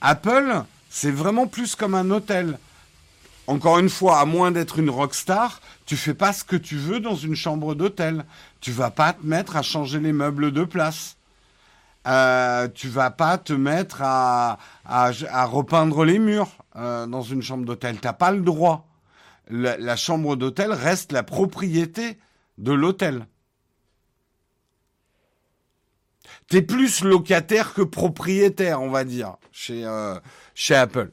Apple, 0.00 0.62
c'est 0.88 1.10
vraiment 1.10 1.46
plus 1.46 1.76
comme 1.76 1.94
un 1.94 2.10
hôtel. 2.10 2.58
Encore 3.46 3.78
une 3.78 3.90
fois, 3.90 4.20
à 4.20 4.24
moins 4.24 4.50
d'être 4.50 4.78
une 4.78 4.90
rockstar, 4.90 5.60
tu 5.84 5.96
fais 5.96 6.14
pas 6.14 6.32
ce 6.32 6.44
que 6.44 6.56
tu 6.56 6.76
veux 6.76 7.00
dans 7.00 7.16
une 7.16 7.34
chambre 7.34 7.74
d'hôtel. 7.74 8.24
Tu 8.60 8.70
vas 8.70 8.90
pas 8.90 9.12
te 9.12 9.26
mettre 9.26 9.56
à 9.56 9.62
changer 9.62 9.98
les 9.98 10.12
meubles 10.12 10.52
de 10.52 10.64
place. 10.64 11.16
Euh, 12.06 12.68
tu 12.68 12.88
vas 12.88 13.10
pas 13.10 13.36
te 13.38 13.52
mettre 13.52 14.00
à, 14.02 14.58
repeindre 15.46 16.04
les 16.04 16.18
murs 16.18 16.50
euh, 16.76 17.06
dans 17.06 17.22
une 17.22 17.42
chambre 17.42 17.64
d'hôtel. 17.64 17.98
T'as 18.00 18.12
pas 18.12 18.30
le 18.30 18.40
droit. 18.40 18.86
la 19.48 19.96
chambre 19.96 20.36
d'hôtel 20.36 20.72
reste 20.72 21.12
la 21.12 21.22
propriété 21.22 22.18
de 22.58 22.72
l'hôtel. 22.72 23.26
T'es 26.50 26.62
plus 26.62 27.04
locataire 27.04 27.72
que 27.74 27.82
propriétaire, 27.82 28.82
on 28.82 28.90
va 28.90 29.04
dire, 29.04 29.36
chez, 29.52 29.86
euh, 29.86 30.18
chez 30.52 30.74
Apple. 30.74 31.12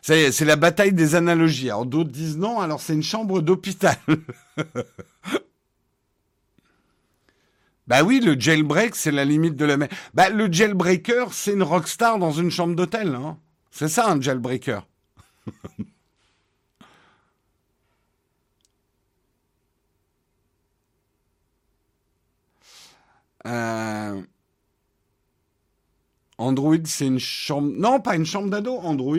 C'est 0.00 0.40
la 0.46 0.56
bataille 0.56 0.94
des 0.94 1.14
analogies. 1.14 1.68
Alors 1.68 1.84
d'autres 1.84 2.10
disent 2.10 2.38
non, 2.38 2.58
alors 2.60 2.80
c'est 2.80 2.94
une 2.94 3.02
chambre 3.02 3.42
d'hôpital. 3.42 3.96
bah 7.86 8.02
oui, 8.02 8.20
le 8.20 8.38
jailbreak, 8.40 8.96
c'est 8.96 9.12
la 9.12 9.26
limite 9.26 9.56
de 9.56 9.66
la... 9.66 9.76
Bah 10.14 10.30
le 10.30 10.50
jailbreaker, 10.50 11.34
c'est 11.34 11.52
une 11.52 11.62
rockstar 11.62 12.18
dans 12.18 12.32
une 12.32 12.50
chambre 12.50 12.74
d'hôtel. 12.74 13.14
Hein. 13.14 13.38
C'est 13.70 13.88
ça 13.88 14.10
un 14.10 14.18
jailbreaker. 14.20 14.86
Euh, 23.46 24.20
Android, 26.38 26.76
c'est 26.84 27.06
une 27.06 27.18
chambre. 27.18 27.72
Non, 27.76 28.00
pas 28.00 28.16
une 28.16 28.26
chambre 28.26 28.50
d'ado. 28.50 28.76
Android 28.78 29.16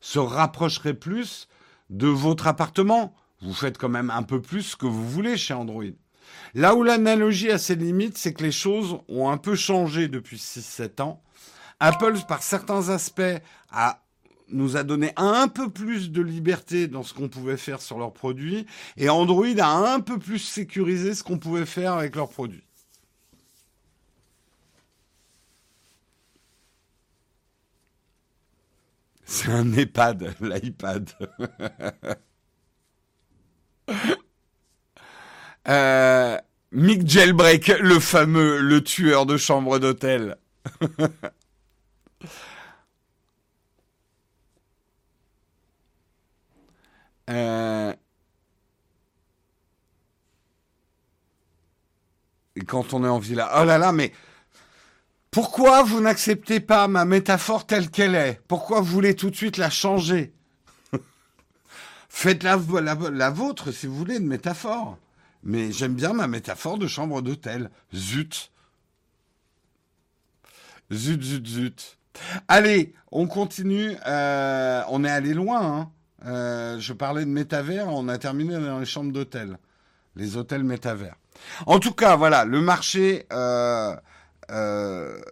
se 0.00 0.18
rapprocherait 0.18 0.94
plus 0.94 1.48
de 1.90 2.08
votre 2.08 2.46
appartement. 2.46 3.14
Vous 3.40 3.54
faites 3.54 3.78
quand 3.78 3.88
même 3.88 4.10
un 4.10 4.22
peu 4.22 4.40
plus 4.40 4.76
que 4.76 4.86
vous 4.86 5.08
voulez 5.08 5.36
chez 5.36 5.54
Android. 5.54 5.84
Là 6.54 6.74
où 6.74 6.82
l'analogie 6.82 7.50
a 7.50 7.58
ses 7.58 7.74
limites, 7.74 8.18
c'est 8.18 8.32
que 8.32 8.42
les 8.42 8.52
choses 8.52 8.98
ont 9.08 9.30
un 9.30 9.36
peu 9.36 9.54
changé 9.54 10.08
depuis 10.08 10.36
6-7 10.36 11.02
ans. 11.02 11.22
Apple, 11.80 12.14
par 12.28 12.42
certains 12.42 12.90
aspects, 12.90 13.40
nous 14.48 14.76
a 14.76 14.82
donné 14.82 15.12
un 15.16 15.48
peu 15.48 15.70
plus 15.70 16.10
de 16.10 16.22
liberté 16.22 16.86
dans 16.86 17.02
ce 17.02 17.14
qu'on 17.14 17.28
pouvait 17.28 17.56
faire 17.56 17.80
sur 17.80 17.98
leurs 17.98 18.12
produits. 18.12 18.66
Et 18.96 19.08
Android 19.08 19.58
a 19.58 19.94
un 19.94 20.00
peu 20.00 20.18
plus 20.18 20.38
sécurisé 20.38 21.14
ce 21.14 21.24
qu'on 21.24 21.38
pouvait 21.38 21.66
faire 21.66 21.94
avec 21.94 22.14
leurs 22.14 22.28
produits. 22.28 22.64
C'est 29.32 29.50
un 29.50 29.72
EHPAD, 29.72 30.34
l'iPad. 30.42 31.08
euh, 35.68 36.36
Mick 36.70 37.08
Jailbreak, 37.08 37.68
le 37.68 37.98
fameux, 37.98 38.60
le 38.60 38.84
tueur 38.84 39.24
de 39.24 39.38
chambre 39.38 39.78
d'hôtel. 39.78 40.36
euh... 47.30 47.94
Quand 52.66 52.92
on 52.92 53.02
est 53.02 53.08
en 53.08 53.18
villa, 53.18 53.50
oh 53.58 53.64
là 53.64 53.78
là, 53.78 53.92
mais 53.92 54.12
pourquoi 55.32 55.82
vous 55.82 56.02
n'acceptez 56.02 56.60
pas 56.60 56.88
ma 56.88 57.06
métaphore 57.06 57.66
telle 57.66 57.90
qu'elle 57.90 58.14
est? 58.14 58.38
Pourquoi 58.48 58.82
vous 58.82 58.92
voulez 58.92 59.16
tout 59.16 59.30
de 59.30 59.34
suite 59.34 59.56
la 59.56 59.70
changer? 59.70 60.34
Faites 62.10 62.42
la, 62.42 62.60
la, 62.84 63.30
vôtre 63.30 63.72
si 63.72 63.86
vous 63.86 63.96
voulez 63.96 64.20
de 64.20 64.26
métaphore. 64.26 64.98
Mais 65.42 65.72
j'aime 65.72 65.94
bien 65.94 66.12
ma 66.12 66.26
métaphore 66.26 66.76
de 66.76 66.86
chambre 66.86 67.22
d'hôtel. 67.22 67.70
Zut. 67.94 68.52
Zut, 70.92 71.22
zut, 71.22 71.46
zut. 71.46 71.98
Allez, 72.46 72.92
on 73.10 73.26
continue. 73.26 73.96
Euh, 74.06 74.82
on 74.90 75.02
est 75.02 75.10
allé 75.10 75.32
loin. 75.32 75.62
Hein. 75.62 75.90
Euh, 76.26 76.78
je 76.78 76.92
parlais 76.92 77.24
de 77.24 77.30
métavers, 77.30 77.88
on 77.88 78.06
a 78.08 78.18
terminé 78.18 78.52
dans 78.60 78.80
les 78.80 78.84
chambres 78.84 79.12
d'hôtel. 79.12 79.56
Les 80.14 80.36
hôtels 80.36 80.62
métavers. 80.62 81.16
En 81.64 81.78
tout 81.78 81.92
cas, 81.94 82.16
voilà, 82.16 82.44
le 82.44 82.60
marché... 82.60 83.24
Euh, 83.32 83.96
Google 84.52 85.22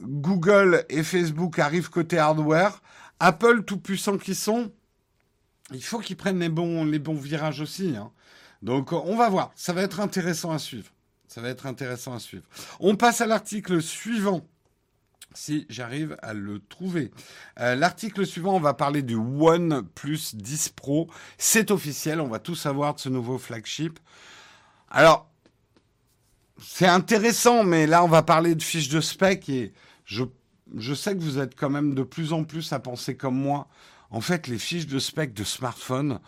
Google 0.00 0.84
et 0.88 1.02
Facebook 1.02 1.58
arrivent 1.58 1.88
côté 1.88 2.18
hardware. 2.18 2.82
Apple, 3.20 3.62
tout 3.62 3.78
puissant 3.78 4.18
qu'ils 4.18 4.34
sont, 4.34 4.72
il 5.72 5.82
faut 5.82 6.00
qu'ils 6.00 6.16
prennent 6.16 6.40
les 6.40 6.48
bons, 6.48 6.84
les 6.84 6.98
bons 6.98 7.14
virages 7.14 7.60
aussi. 7.60 7.96
Hein. 7.96 8.10
Donc 8.62 8.92
on 8.92 9.16
va 9.16 9.28
voir, 9.28 9.52
ça 9.54 9.72
va 9.72 9.82
être 9.82 10.00
intéressant 10.00 10.52
à 10.52 10.58
suivre. 10.58 10.90
Ça 11.28 11.40
va 11.40 11.48
être 11.48 11.66
intéressant 11.66 12.14
à 12.14 12.20
suivre. 12.20 12.44
On 12.80 12.96
passe 12.96 13.20
à 13.20 13.26
l'article 13.26 13.82
suivant 13.82 14.46
si 15.34 15.66
j'arrive 15.68 16.16
à 16.22 16.32
le 16.32 16.60
trouver. 16.60 17.10
Euh, 17.58 17.74
l'article 17.74 18.24
suivant, 18.24 18.54
on 18.54 18.60
va 18.60 18.72
parler 18.72 19.02
du 19.02 19.16
OnePlus 19.16 20.34
10 20.34 20.68
Pro. 20.70 21.10
C'est 21.38 21.70
officiel, 21.72 22.20
on 22.20 22.28
va 22.28 22.38
tout 22.38 22.54
savoir 22.54 22.94
de 22.94 23.00
ce 23.00 23.08
nouveau 23.08 23.38
flagship. 23.38 23.98
Alors, 24.90 25.28
c'est 26.60 26.86
intéressant, 26.86 27.64
mais 27.64 27.86
là, 27.86 28.04
on 28.04 28.08
va 28.08 28.22
parler 28.22 28.54
de 28.54 28.62
fiches 28.62 28.88
de 28.88 29.00
spec 29.00 29.48
et 29.48 29.72
je, 30.04 30.24
je 30.76 30.94
sais 30.94 31.14
que 31.14 31.20
vous 31.20 31.38
êtes 31.38 31.58
quand 31.58 31.70
même 31.70 31.94
de 31.94 32.02
plus 32.02 32.32
en 32.32 32.44
plus 32.44 32.72
à 32.72 32.78
penser 32.78 33.16
comme 33.16 33.36
moi. 33.36 33.68
En 34.10 34.20
fait, 34.20 34.46
les 34.46 34.58
fiches 34.58 34.86
de 34.86 34.98
spec 34.98 35.34
de 35.34 35.44
smartphone, 35.44 36.20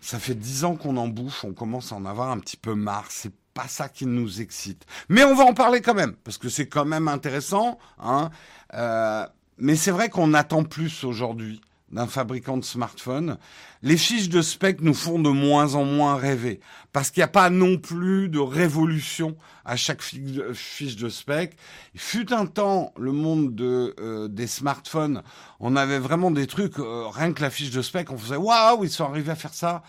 ça 0.00 0.18
fait 0.18 0.34
dix 0.34 0.64
ans 0.64 0.76
qu'on 0.76 0.96
en 0.98 1.08
bouffe, 1.08 1.44
on 1.44 1.54
commence 1.54 1.92
à 1.92 1.96
en 1.96 2.04
avoir 2.04 2.30
un 2.30 2.38
petit 2.38 2.58
peu 2.58 2.74
marre. 2.74 3.06
C'est 3.08 3.32
pas 3.54 3.68
ça 3.68 3.88
qui 3.88 4.04
nous 4.04 4.40
excite. 4.40 4.84
Mais 5.08 5.24
on 5.24 5.34
va 5.34 5.44
en 5.44 5.54
parler 5.54 5.80
quand 5.80 5.94
même, 5.94 6.14
parce 6.24 6.36
que 6.36 6.48
c'est 6.48 6.66
quand 6.66 6.84
même 6.84 7.08
intéressant. 7.08 7.78
Hein. 7.98 8.30
Euh, 8.74 9.26
mais 9.56 9.76
c'est 9.76 9.92
vrai 9.92 10.10
qu'on 10.10 10.34
attend 10.34 10.64
plus 10.64 11.04
aujourd'hui 11.04 11.60
d'un 11.94 12.08
fabricant 12.08 12.56
de 12.56 12.64
smartphones. 12.64 13.38
Les 13.82 13.96
fiches 13.96 14.28
de 14.28 14.42
spec 14.42 14.80
nous 14.80 14.94
font 14.94 15.18
de 15.18 15.30
moins 15.30 15.76
en 15.76 15.84
moins 15.84 16.16
rêver, 16.16 16.60
parce 16.92 17.10
qu'il 17.10 17.20
n'y 17.20 17.24
a 17.24 17.28
pas 17.28 17.50
non 17.50 17.78
plus 17.78 18.28
de 18.28 18.40
révolution 18.40 19.36
à 19.64 19.76
chaque 19.76 20.02
fiche 20.02 20.96
de 20.96 21.08
spec. 21.08 21.56
Il 21.94 22.00
fut 22.00 22.32
un 22.32 22.46
temps, 22.46 22.92
le 22.98 23.12
monde 23.12 23.54
de, 23.54 23.94
euh, 24.00 24.28
des 24.28 24.48
smartphones, 24.48 25.22
on 25.60 25.76
avait 25.76 26.00
vraiment 26.00 26.30
des 26.32 26.48
trucs, 26.48 26.78
euh, 26.78 27.08
rien 27.08 27.32
que 27.32 27.40
la 27.40 27.50
fiche 27.50 27.70
de 27.70 27.80
spec, 27.80 28.10
on 28.10 28.18
faisait 28.18 28.36
«Waouh, 28.36 28.84
ils 28.84 28.90
sont 28.90 29.04
arrivés 29.04 29.32
à 29.32 29.36
faire 29.36 29.54
ça!» 29.54 29.82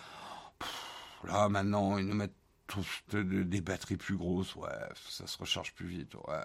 Là, 1.26 1.48
maintenant, 1.48 1.98
ils 1.98 2.06
nous 2.06 2.14
mettent 2.14 2.32
des 3.12 3.60
batteries 3.60 3.96
plus 3.96 4.16
grosses, 4.16 4.54
ouais, 4.54 4.68
ça 5.08 5.26
se 5.26 5.38
recharge 5.38 5.72
plus 5.72 5.86
vite, 5.86 6.14
ouais. 6.14 6.42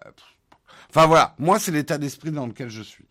Enfin 0.90 1.06
voilà, 1.06 1.36
moi 1.38 1.60
c'est 1.60 1.72
l'état 1.72 1.98
d'esprit 1.98 2.32
dans 2.32 2.48
lequel 2.48 2.70
je 2.70 2.82
suis. 2.82 3.06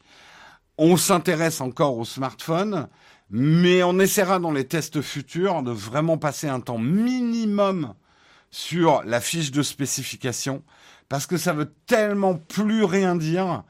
On 0.79 0.97
s'intéresse 0.97 1.61
encore 1.61 1.99
aux 1.99 2.05
smartphones, 2.05 2.89
mais 3.31 3.83
on 3.83 3.99
essaiera 3.99 4.39
dans 4.39 4.53
les 4.53 4.67
tests 4.67 5.03
futurs 5.03 5.63
de 5.63 5.71
vraiment 5.71 6.19
passer 6.19 6.49
un 6.49 6.61
temps 6.61 6.79
minimum 6.79 7.95
sur 8.51 9.03
la 9.05 9.21
fiche 9.21 9.53
de 9.53 9.63
spécification, 9.63 10.63
parce 11.09 11.27
que 11.27 11.37
ça 11.37 11.53
veut 11.53 11.73
tellement 11.87 12.35
plus 12.35 12.85
rien 12.85 13.15
dire. 13.15 13.63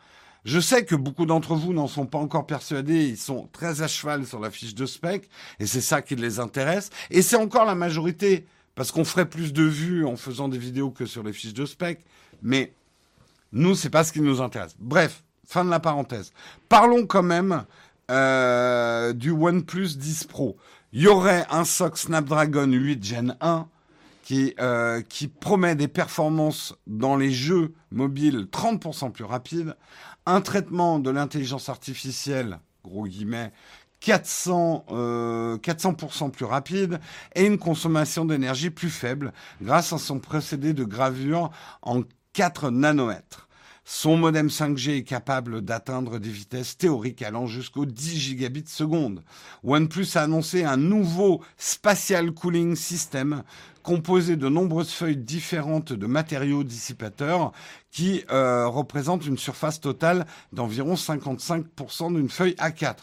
Je 0.45 0.59
sais 0.59 0.87
que 0.87 0.95
beaucoup 0.95 1.27
d'entre 1.27 1.55
vous 1.55 1.75
n'en 1.75 1.87
sont 1.87 2.07
pas 2.07 2.19
encore 2.19 2.47
persuadés, 2.47 3.09
ils 3.09 3.19
sont 3.19 3.49
très 3.53 3.83
à 3.83 3.89
cheval 3.89 4.27
sur 4.27 4.41
la 4.41 4.51
fiche 4.51 4.75
de 4.75 4.87
spec, 4.87 5.29
et 5.59 5.67
c'est 5.67 5.83
ça 5.83 6.01
qui 6.01 6.17
les 6.17 6.41
intéresse, 6.41 6.89
et 7.11 7.21
c'est 7.21 7.37
encore 7.37 7.67
la 7.67 7.75
majorité 7.75 8.47
parce 8.75 8.93
qu'on 8.93 9.05
ferait 9.05 9.29
plus 9.29 9.53
de 9.53 9.65
vues 9.65 10.07
en 10.07 10.17
faisant 10.17 10.49
des 10.49 10.57
vidéos 10.57 10.91
que 10.91 11.05
sur 11.05 11.23
les 11.23 11.35
fiches 11.35 11.53
de 11.53 11.67
spec. 11.67 12.01
Mais 12.41 12.73
nous, 13.53 13.75
c'est 13.75 13.91
pas 13.91 14.05
ce 14.05 14.13
qui 14.13 14.23
nous 14.23 14.41
intéresse. 14.41 14.75
Bref, 14.79 15.23
fin 15.51 15.65
de 15.65 15.71
la 15.71 15.81
parenthèse. 15.81 16.33
Parlons 16.69 17.07
quand 17.07 17.25
même 17.25 17.65
euh, 18.11 19.13
du 19.13 19.33
OnePlus 19.33 19.97
10 19.97 20.25
Pro. 20.25 20.57
Il 20.93 21.03
y 21.03 21.09
aurait 21.09 21.45
un 21.51 21.65
SOC 21.65 21.99
Snapdragon 21.99 22.71
8 22.71 23.05
Gen 23.05 23.37
1 23.41 23.67
qui, 24.23 24.55
euh, 24.61 25.03
qui 25.03 25.27
promet 25.27 25.75
des 25.75 25.89
performances 25.89 26.77
dans 26.87 27.17
les 27.17 27.33
jeux 27.33 27.75
mobiles 27.91 28.47
30% 28.53 29.11
plus 29.11 29.25
rapides, 29.25 29.75
un 30.25 30.41
traitement 30.41 31.01
de 31.01 31.11
l'intelligence 31.11 31.69
artificielle, 31.69 32.61
gros 32.85 33.07
guillemets, 33.07 33.53
400, 33.99 34.85
euh, 34.93 35.59
400% 35.59 36.31
plus 36.31 36.45
rapide 36.45 37.01
et 37.35 37.45
une 37.45 37.59
consommation 37.59 38.25
d'énergie 38.25 38.71
plus 38.71 38.89
faible 38.89 39.33
grâce 39.61 39.93
à 39.93 39.99
son 39.99 40.21
procédé 40.21 40.75
de 40.75 40.85
gravure 40.85 41.51
en 41.83 42.03
4 42.35 42.71
nanomètres. 42.71 43.49
Son 43.93 44.16
modem 44.16 44.47
5G 44.47 44.99
est 44.99 45.03
capable 45.03 45.62
d'atteindre 45.62 46.20
des 46.20 46.30
vitesses 46.30 46.78
théoriques 46.78 47.22
allant 47.22 47.47
jusqu'aux 47.47 47.86
10 47.86 48.20
gigabits 48.20 48.68
seconde. 48.68 49.24
OnePlus 49.64 50.07
a 50.14 50.22
annoncé 50.22 50.62
un 50.62 50.76
nouveau 50.76 51.43
Spatial 51.59 52.30
Cooling 52.30 52.76
System 52.76 53.43
composé 53.82 54.36
de 54.36 54.49
nombreuses 54.49 54.93
feuilles 54.93 55.16
différentes 55.16 55.93
de 55.93 56.07
matériaux 56.07 56.62
dissipateurs 56.62 57.51
qui 57.91 58.22
euh, 58.30 58.68
représentent 58.68 59.26
une 59.26 59.36
surface 59.36 59.80
totale 59.80 60.24
d'environ 60.53 60.95
55% 60.95 62.14
d'une 62.14 62.28
feuille 62.30 62.55
A4. 62.59 62.95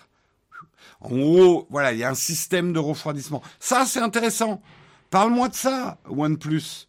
En 1.02 1.10
gros, 1.10 1.68
voilà, 1.70 1.92
il 1.92 2.00
y 2.00 2.06
a 2.06 2.10
un 2.10 2.16
système 2.16 2.72
de 2.72 2.80
refroidissement. 2.80 3.44
Ça, 3.60 3.86
c'est 3.86 4.00
intéressant. 4.00 4.62
Parle-moi 5.10 5.50
de 5.50 5.56
ça, 5.56 5.98
OnePlus. 6.08 6.88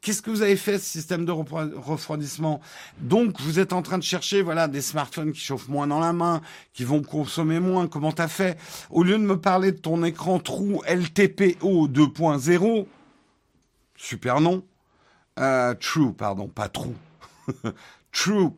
Qu'est-ce 0.00 0.22
que 0.22 0.30
vous 0.30 0.40
avez 0.40 0.56
fait, 0.56 0.78
ce 0.78 0.86
système 0.86 1.26
de 1.26 1.32
refroidissement? 1.32 2.60
Donc, 3.00 3.38
vous 3.40 3.58
êtes 3.58 3.74
en 3.74 3.82
train 3.82 3.98
de 3.98 4.02
chercher, 4.02 4.40
voilà, 4.40 4.66
des 4.66 4.80
smartphones 4.80 5.32
qui 5.32 5.40
chauffent 5.40 5.68
moins 5.68 5.86
dans 5.86 6.00
la 6.00 6.14
main, 6.14 6.40
qui 6.72 6.84
vont 6.84 7.02
consommer 7.02 7.60
moins. 7.60 7.86
Comment 7.86 8.12
t'as 8.12 8.28
fait? 8.28 8.58
Au 8.88 9.02
lieu 9.02 9.18
de 9.18 9.22
me 9.24 9.38
parler 9.38 9.72
de 9.72 9.78
ton 9.78 10.02
écran 10.02 10.38
trou 10.38 10.82
LTPO 10.88 11.88
2.0, 11.88 12.86
super 13.96 14.40
nom. 14.40 14.64
Euh, 15.38 15.74
true, 15.74 16.14
pardon, 16.14 16.48
pas 16.48 16.68
true. 16.70 16.94
true 18.10 18.50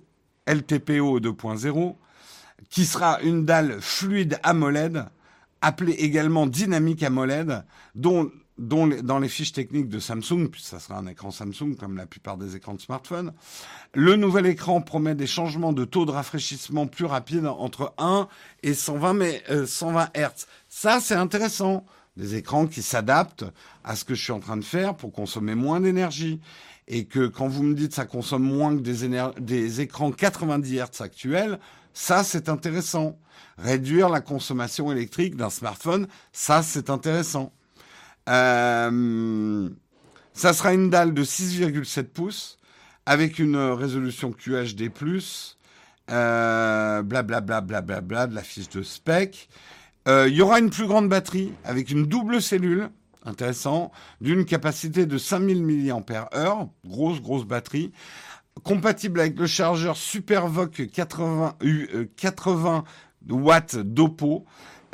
LTPO 0.46 1.20
2.0 1.20 1.96
qui 2.70 2.86
sera 2.86 3.20
une 3.20 3.44
dalle 3.44 3.80
fluide 3.80 4.38
AMOLED, 4.42 5.04
appelée 5.60 5.92
également 5.92 6.46
dynamique 6.46 7.02
AMOLED, 7.02 7.64
dont, 7.94 8.30
dans 8.58 9.18
les 9.18 9.28
fiches 9.28 9.52
techniques 9.52 9.88
de 9.88 9.98
Samsung, 9.98 10.48
puis 10.50 10.62
ça 10.62 10.78
sera 10.78 10.98
un 10.98 11.06
écran 11.06 11.30
Samsung 11.30 11.74
comme 11.78 11.96
la 11.96 12.06
plupart 12.06 12.36
des 12.36 12.54
écrans 12.54 12.74
de 12.74 12.80
smartphone, 12.80 13.32
le 13.94 14.16
nouvel 14.16 14.46
écran 14.46 14.80
promet 14.80 15.14
des 15.14 15.26
changements 15.26 15.72
de 15.72 15.84
taux 15.84 16.04
de 16.04 16.10
rafraîchissement 16.10 16.86
plus 16.86 17.06
rapides 17.06 17.46
entre 17.46 17.94
1 17.98 18.28
et 18.62 18.74
120, 18.74 19.14
mais, 19.14 19.42
120 19.66 20.10
Hz. 20.14 20.46
Ça, 20.68 21.00
c'est 21.00 21.14
intéressant. 21.14 21.84
Des 22.18 22.34
écrans 22.34 22.66
qui 22.66 22.82
s'adaptent 22.82 23.46
à 23.84 23.96
ce 23.96 24.04
que 24.04 24.14
je 24.14 24.22
suis 24.22 24.32
en 24.32 24.40
train 24.40 24.58
de 24.58 24.64
faire 24.64 24.94
pour 24.94 25.12
consommer 25.12 25.54
moins 25.54 25.80
d'énergie 25.80 26.40
et 26.86 27.06
que 27.06 27.26
quand 27.26 27.48
vous 27.48 27.62
me 27.62 27.74
dites 27.74 27.94
ça 27.94 28.04
consomme 28.04 28.42
moins 28.42 28.76
que 28.76 28.82
des 29.40 29.80
écrans 29.80 30.12
90 30.12 30.76
Hz 30.76 31.00
actuels, 31.00 31.58
ça, 31.94 32.24
c'est 32.24 32.48
intéressant. 32.48 33.18
Réduire 33.58 34.08
la 34.08 34.20
consommation 34.20 34.90
électrique 34.90 35.36
d'un 35.36 35.50
smartphone, 35.50 36.06
ça, 36.32 36.62
c'est 36.62 36.90
intéressant. 36.90 37.52
Euh, 38.28 39.68
ça 40.32 40.52
sera 40.52 40.72
une 40.72 40.90
dalle 40.90 41.14
de 41.14 41.24
6,7 41.24 42.04
pouces 42.04 42.58
avec 43.06 43.38
une 43.38 43.56
résolution 43.56 44.32
QHD+, 44.32 44.90
euh, 46.10 47.02
blablabla, 47.02 47.80
bla, 47.80 48.26
de 48.26 48.34
la 48.34 48.42
fiche 48.42 48.68
de 48.68 48.82
spec. 48.82 49.48
Euh, 50.08 50.26
il 50.28 50.34
y 50.34 50.42
aura 50.42 50.58
une 50.58 50.70
plus 50.70 50.86
grande 50.86 51.08
batterie 51.08 51.52
avec 51.64 51.90
une 51.90 52.06
double 52.06 52.40
cellule, 52.42 52.90
intéressant, 53.24 53.92
d'une 54.20 54.44
capacité 54.44 55.06
de 55.06 55.18
5000 55.18 55.62
mAh, 55.62 56.68
grosse, 56.86 57.20
grosse 57.20 57.44
batterie, 57.44 57.92
compatible 58.64 59.20
avec 59.20 59.38
le 59.38 59.46
chargeur 59.46 59.96
SuperVOC 59.96 60.90
80, 60.92 61.56
80 62.16 62.84
watts 63.30 63.76
d'Oppo 63.76 64.44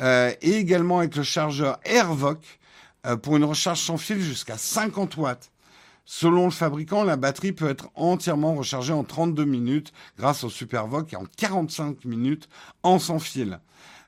euh, 0.01 0.31
et 0.41 0.55
également 0.55 0.99
avec 0.99 1.15
le 1.15 1.23
chargeur 1.23 1.79
AirVoc 1.83 2.39
euh, 2.39 2.58
pour 3.21 3.37
une 3.37 3.43
recharge 3.43 3.79
sans 3.79 3.97
fil 3.97 4.19
jusqu'à 4.21 4.57
50 4.57 5.17
watts. 5.17 5.51
Selon 6.05 6.45
le 6.45 6.51
fabricant, 6.51 7.03
la 7.03 7.17
batterie 7.17 7.51
peut 7.51 7.69
être 7.69 7.89
entièrement 7.93 8.55
rechargée 8.55 8.93
en 8.93 9.03
32 9.03 9.45
minutes 9.45 9.93
grâce 10.17 10.43
au 10.43 10.49
SuperVOC 10.49 11.13
et 11.13 11.15
en 11.15 11.25
45 11.37 12.03
minutes 12.05 12.49
en 12.81 12.97
sans 12.97 13.19
fil. 13.19 13.59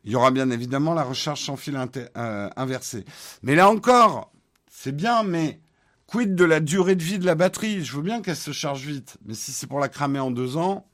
Il 0.04 0.12
y 0.12 0.16
aura 0.16 0.32
bien 0.32 0.50
évidemment 0.50 0.96
la 0.96 1.04
recharge 1.04 1.42
sans 1.42 1.58
fil 1.58 1.78
euh, 2.18 2.50
inversée. 2.56 3.06
Mais 3.44 3.54
là 3.54 3.70
encore, 3.70 4.32
c'est 4.70 4.96
bien, 4.96 5.22
mais 5.22 5.62
Quid 6.08 6.36
de 6.36 6.44
la 6.44 6.60
durée 6.60 6.96
de 6.96 7.04
vie 7.04 7.20
de 7.20 7.26
la 7.26 7.36
batterie? 7.36 7.86
Je 7.86 7.96
veux 7.96 8.02
bien 8.02 8.22
qu'elle 8.22 8.36
se 8.36 8.52
charge 8.52 8.86
vite, 8.86 9.18
mais 9.26 9.34
si 9.34 9.52
c'est 9.52 9.68
pour 9.68 9.80
la 9.80 9.88
cramer 9.88 10.20
en 10.20 10.32
deux 10.32 10.58
ans. 10.58 10.88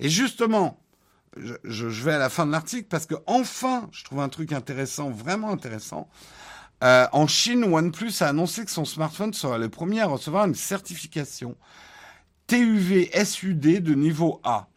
Et 0.00 0.08
justement, 0.08 0.80
je, 1.36 1.86
vais 1.86 2.14
à 2.14 2.18
la 2.18 2.28
fin 2.28 2.44
de 2.44 2.50
l'article 2.50 2.88
parce 2.88 3.06
que 3.06 3.14
enfin, 3.26 3.88
je 3.92 4.02
trouve 4.02 4.20
un 4.20 4.28
truc 4.28 4.52
intéressant, 4.52 5.10
vraiment 5.10 5.50
intéressant. 5.50 6.08
Euh, 6.82 7.06
en 7.12 7.26
Chine, 7.26 7.64
OnePlus 7.64 8.12
a 8.20 8.28
annoncé 8.28 8.64
que 8.64 8.70
son 8.70 8.84
smartphone 8.84 9.32
sera 9.32 9.58
le 9.58 9.68
premier 9.68 10.00
à 10.00 10.06
recevoir 10.06 10.46
une 10.46 10.54
certification 10.54 11.56
TUV 12.46 13.10
SUD 13.24 13.82
de 13.82 13.94
niveau 13.94 14.40
A 14.44 14.68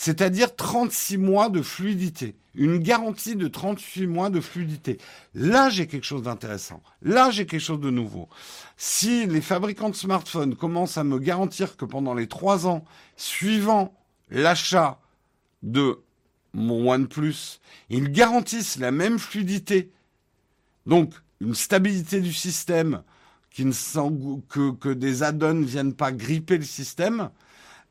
c'est-à-dire 0.00 0.56
36 0.56 1.18
mois 1.18 1.50
de 1.50 1.60
fluidité, 1.60 2.34
une 2.54 2.78
garantie 2.78 3.36
de 3.36 3.48
38 3.48 4.06
mois 4.06 4.30
de 4.30 4.40
fluidité. 4.40 4.96
Là, 5.34 5.68
j'ai 5.68 5.86
quelque 5.86 6.06
chose 6.06 6.22
d'intéressant. 6.22 6.82
Là, 7.02 7.30
j'ai 7.30 7.44
quelque 7.44 7.60
chose 7.60 7.80
de 7.80 7.90
nouveau. 7.90 8.26
Si 8.78 9.26
les 9.26 9.42
fabricants 9.42 9.90
de 9.90 9.94
smartphones 9.94 10.56
commencent 10.56 10.96
à 10.96 11.04
me 11.04 11.18
garantir 11.18 11.76
que 11.76 11.84
pendant 11.84 12.14
les 12.14 12.28
trois 12.28 12.66
ans 12.66 12.82
suivant 13.18 13.92
l'achat 14.30 14.98
de 15.62 16.00
mon 16.54 16.90
OnePlus, 16.90 17.60
ils 17.90 18.10
garantissent 18.10 18.78
la 18.78 18.92
même 18.92 19.18
fluidité, 19.18 19.92
donc 20.86 21.12
une 21.40 21.54
stabilité 21.54 22.20
du 22.20 22.32
système, 22.32 23.02
qui 23.50 23.64
que 23.64 24.92
des 24.92 25.22
add-ons 25.22 25.54
ne 25.54 25.64
viennent 25.64 25.94
pas 25.94 26.12
gripper 26.12 26.58
le 26.58 26.64
système, 26.64 27.30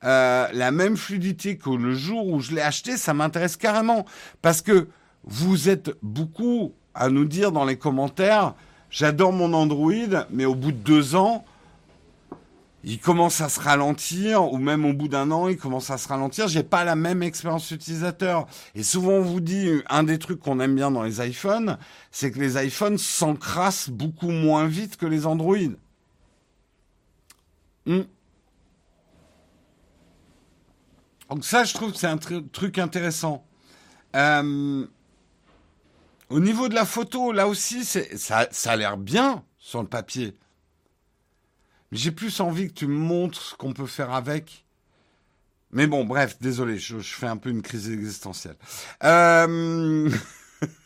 euh, 0.03 0.47
la 0.53 0.71
même 0.71 0.95
fluidité 0.95 1.57
que 1.57 1.69
le 1.69 1.93
jour 1.93 2.27
où 2.27 2.39
je 2.39 2.53
l'ai 2.53 2.61
acheté, 2.61 2.95
ça 2.95 3.13
m'intéresse 3.13 3.57
carrément. 3.57 4.05
Parce 4.41 4.61
que 4.61 4.87
vous 5.25 5.67
êtes 5.67 5.91
beaucoup 6.01 6.73
à 6.93 7.09
nous 7.09 7.25
dire 7.25 7.51
dans 7.51 7.65
les 7.65 7.77
commentaires, 7.77 8.55
j'adore 8.89 9.33
mon 9.33 9.53
Android, 9.53 10.25
mais 10.31 10.45
au 10.45 10.55
bout 10.55 10.71
de 10.71 10.77
deux 10.77 11.15
ans, 11.15 11.43
il 12.89 12.99
commence 12.99 13.39
à 13.39 13.49
se 13.49 13.59
ralentir, 13.59 14.51
ou 14.51 14.57
même 14.57 14.83
au 14.83 14.93
bout 14.93 15.07
d'un 15.07 15.29
an, 15.29 15.47
il 15.47 15.57
commence 15.57 15.91
à 15.91 15.99
se 15.99 16.07
ralentir. 16.07 16.47
J'ai 16.47 16.63
pas 16.63 16.83
la 16.83 16.95
même 16.95 17.21
expérience 17.21 17.69
utilisateur. 17.69 18.47
Et 18.73 18.81
souvent, 18.81 19.11
on 19.11 19.21
vous 19.21 19.41
dit, 19.41 19.69
un 19.89 20.01
des 20.01 20.17
trucs 20.17 20.39
qu'on 20.39 20.59
aime 20.59 20.73
bien 20.73 20.89
dans 20.89 21.03
les 21.03 21.21
iPhones, 21.21 21.77
c'est 22.09 22.31
que 22.31 22.39
les 22.39 22.65
iPhones 22.65 22.97
s'encrassent 22.97 23.91
beaucoup 23.91 24.31
moins 24.31 24.65
vite 24.65 24.97
que 24.97 25.05
les 25.05 25.27
Android. 25.27 25.55
Hmm. 27.85 28.01
Donc 31.29 31.45
ça, 31.45 31.65
je 31.65 31.75
trouve 31.75 31.91
que 31.91 31.99
c'est 31.99 32.07
un 32.07 32.17
truc 32.17 32.79
intéressant. 32.79 33.45
Euh, 34.15 34.87
au 36.29 36.39
niveau 36.39 36.69
de 36.69 36.73
la 36.73 36.85
photo, 36.85 37.31
là 37.33 37.47
aussi, 37.47 37.85
ça, 37.85 38.47
ça 38.49 38.71
a 38.71 38.75
l'air 38.75 38.97
bien 38.97 39.43
sur 39.59 39.83
le 39.83 39.87
papier. 39.87 40.35
J'ai 41.91 42.11
plus 42.11 42.39
envie 42.39 42.67
que 42.67 42.73
tu 42.73 42.87
me 42.87 42.97
montres 42.97 43.41
ce 43.41 43.55
qu'on 43.55 43.73
peut 43.73 43.87
faire 43.87 44.11
avec. 44.11 44.65
Mais 45.71 45.87
bon, 45.87 46.05
bref, 46.05 46.37
désolé, 46.41 46.77
je, 46.77 46.97
fais 46.97 47.27
un 47.27 47.37
peu 47.37 47.49
une 47.49 47.61
crise 47.61 47.89
existentielle. 47.89 48.55
Euh... 49.03 50.09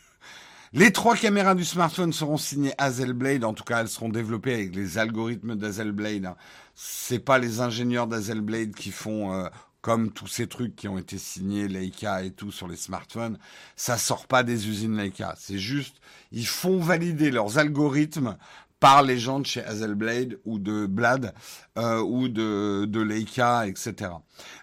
les 0.72 0.92
trois 0.92 1.16
caméras 1.16 1.54
du 1.54 1.64
smartphone 1.64 2.12
seront 2.12 2.36
signées 2.36 2.74
Hazelblade. 2.78 3.44
En 3.44 3.54
tout 3.54 3.64
cas, 3.64 3.80
elles 3.80 3.88
seront 3.88 4.10
développées 4.10 4.54
avec 4.54 4.74
les 4.74 4.98
algorithmes 4.98 5.56
d'Hazelblade. 5.56 6.26
Hein. 6.26 6.36
C'est 6.74 7.18
pas 7.18 7.38
les 7.38 7.60
ingénieurs 7.60 8.06
d'Hazelblade 8.06 8.74
qui 8.74 8.90
font 8.90 9.32
euh, 9.32 9.48
comme 9.84 10.12
tous 10.12 10.28
ces 10.28 10.46
trucs 10.46 10.74
qui 10.76 10.88
ont 10.88 10.96
été 10.96 11.18
signés 11.18 11.68
Leica 11.68 12.22
et 12.22 12.30
tout 12.30 12.50
sur 12.50 12.66
les 12.66 12.76
smartphones, 12.76 13.38
ça 13.76 13.98
sort 13.98 14.26
pas 14.26 14.42
des 14.42 14.66
usines 14.66 14.96
Leica. 14.96 15.34
C'est 15.38 15.58
juste, 15.58 15.96
ils 16.32 16.46
font 16.46 16.78
valider 16.78 17.30
leurs 17.30 17.58
algorithmes 17.58 18.38
par 18.80 19.02
les 19.02 19.18
gens 19.18 19.40
de 19.40 19.46
chez 19.46 19.64
Hazelblade 19.64 20.38
ou 20.44 20.58
de 20.58 20.86
Blad 20.86 21.34
euh, 21.78 22.00
ou 22.00 22.28
de, 22.28 23.00
Leica, 23.00 23.66
etc. 23.66 24.10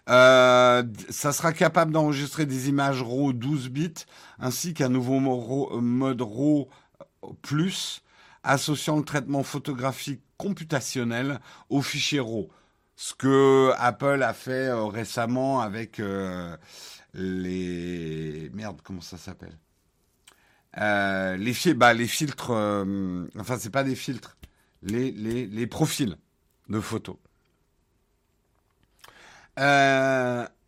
Euh, 0.10 0.84
ça 1.10 1.34
sera 1.34 1.54
capable 1.54 1.92
d'enregistrer 1.92 2.46
des 2.46 2.70
images 2.70 3.02
RAW 3.02 3.34
12 3.34 3.70
bits 3.70 4.06
ainsi 4.40 4.74
qu'un 4.74 4.90
nouveau 4.90 5.20
mode 5.20 6.22
RAW 6.22 6.70
plus 7.42 8.04
associant 8.44 8.98
le 8.98 9.04
traitement 9.04 9.44
photographique 9.44 10.22
computationnel 10.38 11.40
au 11.70 11.82
fichier 11.82 12.20
RAW 12.20 12.50
ce 13.02 13.16
que 13.16 13.72
Apple 13.78 14.22
a 14.22 14.34
fait 14.34 14.68
euh, 14.68 14.86
récemment 14.86 15.62
avec 15.62 16.00
euh, 16.00 16.56
les 17.16 18.52
merde 18.54 18.80
comment 18.84 19.02
ça 19.02 19.18
s'appelle? 19.18 19.58
Euh, 20.78 21.38
les 21.38 21.74
bah, 21.74 21.94
les 21.94 22.08
filtres 22.08 22.52
enfin 23.38 23.58
c'est 23.60 23.70
pas 23.70 23.84
des 23.84 23.96
filtres 23.96 24.38
les, 24.84 25.12
les, 25.12 25.46
les 25.46 25.68
profils 25.68 26.18
de 26.70 26.80
photos 26.80 27.18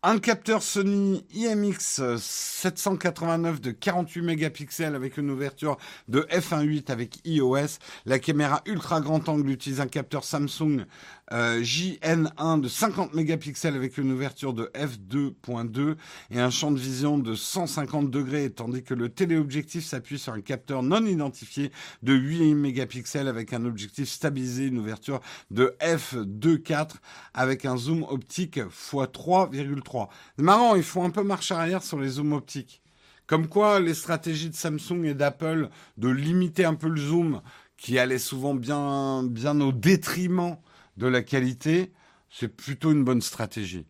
un 0.05 0.19
capteur 0.19 0.61
Sony 0.61 1.25
IMX 1.33 2.17
789 2.17 3.61
de 3.61 3.71
48 3.71 4.21
mégapixels 4.21 4.95
avec 4.95 5.15
une 5.15 5.31
ouverture 5.31 5.77
de 6.09 6.27
f1.8 6.29 6.91
avec 6.91 7.19
iOS. 7.25 7.79
La 8.05 8.19
caméra 8.19 8.61
ultra 8.65 8.99
grand 8.99 9.29
angle 9.29 9.49
utilise 9.49 9.79
un 9.79 9.87
capteur 9.87 10.25
Samsung 10.25 10.85
euh, 11.33 11.61
JN1 11.61 12.61
de 12.61 12.67
50 12.67 13.13
mégapixels 13.13 13.75
avec 13.75 13.97
une 13.97 14.11
ouverture 14.11 14.53
de 14.53 14.71
f2.2 14.75 15.95
et 16.31 16.39
un 16.39 16.49
champ 16.49 16.71
de 16.71 16.79
vision 16.79 17.17
de 17.17 17.33
150 17.33 18.11
degrés, 18.11 18.51
tandis 18.51 18.83
que 18.83 18.93
le 18.93 19.09
téléobjectif 19.09 19.83
s'appuie 19.83 20.19
sur 20.19 20.33
un 20.33 20.41
capteur 20.41 20.83
non 20.83 21.05
identifié 21.05 21.71
de 22.03 22.13
8 22.13 22.53
mégapixels 22.53 23.27
avec 23.27 23.53
un 23.53 23.65
objectif 23.65 24.09
stabilisé, 24.09 24.67
une 24.67 24.77
ouverture 24.77 25.21
de 25.51 25.75
f2.4 25.81 26.91
avec 27.33 27.65
un 27.65 27.77
zoom 27.77 28.03
optique 28.03 28.57
x 28.57 28.93
3,3. 28.93 30.07
C'est 30.35 30.43
marrant, 30.43 30.75
ils 30.75 30.83
font 30.83 31.03
un 31.03 31.09
peu 31.09 31.23
marche 31.23 31.51
arrière 31.51 31.83
sur 31.83 31.99
les 31.99 32.09
zooms 32.09 32.33
optiques. 32.33 32.81
Comme 33.25 33.47
quoi, 33.47 33.79
les 33.79 33.93
stratégies 33.93 34.49
de 34.49 34.55
Samsung 34.55 35.05
et 35.05 35.13
d'Apple 35.13 35.69
de 35.97 36.09
limiter 36.09 36.65
un 36.65 36.75
peu 36.75 36.89
le 36.89 36.99
zoom, 36.99 37.41
qui 37.77 37.97
allait 37.97 38.19
souvent 38.19 38.53
bien, 38.53 39.23
bien 39.23 39.59
au 39.61 39.71
détriment 39.71 40.57
de 40.97 41.07
la 41.07 41.21
qualité, 41.21 41.91
c'est 42.29 42.47
plutôt 42.47 42.91
une 42.91 43.03
bonne 43.03 43.21
stratégie. 43.21 43.85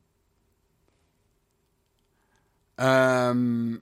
Euh, 2.80 3.78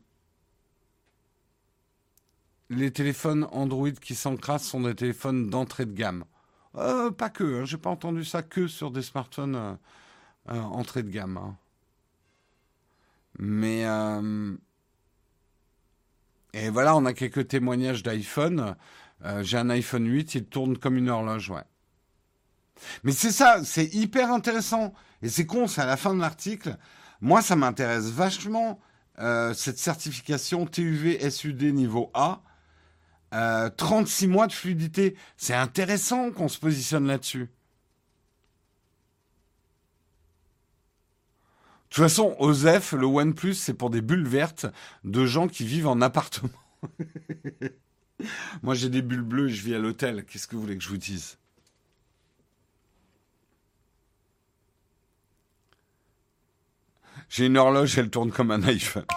les 2.69 2.91
téléphones 2.91 3.47
Android 3.51 3.91
qui 3.91 4.15
s'encrassent 4.15 4.67
sont 4.67 4.82
des 4.82 4.95
téléphones 4.95 5.49
d'entrée 5.49 5.86
de 5.86 5.93
gamme. 5.93 6.26
Euh, 6.76 7.11
pas 7.11 7.30
que, 7.30 7.61
hein, 7.61 7.65
j'ai 7.65 7.78
pas 7.78 7.89
entendu 7.89 8.24
ça 8.24 8.43
que 8.43 8.67
sur 8.67 8.91
des 8.91 9.01
smartphones 9.01 9.55
euh, 9.55 10.61
entrée 10.61 11.03
de 11.03 11.09
gamme. 11.09 11.38
Hein. 11.38 11.57
Mais 13.39 13.86
et 16.53 16.69
voilà, 16.69 16.95
on 16.97 17.05
a 17.05 17.13
quelques 17.13 17.47
témoignages 17.47 18.03
d'iPhone. 18.03 18.76
j'ai 19.41 19.57
un 19.57 19.69
iPhone 19.69 20.05
8, 20.05 20.36
il 20.36 20.45
tourne 20.45 20.78
comme 20.78 20.97
une 20.97 21.09
horloge, 21.09 21.49
ouais. 21.49 21.63
Mais 23.03 23.11
c'est 23.11 23.32
ça, 23.32 23.63
c'est 23.63 23.93
hyper 23.93 24.32
intéressant. 24.32 24.93
Et 25.21 25.29
c'est 25.29 25.45
con, 25.45 25.67
c'est 25.67 25.82
à 25.82 25.86
la 25.86 25.97
fin 25.97 26.13
de 26.13 26.19
l'article. 26.19 26.77
Moi, 27.21 27.41
ça 27.41 27.55
m'intéresse 27.55 28.05
vachement, 28.05 28.79
euh, 29.19 29.53
cette 29.53 29.77
certification 29.77 30.65
TUV 30.65 31.29
SUD 31.29 31.61
niveau 31.63 32.09
A. 32.13 32.41
36 33.77 34.25
euh, 34.25 34.27
mois 34.27 34.47
de 34.47 34.53
fluidité. 34.53 35.15
C'est 35.38 35.53
intéressant 35.53 36.32
qu'on 36.32 36.49
se 36.49 36.59
positionne 36.59 37.07
là-dessus. 37.07 37.49
De 41.91 41.95
toute 41.95 42.03
façon, 42.03 42.36
OZEF, 42.39 42.93
le 42.93 43.05
OnePlus, 43.05 43.55
c'est 43.55 43.73
pour 43.73 43.89
des 43.89 44.01
bulles 44.01 44.27
vertes 44.27 44.65
de 45.03 45.25
gens 45.25 45.47
qui 45.47 45.65
vivent 45.65 45.88
en 45.88 45.99
appartement. 46.01 46.49
Moi, 48.63 48.75
j'ai 48.75 48.89
des 48.89 49.01
bulles 49.01 49.23
bleues 49.23 49.49
et 49.49 49.53
je 49.53 49.63
vis 49.63 49.75
à 49.75 49.79
l'hôtel. 49.79 50.25
Qu'est-ce 50.25 50.47
que 50.47 50.55
vous 50.55 50.61
voulez 50.61 50.77
que 50.77 50.84
je 50.84 50.89
vous 50.89 50.97
dise? 50.97 51.38
J'ai 57.32 57.45
une 57.45 57.55
horloge, 57.55 57.97
elle 57.97 58.09
tourne 58.09 58.29
comme 58.29 58.51
un 58.51 58.61
iPhone. 58.63 59.05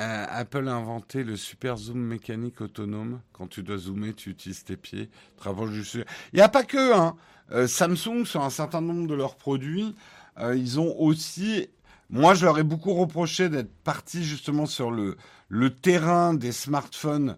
Euh, 0.00 0.26
Apple 0.28 0.66
a 0.66 0.74
inventé 0.74 1.22
le 1.22 1.36
super 1.36 1.76
zoom 1.76 1.98
mécanique 1.98 2.60
autonome. 2.60 3.20
Quand 3.32 3.46
tu 3.46 3.62
dois 3.62 3.76
zoomer, 3.76 4.12
tu 4.12 4.30
utilises 4.30 4.64
tes 4.64 4.76
pieds. 4.76 5.08
Il 5.46 6.02
n'y 6.34 6.40
a 6.40 6.48
pas 6.48 6.64
que. 6.64 6.92
Hein. 6.92 7.14
Euh, 7.52 7.68
Samsung, 7.68 8.24
sur 8.24 8.42
un 8.42 8.50
certain 8.50 8.80
nombre 8.80 9.06
de 9.06 9.14
leurs 9.14 9.36
produits, 9.36 9.94
euh, 10.40 10.56
ils 10.56 10.80
ont 10.80 10.98
aussi. 10.98 11.68
Moi, 12.10 12.34
je 12.34 12.44
leur 12.44 12.58
ai 12.58 12.64
beaucoup 12.64 12.92
reproché 12.92 13.48
d'être 13.48 13.72
partis 13.84 14.24
justement 14.24 14.66
sur 14.66 14.90
le 14.90 15.70
terrain 15.70 16.34
des 16.34 16.50
smartphones 16.50 17.36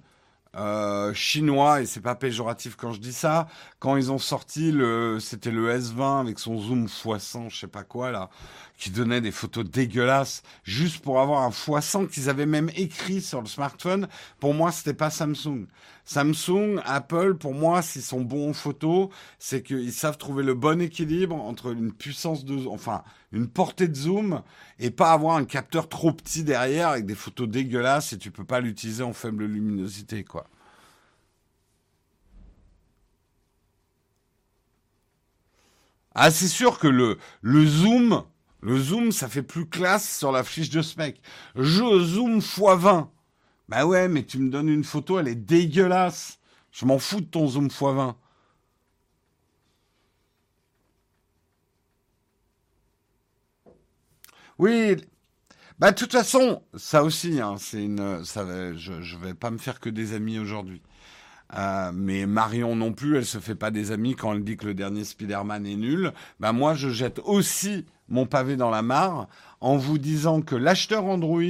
euh, 0.57 1.13
chinois, 1.15 1.83
et 1.83 1.87
c'est 1.87 2.01
pas 2.01 2.15
péjoratif 2.15 2.77
quand 2.77 2.93
je 2.93 3.01
dis 3.01 3.13
ça, 3.13 3.47
quand 3.79 3.97
ils 3.97 4.11
ont 4.11 4.19
sorti 4.19 4.73
le, 4.73 5.19
c'était 5.21 5.51
le 5.51 5.71
S20 5.77 6.21
avec 6.21 6.39
son 6.39 6.59
zoom 6.59 6.87
x100, 6.87 7.51
je 7.51 7.59
sais 7.59 7.67
pas 7.67 7.85
quoi 7.85 8.11
là, 8.11 8.31
qui 8.77 8.91
donnait 8.91 9.21
des 9.21 9.31
photos 9.31 9.65
dégueulasses, 9.65 10.43
juste 10.63 10.99
pour 10.99 11.21
avoir 11.21 11.43
un 11.43 11.51
x100 11.51 12.09
qu'ils 12.09 12.29
avaient 12.29 12.47
même 12.47 12.71
écrit 12.77 13.23
sur 13.23 13.41
le 13.41 13.47
smartphone. 13.47 14.09
Pour 14.39 14.55
moi, 14.55 14.73
c'était 14.73 14.95
pas 14.95 15.11
Samsung. 15.11 15.67
Samsung, 16.05 16.81
Apple, 16.85 17.35
pour 17.35 17.55
moi, 17.55 17.83
s'ils 17.83 18.03
sont 18.03 18.21
bons 18.21 18.51
en 18.51 18.53
photo, 18.53 19.11
c'est 19.39 19.63
qu'ils 19.63 19.93
savent 19.93 20.19
trouver 20.19 20.45
le 20.45 20.55
bon 20.55 20.81
équilibre 20.81 21.35
entre 21.35 21.73
une 21.73 21.93
puissance 21.93 22.45
de, 22.45 22.67
enfin, 22.69 23.03
une 23.33 23.49
portée 23.49 23.89
de 23.89 23.95
zoom 23.97 24.43
et 24.79 24.91
pas 24.91 25.13
avoir 25.13 25.37
un 25.37 25.45
capteur 25.45 25.89
trop 25.89 26.13
petit 26.13 26.45
derrière 26.45 26.89
avec 26.91 27.07
des 27.07 27.15
photos 27.15 27.49
dégueulasses 27.49 28.13
et 28.13 28.19
tu 28.19 28.31
peux 28.31 28.45
pas 28.45 28.61
l'utiliser 28.61 29.03
en 29.03 29.13
faible 29.13 29.47
luminosité, 29.47 30.23
quoi. 30.23 30.47
Ah, 36.15 36.31
c'est 36.31 36.49
sûr 36.49 36.79
que 36.79 36.89
le, 36.89 37.19
le 37.43 37.67
zoom, 37.67 38.25
le 38.61 38.79
zoom, 38.79 39.13
ça 39.13 39.29
fait 39.29 39.43
plus 39.43 39.67
classe 39.67 40.19
sur 40.19 40.33
la 40.33 40.45
fiche 40.45 40.71
de 40.71 40.83
ce 40.83 40.99
mec. 40.99 41.21
Je 41.55 41.85
zoom 42.05 42.39
x20. 42.41 43.09
Bah 43.69 43.87
ouais, 43.87 44.09
mais 44.09 44.25
tu 44.25 44.39
me 44.39 44.51
donnes 44.51 44.69
une 44.69 44.85
photo, 44.85 45.19
elle 45.19 45.29
est 45.29 45.35
dégueulasse. 45.35 46.39
Je 46.73 46.87
m'en 46.87 46.99
fous 46.99 47.21
de 47.21 47.27
ton 47.27 47.47
zoom 47.49 47.69
x20. 47.69 48.15
Oui. 54.59 54.97
Bah 55.79 55.91
de 55.93 55.97
toute 55.97 56.13
façon, 56.13 56.63
ça 56.75 57.05
aussi, 57.05 57.41
hein, 57.41 57.57
c'est 57.59 57.85
une. 57.85 58.23
Je, 58.25 58.93
ne 58.93 59.25
vais 59.25 59.35
pas 59.35 59.51
me 59.51 59.59
faire 59.59 59.81
que 59.81 59.91
des 59.91 60.15
amis 60.15 60.39
aujourd'hui. 60.39 60.81
Euh, 61.55 61.93
mais 61.95 62.27
Marion 62.27 62.75
non 62.75 62.93
plus, 62.93 63.17
elle 63.19 63.27
se 63.27 63.39
fait 63.39 63.55
pas 63.55 63.71
des 63.71 63.93
amis 63.93 64.17
quand 64.17 64.33
elle 64.35 64.43
dit 64.45 64.57
que 64.57 64.67
le 64.67 64.75
dernier 64.75 65.05
Spider-Man 65.05 65.67
est 65.67 65.77
nul. 65.77 66.13
Bah 66.41 66.53
moi, 66.53 66.75
je 66.75 66.89
jette 66.91 67.21
aussi 67.21 67.85
mon 68.09 68.27
pavé 68.27 68.57
dans 68.57 68.71
la 68.71 68.83
mare 68.83 69.29
en 69.61 69.77
vous 69.77 69.99
disant 69.99 70.43
que 70.43 70.55
l'acheteur 70.55 71.05
Android 71.05 71.41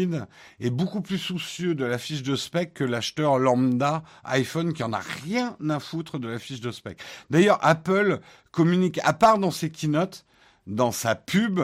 est 0.60 0.70
beaucoup 0.70 1.00
plus 1.00 1.18
soucieux 1.18 1.74
de 1.74 1.84
la 1.84 1.98
fiche 1.98 2.22
de 2.22 2.36
spec 2.36 2.74
que 2.74 2.84
l'acheteur 2.84 3.38
lambda 3.38 4.02
iPhone 4.24 4.72
qui 4.72 4.82
en 4.82 4.92
a 4.92 5.00
rien 5.00 5.56
à 5.68 5.80
foutre 5.80 6.18
de 6.18 6.28
la 6.28 6.38
fiche 6.38 6.60
de 6.60 6.70
spec. 6.70 6.98
D'ailleurs, 7.30 7.58
Apple 7.62 8.20
communique, 8.52 9.00
à 9.04 9.12
part 9.12 9.38
dans 9.38 9.50
ses 9.50 9.70
keynotes, 9.70 10.24
dans 10.66 10.92
sa 10.92 11.14
pub, 11.14 11.60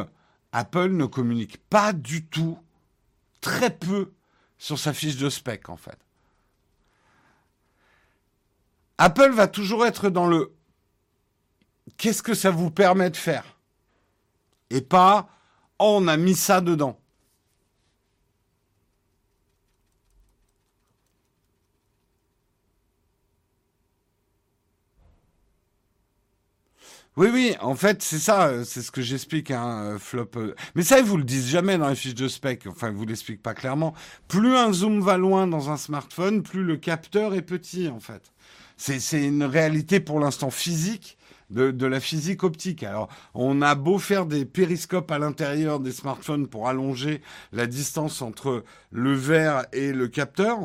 Apple 0.53 0.91
ne 0.91 1.07
communique 1.07 1.59
pas 1.69 1.93
du 1.93 2.25
tout, 2.27 2.59
très 3.41 3.71
peu, 3.71 4.13
sur 4.59 4.79
sa 4.79 4.93
fiche 4.93 5.17
de 5.17 5.29
spec 5.29 5.69
en 5.69 5.77
fait. 5.77 5.99
Apple 8.99 9.31
va 9.31 9.49
toujours 9.49 9.85
être 9.87 10.09
dans 10.09 10.29
le 10.29 10.53
qu'est-ce 11.97 12.23
que 12.23 12.35
ça 12.35 12.53
vous 12.53 12.71
permet 12.71 13.11
de 13.11 13.17
faire? 13.17 13.45
Et 14.73 14.81
pas 14.81 15.29
oh, 15.79 15.99
on 16.01 16.09
a 16.09 16.17
mis 16.17 16.35
ça 16.35 16.61
dedans. 16.61 16.99
Oui, 27.17 27.29
oui, 27.31 27.55
en 27.61 27.75
fait, 27.75 28.03
c'est 28.03 28.19
ça, 28.19 28.65
c'est 28.65 28.81
ce 28.81 28.91
que 28.91 29.03
j'explique, 29.03 29.51
hein, 29.51 29.99
Flop. 29.99 30.31
Mais 30.75 30.83
ça, 30.83 30.99
ils 30.99 31.05
vous 31.05 31.19
le 31.19 31.25
disent 31.25 31.49
jamais 31.49 31.77
dans 31.77 31.91
les 31.91 31.95
fiches 31.95 32.15
de 32.15 32.27
spec, 32.27 32.67
enfin, 32.67 32.89
ils 32.89 32.97
vous 32.97 33.05
l'expliquent 33.05 33.43
pas 33.43 33.53
clairement. 33.53 33.93
Plus 34.29 34.57
un 34.57 34.73
zoom 34.73 35.03
va 35.03 35.19
loin 35.19 35.47
dans 35.47 35.69
un 35.69 35.77
smartphone, 35.77 36.43
plus 36.43 36.65
le 36.65 36.79
capteur 36.79 37.35
est 37.35 37.43
petit, 37.43 37.89
en 37.89 38.01
fait. 38.01 38.33
C'est 38.79 39.23
une 39.23 39.45
réalité 39.45 40.01
pour 40.01 40.21
l'instant 40.21 40.51
physique 40.51 41.19
de, 41.53 41.87
la 41.87 42.01
physique 42.01 42.43
optique. 42.43 42.83
Alors, 42.83 43.09
on 43.35 43.63
a 43.63 43.75
beau 43.75 43.99
faire 43.99 44.27
des 44.27 44.45
périscopes 44.45 45.11
à 45.11 45.19
l'intérieur 45.19 45.81
des 45.81 45.93
smartphones 45.93 46.49
pour 46.49 46.69
allonger 46.69 47.23
la 47.53 47.67
distance 47.67 48.23
entre 48.23 48.65
le 48.91 49.13
verre 49.13 49.67
et 49.73 49.93
le 49.93 50.09
capteur. 50.09 50.59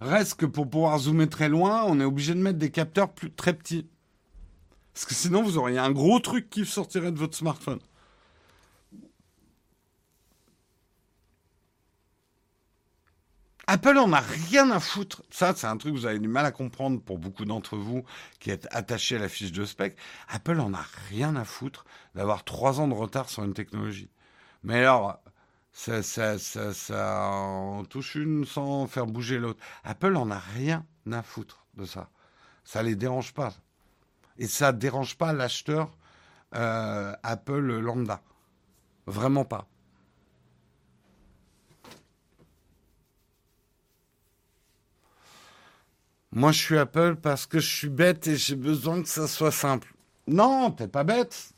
Reste 0.00 0.34
que 0.34 0.46
pour 0.46 0.68
pouvoir 0.68 0.98
zoomer 0.98 1.28
très 1.28 1.48
loin, 1.48 1.84
on 1.86 2.00
est 2.00 2.04
obligé 2.04 2.34
de 2.34 2.40
mettre 2.40 2.58
des 2.58 2.70
capteurs 2.70 3.08
très 3.36 3.54
petits. 3.54 3.86
Parce 4.92 5.06
que 5.06 5.14
sinon, 5.14 5.42
vous 5.42 5.58
auriez 5.58 5.78
un 5.78 5.90
gros 5.90 6.20
truc 6.20 6.50
qui 6.50 6.64
sortirait 6.66 7.12
de 7.12 7.18
votre 7.18 7.36
smartphone. 7.36 7.80
Apple 13.68 13.98
en 13.98 14.12
a 14.12 14.20
rien 14.20 14.70
à 14.70 14.78
foutre. 14.78 15.24
Ça, 15.28 15.52
c'est 15.56 15.66
un 15.66 15.76
truc 15.76 15.92
que 15.94 15.98
vous 15.98 16.06
avez 16.06 16.20
du 16.20 16.28
mal 16.28 16.46
à 16.46 16.52
comprendre 16.52 17.00
pour 17.00 17.18
beaucoup 17.18 17.44
d'entre 17.44 17.76
vous 17.76 18.04
qui 18.38 18.50
êtes 18.52 18.68
attachés 18.70 19.16
à 19.16 19.18
la 19.18 19.28
fiche 19.28 19.50
de 19.50 19.64
spec. 19.64 19.96
Apple 20.28 20.60
en 20.60 20.72
a 20.72 20.84
rien 21.08 21.34
à 21.34 21.44
foutre 21.44 21.84
d'avoir 22.14 22.44
trois 22.44 22.78
ans 22.80 22.86
de 22.86 22.94
retard 22.94 23.28
sur 23.28 23.42
une 23.42 23.54
technologie. 23.54 24.08
Mais 24.62 24.78
alors, 24.78 25.18
ça, 25.72 26.04
ça, 26.04 26.38
ça, 26.38 26.72
ça 26.72 27.28
en 27.28 27.84
touche 27.84 28.14
une 28.14 28.44
sans 28.44 28.86
faire 28.86 29.06
bouger 29.06 29.38
l'autre. 29.38 29.60
Apple 29.82 30.14
en 30.14 30.30
a 30.30 30.38
rien 30.38 30.86
à 31.10 31.22
foutre 31.22 31.66
de 31.74 31.84
ça. 31.84 32.08
Ça 32.62 32.84
les 32.84 32.94
dérange 32.94 33.34
pas. 33.34 33.52
Et 34.38 34.46
ça 34.46 34.70
dérange 34.72 35.16
pas 35.16 35.32
l'acheteur 35.32 35.90
euh, 36.54 37.12
Apple 37.24 37.80
lambda. 37.80 38.22
Vraiment 39.06 39.44
pas. 39.44 39.66
Moi, 46.36 46.52
je 46.52 46.62
suis 46.62 46.76
Apple 46.76 47.16
parce 47.16 47.46
que 47.46 47.60
je 47.60 47.76
suis 47.76 47.88
bête 47.88 48.26
et 48.26 48.36
j'ai 48.36 48.56
besoin 48.56 49.02
que 49.02 49.08
ça 49.08 49.26
soit 49.26 49.50
simple. 49.50 49.94
Non, 50.26 50.70
t'es 50.70 50.86
pas 50.86 51.02
bête. 51.02 51.54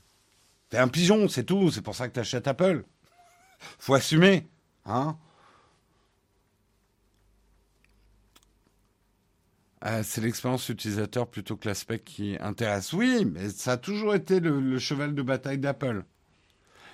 T'es 0.70 0.78
un 0.78 0.86
pigeon, 0.86 1.26
c'est 1.26 1.42
tout. 1.42 1.72
C'est 1.72 1.82
pour 1.82 1.96
ça 1.96 2.06
que 2.06 2.12
t'achètes 2.12 2.46
Apple. 2.46 2.84
Faut 3.80 3.94
assumer, 3.94 4.46
hein. 4.86 5.18
Ah, 9.80 10.04
c'est 10.04 10.20
l'expérience 10.20 10.68
utilisateur 10.68 11.26
plutôt 11.26 11.56
que 11.56 11.66
l'aspect 11.66 11.98
qui 11.98 12.36
intéresse. 12.38 12.92
Oui, 12.92 13.24
mais 13.24 13.48
ça 13.50 13.72
a 13.72 13.76
toujours 13.78 14.14
été 14.14 14.38
le 14.38 14.78
cheval 14.78 15.12
de 15.12 15.22
bataille 15.22 15.58
d'Apple. 15.58 16.04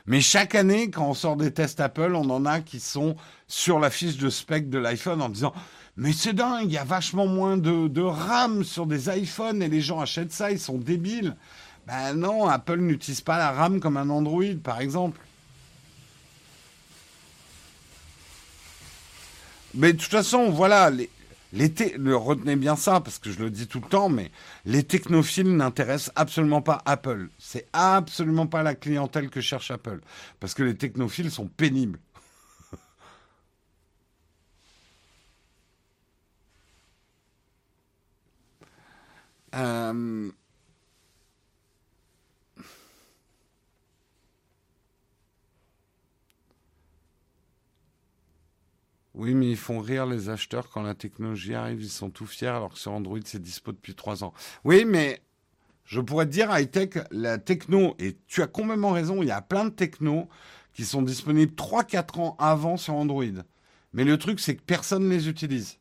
Mais 0.06 0.20
chaque 0.20 0.54
année, 0.54 0.90
quand 0.90 1.08
on 1.08 1.14
sort 1.14 1.36
des 1.36 1.52
tests 1.52 1.80
Apple, 1.80 2.14
on 2.14 2.28
en 2.28 2.44
a 2.44 2.60
qui 2.60 2.78
sont 2.78 3.16
sur 3.46 3.78
la 3.78 3.88
fiche 3.88 4.18
de 4.18 4.28
spec 4.28 4.68
de 4.68 4.78
l'iPhone 4.78 5.22
en 5.22 5.30
disant 5.30 5.54
mais 5.96 6.12
c'est 6.12 6.32
dingue, 6.32 6.66
il 6.66 6.72
y 6.72 6.78
a 6.78 6.84
vachement 6.84 7.26
moins 7.26 7.56
de, 7.56 8.02
RAM 8.02 8.64
sur 8.64 8.86
des 8.86 9.08
iPhones 9.08 9.62
et 9.62 9.68
les 9.68 9.80
gens 9.80 10.00
achètent 10.00 10.32
ça, 10.32 10.50
ils 10.50 10.58
sont 10.58 10.78
débiles. 10.78 11.36
Ben 11.86 12.14
non, 12.14 12.48
Apple 12.48 12.78
n'utilise 12.78 13.20
pas 13.20 13.38
la 13.38 13.52
RAM 13.52 13.78
comme 13.78 13.96
un 13.96 14.10
Android, 14.10 14.56
par 14.62 14.80
exemple. 14.80 15.20
Mais 19.74 19.92
de 19.92 19.98
toute 19.98 20.10
façon, 20.10 20.50
voilà, 20.50 20.90
les, 20.90 21.10
le, 21.52 22.16
retenez 22.16 22.56
bien 22.56 22.76
ça, 22.76 23.00
parce 23.00 23.18
que 23.18 23.30
je 23.30 23.38
le 23.38 23.50
dis 23.50 23.66
tout 23.66 23.80
le 23.80 23.88
temps, 23.88 24.08
mais 24.08 24.30
les 24.64 24.82
technophiles 24.82 25.54
n'intéressent 25.54 26.12
absolument 26.16 26.62
pas 26.62 26.82
Apple. 26.86 27.28
C'est 27.38 27.66
absolument 27.72 28.46
pas 28.46 28.62
la 28.62 28.74
clientèle 28.74 29.30
que 29.30 29.40
cherche 29.40 29.70
Apple. 29.70 30.00
Parce 30.40 30.54
que 30.54 30.62
les 30.62 30.76
technophiles 30.76 31.30
sont 31.30 31.46
pénibles. 31.46 31.98
Euh, 39.54 40.30
oui, 49.14 49.34
mais 49.34 49.50
ils 49.50 49.56
font 49.56 49.80
rire 49.80 50.06
les 50.06 50.28
acheteurs 50.28 50.70
quand 50.70 50.82
la 50.82 50.94
technologie 50.94 51.54
arrive, 51.54 51.82
ils 51.82 51.90
sont 51.90 52.10
tout 52.10 52.26
fiers 52.26 52.48
alors 52.48 52.72
que 52.72 52.78
sur 52.78 52.92
Android 52.92 53.18
c'est 53.24 53.40
dispo 53.40 53.72
depuis 53.72 53.94
trois 53.94 54.24
ans. 54.24 54.32
Oui, 54.64 54.84
mais 54.84 55.22
je 55.84 56.00
pourrais 56.00 56.26
te 56.26 56.32
dire 56.32 56.48
high-tech, 56.56 57.04
la 57.10 57.38
techno, 57.38 57.94
et 57.98 58.16
tu 58.26 58.42
as 58.42 58.46
complètement 58.48 58.92
raison, 58.92 59.22
il 59.22 59.28
y 59.28 59.32
a 59.32 59.42
plein 59.42 59.66
de 59.66 59.70
technos 59.70 60.28
qui 60.72 60.84
sont 60.84 61.02
disponibles 61.02 61.54
3-4 61.54 62.20
ans 62.20 62.36
avant 62.38 62.76
sur 62.76 62.94
Android. 62.94 63.24
Mais 63.92 64.04
le 64.04 64.18
truc, 64.18 64.40
c'est 64.40 64.56
que 64.56 64.62
personne 64.62 65.04
ne 65.04 65.10
les 65.10 65.28
utilise. 65.28 65.78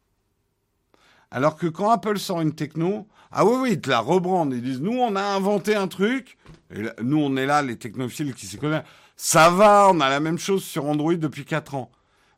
Alors 1.34 1.56
que 1.56 1.66
quand 1.66 1.90
Apple 1.90 2.20
sort 2.20 2.42
une 2.42 2.54
techno, 2.54 3.08
ah 3.32 3.44
oui, 3.44 3.56
oui, 3.60 3.72
ils 3.72 3.82
te 3.82 3.90
la 3.90 4.00
rebrandent. 4.00 4.54
Ils 4.54 4.62
disent, 4.62 4.82
nous, 4.82 4.94
on 4.94 5.16
a 5.16 5.22
inventé 5.22 5.76
un 5.76 5.88
truc. 5.88 6.38
Et 6.72 6.84
nous, 7.02 7.18
on 7.18 7.36
est 7.36 7.48
là, 7.48 7.64
les 7.64 7.76
technophiles 7.76 8.36
qui 8.36 8.46
s'y 8.46 8.60
connaissent. 8.60 8.86
Ça 9.18 9.50
va, 9.50 9.90
on 9.92 10.00
a 10.00 10.10
la 10.10 10.20
même 10.20 10.38
chose 10.38 10.64
sur 10.64 10.86
Android 10.86 11.16
depuis 11.16 11.44
4 11.44 11.74
ans. 11.74 11.92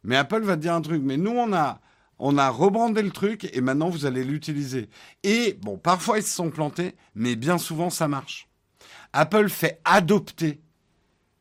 Mais 0.06 0.16
Apple 0.16 0.44
va 0.44 0.56
dire 0.56 0.74
un 0.74 0.82
truc. 0.82 1.02
Mais 1.04 1.18
nous, 1.18 1.32
on 1.32 1.52
a, 1.52 1.82
on 2.20 2.38
a 2.38 2.50
rebrandé 2.50 3.02
le 3.02 3.12
truc 3.12 3.50
et 3.52 3.60
maintenant, 3.60 3.90
vous 3.90 4.06
allez 4.06 4.24
l'utiliser. 4.24 4.90
Et 5.24 5.60
bon, 5.62 5.78
parfois, 5.78 6.20
ils 6.20 6.24
se 6.24 6.34
sont 6.34 6.50
plantés, 6.50 6.96
mais 7.16 7.36
bien 7.36 7.58
souvent, 7.58 7.90
ça 7.90 8.08
marche. 8.08 8.48
Apple 9.12 9.50
fait 9.50 9.82
adopter 9.84 10.62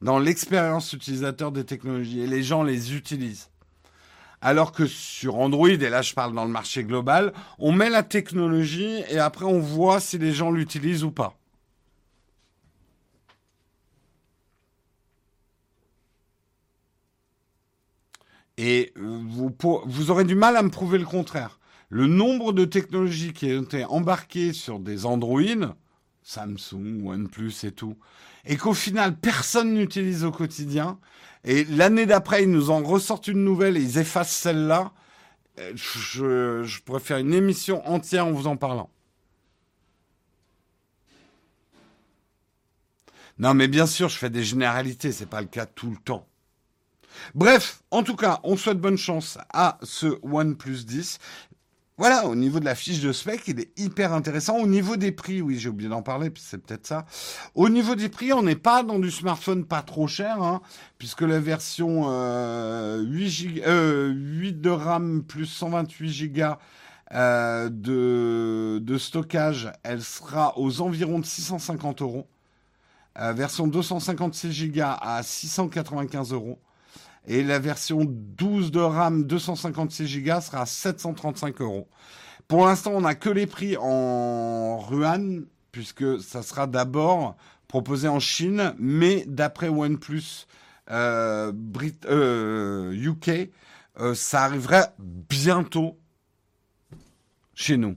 dans 0.00 0.18
l'expérience 0.18 0.92
utilisateur 0.92 1.52
des 1.52 1.64
technologies 1.64 2.20
et 2.20 2.26
les 2.26 2.42
gens 2.42 2.64
les 2.64 2.96
utilisent. 2.96 3.48
Alors 4.44 4.72
que 4.72 4.86
sur 4.86 5.36
Android, 5.36 5.70
et 5.70 5.88
là 5.88 6.02
je 6.02 6.12
parle 6.12 6.34
dans 6.34 6.44
le 6.44 6.50
marché 6.50 6.84
global, 6.84 7.32
on 7.58 7.72
met 7.72 7.88
la 7.88 8.02
technologie 8.02 9.02
et 9.08 9.18
après 9.18 9.46
on 9.46 9.58
voit 9.58 10.00
si 10.00 10.18
les 10.18 10.32
gens 10.32 10.50
l'utilisent 10.50 11.02
ou 11.02 11.10
pas. 11.10 11.38
Et 18.58 18.92
vous, 18.96 19.50
vous, 19.86 20.10
aurez 20.10 20.24
du 20.24 20.34
mal 20.34 20.58
à 20.58 20.62
me 20.62 20.68
prouver 20.68 20.98
le 20.98 21.06
contraire. 21.06 21.58
Le 21.88 22.06
nombre 22.06 22.52
de 22.52 22.66
technologies 22.66 23.32
qui 23.32 23.46
ont 23.46 23.62
été 23.62 23.86
embarquées 23.86 24.52
sur 24.52 24.78
des 24.78 25.06
Android, 25.06 25.40
Samsung, 26.24 27.02
OnePlus 27.04 27.52
et 27.64 27.72
tout, 27.72 27.96
et 28.44 28.56
qu'au 28.56 28.74
final 28.74 29.16
personne 29.16 29.74
n'utilise 29.74 30.24
au 30.24 30.32
quotidien, 30.32 30.98
et 31.44 31.64
l'année 31.64 32.06
d'après, 32.06 32.42
ils 32.42 32.50
nous 32.50 32.70
en 32.70 32.82
ressortent 32.82 33.28
une 33.28 33.44
nouvelle 33.44 33.76
et 33.76 33.82
ils 33.82 33.98
effacent 33.98 34.34
celle-là. 34.34 34.92
Euh, 35.60 35.72
je, 35.76 36.80
pourrais 36.80 37.00
faire 37.00 37.18
une 37.18 37.34
émission 37.34 37.86
entière 37.86 38.26
en 38.26 38.32
vous 38.32 38.46
en 38.46 38.56
parlant. 38.56 38.90
Non, 43.38 43.52
mais 43.52 43.68
bien 43.68 43.86
sûr, 43.86 44.08
je 44.08 44.16
fais 44.16 44.30
des 44.30 44.42
généralités, 44.42 45.12
c'est 45.12 45.26
pas 45.26 45.42
le 45.42 45.46
cas 45.46 45.66
tout 45.66 45.90
le 45.90 45.96
temps. 45.96 46.26
Bref, 47.34 47.82
en 47.90 48.02
tout 48.02 48.16
cas, 48.16 48.40
on 48.42 48.56
souhaite 48.56 48.80
bonne 48.80 48.98
chance 48.98 49.38
à 49.52 49.78
ce 49.82 50.18
OnePlus 50.22 50.84
10. 50.84 51.18
Voilà, 51.96 52.26
au 52.26 52.34
niveau 52.34 52.58
de 52.58 52.64
la 52.64 52.74
fiche 52.74 53.00
de 53.00 53.12
spec, 53.12 53.42
il 53.46 53.60
est 53.60 53.78
hyper 53.78 54.12
intéressant. 54.12 54.58
Au 54.58 54.66
niveau 54.66 54.96
des 54.96 55.12
prix, 55.12 55.40
oui, 55.40 55.58
j'ai 55.60 55.68
oublié 55.68 55.88
d'en 55.88 56.02
parler, 56.02 56.32
c'est 56.36 56.58
peut-être 56.58 56.88
ça. 56.88 57.06
Au 57.54 57.68
niveau 57.68 57.94
des 57.94 58.08
prix, 58.08 58.32
on 58.32 58.42
n'est 58.42 58.56
pas 58.56 58.82
dans 58.82 58.98
du 58.98 59.12
smartphone 59.12 59.64
pas 59.64 59.82
trop 59.82 60.08
cher, 60.08 60.42
hein, 60.42 60.60
puisque 60.98 61.20
la 61.20 61.38
version 61.38 62.06
8, 62.06 63.62
euh, 63.64 64.12
8 64.12 64.60
de 64.60 64.70
RAM 64.70 65.22
plus 65.22 65.46
128 65.46 66.32
Go 66.32 66.42
euh, 67.12 67.68
de, 67.68 68.80
de, 68.82 68.98
stockage, 68.98 69.70
elle 69.84 70.02
sera 70.02 70.58
aux 70.58 70.80
environs 70.80 71.20
de 71.20 71.24
650 71.24 72.02
euros. 72.02 72.26
Euh, 73.20 73.32
version 73.32 73.68
256 73.68 74.72
Go 74.72 74.80
à 74.82 75.22
695 75.22 76.32
euros. 76.32 76.58
Et 77.26 77.42
la 77.42 77.58
version 77.58 78.04
12 78.04 78.70
de 78.70 78.80
RAM 78.80 79.24
256 79.24 80.22
Go 80.22 80.40
sera 80.40 80.62
à 80.62 80.66
735 80.66 81.60
euros. 81.60 81.88
Pour 82.48 82.66
l'instant, 82.66 82.92
on 82.94 83.00
n'a 83.00 83.14
que 83.14 83.30
les 83.30 83.46
prix 83.46 83.76
en 83.78 84.78
Ruan, 84.78 85.44
puisque 85.72 86.20
ça 86.20 86.42
sera 86.42 86.66
d'abord 86.66 87.36
proposé 87.68 88.08
en 88.08 88.20
Chine, 88.20 88.74
mais 88.78 89.24
d'après 89.26 89.68
OnePlus 89.68 90.46
euh, 90.90 91.52
UK, 92.92 93.28
euh, 93.28 93.46
euh, 94.00 94.14
ça 94.14 94.44
arriverait 94.44 94.92
bientôt 94.98 95.98
chez 97.54 97.76
nous. 97.76 97.96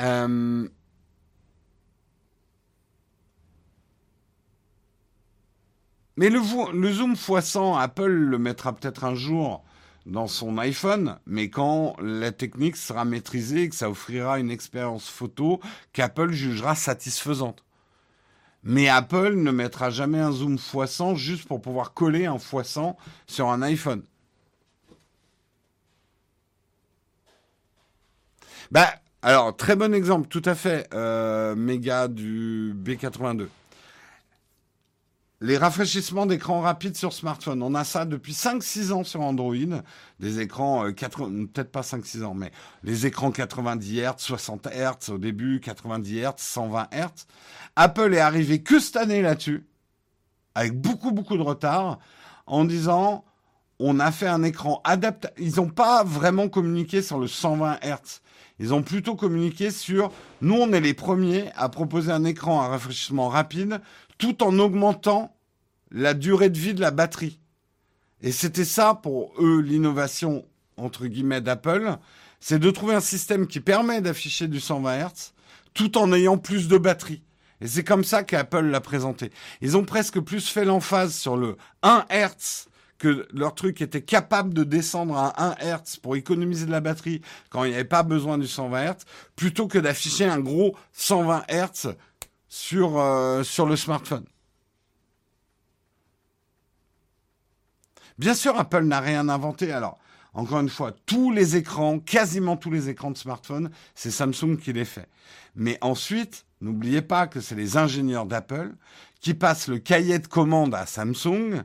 Euh, 0.00 0.68
Mais 6.16 6.28
le, 6.28 6.40
zoom 6.42 7.14
x100, 7.14 7.80
Apple 7.80 8.06
le 8.06 8.38
mettra 8.38 8.74
peut-être 8.74 9.04
un 9.04 9.14
jour 9.14 9.64
dans 10.04 10.26
son 10.26 10.58
iPhone, 10.58 11.18
mais 11.26 11.48
quand 11.48 11.96
la 12.00 12.32
technique 12.32 12.76
sera 12.76 13.04
maîtrisée 13.04 13.62
et 13.62 13.68
que 13.68 13.76
ça 13.76 13.88
offrira 13.88 14.38
une 14.38 14.50
expérience 14.50 15.08
photo 15.08 15.60
qu'Apple 15.92 16.32
jugera 16.32 16.74
satisfaisante. 16.74 17.64
Mais 18.64 18.88
Apple 18.88 19.34
ne 19.34 19.50
mettra 19.50 19.90
jamais 19.90 20.20
un 20.20 20.32
zoom 20.32 20.56
x100 20.56 21.16
juste 21.16 21.48
pour 21.48 21.62
pouvoir 21.62 21.94
coller 21.94 22.26
un 22.26 22.36
x100 22.36 22.96
sur 23.26 23.48
un 23.48 23.62
iPhone. 23.62 24.02
Bah, 28.70 28.94
alors, 29.22 29.56
très 29.56 29.76
bon 29.76 29.94
exemple, 29.94 30.28
tout 30.28 30.42
à 30.44 30.54
fait, 30.54 30.88
euh, 30.94 31.54
méga 31.54 32.08
du 32.08 32.74
B82 32.76 33.48
les 35.42 35.58
rafraîchissements 35.58 36.24
d'écran 36.24 36.60
rapides 36.60 36.96
sur 36.96 37.12
smartphone. 37.12 37.64
On 37.64 37.74
a 37.74 37.82
ça 37.82 38.04
depuis 38.04 38.32
5-6 38.32 38.92
ans 38.92 39.02
sur 39.02 39.20
Android. 39.22 39.56
Des 40.20 40.40
écrans, 40.40 40.86
euh, 40.86 40.92
peut-être 40.92 41.72
pas 41.72 41.80
5-6 41.80 42.22
ans, 42.22 42.34
mais 42.34 42.52
les 42.84 43.06
écrans 43.06 43.32
90 43.32 44.00
Hz, 44.00 44.14
60 44.18 44.68
Hz 44.68 45.10
au 45.10 45.18
début, 45.18 45.60
90 45.60 46.20
Hz, 46.20 46.34
120 46.36 46.88
Hz. 46.92 47.26
Apple 47.74 48.14
est 48.14 48.20
arrivé 48.20 48.62
que 48.62 48.78
cette 48.78 48.96
année 48.96 49.20
là-dessus, 49.20 49.66
avec 50.54 50.80
beaucoup, 50.80 51.10
beaucoup 51.10 51.36
de 51.36 51.42
retard, 51.42 51.98
en 52.46 52.64
disant 52.64 53.24
on 53.80 53.98
a 53.98 54.12
fait 54.12 54.28
un 54.28 54.44
écran 54.44 54.80
adapté. 54.84 55.26
Ils 55.38 55.56
n'ont 55.56 55.70
pas 55.70 56.04
vraiment 56.04 56.48
communiqué 56.48 57.02
sur 57.02 57.18
le 57.18 57.26
120 57.26 57.80
Hz. 57.82 58.20
Ils 58.60 58.72
ont 58.72 58.82
plutôt 58.82 59.16
communiqué 59.16 59.72
sur 59.72 60.12
nous, 60.40 60.54
on 60.54 60.72
est 60.72 60.80
les 60.80 60.94
premiers 60.94 61.50
à 61.56 61.68
proposer 61.68 62.12
un 62.12 62.22
écran 62.22 62.60
à 62.60 62.68
rafraîchissement 62.68 63.28
rapide 63.28 63.80
tout 64.22 64.44
en 64.44 64.56
augmentant 64.60 65.36
la 65.90 66.14
durée 66.14 66.48
de 66.48 66.56
vie 66.56 66.74
de 66.74 66.80
la 66.80 66.92
batterie. 66.92 67.40
Et 68.20 68.30
c'était 68.30 68.64
ça 68.64 68.94
pour 68.94 69.32
eux 69.40 69.60
l'innovation 69.60 70.44
entre 70.76 71.06
guillemets 71.06 71.40
d'Apple, 71.40 71.96
c'est 72.38 72.60
de 72.60 72.70
trouver 72.70 72.94
un 72.94 73.00
système 73.00 73.48
qui 73.48 73.58
permet 73.58 74.00
d'afficher 74.00 74.46
du 74.46 74.60
120 74.60 75.08
Hz 75.08 75.32
tout 75.74 75.98
en 75.98 76.12
ayant 76.12 76.38
plus 76.38 76.68
de 76.68 76.78
batterie. 76.78 77.24
Et 77.60 77.66
c'est 77.66 77.82
comme 77.82 78.04
ça 78.04 78.22
qu'Apple 78.22 78.66
l'a 78.66 78.80
présenté. 78.80 79.32
Ils 79.60 79.76
ont 79.76 79.84
presque 79.84 80.20
plus 80.20 80.48
fait 80.48 80.64
l'emphase 80.64 81.16
sur 81.16 81.36
le 81.36 81.56
1 81.82 82.06
Hz 82.08 82.68
que 82.98 83.26
leur 83.32 83.56
truc 83.56 83.82
était 83.82 84.02
capable 84.02 84.54
de 84.54 84.62
descendre 84.62 85.16
à 85.16 85.56
1 85.64 85.78
Hz 85.78 85.96
pour 86.00 86.14
économiser 86.14 86.66
de 86.66 86.70
la 86.70 86.80
batterie 86.80 87.22
quand 87.50 87.64
il 87.64 87.70
n'y 87.70 87.74
avait 87.74 87.82
pas 87.82 88.04
besoin 88.04 88.38
du 88.38 88.46
120 88.46 88.84
Hz, 88.84 89.04
plutôt 89.34 89.66
que 89.66 89.78
d'afficher 89.78 90.26
un 90.26 90.38
gros 90.38 90.76
120 90.92 91.42
Hz 91.48 91.96
sur, 92.52 92.98
euh, 92.98 93.42
sur 93.42 93.64
le 93.64 93.76
smartphone. 93.76 94.26
Bien 98.18 98.34
sûr, 98.34 98.58
Apple 98.58 98.82
n'a 98.82 99.00
rien 99.00 99.30
inventé. 99.30 99.72
Alors, 99.72 99.98
encore 100.34 100.60
une 100.60 100.68
fois, 100.68 100.92
tous 101.06 101.32
les 101.32 101.56
écrans, 101.56 101.98
quasiment 101.98 102.58
tous 102.58 102.70
les 102.70 102.90
écrans 102.90 103.10
de 103.10 103.16
smartphone, 103.16 103.70
c'est 103.94 104.10
Samsung 104.10 104.58
qui 104.62 104.74
les 104.74 104.84
fait. 104.84 105.08
Mais 105.56 105.78
ensuite, 105.80 106.44
n'oubliez 106.60 107.00
pas 107.00 107.26
que 107.26 107.40
c'est 107.40 107.54
les 107.54 107.78
ingénieurs 107.78 108.26
d'Apple 108.26 108.74
qui 109.22 109.32
passent 109.32 109.68
le 109.68 109.78
cahier 109.78 110.18
de 110.18 110.26
commande 110.26 110.74
à 110.74 110.84
Samsung 110.84 111.62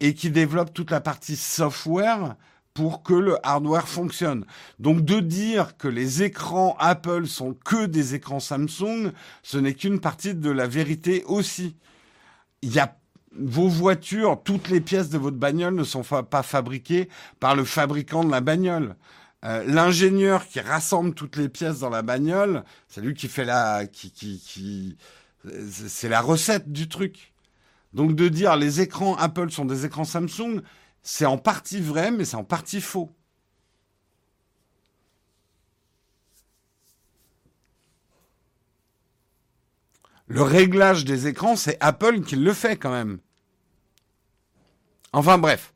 et 0.00 0.14
qui 0.14 0.30
développent 0.30 0.72
toute 0.72 0.90
la 0.90 1.02
partie 1.02 1.36
software 1.36 2.36
pour 2.74 3.02
que 3.02 3.14
le 3.14 3.36
hardware 3.46 3.88
fonctionne. 3.88 4.44
Donc 4.78 5.04
de 5.04 5.20
dire 5.20 5.76
que 5.76 5.88
les 5.88 6.22
écrans 6.22 6.76
Apple 6.78 7.26
sont 7.26 7.54
que 7.54 7.86
des 7.86 8.14
écrans 8.14 8.40
Samsung, 8.40 9.12
ce 9.42 9.58
n'est 9.58 9.74
qu'une 9.74 10.00
partie 10.00 10.34
de 10.34 10.50
la 10.50 10.66
vérité 10.66 11.24
aussi. 11.26 11.76
Il 12.62 12.72
y 12.72 12.78
a 12.78 12.96
vos 13.38 13.68
voitures, 13.68 14.40
toutes 14.42 14.68
les 14.68 14.80
pièces 14.80 15.08
de 15.08 15.18
votre 15.18 15.36
bagnole 15.36 15.74
ne 15.74 15.84
sont 15.84 16.02
pas 16.02 16.42
fabriquées 16.42 17.08
par 17.40 17.56
le 17.56 17.64
fabricant 17.64 18.24
de 18.24 18.30
la 18.30 18.40
bagnole. 18.40 18.96
Euh, 19.44 19.64
l'ingénieur 19.66 20.46
qui 20.46 20.60
rassemble 20.60 21.14
toutes 21.14 21.36
les 21.36 21.48
pièces 21.48 21.80
dans 21.80 21.90
la 21.90 22.02
bagnole, 22.02 22.62
c'est 22.88 23.00
lui 23.00 23.14
qui 23.14 23.26
fait 23.26 23.44
la, 23.44 23.86
qui, 23.86 24.12
qui, 24.12 24.96
c'est 25.88 26.08
la 26.08 26.20
recette 26.20 26.70
du 26.70 26.88
truc. 26.88 27.32
Donc 27.92 28.14
de 28.14 28.28
dire 28.28 28.56
les 28.56 28.80
écrans 28.80 29.16
Apple 29.16 29.50
sont 29.50 29.64
des 29.64 29.84
écrans 29.84 30.04
Samsung, 30.04 30.62
c'est 31.02 31.26
en 31.26 31.38
partie 31.38 31.80
vrai, 31.80 32.10
mais 32.10 32.24
c'est 32.24 32.36
en 32.36 32.44
partie 32.44 32.80
faux. 32.80 33.10
Le 40.26 40.42
réglage 40.42 41.04
des 41.04 41.26
écrans, 41.26 41.56
c'est 41.56 41.76
Apple 41.80 42.22
qui 42.22 42.36
le 42.36 42.52
fait 42.54 42.76
quand 42.76 42.90
même. 42.92 43.18
Enfin 45.12 45.38
bref. 45.38 45.74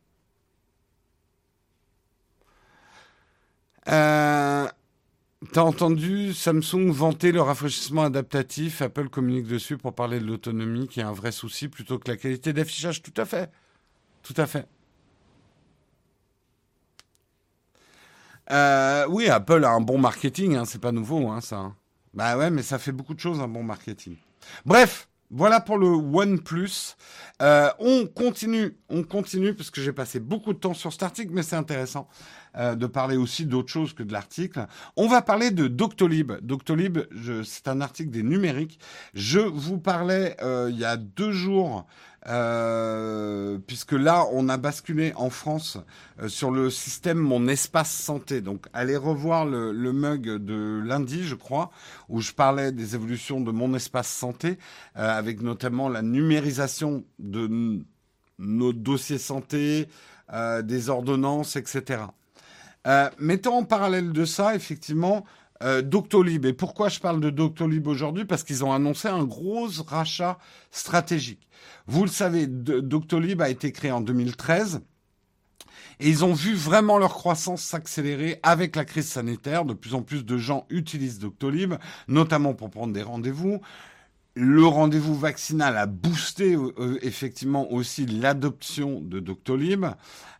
Euh, 3.89 4.67
T'as 5.53 5.63
entendu 5.63 6.33
Samsung 6.35 6.91
vanter 6.91 7.31
le 7.33 7.43
rafraîchissement 7.43 8.05
adaptatif 8.05 8.83
Apple 8.83 9.09
communique 9.09 9.47
dessus 9.47 9.77
pour 9.77 9.95
parler 9.95 10.19
de 10.19 10.25
l'autonomie 10.27 10.89
qui 10.89 11.01
est 11.01 11.05
un 11.05 11.13
vrai 11.13 11.33
souci 11.33 11.69
plutôt 11.69 11.99
que 11.99 12.11
la 12.11 12.17
qualité 12.17 12.53
d'affichage. 12.53 13.03
Tout 13.03 13.13
à 13.17 13.25
fait. 13.27 13.51
Tout 14.23 14.35
à 14.37 14.47
fait. 14.47 14.67
Euh, 18.51 19.07
oui, 19.09 19.29
Apple 19.29 19.65
a 19.65 19.71
un 19.71 19.81
bon 19.81 19.99
marketing, 19.99 20.57
hein, 20.57 20.65
c'est 20.65 20.81
pas 20.81 20.93
nouveau, 20.93 21.29
hein, 21.29 21.41
ça. 21.41 21.73
Bah 22.15 22.37
ouais, 22.37 22.51
mais 22.51 22.63
ça 22.63 22.79
fait 22.79 22.93
beaucoup 22.93 23.15
de 23.15 23.21
choses, 23.21 23.41
un 23.41 23.49
bon 23.49 23.63
marketing. 23.63 24.17
Bref, 24.65 25.09
voilà 25.31 25.61
pour 25.61 25.79
le 25.79 25.89
OnePlus. 25.89 26.95
Euh, 27.43 27.69
on 27.79 28.07
continue, 28.07 28.79
on 28.89 29.03
continue, 29.03 29.55
parce 29.55 29.71
que 29.71 29.81
j'ai 29.81 29.93
passé 29.93 30.21
beaucoup 30.21 30.53
de 30.53 30.59
temps 30.59 30.75
sur 30.75 30.93
cet 30.93 31.03
article, 31.03 31.31
mais 31.33 31.43
c'est 31.43 31.57
intéressant 31.57 32.09
euh, 32.57 32.75
de 32.75 32.87
parler 32.87 33.17
aussi 33.17 33.45
d'autre 33.45 33.69
chose 33.69 33.93
que 33.93 34.03
de 34.03 34.13
l'article. 34.13 34.67
On 34.97 35.09
va 35.09 35.23
parler 35.23 35.51
de 35.51 35.67
Doctolib. 35.67 36.33
Doctolib, 36.43 36.99
c'est 37.45 37.69
un 37.69 37.81
article 37.81 38.11
des 38.11 38.23
numériques. 38.23 38.79
Je 39.15 39.41
vous 39.41 39.79
parlais 39.79 40.37
euh, 40.43 40.71
il 40.71 40.79
y 40.79 40.85
a 40.85 40.97
deux 40.97 41.33
jours 41.33 41.87
euh, 42.29 43.59
puisque 43.67 43.93
là, 43.93 44.27
on 44.33 44.49
a 44.49 44.57
basculé 44.57 45.13
en 45.15 45.31
France 45.31 45.79
euh, 46.21 46.29
sur 46.29 46.51
le 46.51 46.71
système 46.71 47.19
Mon 47.19 47.47
Espace 47.47 47.93
Santé. 47.93 48.41
Donc, 48.41 48.67
allez 48.73 48.97
revoir 48.97 49.47
le, 49.47 49.73
mug 49.93 50.23
de 50.23 50.83
lundi, 50.85 51.23
je 51.25 51.37
crois, 51.37 51.71
où 52.09 52.21
je 52.21 52.33
parlais 52.33 52.73
des 52.73 52.97
évolutions 52.97 53.41
de 53.41 53.53
Mon 53.53 53.75
Espace 53.75 54.09
Santé, 54.09 54.59
euh, 54.97 55.19
avec 55.19 55.41
notamment 55.41 55.89
la 55.89 56.03
numérisation 56.03 57.05
de 57.19 57.85
nos 58.39 58.73
dossiers 58.73 59.19
santé, 59.19 59.89
des 60.65 60.91
ordonnances, 60.91 61.55
etc. 61.55 62.03
mettons 63.19 63.59
en 63.59 63.65
parallèle 63.65 64.13
de 64.13 64.25
ça, 64.25 64.57
effectivement, 64.57 65.25
Doctolib. 65.83 66.45
Et 66.45 66.53
pourquoi 66.53 66.89
je 66.89 67.01
parle 67.01 67.21
de 67.21 67.31
Doctolib 67.31 67.87
aujourd'hui? 67.87 68.25
Parce 68.25 68.43
qu'ils 68.43 68.65
ont 68.65 68.73
annoncé 68.73 69.09
un 69.09 69.25
gros 69.25 69.69
rachat 69.87 70.39
stratégique. 70.71 71.49
Vous 71.87 72.03
le 72.03 72.11
savez, 72.11 72.47
Doctolib 72.47 73.41
a 73.41 73.49
été 73.49 73.73
créé 73.73 73.91
en 73.91 74.01
2013. 74.01 74.83
Et 75.99 76.11
ils 76.11 76.25
ont 76.25 76.35
vu 76.35 76.55
vraiment 76.55 76.99
leur 76.99 77.15
croissance 77.15 77.63
s'accélérer 77.63 78.39
avec 78.43 78.77
la 78.77 78.85
crise 78.85 79.09
sanitaire. 79.09 79.65
De 79.65 79.73
plus 79.73 79.95
en 79.95 80.03
plus 80.03 80.25
de 80.25 80.37
gens 80.37 80.67
utilisent 80.69 81.19
Doctolib, 81.19 81.75
notamment 82.07 82.53
pour 82.53 82.69
prendre 82.71 82.93
des 82.93 83.03
rendez-vous. 83.03 83.61
Le 84.37 84.67
rendez-vous 84.67 85.15
vaccinal 85.15 85.77
a 85.79 85.87
boosté 85.87 86.55
euh, 86.55 86.99
effectivement 87.01 87.73
aussi 87.73 88.05
l'adoption 88.05 89.01
de 89.01 89.19
Doctolib. 89.19 89.87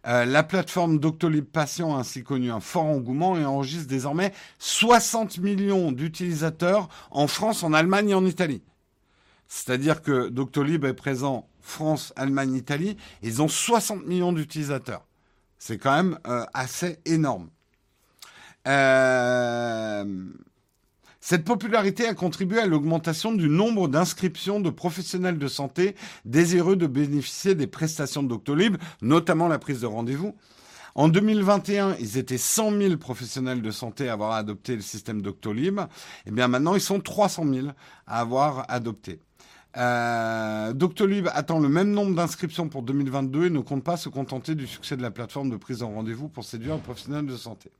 Euh, 0.07 0.25
la 0.27 0.43
plateforme 0.43 0.99
Doctolib 1.01 1.47
Patient 1.47 1.97
a 1.97 2.01
ainsi 2.01 2.23
connu 2.23 2.51
un 2.51 2.61
fort 2.61 2.85
engouement 2.85 3.37
et 3.39 3.45
enregistre 3.45 3.89
désormais 3.89 4.33
60 4.59 5.39
millions 5.39 5.93
d'utilisateurs 5.93 6.89
en 7.11 7.27
France, 7.27 7.63
en 7.63 7.73
Allemagne 7.73 8.11
et 8.11 8.15
en 8.15 8.27
Italie. 8.27 8.63
C'est-à-dire 9.49 10.03
que 10.03 10.29
Doctolib 10.29 10.85
est 10.85 10.95
présent 10.95 11.49
France, 11.67 12.13
Allemagne, 12.17 12.55
Italie. 12.55 12.97
Ils 13.23 13.43
ont 13.43 13.49
60 13.49 14.07
millions 14.07 14.33
d'utilisateurs. 14.33 15.05
C'est 15.59 15.79
quand 15.79 15.97
même 15.97 16.19
euh, 16.27 16.45
assez 16.55 16.99
énorme. 17.07 17.49
Euh, 18.69 20.05
cette 21.29 21.45
popularité 21.45 22.07
a 22.07 22.15
contribué 22.15 22.61
à 22.61 22.67
l'augmentation 22.67 23.33
du 23.33 23.49
nombre 23.49 23.89
d'inscriptions 23.89 24.61
de 24.61 24.71
professionnels 24.71 25.41
de 25.41 25.49
santé 25.49 25.97
désireux 26.25 26.77
de 26.77 26.87
bénéficier 26.87 27.57
des 27.57 27.67
prestations 27.67 28.23
de 28.23 28.29
Doctolib, 28.29 28.77
notamment 29.03 29.49
la 29.49 29.59
prise 29.59 29.81
de 29.81 29.87
rendez-vous. 29.87 30.37
En 30.95 31.09
2021, 31.09 31.97
ils 31.99 32.17
étaient 32.17 32.39
100 32.39 32.79
000 32.79 32.97
professionnels 32.99 33.61
de 33.61 33.71
santé 33.73 34.09
à 34.09 34.13
avoir 34.13 34.35
adopté 34.35 34.77
le 34.77 34.83
système 34.83 35.21
Doctolib. 35.21 35.81
Et 35.81 35.83
eh 36.29 36.31
bien 36.31 36.47
maintenant, 36.47 36.77
ils 36.77 36.81
sont 36.81 37.01
300 37.01 37.45
000 37.53 37.69
à 38.07 38.21
avoir 38.21 38.65
adopté. 38.69 39.19
Euh, 39.79 40.73
Doctolib 40.75 41.27
attend 41.33 41.59
le 41.59 41.69
même 41.69 41.91
nombre 41.91 42.15
d'inscriptions 42.15 42.69
pour 42.69 42.83
2022 42.83 43.47
et 43.47 43.51
ne 43.51 43.59
compte 43.59 43.83
pas 43.83 43.97
se 43.97 44.09
contenter 44.09 44.55
du 44.55 44.69
succès 44.69 44.97
de 44.97 45.03
la 45.03 45.11
plateforme 45.11 45.51
de 45.51 45.57
prise 45.57 45.83
en 45.83 45.91
rendez-vous 45.91 46.29
pour 46.29 46.45
séduire 46.45 46.75
un 46.75 46.79
professionnel 46.79 47.27
de 47.27 47.37
santé. 47.37 47.73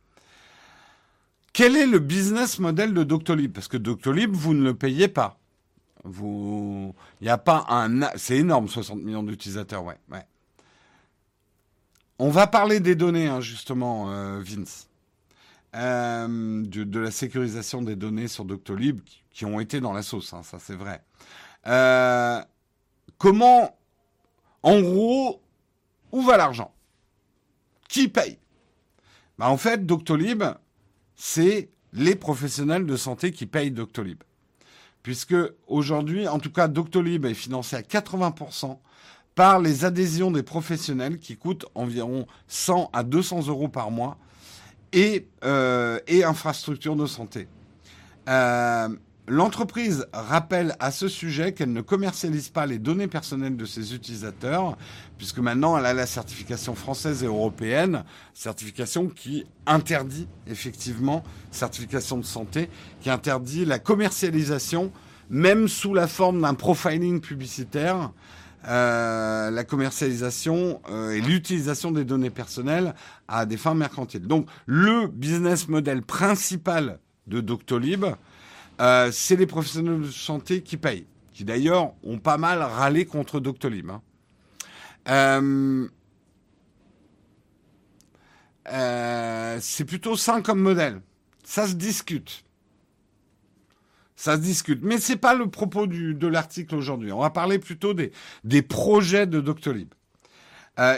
Quel 1.57 1.75
est 1.75 1.87
le 1.87 2.01
business 2.01 2.59
model 2.59 2.93
de 2.93 3.03
Doctolib? 3.03 3.51
Parce 3.51 3.67
que 3.67 3.79
Doctolib, 3.79 4.31
vous 4.31 4.53
ne 4.53 4.63
le 4.63 4.75
payez 4.75 5.09
pas. 5.09 5.39
Il 6.05 6.93
n'y 7.23 7.31
a 7.31 7.39
pas 7.39 7.65
un, 7.71 8.15
c'est 8.19 8.37
énorme, 8.37 8.69
60 8.69 8.99
millions 9.03 9.23
d'utilisateurs, 9.23 9.83
ouais, 9.83 9.97
ouais. 10.11 10.27
On 12.19 12.29
va 12.29 12.47
parler 12.47 12.81
des 12.81 12.95
données, 12.95 13.27
hein, 13.27 13.41
justement, 13.41 14.11
euh, 14.11 14.43
Vince, 14.43 14.91
euh, 15.75 16.63
de, 16.67 17.01
la 17.01 17.11
sécurisation 17.11 17.81
des 17.81 17.97
données 17.97 18.29
sur 18.29 18.45
Doctolib 18.45 19.01
qui, 19.31 19.47
ont 19.47 19.59
été 19.59 19.81
dans 19.81 19.95
la 19.95 20.03
sauce, 20.03 20.35
hein, 20.35 20.43
ça 20.43 20.59
c'est 20.59 20.77
vrai. 20.77 21.03
Euh, 21.67 22.39
comment, 23.17 23.75
en 24.63 24.83
gros, 24.83 25.41
où 26.13 26.21
va 26.21 26.37
l'argent? 26.37 26.75
Qui 27.89 28.09
paye? 28.09 28.37
Bah, 29.39 29.49
En 29.49 29.57
fait, 29.57 29.87
Doctolib, 29.87 30.45
c'est 31.17 31.71
les 31.93 32.15
professionnels 32.15 32.87
de 32.87 32.97
santé 32.97 33.33
qui 33.33 33.47
payent 33.47 33.71
Doctolib. 33.71 34.23
Puisque 35.03 35.37
aujourd'hui, 35.67 36.29
en 36.29 36.39
tout 36.39 36.51
cas, 36.51 36.69
Doctolib 36.69 37.25
est 37.25 37.35
financé 37.35 37.77
à 37.77 37.83
80% 37.83 38.79
par 39.35 39.61
les 39.61 39.85
adhésions 39.85 40.31
des 40.31 40.43
professionnels 40.43 41.19
qui 41.19 41.37
coûtent 41.37 41.67
environ 41.75 42.27
100 42.49 42.91
à 42.93 43.03
200 43.03 43.49
euros 43.49 43.69
par 43.69 43.91
mois 43.91 44.19
et, 44.93 45.29
euh, 45.45 45.99
infrastructures 46.25 46.97
de 46.97 47.07
santé. 47.07 47.47
Euh, 48.29 48.89
L'entreprise 49.29 50.07
rappelle 50.13 50.77
à 50.79 50.93
ce 50.93 51.09
sujet 51.09 51.53
qu'elle 51.53 51.73
ne 51.73 51.81
commercialise 51.81 52.49
pas 52.49 52.65
les 52.65 52.79
données 52.79 53.09
personnelles 53.09 53.57
de 53.57 53.65
ses 53.65 53.93
utilisateurs, 53.93 54.77
puisque 55.19 55.39
maintenant 55.39 55.77
elle 55.77 55.87
a 55.87 55.95
la 55.95 56.07
certification 56.07 56.77
française 56.77 57.25
et 57.25 57.27
européenne, 57.27 58.05
certification 58.35 59.09
qui 59.09 59.45
interdit 59.67 60.29
effectivement, 60.47 61.25
certification 61.51 62.19
de 62.19 62.25
santé, 62.25 62.71
qui 63.01 63.11
interdit 63.11 63.65
la 63.65 63.81
commercialisation, 63.81 64.93
même 65.29 65.67
sous 65.67 65.93
la 65.93 66.07
forme 66.07 66.43
d'un 66.43 66.55
profiling 66.55 67.21
publicitaire, 67.21 68.13
euh, 68.69 69.51
la 69.51 69.65
commercialisation 69.65 70.81
euh, 70.89 71.11
et 71.11 71.21
l'utilisation 71.21 71.91
des 71.91 72.05
données 72.05 72.31
personnelles 72.31 72.95
à 73.27 73.45
des 73.45 73.57
fins 73.57 73.75
mercantiles. 73.75 74.29
Donc 74.29 74.47
le 74.67 75.09
business 75.09 75.67
model 75.67 76.03
principal 76.03 77.01
de 77.27 77.41
Doctolib, 77.41 78.07
euh, 78.81 79.11
c'est 79.11 79.37
les 79.37 79.47
professionnels 79.47 80.03
de 80.03 80.11
santé 80.11 80.63
qui 80.63 80.77
payent, 80.77 81.07
qui 81.33 81.45
d'ailleurs 81.45 81.95
ont 82.03 82.19
pas 82.19 82.37
mal 82.37 82.63
râlé 82.63 83.07
contre 83.07 83.41
Doctolib. 83.41 83.91
Hein. 83.91 84.03
Euh, 85.09 85.89
euh, 88.69 89.59
c'est 89.61 89.85
plutôt 89.85 90.17
sain 90.17 90.43
comme 90.43 90.61
modèle. 90.61 91.01
Ça 91.45 91.67
se 91.67 91.75
discute. 91.75 92.45
Ça 94.15 94.37
se 94.37 94.41
discute. 94.41 94.81
Mais 94.83 94.99
c'est 94.99 95.17
pas 95.17 95.35
le 95.35 95.49
propos 95.49 95.87
de 95.87 96.27
l'article 96.27 96.75
aujourd'hui. 96.75 97.13
On 97.13 97.21
va 97.21 97.31
parler 97.31 97.59
plutôt 97.59 97.95
des, 97.95 98.13
des 98.45 98.63
projets 98.63 99.27
de 99.27 99.41
Doctolib. 99.41 99.89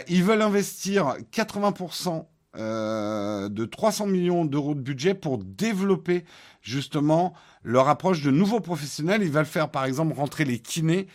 ils 0.07 0.23
veulent 0.23 0.41
investir 0.41 1.15
80% 1.31 2.25
de 2.55 3.65
300 3.65 4.07
millions 4.07 4.45
d'euros 4.45 4.73
de 4.73 4.81
budget 4.81 5.13
pour 5.13 5.37
développer 5.37 6.25
justement 6.61 7.33
leur 7.63 7.89
approche 7.89 8.21
de 8.21 8.31
nouveaux 8.31 8.59
professionnels. 8.59 9.21
Ils 9.23 9.31
veulent 9.31 9.45
faire, 9.45 9.69
par 9.69 9.85
exemple, 9.85 10.13
rentrer 10.13 10.45
les 10.45 10.59
kinés. 10.59 11.07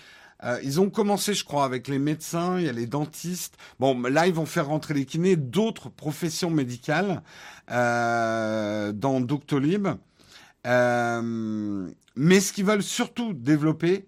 Euh, 0.43 0.59
ils 0.63 0.81
ont 0.81 0.91
commencé, 0.91 1.33
je 1.33 1.45
crois, 1.45 1.65
avec 1.65 1.89
les 1.89 1.99
médecins, 1.99 2.59
il 2.59 2.67
y 2.67 2.69
a 2.69 2.73
les 2.73 2.87
dentistes. 2.87 3.57
Bon, 3.79 4.01
là, 4.03 4.27
ils 4.27 4.35
vont 4.35 4.47
faire 4.47 4.67
rentrer 4.67 4.95
les 4.95 5.07
kinés, 5.07 5.37
d'autres 5.37 5.89
professions 5.89 6.51
médicales 6.51 7.23
euh, 7.71 8.93
dans 8.93 9.21
Doctolib. 9.21 9.89
Euh, 10.67 11.89
mais 12.17 12.41
ce 12.41 12.53
qu'ils 12.53 12.65
veulent 12.65 12.83
surtout 12.83 13.33
développer, 13.33 14.07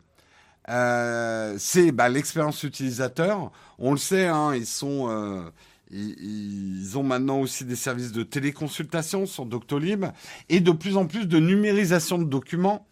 c'est 0.68 1.92
bah, 1.92 2.08
l'expérience 2.08 2.62
utilisateur. 2.64 3.52
On 3.78 3.92
le 3.92 3.98
sait, 3.98 4.26
hein, 4.26 4.54
ils 4.54 4.66
sont 4.66 5.52
ils 5.90 6.96
ont 6.96 7.02
maintenant 7.02 7.40
aussi 7.40 7.64
des 7.64 7.76
services 7.76 8.12
de 8.12 8.22
téléconsultation 8.22 9.26
sur 9.26 9.46
Doctolib 9.46 10.06
et 10.48 10.60
de 10.60 10.72
plus 10.72 10.96
en 10.96 11.06
plus 11.06 11.26
de 11.26 11.38
numérisation 11.38 12.18
de 12.18 12.24
documents. 12.24 12.86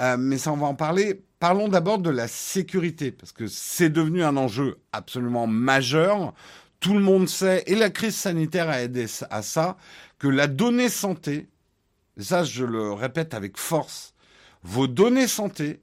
Euh, 0.00 0.16
mais 0.18 0.38
ça, 0.38 0.52
on 0.52 0.56
va 0.56 0.66
en 0.66 0.74
parler. 0.74 1.22
Parlons 1.38 1.68
d'abord 1.68 1.98
de 1.98 2.10
la 2.10 2.28
sécurité, 2.28 3.12
parce 3.12 3.32
que 3.32 3.46
c'est 3.46 3.90
devenu 3.90 4.24
un 4.24 4.36
enjeu 4.36 4.78
absolument 4.92 5.46
majeur. 5.46 6.34
Tout 6.80 6.94
le 6.94 7.00
monde 7.00 7.28
sait, 7.28 7.62
et 7.66 7.74
la 7.74 7.90
crise 7.90 8.16
sanitaire 8.16 8.68
a 8.68 8.82
aidé 8.82 9.06
à 9.30 9.42
ça, 9.42 9.76
que 10.18 10.28
la 10.28 10.46
donnée 10.46 10.88
santé, 10.88 11.48
ça 12.18 12.44
je 12.44 12.64
le 12.64 12.92
répète 12.92 13.34
avec 13.34 13.56
force, 13.56 14.14
vos 14.62 14.86
données 14.86 15.28
santé 15.28 15.80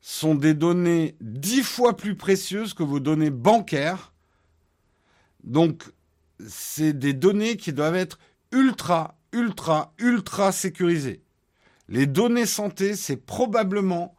sont 0.00 0.34
des 0.34 0.54
données 0.54 1.16
dix 1.20 1.62
fois 1.62 1.96
plus 1.96 2.16
précieuses 2.16 2.74
que 2.74 2.82
vos 2.82 3.00
données 3.00 3.30
bancaires 3.30 4.11
donc, 5.44 5.84
c'est 6.46 6.92
des 6.92 7.12
données 7.12 7.56
qui 7.56 7.72
doivent 7.72 7.96
être 7.96 8.18
ultra, 8.52 9.16
ultra, 9.32 9.92
ultra 9.98 10.52
sécurisées. 10.52 11.22
Les 11.88 12.06
données 12.06 12.46
santé, 12.46 12.94
c'est 12.94 13.16
probablement 13.16 14.14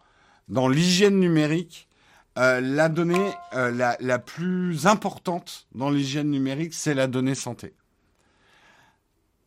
dans 0.48 0.68
l'hygiène 0.68 1.20
numérique 1.20 1.88
euh, 2.40 2.62
la 2.62 2.90
donnée 2.90 3.32
euh, 3.54 3.70
la, 3.72 3.96
la, 4.00 4.18
plus 4.18 4.88
importante 4.88 5.68
dans 5.76 5.92
l'hygiène 5.92 6.32
numérique, 6.32 6.74
c'est 6.74 6.96
la 6.96 7.06
donnée 7.06 7.36
santé. 7.36 7.76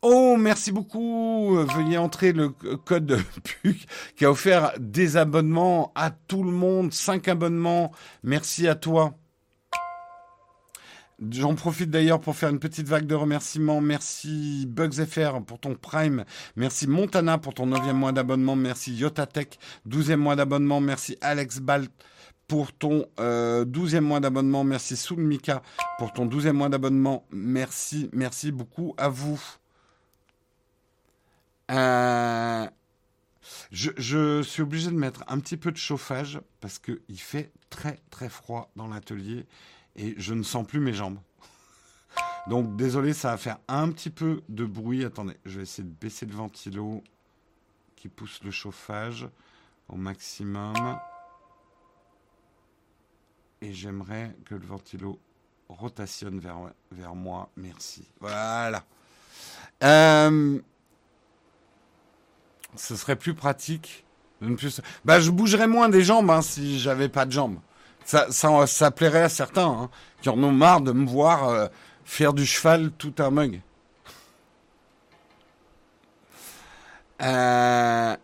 Oh, 0.02 0.36
merci 0.38 0.70
beaucoup. 0.70 1.56
Veuillez 1.74 1.98
entrer 1.98 2.32
le 2.32 2.50
code 2.50 3.18
PUC 3.62 3.88
qui 4.14 4.24
a 4.24 4.30
offert 4.30 4.72
des 4.78 5.16
abonnements 5.16 5.90
à 5.96 6.12
tout 6.12 6.44
le 6.44 6.52
monde, 6.52 6.92
cinq 6.92 7.26
abonnements. 7.26 7.90
Merci 8.22 8.68
à 8.68 8.76
toi. 8.76 9.16
J'en 11.30 11.54
profite 11.54 11.90
d'ailleurs 11.90 12.20
pour 12.20 12.36
faire 12.36 12.50
une 12.50 12.58
petite 12.58 12.86
vague 12.88 13.06
de 13.06 13.14
remerciements. 13.14 13.80
Merci 13.80 14.66
BugsFR 14.68 15.40
pour 15.46 15.58
ton 15.58 15.74
Prime. 15.74 16.26
Merci 16.56 16.86
Montana 16.86 17.38
pour 17.38 17.54
ton 17.54 17.66
9 17.66 17.94
mois 17.94 18.12
d'abonnement. 18.12 18.54
Merci 18.54 18.94
Yotatech, 18.94 19.58
12e 19.88 20.16
mois 20.16 20.36
d'abonnement. 20.36 20.80
Merci 20.80 21.16
Alex 21.22 21.60
Balt 21.60 21.90
pour 22.48 22.72
ton 22.74 23.06
euh, 23.18 23.64
12e 23.64 24.00
mois 24.00 24.20
d'abonnement. 24.20 24.62
Merci 24.62 24.94
Soulmika 24.94 25.62
pour 25.98 26.12
ton 26.12 26.26
12e 26.26 26.52
mois 26.52 26.68
d'abonnement. 26.68 27.26
Merci, 27.30 28.10
merci 28.12 28.52
beaucoup 28.52 28.94
à 28.98 29.08
vous. 29.08 29.40
Euh, 31.70 32.66
je, 33.72 33.90
je, 33.96 34.42
suis 34.42 34.62
obligé 34.62 34.90
de 34.90 34.96
mettre 34.96 35.24
un 35.28 35.40
petit 35.40 35.56
peu 35.56 35.72
de 35.72 35.78
chauffage 35.78 36.40
parce 36.60 36.78
qu'il 36.78 37.00
fait 37.18 37.52
très 37.70 38.00
très 38.10 38.28
froid 38.28 38.70
dans 38.76 38.86
l'atelier 38.86 39.46
et 39.96 40.14
je 40.18 40.34
ne 40.34 40.42
sens 40.42 40.66
plus 40.66 40.80
mes 40.80 40.92
jambes. 40.92 41.18
Donc 42.48 42.76
désolé, 42.76 43.12
ça 43.12 43.32
va 43.32 43.36
faire 43.36 43.58
un 43.66 43.90
petit 43.90 44.10
peu 44.10 44.42
de 44.48 44.64
bruit. 44.64 45.04
Attendez, 45.04 45.36
je 45.44 45.56
vais 45.56 45.62
essayer 45.64 45.86
de 45.86 45.94
baisser 45.94 46.26
le 46.26 46.34
ventilo 46.34 47.02
qui 47.96 48.08
pousse 48.08 48.40
le 48.44 48.50
chauffage 48.50 49.28
au 49.88 49.96
maximum. 49.96 50.98
Et 53.62 53.72
j'aimerais 53.72 54.36
que 54.44 54.54
le 54.54 54.64
ventilo 54.64 55.18
rotationne 55.68 56.38
vers, 56.38 57.14
moi. 57.14 57.50
Merci. 57.56 58.08
Voilà. 58.20 58.84
Euh, 59.82 60.60
ce 62.76 62.96
serait 62.96 63.16
plus 63.16 63.34
pratique 63.34 64.04
Bah, 65.04 65.20
je 65.20 65.30
bougerais 65.30 65.66
moins 65.66 65.88
des 65.88 66.04
jambes 66.04 66.30
hein, 66.30 66.42
si 66.42 66.78
j'avais 66.78 67.08
pas 67.08 67.26
de 67.26 67.32
jambes. 67.32 67.58
Ça, 68.06 68.28
ça, 68.30 68.66
ça 68.68 68.92
plairait 68.92 69.24
à 69.24 69.28
certains 69.28 69.66
hein, 69.66 69.90
qui 70.22 70.28
en 70.28 70.40
ont 70.40 70.52
marre 70.52 70.80
de 70.80 70.92
me 70.92 71.06
voir 71.08 71.48
euh, 71.48 71.66
faire 72.04 72.32
du 72.32 72.46
cheval 72.46 72.92
tout 72.92 73.12
un 73.18 73.30
mug. 73.30 73.60
Euh, 77.20 78.16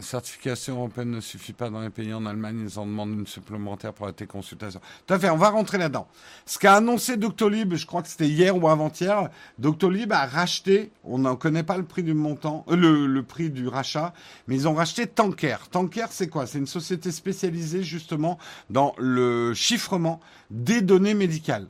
certification 0.00 0.76
européenne 0.76 1.10
ne 1.10 1.20
suffit 1.20 1.52
pas 1.52 1.70
dans 1.70 1.80
les 1.80 1.90
pays. 1.90 2.14
En 2.14 2.24
Allemagne, 2.24 2.60
ils 2.64 2.78
en 2.78 2.86
demandent 2.86 3.18
une 3.18 3.26
supplémentaire 3.26 3.92
pour 3.92 4.06
la 4.06 4.12
téléconsultation. 4.12 4.80
Tout 5.06 5.14
à 5.14 5.18
fait, 5.18 5.28
on 5.28 5.36
va 5.36 5.50
rentrer 5.50 5.78
là-dedans. 5.78 6.06
Ce 6.46 6.58
qu'a 6.58 6.76
annoncé 6.76 7.16
Doctolib, 7.16 7.74
je 7.74 7.84
crois 7.84 8.02
que 8.02 8.08
c'était 8.08 8.28
hier 8.28 8.56
ou 8.56 8.68
avant-hier, 8.68 9.28
Doctolib 9.58 10.12
a 10.12 10.26
racheté, 10.26 10.92
on 11.02 11.18
n'en 11.18 11.34
connaît 11.34 11.64
pas 11.64 11.76
le 11.76 11.84
prix 11.84 12.04
du 12.04 12.14
montant, 12.14 12.64
euh, 12.68 13.06
le, 13.06 13.22
prix 13.22 13.50
du 13.50 13.66
rachat, 13.66 14.14
mais 14.46 14.54
ils 14.54 14.68
ont 14.68 14.74
racheté 14.74 15.06
Tanker. 15.06 15.56
Tanker, 15.70 16.06
c'est 16.10 16.28
quoi? 16.28 16.46
C'est 16.46 16.58
une 16.58 16.66
société 16.66 17.10
spécialisée 17.10 17.82
justement 17.82 18.38
dans 18.70 18.94
le 18.98 19.52
chiffrement 19.54 20.20
des 20.50 20.80
données 20.80 21.14
médicales. 21.14 21.66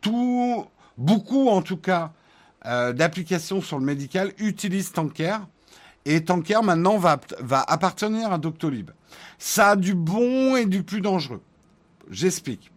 Tout, 0.00 0.66
beaucoup 0.96 1.48
en 1.48 1.60
tout 1.60 1.76
cas, 1.76 2.12
euh, 2.64 2.92
d'applications 2.92 3.60
sur 3.60 3.78
le 3.78 3.84
médical 3.84 4.32
utilisent 4.38 4.92
Tanker. 4.92 5.38
Et 6.12 6.24
Tanker, 6.24 6.60
maintenant, 6.64 6.98
va, 6.98 7.20
va 7.38 7.62
appartenir 7.62 8.32
à 8.32 8.38
Doctolib. 8.38 8.90
Ça 9.38 9.70
a 9.70 9.76
du 9.76 9.94
bon 9.94 10.56
et 10.56 10.66
du 10.66 10.82
plus 10.82 11.00
dangereux. 11.00 11.40
J'explique. 12.10 12.72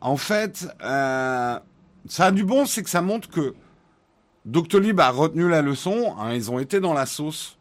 En 0.00 0.16
fait, 0.16 0.66
euh, 0.82 1.56
ça 2.08 2.26
a 2.26 2.30
du 2.32 2.42
bon, 2.42 2.66
c'est 2.66 2.82
que 2.82 2.90
ça 2.90 3.00
montre 3.00 3.30
que 3.30 3.54
Doctolib 4.44 4.98
a 4.98 5.10
retenu 5.10 5.48
la 5.48 5.62
leçon. 5.62 6.16
Hein, 6.18 6.34
ils 6.34 6.50
ont 6.50 6.58
été 6.58 6.80
dans 6.80 6.94
la 6.94 7.06
sauce 7.06 7.58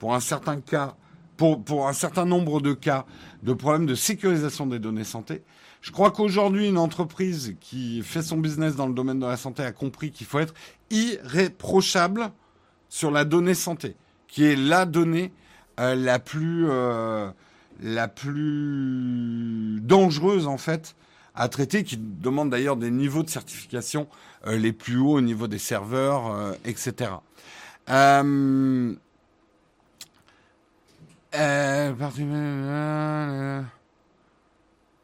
pour 0.00 0.16
un 0.16 0.20
certain 0.20 0.60
cas, 0.60 0.96
pour, 1.36 1.62
pour 1.62 1.86
un 1.86 1.92
certain 1.92 2.24
nombre 2.24 2.60
de 2.60 2.72
cas 2.72 3.06
de 3.44 3.52
problèmes 3.52 3.86
de 3.86 3.94
sécurisation 3.94 4.66
des 4.66 4.80
données 4.80 5.04
santé. 5.04 5.44
Je 5.80 5.92
crois 5.92 6.10
qu'aujourd'hui, 6.10 6.68
une 6.68 6.78
entreprise 6.78 7.54
qui 7.60 8.02
fait 8.02 8.22
son 8.22 8.38
business 8.38 8.74
dans 8.74 8.88
le 8.88 8.94
domaine 8.94 9.20
de 9.20 9.26
la 9.26 9.36
santé 9.36 9.62
a 9.62 9.70
compris 9.70 10.10
qu'il 10.10 10.26
faut 10.26 10.40
être 10.40 10.54
irréprochable 10.90 12.32
sur 12.88 13.12
la 13.12 13.24
donnée 13.24 13.54
santé 13.54 13.94
qui 14.36 14.44
est 14.44 14.54
la 14.54 14.84
donnée 14.84 15.32
euh, 15.80 15.94
la 15.94 16.18
plus 16.18 16.66
euh, 16.68 17.30
la 17.80 18.06
plus 18.06 19.80
dangereuse 19.80 20.46
en 20.46 20.58
fait 20.58 20.94
à 21.34 21.48
traiter, 21.48 21.84
qui 21.84 21.96
demande 21.96 22.50
d'ailleurs 22.50 22.76
des 22.76 22.90
niveaux 22.90 23.22
de 23.22 23.30
certification 23.30 24.06
euh, 24.46 24.58
les 24.58 24.74
plus 24.74 24.98
hauts 24.98 25.14
au 25.14 25.20
niveau 25.22 25.46
des 25.48 25.56
serveurs, 25.56 26.54
etc. 26.66 27.12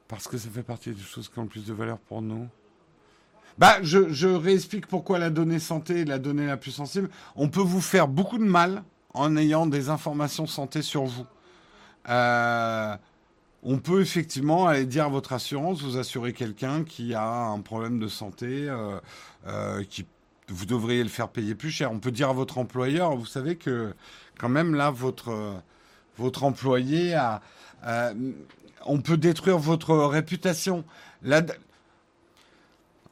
parce 0.09 0.29
que 0.29 0.37
ça 0.37 0.51
fait 0.51 0.63
partie 0.63 0.91
des 0.91 1.01
choses 1.01 1.31
qui 1.31 1.39
ont 1.39 1.45
le 1.45 1.49
plus 1.49 1.65
de 1.65 1.73
valeur 1.73 1.97
pour 1.97 2.21
nous. 2.21 2.49
Bah, 3.57 3.79
je, 3.81 4.11
je 4.11 4.29
réexplique 4.29 4.87
pourquoi 4.87 5.19
la 5.19 5.31
donnée 5.31 5.59
santé 5.59 6.01
est 6.01 6.05
la 6.05 6.19
donnée 6.19 6.47
la 6.47 6.59
plus 6.59 6.73
sensible. 6.73 7.09
On 7.35 7.49
peut 7.49 7.61
vous 7.61 7.81
faire 7.81 8.09
beaucoup 8.09 8.37
de 8.37 8.45
mal 8.45 8.83
en 9.15 9.37
ayant 9.37 9.67
des 9.67 9.89
informations 9.89 10.47
santé 10.47 10.83
sur 10.83 11.05
vous. 11.05 11.27
Euh, 12.09 12.97
on 13.63 13.79
peut 13.79 14.01
effectivement 14.01 14.67
aller 14.67 14.87
dire 14.87 15.05
à 15.05 15.09
votre 15.09 15.33
assurance, 15.33 15.83
vous 15.83 15.97
assurer 15.99 16.33
quelqu'un 16.33 16.85
qui 16.85 17.15
a 17.15 17.29
un 17.29 17.61
problème 17.61 17.99
de 17.99 18.09
santé, 18.09 18.69
euh, 18.69 18.99
euh, 19.47 19.85
qui 19.85 20.07
vous 20.49 20.67
devriez 20.67 21.03
le 21.03 21.09
faire 21.09 21.29
payer 21.29 21.55
plus 21.55 21.71
cher. 21.71 21.93
On 21.93 22.01
peut 22.01 22.11
dire 22.11 22.31
à 22.31 22.33
votre 22.33 22.59
employeur, 22.59 23.17
vous 23.17 23.27
savez 23.27 23.57
que 23.57 23.95
quand 24.39 24.49
même 24.49 24.75
là, 24.75 24.91
votre 24.91 25.63
votre 26.19 26.45
employé 26.45 27.15
a, 27.15 27.41
on 28.85 29.01
peut 29.01 29.17
détruire 29.17 29.59
votre 29.59 29.95
réputation. 29.97 30.85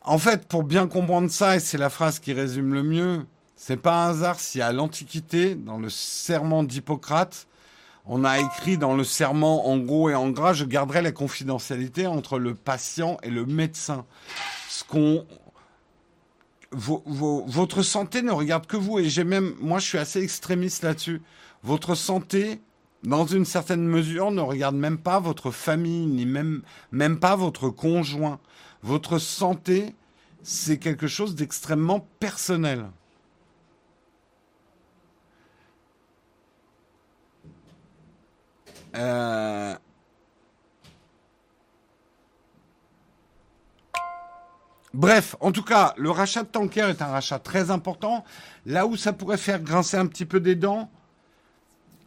en 0.02 0.18
fait, 0.18 0.46
pour 0.46 0.64
bien 0.64 0.86
comprendre 0.86 1.30
ça, 1.30 1.56
et 1.56 1.60
c'est 1.60 1.78
la 1.78 1.90
phrase 1.90 2.18
qui 2.18 2.32
résume 2.32 2.74
le 2.74 2.82
mieux, 2.82 3.26
c'est 3.62 3.76
pas 3.76 4.06
un 4.06 4.08
hasard 4.08 4.40
si 4.40 4.62
à 4.62 4.72
l'Antiquité, 4.72 5.54
dans 5.54 5.76
le 5.76 5.90
serment 5.90 6.62
d'Hippocrate, 6.62 7.46
on 8.06 8.24
a 8.24 8.38
écrit 8.38 8.78
dans 8.78 8.94
le 8.94 9.04
serment 9.04 9.68
en 9.68 9.76
gros 9.76 10.08
et 10.08 10.14
en 10.14 10.30
gras, 10.30 10.54
je 10.54 10.64
garderai 10.64 11.02
la 11.02 11.12
confidentialité 11.12 12.06
entre 12.06 12.38
le 12.38 12.54
patient 12.54 13.18
et 13.22 13.28
le 13.28 13.44
médecin. 13.44 14.06
Ce 14.70 14.82
qu'on 14.82 15.26
votre 16.72 17.82
santé 17.82 18.22
ne 18.22 18.32
regarde 18.32 18.66
que 18.66 18.78
vous 18.78 18.98
et 18.98 19.10
j'ai 19.10 19.24
même 19.24 19.52
moi 19.60 19.78
je 19.78 19.88
suis 19.88 19.98
assez 19.98 20.22
extrémiste 20.22 20.82
là-dessus. 20.82 21.20
Votre 21.62 21.94
santé 21.94 22.62
dans 23.02 23.26
une 23.26 23.44
certaine 23.44 23.86
mesure 23.86 24.30
ne 24.30 24.40
regarde 24.40 24.76
même 24.76 24.96
pas 24.96 25.20
votre 25.20 25.50
famille 25.50 26.06
ni 26.06 26.24
même 26.24 26.62
même 26.92 27.20
pas 27.20 27.36
votre 27.36 27.68
conjoint. 27.68 28.40
Votre 28.82 29.18
santé, 29.18 29.94
c'est 30.42 30.78
quelque 30.78 31.08
chose 31.08 31.34
d'extrêmement 31.34 32.08
personnel. 32.20 32.86
Euh, 38.96 39.74
bref, 44.94 45.36
en 45.40 45.52
tout 45.52 45.62
cas, 45.62 45.94
le 45.96 46.10
rachat 46.10 46.42
de 46.42 46.48
Tanker 46.48 46.88
est 46.90 47.02
un 47.02 47.06
rachat 47.06 47.38
très 47.38 47.70
important. 47.70 48.24
Là 48.66 48.86
où 48.86 48.96
ça 48.96 49.12
pourrait 49.12 49.36
faire 49.36 49.60
grincer 49.62 49.96
un 49.96 50.06
petit 50.06 50.24
peu 50.24 50.40
des 50.40 50.54
dents, 50.54 50.90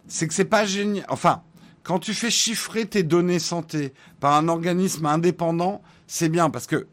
c'est 0.07 0.27
que 0.27 0.33
c'est 0.33 0.45
pas 0.45 0.65
génial. 0.65 1.05
Enfin, 1.09 1.43
quand 1.83 1.99
tu 1.99 2.13
fais 2.13 2.31
chiffrer 2.31 2.85
tes 2.85 3.03
données 3.03 3.39
santé 3.39 3.93
par 4.19 4.33
un 4.35 4.47
organisme 4.47 5.05
indépendant, 5.05 5.81
c'est 6.07 6.29
bien 6.29 6.49
parce 6.49 6.67
que 6.67 6.87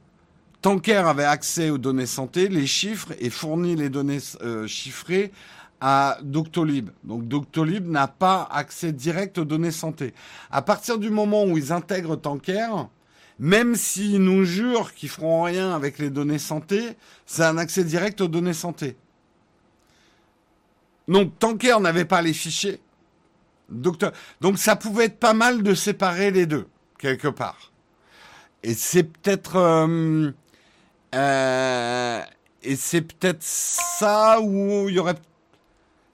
Tanker 0.62 0.96
avait 0.96 1.24
accès 1.24 1.70
aux 1.70 1.78
données 1.78 2.06
santé, 2.06 2.48
les 2.48 2.66
chiffres 2.66 3.12
et 3.18 3.30
fournit 3.30 3.76
les 3.76 3.88
données 3.88 4.18
euh, 4.42 4.66
chiffrées 4.66 5.32
à 5.80 6.18
Doctolib. 6.22 6.90
Donc 7.04 7.26
Doctolib 7.28 7.88
n'a 7.88 8.08
pas 8.08 8.48
accès 8.50 8.92
direct 8.92 9.38
aux 9.38 9.44
données 9.44 9.70
santé. 9.70 10.14
À 10.50 10.62
partir 10.62 10.98
du 10.98 11.10
moment 11.10 11.44
où 11.44 11.56
ils 11.56 11.72
intègrent 11.72 12.16
Tanker, 12.16 12.68
même 13.38 13.74
s'ils 13.74 14.22
nous 14.22 14.44
jurent 14.44 14.92
qu'ils 14.92 15.08
feront 15.08 15.42
rien 15.42 15.74
avec 15.74 15.98
les 15.98 16.10
données 16.10 16.38
santé, 16.38 16.96
c'est 17.24 17.44
un 17.44 17.56
accès 17.56 17.84
direct 17.84 18.20
aux 18.20 18.28
données 18.28 18.52
santé. 18.52 18.96
Donc 21.08 21.38
Tanker 21.38 21.80
n'avait 21.80 22.04
pas 22.04 22.22
les 22.22 22.34
fichiers. 22.34 22.80
Docteur... 23.70 24.12
Donc 24.40 24.58
ça 24.58 24.76
pouvait 24.76 25.06
être 25.06 25.18
pas 25.18 25.32
mal 25.32 25.62
de 25.62 25.74
séparer 25.74 26.30
les 26.30 26.44
deux, 26.46 26.66
quelque 26.98 27.28
part. 27.28 27.72
Et 28.62 28.74
c'est 28.74 29.04
peut-être... 29.04 29.56
Euh, 29.56 30.30
euh, 31.14 32.22
et 32.62 32.76
c'est 32.76 33.00
peut-être 33.00 33.42
ça 33.42 34.38
où 34.40 34.88
il 34.88 34.94
y 34.94 34.98
aurait 34.98 35.14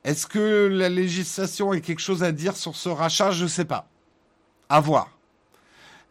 est-ce 0.06 0.26
que 0.28 0.68
la 0.68 0.88
législation 0.88 1.72
a 1.72 1.80
quelque 1.80 1.98
chose 1.98 2.22
à 2.22 2.30
dire 2.30 2.56
sur 2.56 2.76
ce 2.76 2.88
rachat? 2.88 3.32
Je 3.32 3.42
ne 3.42 3.48
sais 3.48 3.64
pas. 3.64 3.88
À 4.68 4.78
voir. 4.80 5.10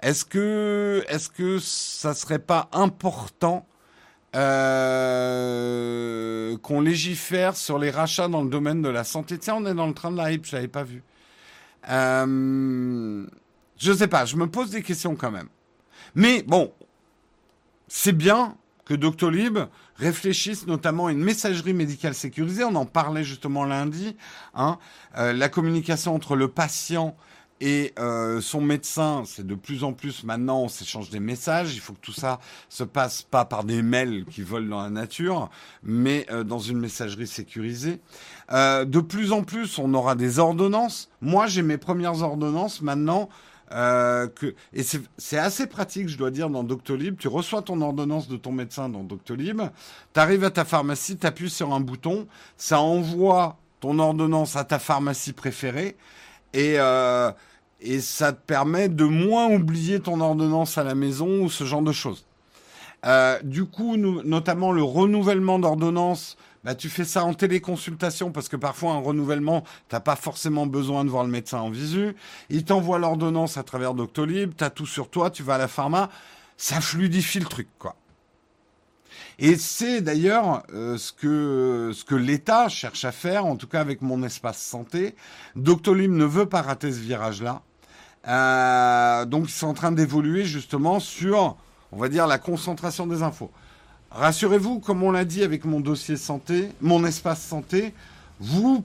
Est-ce 0.01 0.25
que, 0.25 1.05
est-ce 1.07 1.29
que 1.29 1.59
serait 1.59 2.39
pas 2.39 2.67
important 2.73 3.65
euh, 4.35 5.37
qu'on 6.57 6.81
légifère 6.81 7.55
sur 7.55 7.79
les 7.79 7.89
rachats 7.89 8.27
dans 8.27 8.43
le 8.43 8.49
domaine 8.49 8.81
de 8.81 8.89
la 8.89 9.05
santé? 9.05 9.37
Tiens, 9.37 9.55
on 9.59 9.65
est 9.65 9.73
dans 9.73 9.87
le 9.87 9.93
train 9.93 10.11
de 10.11 10.17
la 10.17 10.33
hype, 10.33 10.45
je 10.45 10.57
l'avais 10.57 10.67
pas 10.67 10.83
vu. 10.83 11.01
Euh, 11.89 13.25
je 13.77 13.93
sais 13.93 14.09
pas, 14.09 14.25
je 14.25 14.35
me 14.35 14.47
pose 14.47 14.71
des 14.71 14.83
questions 14.83 15.15
quand 15.15 15.31
même. 15.31 15.47
Mais 16.15 16.43
bon, 16.43 16.73
c'est 17.87 18.11
bien 18.11 18.57
que 18.83 18.93
Doctolib 18.93 19.57
réfléchissent 19.97 20.67
notamment 20.67 21.07
à 21.07 21.11
une 21.11 21.23
messagerie 21.23 21.73
médicale 21.73 22.13
sécurisée. 22.13 22.63
On 22.63 22.75
en 22.75 22.85
parlait 22.85 23.23
justement 23.23 23.65
lundi. 23.65 24.15
Hein. 24.53 24.77
Euh, 25.17 25.33
la 25.33 25.49
communication 25.49 26.13
entre 26.13 26.35
le 26.35 26.47
patient 26.47 27.15
et 27.61 27.93
euh, 27.99 28.41
son 28.41 28.59
médecin, 28.59 29.23
c'est 29.25 29.47
de 29.47 29.55
plus 29.55 29.85
en 29.85 29.93
plus 29.93 30.25
maintenant, 30.25 30.59
on 30.59 30.67
s'échange 30.67 31.09
des 31.09 31.21
messages. 31.21 31.73
Il 31.73 31.79
faut 31.79 31.93
que 31.93 32.01
tout 32.01 32.11
ça 32.11 32.39
se 32.67 32.83
passe 32.83 33.21
pas 33.21 33.45
par 33.45 33.63
des 33.63 33.81
mails 33.81 34.25
qui 34.25 34.41
volent 34.41 34.67
dans 34.67 34.81
la 34.83 34.89
nature, 34.89 35.49
mais 35.81 36.25
euh, 36.31 36.43
dans 36.43 36.59
une 36.59 36.79
messagerie 36.79 37.27
sécurisée. 37.27 38.01
de 38.51 38.99
plus 38.99 39.31
en 39.31 39.43
plus, 39.43 39.79
on 39.79 39.93
aura 39.93 40.15
des 40.15 40.39
ordonnances. 40.39 41.09
Moi, 41.21 41.47
j'ai 41.47 41.61
mes 41.61 41.77
premières 41.77 42.21
ordonnances 42.21 42.81
maintenant 42.81 43.29
euh, 43.71 44.27
et 44.73 44.83
c'est 44.83 45.37
assez 45.37 45.67
pratique, 45.67 46.07
je 46.07 46.17
dois 46.17 46.31
dire, 46.31 46.49
dans 46.49 46.63
Doctolib. 46.63 47.17
Tu 47.17 47.27
reçois 47.27 47.61
ton 47.61 47.81
ordonnance 47.81 48.27
de 48.27 48.37
ton 48.37 48.51
médecin 48.51 48.89
dans 48.89 49.03
Doctolib, 49.03 49.61
tu 50.13 50.19
arrives 50.19 50.43
à 50.43 50.51
ta 50.51 50.65
pharmacie, 50.65 51.17
tu 51.17 51.25
appuies 51.25 51.49
sur 51.49 51.73
un 51.73 51.79
bouton, 51.79 52.27
ça 52.57 52.79
envoie 52.79 53.57
ton 53.79 53.99
ordonnance 53.99 54.55
à 54.55 54.63
ta 54.63 54.79
pharmacie 54.79 55.33
préférée 55.33 55.95
et, 56.53 56.75
euh, 56.77 57.31
et 57.81 57.99
ça 57.99 58.33
te 58.33 58.41
permet 58.45 58.89
de 58.89 59.03
moins 59.03 59.47
oublier 59.47 59.99
ton 59.99 60.21
ordonnance 60.21 60.77
à 60.77 60.83
la 60.83 60.95
maison 60.95 61.43
ou 61.43 61.49
ce 61.49 61.63
genre 61.63 61.81
de 61.81 61.91
choses. 61.91 62.25
Euh, 63.05 63.39
du 63.43 63.65
coup, 63.65 63.97
notamment 63.97 64.71
le 64.71 64.81
renouvellement 64.81 65.59
d'ordonnance, 65.59 66.37
bah, 66.65 66.73
tu 66.73 66.89
fais 66.89 67.05
ça 67.05 67.23
en 67.23 67.35
téléconsultation 67.35 68.31
parce 68.31 68.49
que 68.49 68.55
parfois 68.55 68.93
un 68.93 68.99
renouvellement, 68.99 69.63
t'as 69.87 69.99
pas 69.99 70.15
forcément 70.15 70.65
besoin 70.65 71.05
de 71.05 71.11
voir 71.11 71.23
le 71.23 71.29
médecin 71.29 71.59
en 71.59 71.69
visu. 71.69 72.15
Il 72.49 72.65
t'envoie 72.65 72.97
l'ordonnance 72.97 73.57
à 73.57 73.63
travers 73.63 73.93
Doctolib, 73.93 74.53
t'as 74.57 74.71
tout 74.71 74.87
sur 74.87 75.11
toi, 75.11 75.29
tu 75.29 75.43
vas 75.43 75.55
à 75.55 75.57
la 75.59 75.67
pharma, 75.67 76.09
ça 76.57 76.81
fluidifie 76.81 77.39
le 77.39 77.45
truc, 77.45 77.67
quoi. 77.77 77.95
Et 79.37 79.57
c'est 79.57 80.01
d'ailleurs 80.01 80.63
euh, 80.73 80.97
ce 80.97 81.13
que, 81.13 82.15
l'État 82.15 82.67
cherche 82.67 83.05
à 83.05 83.11
faire, 83.11 83.45
en 83.45 83.57
tout 83.57 83.67
cas 83.67 83.81
avec 83.81 84.01
mon 84.01 84.23
espace 84.23 84.57
santé. 84.57 85.15
Doctolib 85.55 86.11
ne 86.11 86.25
veut 86.25 86.47
pas 86.47 86.63
rater 86.63 86.91
ce 86.91 86.97
virage-là. 86.97 87.61
Euh, 88.27 89.25
donc 89.25 89.49
ils 89.49 89.53
sont 89.53 89.67
en 89.67 89.73
train 89.75 89.91
d'évoluer 89.91 90.45
justement 90.45 90.99
sur, 90.99 91.57
on 91.91 91.97
va 91.97 92.09
dire, 92.09 92.25
la 92.25 92.39
concentration 92.39 93.05
des 93.05 93.21
infos. 93.21 93.51
Rassurez-vous, 94.15 94.79
comme 94.79 95.03
on 95.03 95.11
l'a 95.11 95.25
dit 95.25 95.43
avec 95.43 95.65
mon 95.65 95.81
dossier 95.81 96.15
santé, 96.15 96.69
mon 96.79 97.03
espace 97.03 97.41
santé, 97.43 97.93
vous, 98.39 98.81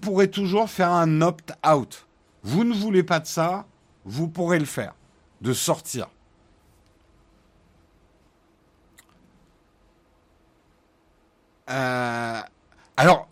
pourrez 0.00 0.28
toujours 0.28 0.68
faire 0.68 0.90
un 0.90 1.20
opt-out. 1.20 2.08
Vous 2.42 2.64
ne 2.64 2.74
voulez 2.74 3.04
pas 3.04 3.20
de 3.20 3.26
ça, 3.26 3.66
vous 4.04 4.26
pourrez 4.26 4.58
le 4.58 4.64
faire, 4.64 4.94
de 5.42 5.52
sortir. 5.52 6.08
Euh, 11.70 12.40
alors, 12.96 13.28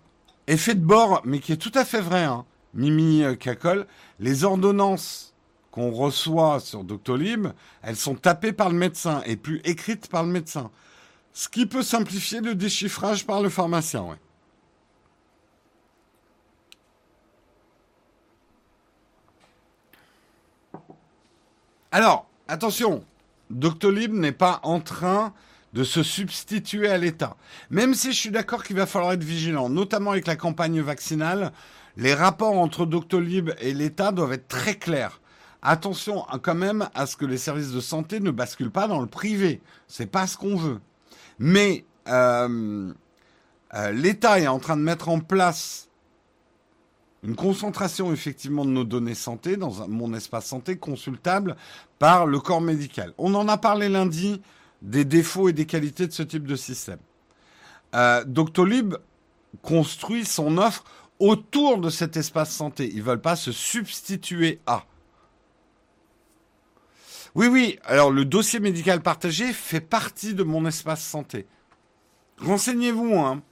effet 0.46 0.76
de 0.76 0.84
bord, 0.84 1.22
mais 1.24 1.40
qui 1.40 1.52
est 1.52 1.56
tout 1.56 1.72
à 1.74 1.84
fait 1.84 2.00
vrai, 2.00 2.22
hein. 2.22 2.44
Mimi 2.72 3.24
euh, 3.24 3.34
Cacol, 3.34 3.88
les 4.20 4.44
ordonnances 4.44 5.34
qu'on 5.72 5.90
reçoit 5.90 6.60
sur 6.60 6.84
Doctolib, 6.84 7.48
elles 7.82 7.96
sont 7.96 8.14
tapées 8.14 8.52
par 8.52 8.70
le 8.70 8.76
médecin 8.76 9.22
et 9.26 9.34
plus 9.34 9.60
écrites 9.64 10.06
par 10.06 10.22
le 10.22 10.30
médecin. 10.30 10.70
Ce 11.32 11.48
qui 11.48 11.66
peut 11.66 11.82
simplifier 11.82 12.40
le 12.40 12.54
déchiffrage 12.54 13.26
par 13.26 13.40
le 13.40 13.48
pharmacien. 13.48 14.18
Alors, 21.90 22.26
attention, 22.48 23.04
Doctolib 23.50 24.12
n'est 24.14 24.32
pas 24.32 24.60
en 24.62 24.80
train 24.80 25.34
de 25.72 25.84
se 25.84 26.02
substituer 26.02 26.88
à 26.88 26.98
l'État. 26.98 27.36
Même 27.70 27.94
si 27.94 28.12
je 28.12 28.18
suis 28.18 28.30
d'accord 28.30 28.62
qu'il 28.62 28.76
va 28.76 28.86
falloir 28.86 29.12
être 29.12 29.24
vigilant, 29.24 29.68
notamment 29.68 30.12
avec 30.12 30.26
la 30.26 30.36
campagne 30.36 30.80
vaccinale, 30.80 31.52
les 31.96 32.14
rapports 32.14 32.58
entre 32.58 32.86
Doctolib 32.86 33.50
et 33.60 33.74
l'État 33.74 34.12
doivent 34.12 34.32
être 34.32 34.48
très 34.48 34.74
clairs. 34.74 35.20
Attention 35.62 36.24
quand 36.42 36.54
même 36.54 36.88
à 36.94 37.06
ce 37.06 37.16
que 37.16 37.24
les 37.24 37.38
services 37.38 37.72
de 37.72 37.80
santé 37.80 38.20
ne 38.20 38.30
basculent 38.30 38.70
pas 38.70 38.88
dans 38.88 39.00
le 39.00 39.06
privé. 39.06 39.60
C'est 39.86 40.06
pas 40.06 40.26
ce 40.26 40.36
qu'on 40.36 40.56
veut. 40.56 40.80
Mais 41.44 41.84
euh, 42.06 42.92
euh, 43.74 43.90
l'État 43.90 44.38
est 44.38 44.46
en 44.46 44.60
train 44.60 44.76
de 44.76 44.82
mettre 44.82 45.08
en 45.08 45.18
place 45.18 45.88
une 47.24 47.34
concentration 47.34 48.12
effectivement 48.12 48.64
de 48.64 48.70
nos 48.70 48.84
données 48.84 49.16
santé 49.16 49.56
dans 49.56 49.88
mon 49.88 50.14
espace 50.14 50.46
santé 50.46 50.76
consultable 50.76 51.56
par 51.98 52.26
le 52.26 52.38
corps 52.38 52.60
médical. 52.60 53.12
On 53.18 53.34
en 53.34 53.48
a 53.48 53.56
parlé 53.56 53.88
lundi 53.88 54.40
des 54.82 55.04
défauts 55.04 55.48
et 55.48 55.52
des 55.52 55.66
qualités 55.66 56.06
de 56.06 56.12
ce 56.12 56.22
type 56.22 56.46
de 56.46 56.54
système. 56.54 57.00
Euh, 57.96 58.22
Doctolib 58.24 58.94
construit 59.62 60.24
son 60.24 60.58
offre 60.58 60.84
autour 61.18 61.78
de 61.78 61.90
cet 61.90 62.16
espace 62.16 62.52
santé. 62.54 62.88
Ils 62.88 62.98
ne 62.98 63.02
veulent 63.02 63.20
pas 63.20 63.34
se 63.34 63.50
substituer 63.50 64.60
à. 64.66 64.84
Oui, 67.34 67.46
oui, 67.46 67.78
alors 67.84 68.10
le 68.10 68.24
dossier 68.24 68.60
médical 68.60 69.00
partagé 69.00 69.52
fait 69.52 69.80
partie 69.80 70.34
de 70.34 70.42
mon 70.42 70.66
espace 70.66 71.02
santé. 71.02 71.46
Renseignez-vous, 72.38 73.14
hein. 73.16 73.42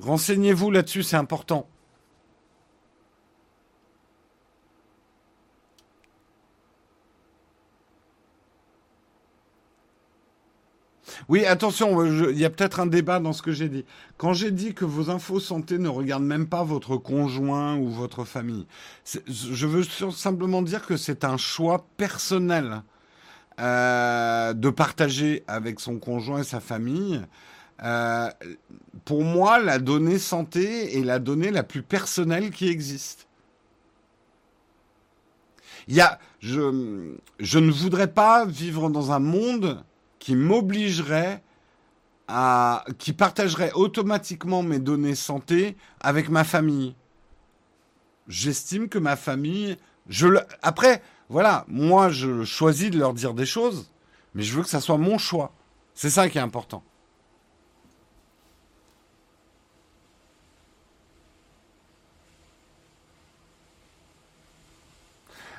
Renseignez-vous 0.00 0.70
là-dessus, 0.70 1.02
c'est 1.02 1.16
important. 1.16 1.68
Oui, 11.28 11.44
attention, 11.44 12.04
il 12.30 12.38
y 12.38 12.44
a 12.44 12.50
peut-être 12.50 12.78
un 12.78 12.86
débat 12.86 13.18
dans 13.18 13.32
ce 13.32 13.42
que 13.42 13.50
j'ai 13.50 13.68
dit. 13.68 13.84
Quand 14.16 14.32
j'ai 14.32 14.52
dit 14.52 14.74
que 14.74 14.84
vos 14.84 15.10
infos 15.10 15.40
santé 15.40 15.76
ne 15.78 15.88
regardent 15.88 16.24
même 16.24 16.46
pas 16.46 16.62
votre 16.62 16.96
conjoint 16.96 17.76
ou 17.76 17.88
votre 17.88 18.24
famille, 18.24 18.66
je 19.04 19.66
veux 19.66 19.82
simplement 20.12 20.62
dire 20.62 20.86
que 20.86 20.96
c'est 20.96 21.24
un 21.24 21.36
choix 21.36 21.84
personnel 21.96 22.82
euh, 23.58 24.52
de 24.52 24.70
partager 24.70 25.42
avec 25.48 25.80
son 25.80 25.98
conjoint 25.98 26.40
et 26.40 26.44
sa 26.44 26.60
famille. 26.60 27.20
Euh, 27.82 28.30
pour 29.04 29.24
moi, 29.24 29.58
la 29.58 29.80
donnée 29.80 30.18
santé 30.18 30.96
est 30.98 31.04
la 31.04 31.18
donnée 31.18 31.50
la 31.50 31.64
plus 31.64 31.82
personnelle 31.82 32.50
qui 32.50 32.68
existe. 32.68 33.26
Je 35.88 36.60
ne 36.60 37.70
voudrais 37.70 38.12
pas 38.12 38.44
vivre 38.46 38.90
dans 38.90 39.10
un 39.10 39.18
monde 39.18 39.82
qui 40.26 40.34
m'obligerait 40.34 41.40
à, 42.26 42.84
qui 42.98 43.12
partagerait 43.12 43.70
automatiquement 43.74 44.64
mes 44.64 44.80
données 44.80 45.14
santé 45.14 45.76
avec 46.00 46.30
ma 46.30 46.42
famille. 46.42 46.96
J'estime 48.26 48.88
que 48.88 48.98
ma 48.98 49.14
famille, 49.14 49.76
je 50.08 50.26
le, 50.26 50.40
après, 50.62 51.00
voilà, 51.28 51.64
moi 51.68 52.08
je 52.08 52.42
choisis 52.42 52.90
de 52.90 52.98
leur 52.98 53.14
dire 53.14 53.34
des 53.34 53.46
choses, 53.46 53.88
mais 54.34 54.42
je 54.42 54.52
veux 54.52 54.64
que 54.64 54.68
ça 54.68 54.80
soit 54.80 54.98
mon 54.98 55.16
choix. 55.16 55.52
C'est 55.94 56.10
ça 56.10 56.28
qui 56.28 56.38
est 56.38 56.40
important. 56.40 56.82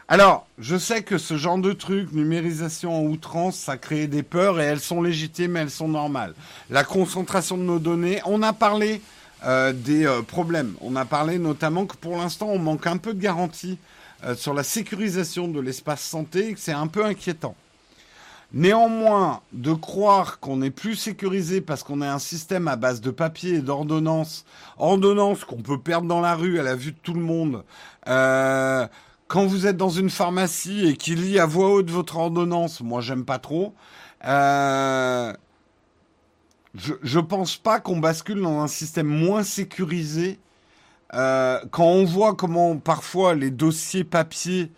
Alors, 0.10 0.48
je 0.58 0.78
sais 0.78 1.04
que 1.04 1.18
ce 1.18 1.36
genre 1.36 1.58
de 1.58 1.74
truc, 1.74 2.14
numérisation 2.14 2.98
en 2.98 3.10
outrance, 3.10 3.58
ça 3.58 3.76
crée 3.76 4.08
des 4.08 4.24
peurs 4.24 4.58
et 4.62 4.64
elles 4.64 4.80
sont 4.80 5.02
légitimes, 5.02 5.58
elles 5.58 5.70
sont 5.70 5.90
normales. 5.90 6.34
La 6.70 6.86
concentration 6.86 7.58
de 7.58 7.64
nos 7.64 7.80
données, 7.80 8.22
on 8.26 8.42
a 8.42 8.54
parlé 8.54 9.02
euh, 9.44 9.74
des 9.74 10.06
euh, 10.06 10.22
problèmes. 10.22 10.76
On 10.80 10.96
a 10.96 11.04
parlé 11.04 11.40
notamment 11.40 11.86
que 11.86 11.98
pour 11.98 12.16
l'instant, 12.16 12.48
on 12.48 12.58
manque 12.58 12.88
un 12.88 12.96
peu 12.96 13.14
de 13.14 13.20
garantie 13.20 13.80
euh, 14.24 14.34
sur 14.34 14.54
la 14.54 14.64
sécurisation 14.64 15.50
de 15.50 15.60
l'espace 15.60 16.02
santé 16.02 16.50
et 16.50 16.54
que 16.54 16.60
c'est 16.62 16.72
un 16.72 16.88
peu 16.88 17.04
inquiétant. 17.04 17.56
Néanmoins, 18.54 19.42
de 19.52 19.74
croire 19.74 20.40
qu'on 20.40 20.62
est 20.62 20.72
plus 20.72 20.96
sécurisé 20.96 21.60
parce 21.60 21.84
qu'on 21.84 22.00
a 22.00 22.10
un 22.10 22.20
système 22.20 22.70
à 22.70 22.78
base 22.78 23.02
de 23.02 23.12
papier 23.12 23.56
et 23.56 23.62
d'ordonnances, 23.62 24.46
ordonnances 24.78 25.44
qu'on 25.44 25.62
peut 25.62 25.80
perdre 25.80 26.08
dans 26.08 26.22
la 26.22 26.34
rue 26.34 26.58
à 26.58 26.64
la 26.64 26.76
vue 26.76 26.94
de 26.94 26.98
tout 27.04 27.14
le 27.14 27.20
monde, 27.20 27.66
euh, 28.08 28.88
quand 29.28 29.46
vous 29.46 29.68
êtes 29.68 29.78
dans 29.78 29.90
une 29.90 30.10
pharmacie 30.10 30.88
et 30.88 30.96
qu'il 30.96 31.22
lit 31.22 31.40
à 31.40 31.46
voix 31.46 31.72
haute 31.72 31.90
votre 31.90 32.18
ordonnance, 32.18 32.82
moi 32.82 33.02
j'aime 33.02 33.26
pas 33.26 33.40
trop. 33.40 33.74
Euh, 34.26 35.34
je, 36.76 37.20
pense 37.20 37.58
pas 37.58 37.80
qu'on 37.80 37.98
bascule 37.98 38.42
dans 38.42 38.62
un 38.62 38.68
système 38.68 39.08
moins 39.08 39.44
sécurisé. 39.44 40.40
Euh, 41.14 41.60
quand 41.72 41.86
on 41.86 42.06
voit 42.06 42.36
comment 42.36 42.78
parfois 42.78 43.36
les 43.36 43.52
dossiers 43.52 44.04
papier 44.04 44.72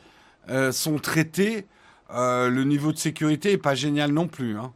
euh, 0.50 0.72
sont 0.72 0.98
traités, 0.98 1.68
le 2.12 2.64
niveau 2.64 2.92
de 2.92 2.98
sécurité 2.98 3.52
est 3.52 3.58
pas 3.58 3.76
génial 3.76 4.12
non 4.12 4.28
plus. 4.28 4.58
Hein. 4.58 4.74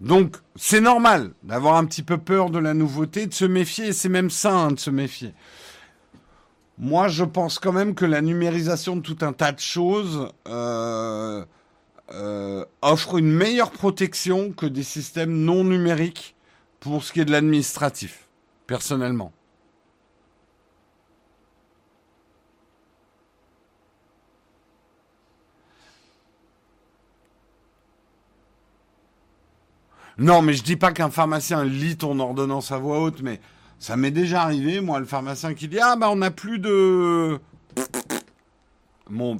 Donc, 0.00 0.36
c'est 0.56 0.80
normal 0.80 1.32
d'avoir 1.42 1.76
un 1.76 1.84
petit 1.86 2.02
peu 2.02 2.18
peur 2.18 2.50
de 2.50 2.58
la 2.58 2.74
nouveauté, 2.74 3.26
de 3.26 3.34
se 3.34 3.44
méfier, 3.44 3.88
et 3.88 3.92
c'est 3.92 4.08
même 4.08 4.30
sain 4.30 4.70
de 4.72 4.78
se 4.78 4.90
méfier. 4.90 5.32
Moi, 6.78 7.08
je 7.08 7.24
pense 7.24 7.58
quand 7.58 7.72
même 7.72 7.94
que 7.94 8.04
la 8.04 8.20
numérisation 8.20 8.96
de 8.96 9.00
tout 9.00 9.16
un 9.22 9.32
tas 9.32 9.52
de 9.52 9.60
choses 9.60 10.28
euh, 10.46 11.42
euh, 12.12 12.64
offre 12.82 13.16
une 13.16 13.32
meilleure 13.32 13.70
protection 13.70 14.52
que 14.52 14.66
des 14.66 14.82
systèmes 14.82 15.32
non 15.32 15.64
numériques 15.64 16.36
pour 16.80 17.02
ce 17.02 17.14
qui 17.14 17.20
est 17.20 17.24
de 17.24 17.32
l'administratif, 17.32 18.28
personnellement. 18.66 19.32
Non, 30.18 30.40
mais 30.40 30.54
je 30.54 30.62
dis 30.62 30.76
pas 30.76 30.92
qu'un 30.92 31.10
pharmacien 31.10 31.64
lit 31.64 31.96
ton 31.96 32.18
ordonnance 32.20 32.72
à 32.72 32.78
voix 32.78 33.00
haute, 33.00 33.20
mais 33.22 33.40
ça 33.78 33.96
m'est 33.96 34.10
déjà 34.10 34.42
arrivé, 34.42 34.80
moi, 34.80 34.98
le 34.98 35.04
pharmacien 35.04 35.54
qui 35.54 35.68
dit 35.68 35.78
Ah, 35.78 35.96
bah, 35.96 36.08
on 36.10 36.16
n'a 36.16 36.30
plus 36.30 36.58
de. 36.58 37.38
Mon. 39.10 39.38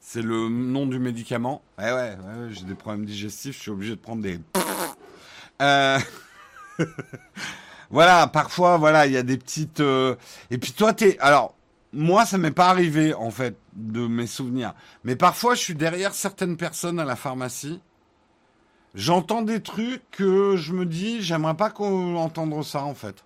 C'est 0.00 0.22
le 0.22 0.48
nom 0.48 0.86
du 0.86 1.00
médicament. 1.00 1.62
Eh 1.80 1.82
ouais, 1.82 1.90
ouais, 1.90 2.16
j'ai 2.50 2.64
des 2.64 2.74
problèmes 2.74 3.04
digestifs, 3.04 3.56
je 3.56 3.62
suis 3.62 3.70
obligé 3.70 3.96
de 3.96 4.00
prendre 4.00 4.22
des. 4.22 4.38
Euh... 5.60 5.98
voilà, 7.90 8.28
parfois, 8.28 8.76
voilà, 8.76 9.06
il 9.06 9.12
y 9.12 9.16
a 9.16 9.24
des 9.24 9.36
petites. 9.36 9.80
Euh, 9.80 10.14
et 10.50 10.58
puis 10.58 10.72
toi, 10.72 10.92
t'es. 10.92 11.18
Alors, 11.18 11.56
moi, 11.92 12.24
ça 12.24 12.38
m'est 12.38 12.52
pas 12.52 12.68
arrivé, 12.68 13.12
en 13.14 13.30
fait, 13.32 13.56
de 13.74 14.06
mes 14.06 14.28
souvenirs. 14.28 14.74
Mais 15.02 15.16
parfois, 15.16 15.54
je 15.56 15.60
suis 15.60 15.74
derrière 15.74 16.14
certaines 16.14 16.56
personnes 16.56 17.00
à 17.00 17.04
la 17.04 17.16
pharmacie. 17.16 17.80
J'entends 18.96 19.42
des 19.42 19.62
trucs 19.62 20.10
que 20.10 20.56
je 20.56 20.72
me 20.72 20.86
dis, 20.86 21.20
j'aimerais 21.20 21.54
pas 21.54 21.68
qu'on 21.68 22.16
entendre 22.16 22.64
ça, 22.64 22.82
en 22.82 22.94
fait. 22.94 23.22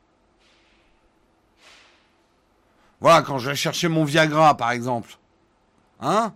Voilà, 3.01 3.23
quand 3.23 3.39
je 3.39 3.51
vais 3.51 3.57
chercher 3.57 3.87
mon 3.87 4.05
Viagra, 4.05 4.57
par 4.57 4.73
exemple. 4.73 5.17
Hein? 6.01 6.35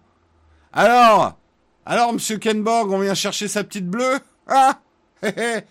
Alors 0.73 1.37
Alors, 1.85 2.13
monsieur 2.13 2.39
Kenborg, 2.39 2.93
on 2.93 3.01
vient 3.01 3.15
chercher 3.15 3.49
sa 3.49 3.65
petite 3.65 3.89
bleue? 3.89 4.21
Hein 4.47 4.77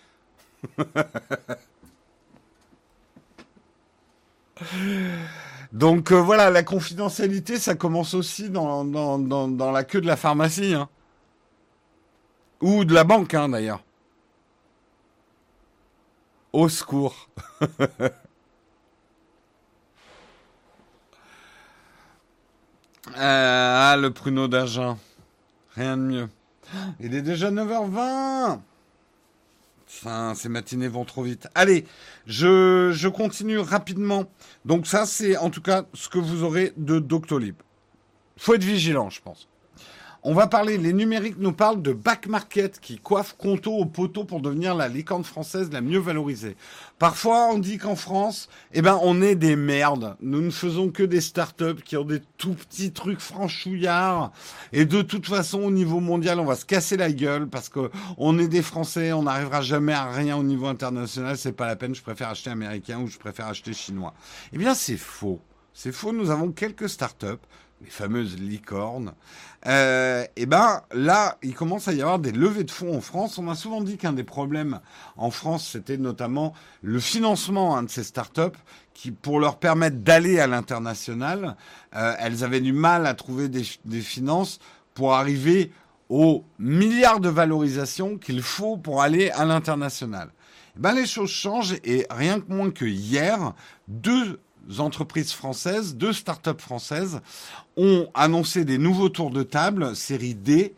Donc 5.72 6.12
euh, 6.12 6.20
voilà, 6.20 6.50
la 6.50 6.62
confidentialité, 6.62 7.58
ça 7.58 7.74
commence 7.74 8.12
aussi 8.12 8.50
dans, 8.50 8.84
dans, 8.84 9.72
la 9.72 9.84
queue 9.84 10.02
de 10.02 10.06
la 10.06 10.16
pharmacie. 10.16 10.74
Hein. 10.74 10.90
Ou 12.64 12.86
de 12.86 12.94
la 12.94 13.04
banque, 13.04 13.34
hein, 13.34 13.50
d'ailleurs. 13.50 13.84
Au 16.52 16.68
secours. 16.68 17.28
Euh, 23.18 23.92
ah, 23.92 23.96
le 24.00 24.10
pruneau 24.10 24.48
d'argent. 24.48 24.98
Rien 25.74 25.98
de 25.98 26.02
mieux. 26.02 26.28
Il 27.00 27.14
est 27.14 27.20
déjà 27.20 27.50
9h20 27.50 28.60
Enfin, 29.86 30.34
ces 30.34 30.48
matinées 30.48 30.88
vont 30.88 31.04
trop 31.04 31.22
vite. 31.22 31.46
Allez, 31.54 31.84
je, 32.26 32.90
je 32.92 33.08
continue 33.08 33.58
rapidement. 33.58 34.24
Donc 34.64 34.86
ça, 34.86 35.04
c'est 35.04 35.36
en 35.36 35.50
tout 35.50 35.60
cas 35.60 35.84
ce 35.92 36.08
que 36.08 36.18
vous 36.18 36.42
aurez 36.42 36.72
de 36.78 36.98
Doctolib. 36.98 37.56
Faut 38.38 38.54
être 38.54 38.64
vigilant, 38.64 39.10
je 39.10 39.20
pense. 39.20 39.48
On 40.26 40.32
va 40.32 40.46
parler, 40.46 40.78
les 40.78 40.94
numériques 40.94 41.36
nous 41.38 41.52
parlent 41.52 41.82
de 41.82 41.92
back 41.92 42.28
market 42.28 42.80
qui 42.80 42.96
coiffe 42.96 43.36
Conto 43.36 43.70
au 43.70 43.84
poteau 43.84 44.24
pour 44.24 44.40
devenir 44.40 44.74
la 44.74 44.88
licorne 44.88 45.22
française 45.22 45.68
la 45.70 45.82
mieux 45.82 45.98
valorisée. 45.98 46.56
Parfois, 46.98 47.50
on 47.52 47.58
dit 47.58 47.76
qu'en 47.76 47.94
France, 47.94 48.48
eh 48.72 48.80
ben, 48.80 48.98
on 49.02 49.20
est 49.20 49.34
des 49.34 49.54
merdes. 49.54 50.16
Nous 50.22 50.40
ne 50.40 50.48
faisons 50.48 50.88
que 50.88 51.02
des 51.02 51.20
startups 51.20 51.82
qui 51.84 51.98
ont 51.98 52.06
des 52.06 52.22
tout 52.38 52.54
petits 52.54 52.92
trucs 52.92 53.20
franchouillards. 53.20 54.32
Et 54.72 54.86
de 54.86 55.02
toute 55.02 55.26
façon, 55.26 55.60
au 55.60 55.70
niveau 55.70 56.00
mondial, 56.00 56.40
on 56.40 56.46
va 56.46 56.56
se 56.56 56.64
casser 56.64 56.96
la 56.96 57.12
gueule 57.12 57.46
parce 57.46 57.68
que 57.68 57.90
on 58.16 58.38
est 58.38 58.48
des 58.48 58.62
Français, 58.62 59.12
on 59.12 59.24
n'arrivera 59.24 59.60
jamais 59.60 59.92
à 59.92 60.10
rien 60.10 60.38
au 60.38 60.42
niveau 60.42 60.68
international. 60.68 61.36
C'est 61.36 61.52
pas 61.52 61.66
la 61.66 61.76
peine. 61.76 61.94
Je 61.94 62.02
préfère 62.02 62.30
acheter 62.30 62.48
américain 62.48 62.98
ou 62.98 63.08
je 63.08 63.18
préfère 63.18 63.48
acheter 63.48 63.74
chinois. 63.74 64.14
Eh 64.54 64.56
bien, 64.56 64.72
c'est 64.72 64.96
faux. 64.96 65.42
C'est 65.74 65.92
faux. 65.92 66.14
Nous 66.14 66.30
avons 66.30 66.50
quelques 66.50 66.88
startups 66.88 67.44
les 67.84 67.90
fameuses 67.90 68.36
licornes, 68.38 69.12
euh, 69.66 70.24
et 70.36 70.46
ben 70.46 70.82
là, 70.92 71.38
il 71.42 71.54
commence 71.54 71.88
à 71.88 71.92
y 71.92 72.02
avoir 72.02 72.18
des 72.18 72.32
levées 72.32 72.64
de 72.64 72.70
fonds 72.70 72.96
en 72.96 73.00
France. 73.00 73.38
On 73.38 73.48
a 73.48 73.54
souvent 73.54 73.80
dit 73.80 73.96
qu'un 73.96 74.12
des 74.12 74.24
problèmes 74.24 74.80
en 75.16 75.30
France, 75.30 75.68
c'était 75.72 75.96
notamment 75.96 76.52
le 76.82 77.00
financement 77.00 77.76
hein, 77.76 77.82
de 77.84 77.90
ces 77.90 78.04
startups 78.04 78.58
qui, 78.92 79.10
pour 79.10 79.40
leur 79.40 79.58
permettre 79.58 79.96
d'aller 79.98 80.38
à 80.38 80.46
l'international, 80.46 81.56
euh, 81.94 82.14
elles 82.18 82.44
avaient 82.44 82.60
du 82.60 82.72
mal 82.72 83.06
à 83.06 83.14
trouver 83.14 83.48
des, 83.48 83.64
des 83.84 84.00
finances 84.00 84.58
pour 84.92 85.14
arriver 85.14 85.72
aux 86.10 86.44
milliards 86.58 87.20
de 87.20 87.30
valorisation 87.30 88.18
qu'il 88.18 88.42
faut 88.42 88.76
pour 88.76 89.02
aller 89.02 89.30
à 89.30 89.44
l'international. 89.44 90.30
Ben, 90.76 90.92
les 90.92 91.06
choses 91.06 91.30
changent 91.30 91.76
et 91.84 92.06
rien 92.10 92.40
que 92.40 92.52
moins 92.52 92.70
que 92.70 92.84
hier, 92.84 93.54
deux 93.88 94.40
entreprises 94.78 95.32
françaises, 95.32 95.96
deux 95.96 96.12
startups 96.12 96.50
françaises 96.58 97.20
ont 97.76 98.08
annoncé 98.14 98.64
des 98.64 98.78
nouveaux 98.78 99.08
tours 99.08 99.30
de 99.30 99.42
table, 99.42 99.94
série 99.96 100.34
D, 100.34 100.74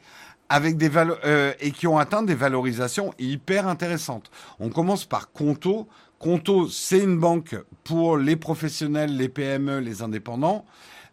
avec 0.48 0.76
des 0.76 0.90
euh, 0.96 1.52
et 1.60 1.70
qui 1.70 1.86
ont 1.86 1.98
atteint 1.98 2.22
des 2.22 2.34
valorisations 2.34 3.12
hyper 3.18 3.66
intéressantes. 3.66 4.30
On 4.60 4.68
commence 4.68 5.04
par 5.04 5.32
Conto. 5.32 5.88
Conto, 6.18 6.68
c'est 6.68 7.00
une 7.00 7.18
banque 7.18 7.56
pour 7.84 8.16
les 8.16 8.36
professionnels, 8.36 9.16
les 9.16 9.28
PME, 9.28 9.80
les 9.80 10.02
indépendants, 10.02 10.64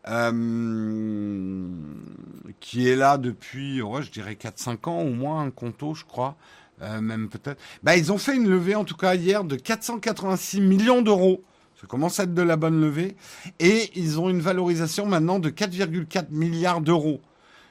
euh, 0.08 1.68
qui 2.60 2.88
est 2.88 2.95
là 2.95 3.18
depuis, 3.18 3.80
je 3.80 4.12
dirais 4.12 4.36
4-5 4.36 4.90
ans 4.90 5.02
au 5.02 5.10
moins, 5.10 5.41
un 5.41 5.52
Conto, 5.52 5.94
je 5.94 6.06
crois, 6.06 6.36
euh, 6.82 7.02
même 7.02 7.28
peut-être. 7.28 7.60
Bah, 7.84 7.98
ils 7.98 8.12
ont 8.12 8.18
fait 8.18 8.36
une 8.36 8.48
levée, 8.50 8.76
en 8.76 8.86
tout 8.86 8.95
cas 8.95 9.16
hier, 9.16 9.44
de 9.44 9.56
486 9.56 10.62
millions 10.62 11.02
d'euros 11.02 11.44
ça 11.84 11.88
commence 11.88 12.18
à 12.22 12.24
être 12.24 12.34
de 12.34 12.42
la 12.42 12.56
bonne 12.56 12.80
levée. 12.80 13.18
Et 13.60 13.92
ils 13.96 14.18
ont 14.18 14.30
une 14.30 14.40
valorisation 14.40 15.06
maintenant 15.06 15.40
de 15.40 15.50
4,4 15.50 16.28
milliards 16.30 16.80
d'euros. 16.80 17.20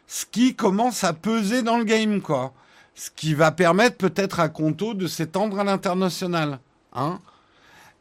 Ce 0.06 0.26
qui 0.26 0.54
commence 0.54 1.02
à 1.02 1.14
peser 1.14 1.62
dans 1.62 1.78
le 1.78 1.84
game, 1.84 2.20
quoi. 2.20 2.52
Ce 2.94 3.08
qui 3.08 3.32
va 3.32 3.52
permettre 3.52 3.96
peut-être 3.96 4.38
à 4.38 4.50
Conto 4.50 4.92
de 4.92 5.06
s'étendre 5.06 5.58
à 5.58 5.64
l'international. 5.64 6.58
Hein 6.92 7.20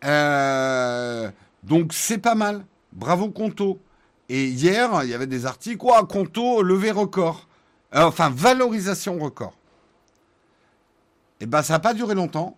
euh, 0.03 1.31
donc 1.63 1.93
c'est 1.93 2.17
pas 2.17 2.35
mal. 2.35 2.65
Bravo 2.91 3.29
Conto. 3.29 3.79
Et 4.27 4.47
hier, 4.47 4.89
il 5.03 5.09
y 5.09 5.13
avait 5.13 5.27
des 5.27 5.45
articles, 5.45 5.77
quoi, 5.77 6.05
Conto, 6.05 6.61
levée 6.61 6.91
record. 6.91 7.47
Euh, 7.95 8.03
enfin, 8.03 8.29
valorisation 8.35 9.17
record. 9.17 9.53
Et 11.39 11.45
eh 11.45 11.45
ben, 11.45 11.61
ça 11.61 11.73
n'a 11.73 11.79
pas 11.79 11.93
duré 11.93 12.15
longtemps, 12.15 12.57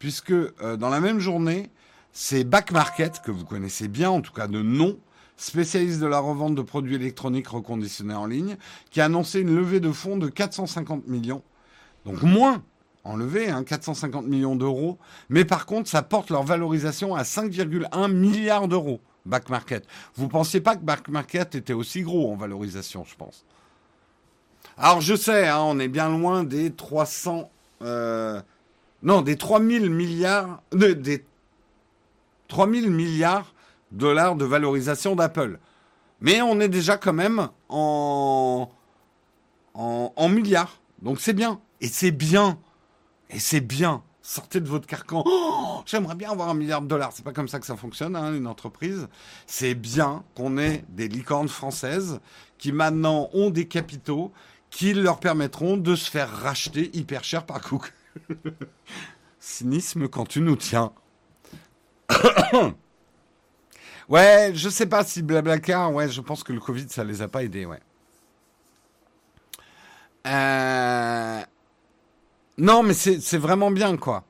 puisque 0.00 0.32
euh, 0.32 0.76
dans 0.76 0.90
la 0.90 0.98
même 0.98 1.20
journée, 1.20 1.70
c'est 2.16 2.44
Back 2.44 2.70
Market, 2.70 3.20
que 3.22 3.32
vous 3.32 3.44
connaissez 3.44 3.88
bien, 3.88 4.08
en 4.08 4.20
tout 4.20 4.32
cas 4.32 4.46
de 4.46 4.62
nom, 4.62 4.96
spécialiste 5.36 5.98
de 6.00 6.06
la 6.06 6.20
revente 6.20 6.54
de 6.54 6.62
produits 6.62 6.94
électroniques 6.94 7.48
reconditionnés 7.48 8.14
en 8.14 8.26
ligne, 8.26 8.56
qui 8.90 9.00
a 9.00 9.06
annoncé 9.06 9.40
une 9.40 9.54
levée 9.54 9.80
de 9.80 9.90
fonds 9.90 10.16
de 10.16 10.28
450 10.28 11.08
millions. 11.08 11.42
Donc 12.06 12.22
moins 12.22 12.62
en 13.02 13.16
levée, 13.16 13.50
hein, 13.50 13.64
450 13.64 14.26
millions 14.26 14.54
d'euros. 14.54 14.96
Mais 15.28 15.44
par 15.44 15.66
contre, 15.66 15.90
ça 15.90 16.02
porte 16.02 16.30
leur 16.30 16.44
valorisation 16.44 17.16
à 17.16 17.24
5,1 17.24 18.12
milliards 18.12 18.68
d'euros. 18.68 19.00
Back 19.26 19.48
Market. 19.48 19.84
Vous 20.14 20.28
pensiez 20.28 20.60
pas 20.60 20.76
que 20.76 20.84
Back 20.84 21.08
Market 21.08 21.56
était 21.56 21.72
aussi 21.72 22.02
gros 22.02 22.30
en 22.30 22.36
valorisation, 22.36 23.04
je 23.04 23.16
pense. 23.16 23.44
Alors 24.78 25.00
je 25.00 25.16
sais, 25.16 25.48
hein, 25.48 25.60
on 25.62 25.80
est 25.80 25.88
bien 25.88 26.08
loin 26.10 26.44
des 26.44 26.70
300... 26.70 27.50
Euh, 27.82 28.40
non, 29.02 29.22
des 29.22 29.36
3000 29.36 29.90
milliards... 29.90 30.62
des 30.72 31.24
3000 32.54 32.88
milliards 32.88 33.52
de 33.90 33.98
dollars 33.98 34.36
de 34.36 34.44
valorisation 34.44 35.16
d'Apple. 35.16 35.58
Mais 36.20 36.40
on 36.40 36.60
est 36.60 36.68
déjà 36.68 36.96
quand 36.96 37.12
même 37.12 37.48
en, 37.68 38.70
en, 39.74 40.28
milliards. 40.28 40.80
Donc 41.02 41.18
c'est 41.18 41.32
bien. 41.32 41.60
Et 41.80 41.88
c'est 41.88 42.12
bien. 42.12 42.60
Et 43.28 43.40
c'est 43.40 43.60
bien. 43.60 44.04
Sortez 44.22 44.60
de 44.60 44.68
votre 44.68 44.86
carcan. 44.86 45.24
Oh, 45.26 45.82
j'aimerais 45.84 46.14
bien 46.14 46.30
avoir 46.30 46.48
un 46.48 46.54
milliard 46.54 46.80
de 46.80 46.86
dollars. 46.86 47.10
C'est 47.12 47.24
pas 47.24 47.32
comme 47.32 47.48
ça 47.48 47.58
que 47.58 47.66
ça 47.66 47.74
fonctionne, 47.74 48.14
hein, 48.14 48.32
une 48.32 48.46
entreprise. 48.46 49.08
C'est 49.48 49.74
bien 49.74 50.22
qu'on 50.36 50.56
ait 50.56 50.84
des 50.90 51.08
licornes 51.08 51.48
françaises 51.48 52.20
qui 52.56 52.70
maintenant 52.70 53.30
ont 53.32 53.50
des 53.50 53.66
capitaux 53.66 54.30
qui 54.70 54.94
leur 54.94 55.18
permettront 55.18 55.76
de 55.76 55.96
se 55.96 56.08
faire 56.08 56.30
racheter 56.30 56.96
hyper 56.96 57.24
cher 57.24 57.46
par 57.46 57.60
Cook. 57.60 57.92
Cynisme 59.40 60.06
quand 60.06 60.26
tu 60.26 60.40
nous 60.40 60.54
tiens. 60.54 60.92
ouais, 64.08 64.52
je 64.54 64.68
sais 64.68 64.86
pas 64.86 65.04
si 65.04 65.22
Blablacar, 65.22 65.92
ouais, 65.92 66.08
je 66.08 66.20
pense 66.20 66.42
que 66.44 66.52
le 66.52 66.60
Covid, 66.60 66.86
ça 66.88 67.04
les 67.04 67.22
a 67.22 67.28
pas 67.28 67.42
aidés, 67.44 67.66
ouais. 67.66 67.80
Euh, 70.26 71.42
non, 72.58 72.82
mais 72.82 72.94
c'est 72.94 73.38
vraiment 73.38 73.70
bien, 73.70 73.96
quoi. 73.96 74.24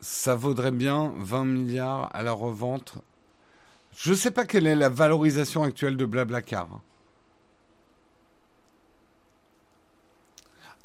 Ça 0.00 0.36
vaudrait 0.36 0.70
bien 0.70 1.12
20 1.16 1.44
milliards 1.46 2.08
à 2.14 2.22
la 2.22 2.32
revente. 2.32 2.94
Je 3.96 4.14
sais 4.14 4.30
pas 4.30 4.44
quelle 4.46 4.66
est 4.66 4.76
la 4.76 4.88
valorisation 4.88 5.62
actuelle 5.62 5.96
de 5.96 6.04
Blablacar. 6.06 6.68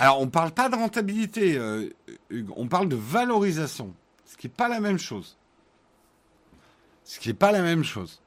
Alors, 0.02 0.22
on 0.22 0.26
ne 0.26 0.32
parle 0.32 0.52
pas 0.52 0.70
de 0.70 0.76
rentabilité, 0.76 1.58
euh, 1.58 1.90
on 2.56 2.70
parle 2.70 2.88
de 2.88 2.96
valorisation, 2.96 3.94
ce 4.26 4.38
qui 4.38 4.48
n'est 4.48 4.54
pas 4.54 4.70
la 4.70 4.80
même 4.80 4.98
chose. 4.98 5.36
Ce 7.04 7.20
qui 7.20 7.28
n'est 7.28 7.34
pas 7.34 7.52
la 7.52 7.62
même 7.62 7.84
chose. 7.84 8.22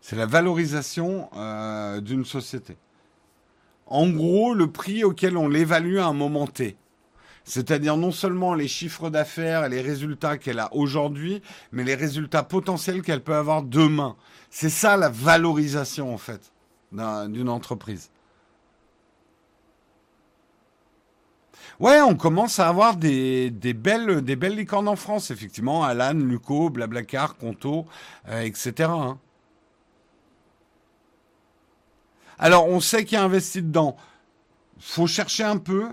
C'est 0.00 0.16
la 0.16 0.26
valorisation 0.26 1.30
euh, 1.36 2.00
d'une 2.00 2.24
société. 2.24 2.76
En 3.86 4.10
gros, 4.10 4.54
le 4.54 4.72
prix 4.72 5.04
auquel 5.04 5.36
on 5.36 5.46
l'évalue 5.46 5.98
à 5.98 6.06
un 6.06 6.14
moment 6.14 6.48
T. 6.48 6.76
C'est-à-dire 7.44 7.96
non 7.96 8.10
seulement 8.10 8.54
les 8.54 8.66
chiffres 8.66 9.08
d'affaires 9.08 9.66
et 9.66 9.68
les 9.68 9.82
résultats 9.82 10.36
qu'elle 10.36 10.58
a 10.58 10.74
aujourd'hui, 10.74 11.42
mais 11.70 11.84
les 11.84 11.94
résultats 11.94 12.42
potentiels 12.42 13.02
qu'elle 13.02 13.22
peut 13.22 13.36
avoir 13.36 13.62
demain. 13.62 14.16
C'est 14.50 14.68
ça 14.68 14.96
la 14.96 15.10
valorisation, 15.10 16.12
en 16.12 16.18
fait, 16.18 16.52
d'une 16.90 17.48
entreprise. 17.48 18.10
Ouais, 21.82 22.00
on 22.00 22.14
commence 22.14 22.60
à 22.60 22.68
avoir 22.68 22.94
des, 22.96 23.50
belles, 23.50 24.20
licornes 24.54 24.86
en 24.86 24.94
France, 24.94 25.32
effectivement. 25.32 25.82
Alan, 25.82 26.12
Luco, 26.12 26.70
Blablacar, 26.70 27.36
Conto, 27.36 27.86
euh, 28.28 28.42
etc. 28.42 28.88
Hein. 28.88 29.18
Alors, 32.38 32.68
on 32.68 32.78
sait 32.78 33.04
qu'il 33.04 33.18
y 33.18 33.20
a 33.20 33.24
investi 33.24 33.62
dedans. 33.62 33.96
Faut 34.78 35.08
chercher 35.08 35.42
un 35.42 35.56
peu. 35.56 35.88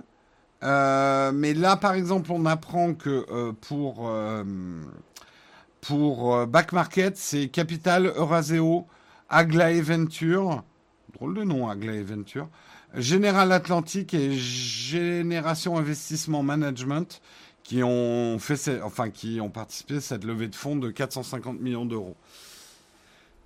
Euh, 0.61 1.31
mais 1.33 1.55
là, 1.55 1.75
par 1.75 1.95
exemple, 1.95 2.31
on 2.33 2.45
apprend 2.45 2.93
que 2.93 3.25
euh, 3.31 3.51
pour, 3.53 4.11
pour 5.81 6.45
Back 6.45 6.71
Market, 6.71 7.17
c'est 7.17 7.47
Capital, 7.47 8.13
Euraseo, 8.15 8.85
Aglaé 9.27 9.81
Venture. 9.81 10.63
Drôle 11.15 11.33
de 11.33 11.43
nom, 11.43 11.67
Aglaé 11.67 12.03
Venture. 12.03 12.47
Général 12.95 13.51
Atlantique 13.51 14.13
et 14.13 14.31
Génération 14.31 15.77
Investissement 15.77 16.43
Management 16.43 17.21
qui 17.63 17.83
ont 17.83 18.39
fait, 18.39 18.81
enfin 18.81 19.11
qui 19.11 19.39
ont 19.41 19.49
participé 19.49 19.97
à 19.97 20.01
cette 20.01 20.23
levée 20.23 20.47
de 20.47 20.55
fonds 20.55 20.75
de 20.75 20.89
450 20.89 21.59
millions 21.61 21.85
d'euros. 21.85 22.15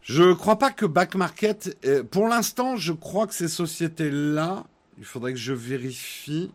Je 0.02 0.24
ne 0.24 0.34
crois 0.34 0.58
pas 0.58 0.72
que 0.72 0.86
Back 0.86 1.16
Market, 1.16 1.78
euh, 1.86 2.04
pour 2.04 2.28
l'instant, 2.28 2.78
je 2.78 2.94
crois 2.94 3.28
que 3.28 3.34
ces 3.34 3.48
sociétés-là, 3.48 4.66
il 4.98 5.06
faudrait 5.06 5.34
que 5.34 5.40
je 5.40 5.54
vérifie. 5.54 6.52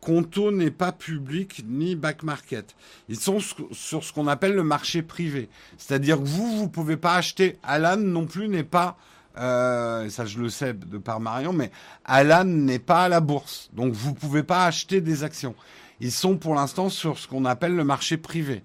Conto 0.00 0.50
n'est 0.50 0.72
pas 0.72 0.90
public 0.90 1.64
ni 1.68 1.94
back 1.94 2.24
market. 2.24 2.74
Ils 3.08 3.20
sont 3.20 3.38
sur 3.70 4.02
ce 4.02 4.12
qu'on 4.12 4.26
appelle 4.26 4.54
le 4.54 4.64
marché 4.64 5.00
privé. 5.00 5.48
C'est-à-dire 5.78 6.18
que 6.18 6.24
vous, 6.24 6.56
vous 6.58 6.68
pouvez 6.68 6.96
pas 6.96 7.14
acheter. 7.14 7.56
Alan 7.62 7.98
non 7.98 8.26
plus 8.26 8.48
n'est 8.48 8.64
pas 8.64 8.96
euh, 9.38 10.08
ça 10.10 10.26
je 10.26 10.38
le 10.38 10.50
sais 10.50 10.74
de 10.74 10.98
par 10.98 11.20
Marion, 11.20 11.52
mais 11.52 11.70
Alan 12.04 12.44
n'est 12.44 12.78
pas 12.78 13.04
à 13.04 13.08
la 13.08 13.20
bourse, 13.20 13.70
donc 13.72 13.92
vous 13.92 14.10
ne 14.10 14.16
pouvez 14.16 14.42
pas 14.42 14.66
acheter 14.66 15.00
des 15.00 15.24
actions. 15.24 15.54
Ils 16.00 16.12
sont 16.12 16.36
pour 16.36 16.54
l'instant 16.54 16.88
sur 16.88 17.18
ce 17.18 17.28
qu'on 17.28 17.44
appelle 17.44 17.74
le 17.74 17.84
marché 17.84 18.16
privé. 18.16 18.64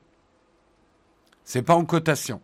C'est 1.44 1.62
pas 1.62 1.76
en 1.76 1.86
cotation. 1.86 2.42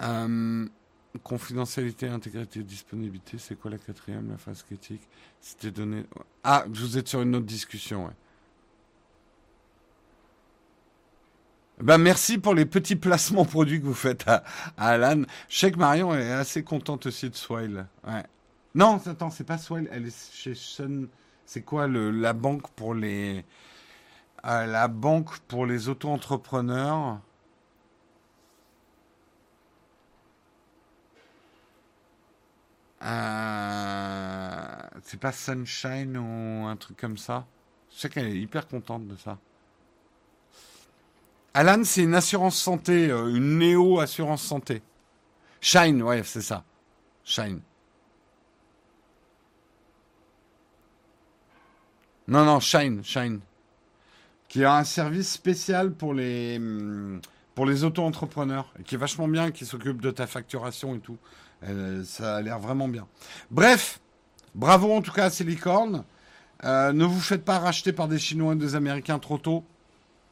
Euh, 0.00 0.68
Confidentialité, 1.28 2.08
intégrité, 2.08 2.62
disponibilité, 2.62 3.36
c'est 3.36 3.54
quoi 3.54 3.70
la 3.70 3.76
quatrième, 3.76 4.30
la 4.30 4.38
phase 4.38 4.62
critique? 4.62 5.02
C'était 5.42 5.70
donné. 5.70 6.06
Ah, 6.42 6.64
vous 6.70 6.96
êtes 6.96 7.06
sur 7.06 7.20
une 7.20 7.36
autre 7.36 7.44
discussion, 7.44 8.06
ouais. 8.06 8.12
Ben 11.82 11.98
merci 11.98 12.38
pour 12.38 12.54
les 12.54 12.64
petits 12.64 12.96
placements 12.96 13.44
produits 13.44 13.78
que 13.78 13.84
vous 13.84 13.92
faites 13.92 14.26
à, 14.26 14.42
Alan. 14.78 15.24
Je 15.50 15.58
sais 15.58 15.70
que 15.70 15.78
Marion 15.78 16.14
est 16.14 16.32
assez 16.32 16.64
contente 16.64 17.04
aussi 17.04 17.28
de 17.28 17.36
Swile. 17.36 17.86
Ouais. 18.06 18.24
Non, 18.74 18.98
attends, 19.04 19.30
c'est 19.30 19.44
pas 19.44 19.58
Swile, 19.58 19.86
elle 19.92 20.06
est 20.06 20.32
chez 20.32 20.54
Sun. 20.54 21.08
C'est 21.44 21.62
quoi 21.62 21.86
le, 21.88 22.10
la 22.10 22.32
banque 22.32 22.70
pour 22.70 22.94
les. 22.94 23.44
Euh, 24.46 24.64
la 24.64 24.88
banque 24.88 25.38
pour 25.40 25.66
les 25.66 25.90
auto-entrepreneurs? 25.90 27.20
Euh, 33.02 34.82
c'est 35.02 35.20
pas 35.20 35.32
Sunshine 35.32 36.16
ou 36.16 36.66
un 36.66 36.76
truc 36.76 36.96
comme 36.96 37.16
ça. 37.16 37.46
Je 37.90 38.00
sais 38.00 38.08
qu'elle 38.08 38.26
est 38.26 38.36
hyper 38.36 38.66
contente 38.66 39.06
de 39.06 39.16
ça. 39.16 39.38
Alan, 41.54 41.82
c'est 41.84 42.02
une 42.02 42.14
assurance 42.14 42.56
santé, 42.56 43.10
euh, 43.10 43.34
une 43.34 43.58
néo-assurance 43.58 44.42
santé. 44.42 44.82
Shine, 45.60 46.02
ouais, 46.02 46.22
c'est 46.22 46.42
ça. 46.42 46.64
Shine. 47.24 47.60
Non, 52.28 52.44
non, 52.44 52.60
Shine, 52.60 53.02
Shine. 53.02 53.40
Qui 54.48 54.64
a 54.64 54.76
un 54.76 54.84
service 54.84 55.32
spécial 55.32 55.92
pour 55.92 56.14
les, 56.14 56.56
hum, 56.58 57.20
pour 57.54 57.66
les 57.66 57.84
auto-entrepreneurs. 57.84 58.72
Qui 58.84 58.94
est 58.94 58.98
vachement 58.98 59.28
bien, 59.28 59.50
qui 59.50 59.66
s'occupe 59.66 60.00
de 60.00 60.10
ta 60.10 60.26
facturation 60.26 60.94
et 60.94 61.00
tout. 61.00 61.18
Euh, 61.64 62.04
ça 62.04 62.36
a 62.36 62.42
l'air 62.42 62.58
vraiment 62.58 62.88
bien. 62.88 63.06
Bref, 63.50 64.00
bravo 64.54 64.92
en 64.92 65.02
tout 65.02 65.12
cas 65.12 65.24
à 65.26 65.30
ces 65.30 65.44
licornes. 65.44 66.04
Euh, 66.64 66.92
ne 66.92 67.04
vous 67.04 67.20
faites 67.20 67.44
pas 67.44 67.58
racheter 67.58 67.92
par 67.92 68.08
des 68.08 68.18
Chinois 68.18 68.54
et 68.54 68.56
des 68.56 68.74
Américains 68.74 69.18
trop 69.18 69.38
tôt. 69.38 69.64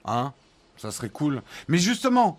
Hein 0.05 0.32
Ça 0.77 0.90
serait 0.90 1.09
cool. 1.09 1.43
Mais 1.69 1.78
justement, 1.78 2.39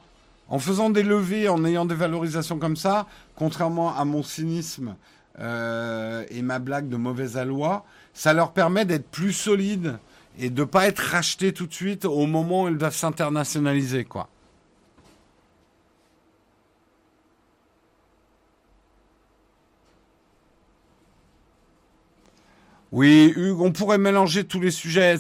en 0.49 0.59
faisant 0.59 0.89
des 0.89 1.03
levées, 1.03 1.47
en 1.49 1.63
ayant 1.65 1.85
des 1.85 1.95
valorisations 1.95 2.59
comme 2.59 2.75
ça, 2.75 3.07
contrairement 3.35 3.95
à 3.95 4.05
mon 4.05 4.23
cynisme 4.23 4.95
euh, 5.39 6.25
et 6.29 6.41
ma 6.41 6.59
blague 6.59 6.89
de 6.89 6.97
mauvaise 6.97 7.37
aloi, 7.37 7.85
ça 8.13 8.33
leur 8.33 8.51
permet 8.51 8.85
d'être 8.85 9.09
plus 9.09 9.33
solides 9.33 9.97
et 10.39 10.49
de 10.49 10.61
ne 10.61 10.65
pas 10.65 10.87
être 10.87 10.99
rachetés 10.99 11.53
tout 11.53 11.67
de 11.67 11.73
suite 11.73 12.05
au 12.05 12.25
moment 12.25 12.63
où 12.63 12.67
ils 12.69 12.77
doivent 12.77 12.95
s'internationaliser, 12.95 14.05
quoi. 14.05 14.29
Oui, 22.91 23.33
Hugues, 23.35 23.59
on 23.59 23.71
pourrait 23.71 23.97
mélanger 23.97 24.45
tous 24.45 24.61
les 24.61 24.71
sujets. 24.71 25.17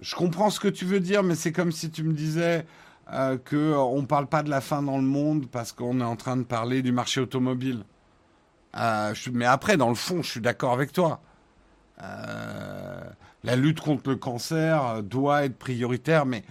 Je 0.00 0.14
comprends 0.16 0.50
ce 0.50 0.58
que 0.58 0.68
tu 0.68 0.84
veux 0.84 1.00
dire, 1.00 1.22
mais 1.22 1.34
c'est 1.36 1.52
comme 1.52 1.70
si 1.70 1.90
tu 1.90 2.02
me 2.02 2.12
disais 2.12 2.66
euh, 3.12 3.36
qu'on 3.38 3.56
euh, 3.98 4.00
ne 4.00 4.06
parle 4.06 4.26
pas 4.26 4.42
de 4.42 4.50
la 4.50 4.60
fin 4.60 4.82
dans 4.82 4.96
le 4.96 5.04
monde 5.04 5.46
parce 5.46 5.72
qu'on 5.72 6.00
est 6.00 6.04
en 6.04 6.16
train 6.16 6.36
de 6.36 6.42
parler 6.42 6.82
du 6.82 6.90
marché 6.90 7.20
automobile. 7.20 7.84
Euh, 8.76 9.14
mais 9.32 9.44
après, 9.44 9.76
dans 9.76 9.90
le 9.90 9.94
fond, 9.94 10.22
je 10.22 10.30
suis 10.30 10.40
d'accord 10.40 10.72
avec 10.72 10.92
toi. 10.92 11.20
la 13.44 13.56
lutte 13.56 13.80
contre 13.80 14.10
le 14.10 14.16
cancer 14.16 15.02
doit 15.02 15.44
être 15.44 15.56
prioritaire, 15.56 16.26
mais 16.26 16.42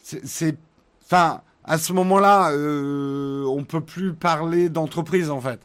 c'est, 0.00 0.56
enfin, 1.04 1.42
à 1.64 1.76
ce 1.76 1.92
moment-là, 1.92 2.52
on 3.46 3.64
peut 3.64 3.82
plus 3.82 4.14
parler 4.14 4.70
d'entreprise 4.70 5.30
en 5.30 5.40
fait. 5.40 5.60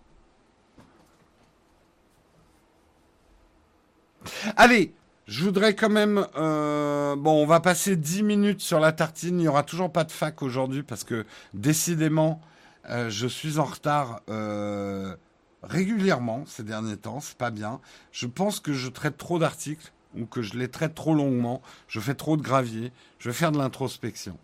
Allez, 4.57 4.93
je 5.27 5.43
voudrais 5.43 5.75
quand 5.75 5.89
même... 5.89 6.25
Euh, 6.35 7.15
bon, 7.15 7.41
on 7.41 7.45
va 7.45 7.59
passer 7.59 7.95
10 7.95 8.23
minutes 8.23 8.61
sur 8.61 8.79
la 8.79 8.91
tartine. 8.91 9.39
Il 9.39 9.43
n'y 9.43 9.47
aura 9.47 9.63
toujours 9.63 9.91
pas 9.91 10.03
de 10.03 10.11
fac 10.11 10.41
aujourd'hui 10.41 10.83
parce 10.83 11.03
que 11.03 11.25
décidément, 11.53 12.41
euh, 12.89 13.09
je 13.09 13.27
suis 13.27 13.57
en 13.57 13.63
retard 13.63 14.21
euh, 14.29 15.15
régulièrement 15.61 16.43
ces 16.45 16.63
derniers 16.63 16.97
temps. 16.97 17.21
C'est 17.21 17.37
pas 17.37 17.51
bien. 17.51 17.79
Je 18.11 18.27
pense 18.27 18.59
que 18.59 18.73
je 18.73 18.89
traite 18.89 19.17
trop 19.17 19.39
d'articles 19.39 19.93
ou 20.15 20.25
que 20.25 20.41
je 20.41 20.57
les 20.57 20.67
traite 20.67 20.93
trop 20.93 21.15
longuement. 21.15 21.61
Je 21.87 22.01
fais 22.01 22.15
trop 22.15 22.35
de 22.35 22.41
gravier. 22.41 22.91
Je 23.19 23.29
vais 23.29 23.35
faire 23.35 23.53
de 23.53 23.57
l'introspection. 23.57 24.37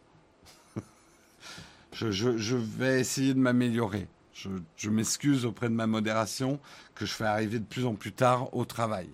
je, 1.91 2.55
vais 2.55 3.01
essayer 3.01 3.33
de 3.33 3.39
m'améliorer. 3.39 4.07
je 4.33 4.89
m'excuse 4.89 5.45
auprès 5.45 5.67
de 5.67 5.73
ma 5.73 5.87
modération 5.87 6.57
que 6.95 7.05
je 7.05 7.11
fais 7.11 7.25
arriver 7.25 7.59
de 7.59 7.65
plus 7.65 7.85
en 7.85 7.95
plus 7.95 8.13
tard 8.13 8.55
au 8.55 8.63
travail. 8.63 9.09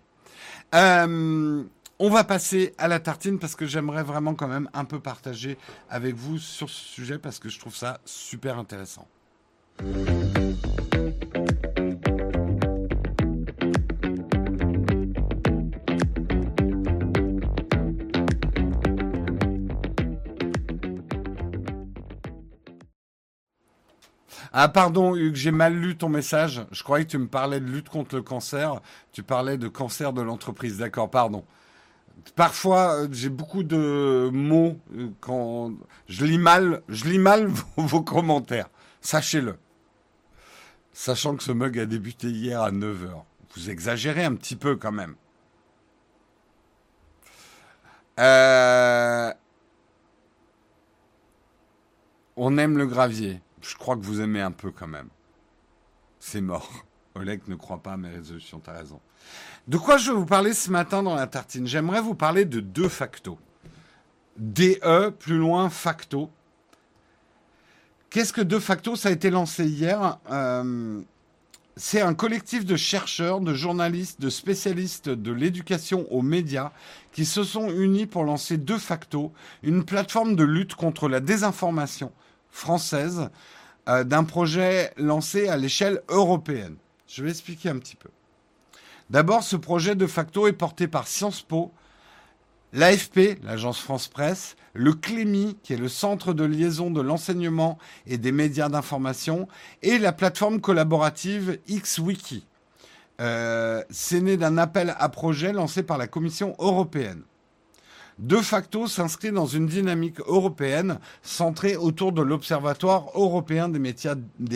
Euh, 0.73 1.63
on 1.99 2.09
va 2.09 2.23
passer 2.23 2.73
à 2.77 2.87
la 2.87 2.99
tartine 2.99 3.39
parce 3.39 3.55
que 3.55 3.65
j'aimerais 3.65 4.03
vraiment 4.03 4.35
quand 4.35 4.47
même 4.47 4.69
un 4.73 4.85
peu 4.85 4.99
partager 4.99 5.57
avec 5.89 6.15
vous 6.15 6.37
sur 6.37 6.69
ce 6.69 6.81
sujet 6.81 7.17
parce 7.17 7.39
que 7.39 7.49
je 7.49 7.59
trouve 7.59 7.75
ça 7.75 7.99
super 8.05 8.59
intéressant. 8.59 9.07
Ah 24.57 24.69
pardon 24.69 25.17
Hugues, 25.17 25.35
j'ai 25.35 25.51
mal 25.51 25.73
lu 25.75 25.97
ton 25.97 26.07
message. 26.07 26.65
Je 26.71 26.81
croyais 26.81 27.03
que 27.03 27.11
tu 27.11 27.17
me 27.17 27.27
parlais 27.27 27.59
de 27.59 27.65
lutte 27.65 27.89
contre 27.89 28.15
le 28.15 28.21
cancer. 28.21 28.79
Tu 29.11 29.21
parlais 29.21 29.57
de 29.57 29.67
cancer 29.67 30.13
de 30.13 30.21
l'entreprise. 30.21 30.77
D'accord, 30.77 31.11
pardon. 31.11 31.43
Parfois, 32.37 33.01
euh, 33.01 33.07
j'ai 33.11 33.27
beaucoup 33.27 33.63
de 33.63 34.29
mots 34.31 34.77
euh, 34.95 35.09
quand 35.19 35.73
je 36.07 36.23
lis 36.23 36.37
mal, 36.37 36.83
je 36.87 37.03
lis 37.03 37.19
mal 37.19 37.47
vos, 37.75 38.01
commentaires. 38.01 38.69
Sachez-le. 39.01 39.57
Sachant 40.93 41.35
que 41.35 41.43
ce 41.43 41.51
mug 41.51 41.77
a 41.77 41.85
débuté 41.85 42.29
hier 42.29 42.61
à 42.61 42.71
9h. 42.71 43.09
Vous 43.55 43.69
exagérez 43.69 44.23
un 44.23 44.35
petit 44.35 44.55
peu 44.55 44.77
quand 44.77 44.93
même. 44.93 45.15
Euh, 48.21 49.33
on 52.37 52.57
aime 52.57 52.77
le 52.77 52.85
gravier 52.87 53.41
je 53.67 53.75
crois 53.75 53.95
que 53.95 54.03
vous 54.03 54.21
aimez 54.21 54.41
un 54.41 54.51
peu 54.51 54.71
quand 54.71 54.87
même. 54.87 55.09
C'est 56.19 56.41
mort. 56.41 56.71
Oleg 57.15 57.41
ne 57.47 57.55
croit 57.55 57.81
pas 57.81 57.93
à 57.93 57.97
mes 57.97 58.09
résolutions, 58.09 58.59
t'as 58.59 58.73
raison. 58.73 58.99
De 59.67 59.77
quoi 59.77 59.97
je 59.97 60.11
vais 60.11 60.17
vous 60.17 60.25
parler 60.25 60.53
ce 60.53 60.69
matin 60.69 61.01
dans 61.01 61.15
la 61.15 61.27
tartine? 61.27 61.65
J'aimerais 61.65 62.01
vous 62.01 62.15
parler 62.15 62.45
de 62.45 62.59
deux 62.59 62.89
factos. 62.89 63.39
DE, 64.37 65.09
plus 65.11 65.37
loin, 65.37 65.69
facto. 65.69 66.29
Qu'est-ce 68.09 68.33
que 68.33 68.41
de 68.41 68.59
facto 68.59 68.95
ça 68.95 69.09
a 69.09 69.11
été 69.11 69.29
lancé 69.29 69.65
hier 69.65 70.19
euh, 70.29 71.01
C'est 71.77 72.01
un 72.01 72.13
collectif 72.13 72.65
de 72.65 72.75
chercheurs, 72.75 73.39
de 73.39 73.53
journalistes, 73.53 74.21
de 74.21 74.29
spécialistes 74.29 75.09
de 75.09 75.31
l'éducation 75.31 76.05
aux 76.11 76.21
médias 76.21 76.71
qui 77.13 77.25
se 77.25 77.43
sont 77.43 77.69
unis 77.69 78.05
pour 78.07 78.25
lancer 78.25 78.57
de 78.57 78.77
facto 78.77 79.31
une 79.63 79.85
plateforme 79.85 80.35
de 80.35 80.43
lutte 80.43 80.75
contre 80.75 81.07
la 81.07 81.21
désinformation 81.21 82.11
française 82.51 83.29
euh, 83.87 84.03
d'un 84.03 84.23
projet 84.23 84.91
lancé 84.97 85.47
à 85.47 85.57
l'échelle 85.57 86.01
européenne. 86.09 86.75
Je 87.07 87.23
vais 87.23 87.29
expliquer 87.29 87.69
un 87.69 87.77
petit 87.77 87.95
peu. 87.95 88.09
D'abord, 89.09 89.43
ce 89.43 89.55
projet 89.55 89.95
de 89.95 90.07
facto 90.07 90.47
est 90.47 90.53
porté 90.53 90.87
par 90.87 91.07
Sciences 91.07 91.41
Po, 91.41 91.71
l'AFP, 92.73 93.39
l'agence 93.43 93.79
France 93.79 94.07
Presse, 94.07 94.55
le 94.73 94.93
CLEMI, 94.93 95.57
qui 95.63 95.73
est 95.73 95.77
le 95.77 95.87
centre 95.87 96.33
de 96.33 96.43
liaison 96.43 96.89
de 96.89 97.01
l'enseignement 97.01 97.77
et 98.07 98.17
des 98.17 98.31
médias 98.31 98.69
d'information, 98.69 99.47
et 99.83 99.99
la 99.99 100.11
plateforme 100.11 100.59
collaborative 100.59 101.59
XWiki. 101.69 102.45
Euh, 103.21 103.83
c'est 103.89 104.19
né 104.19 104.35
d'un 104.35 104.57
appel 104.57 104.93
à 104.97 105.07
projet 105.09 105.53
lancé 105.53 105.83
par 105.83 105.97
la 105.97 106.07
Commission 106.07 106.55
européenne. 106.59 107.21
De 108.17 108.37
facto 108.37 108.87
s'inscrit 108.87 109.31
dans 109.31 109.45
une 109.45 109.67
dynamique 109.67 110.19
européenne 110.21 110.99
centrée 111.21 111.75
autour 111.75 112.13
de 112.13 112.21
l'Observatoire 112.21 113.07
européen 113.13 113.67
des 113.67 113.79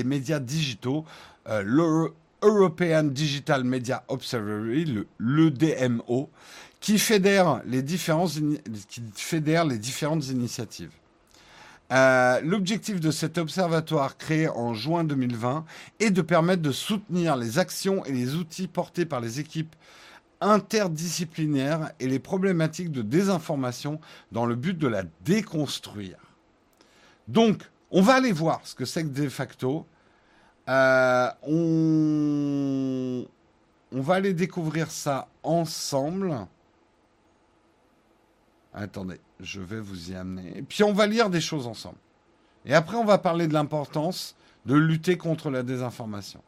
médias, 0.03 0.40
digitaux, 0.40 1.03
euh, 1.49 2.07
European 2.41 3.03
Digital 3.03 3.65
Media 3.65 4.03
Observatory, 4.07 4.86
le, 4.86 5.07
l'EDMO, 5.19 6.30
qui 6.80 6.98
fédère 6.98 7.61
les, 7.65 7.84
qui 7.84 9.02
fédère 9.14 9.65
les 9.65 9.77
différentes 9.77 10.27
initiatives. 10.30 10.91
Euh, 11.91 12.40
l'objectif 12.41 12.99
de 12.99 13.11
cet 13.11 13.38
observatoire 13.38 14.15
créé 14.15 14.48
en 14.48 14.73
juin 14.73 15.03
2020 15.03 15.65
est 15.99 16.11
de 16.11 16.22
permettre 16.22 16.61
de 16.61 16.72
soutenir 16.72 17.36
les 17.36 17.57
actions 17.57 18.06
et 18.06 18.11
les 18.11 18.36
outils 18.36 18.68
portés 18.68 19.06
par 19.06 19.19
les 19.19 19.40
équipes 19.40 19.76
interdisciplinaires 20.41 21.91
et 21.99 22.07
les 22.07 22.20
problématiques 22.20 22.91
de 22.91 23.02
désinformation 23.02 23.99
dans 24.32 24.45
le 24.45 24.56
but 24.56 24.78
de 24.78 24.88
la 24.88 25.03
déconstruire. 25.22 26.18
Donc, 27.28 27.70
on 27.91 28.02
va 28.02 28.16
aller 28.16 28.32
voir 28.32 28.61
ce 28.64 28.76
que 28.76 28.86
c'est 28.86 29.03
que 29.03 29.10
de 29.10 29.30
facto. 29.30 29.86
Euh, 30.68 31.30
on... 31.44 33.26
va 33.91 34.16
aller 34.16 34.34
découvrir 34.34 34.91
ça 34.91 35.28
ensemble. 35.41 36.36
Attendez, 38.74 39.20
je 39.40 39.61
vais 39.61 39.80
vous 39.80 40.11
y 40.11 40.16
amener. 40.16 40.64
Puis 40.68 40.84
on 40.84 40.94
va 40.94 41.07
lire 41.07 41.30
des 41.30 41.41
choses 41.41 41.66
ensemble. 41.66 41.98
Et 42.66 42.74
après, 42.74 42.98
on 42.98 43.06
va 43.06 43.18
parler 43.18 43.48
de 43.48 43.53
l'importance 43.53 44.36
de 44.66 44.76
lutter 44.76 45.18
contre 45.18 45.49
la 45.49 45.64
désinformation. 45.64 46.44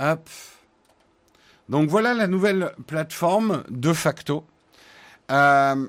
Hop. 0.00 0.28
Donc 1.68 1.88
voilà 1.88 2.14
la 2.14 2.26
nouvelle 2.26 2.72
plateforme 2.86 3.64
de 3.70 3.92
facto. 3.92 4.44
Euh, 5.30 5.88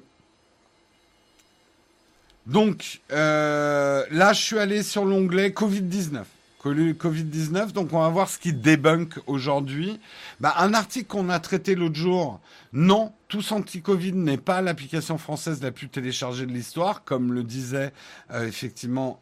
donc 2.46 3.02
euh, 3.12 4.04
là, 4.12 4.34
je 4.34 4.42
suis 4.42 4.60
allé 4.60 4.84
sur 4.84 5.06
l'onglet 5.06 5.50
Covid-19. 5.50 6.24
Covid-19, 6.66 7.74
donc 7.74 7.94
on 7.94 8.00
va 8.00 8.10
voir 8.10 8.28
ce 8.28 8.40
qui 8.40 8.52
débunk 8.52 9.20
aujourd'hui. 9.28 10.00
Bah, 10.40 10.56
un 10.58 10.74
article 10.74 11.06
qu'on 11.06 11.30
a 11.30 11.40
traité 11.40 11.76
l'autre 11.76 11.94
jour, 11.94 12.40
non, 12.74 13.14
Tous 13.28 13.52
Anti-Covid 13.52 14.14
n'est 14.14 14.40
pas 14.40 14.64
l'application 14.64 15.20
française 15.20 15.62
la 15.62 15.70
plus 15.70 15.90
téléchargée 15.90 16.48
de 16.48 16.52
l'histoire, 16.52 17.04
comme 17.04 17.34
le 17.34 17.44
disait 17.44 17.94
euh, 18.32 18.48
effectivement 18.48 19.22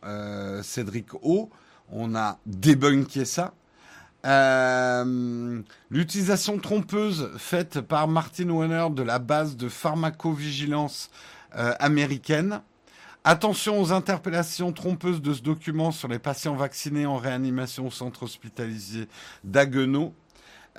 Cédric 0.61 1.13
O. 1.21 1.49
On 1.91 2.15
a 2.15 2.39
débunké 2.45 3.25
ça. 3.25 3.53
Euh, 4.25 5.61
l'utilisation 5.89 6.57
trompeuse 6.57 7.29
faite 7.37 7.81
par 7.81 8.07
Martin 8.07 8.49
Warner 8.49 8.87
de 8.91 9.03
la 9.03 9.19
base 9.19 9.57
de 9.57 9.67
pharmacovigilance 9.67 11.09
euh, 11.55 11.73
américaine. 11.79 12.61
Attention 13.25 13.81
aux 13.81 13.91
interpellations 13.91 14.71
trompeuses 14.71 15.21
de 15.21 15.33
ce 15.33 15.41
document 15.41 15.91
sur 15.91 16.07
les 16.07 16.19
patients 16.19 16.55
vaccinés 16.55 17.05
en 17.05 17.17
réanimation 17.17 17.87
au 17.87 17.91
centre 17.91 18.23
hospitalisé 18.23 19.07
d'Aguenau. 19.43 20.13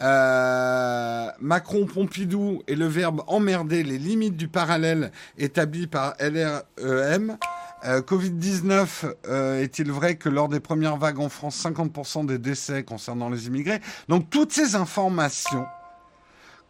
Euh, 0.01 1.31
Macron-Pompidou 1.41 2.63
et 2.67 2.75
le 2.75 2.87
verbe 2.87 3.23
emmerder 3.29 3.83
les 3.83 3.99
limites 3.99 4.37
du 4.37 4.49
parallèle 4.49 5.13
établi 5.39 5.87
par 5.87 6.15
LREM. 6.19 7.39
Euh, 7.87 8.01
Covid-19, 8.01 9.15
euh, 9.27 9.61
est-il 9.61 9.93
vrai 9.93 10.17
que 10.17 10.31
lors 10.31 10.49
des 10.49 10.61
premières 10.61 10.97
vagues 10.97 11.19
en 11.19 11.29
France, 11.29 11.63
50% 11.63 12.25
des 12.25 12.39
décès 12.39 12.83
concernant 12.83 13.29
les 13.29 13.47
immigrés? 13.47 13.81
Donc 14.09 14.31
toutes 14.31 14.53
ces 14.53 14.75
informations 14.75 15.67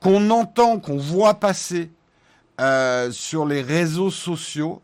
qu'on 0.00 0.30
entend, 0.30 0.80
qu'on 0.80 0.96
voit 0.96 1.34
passer 1.34 1.90
euh, 2.60 3.12
sur 3.12 3.46
les 3.46 3.62
réseaux 3.62 4.10
sociaux 4.10 4.80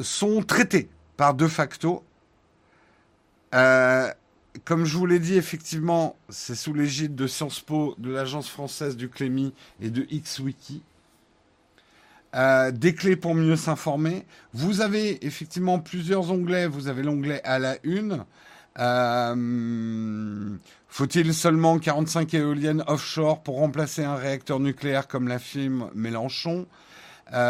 sont 0.00 0.42
traitées 0.42 0.88
par 1.18 1.34
de 1.34 1.46
facto. 1.46 2.02
comme 3.50 4.84
je 4.86 4.96
vous 4.96 5.04
l'ai 5.04 5.18
dit, 5.18 5.36
effectivement, 5.36 6.16
c'est 6.30 6.54
sous 6.54 6.72
l'égide 6.72 7.14
de 7.14 7.26
Sciences 7.26 7.60
Po, 7.60 7.94
de 7.98 8.10
l'Agence 8.10 8.48
française 8.48 8.96
du 8.96 9.10
Clémy 9.10 9.52
et 9.82 9.90
de 9.90 10.00
XWiki. 10.02 10.82
Euh, 12.34 12.70
des 12.70 12.94
clés 12.94 13.16
pour 13.16 13.34
mieux 13.34 13.56
s'informer. 13.56 14.24
Vous 14.54 14.80
avez 14.80 15.26
effectivement 15.26 15.78
plusieurs 15.78 16.30
onglets. 16.30 16.66
Vous 16.66 16.88
avez 16.88 17.02
l'onglet 17.02 17.42
à 17.44 17.58
la 17.58 17.76
une. 17.82 18.24
Euh, 18.78 20.56
faut-il 20.88 21.34
seulement 21.34 21.78
45 21.78 22.32
éoliennes 22.32 22.84
offshore 22.86 23.42
pour 23.42 23.56
remplacer 23.56 24.02
un 24.02 24.14
réacteur 24.14 24.60
nucléaire 24.60 25.08
comme 25.08 25.28
l'affirme 25.28 25.90
Mélenchon? 25.94 26.64
Euh, 27.34 27.42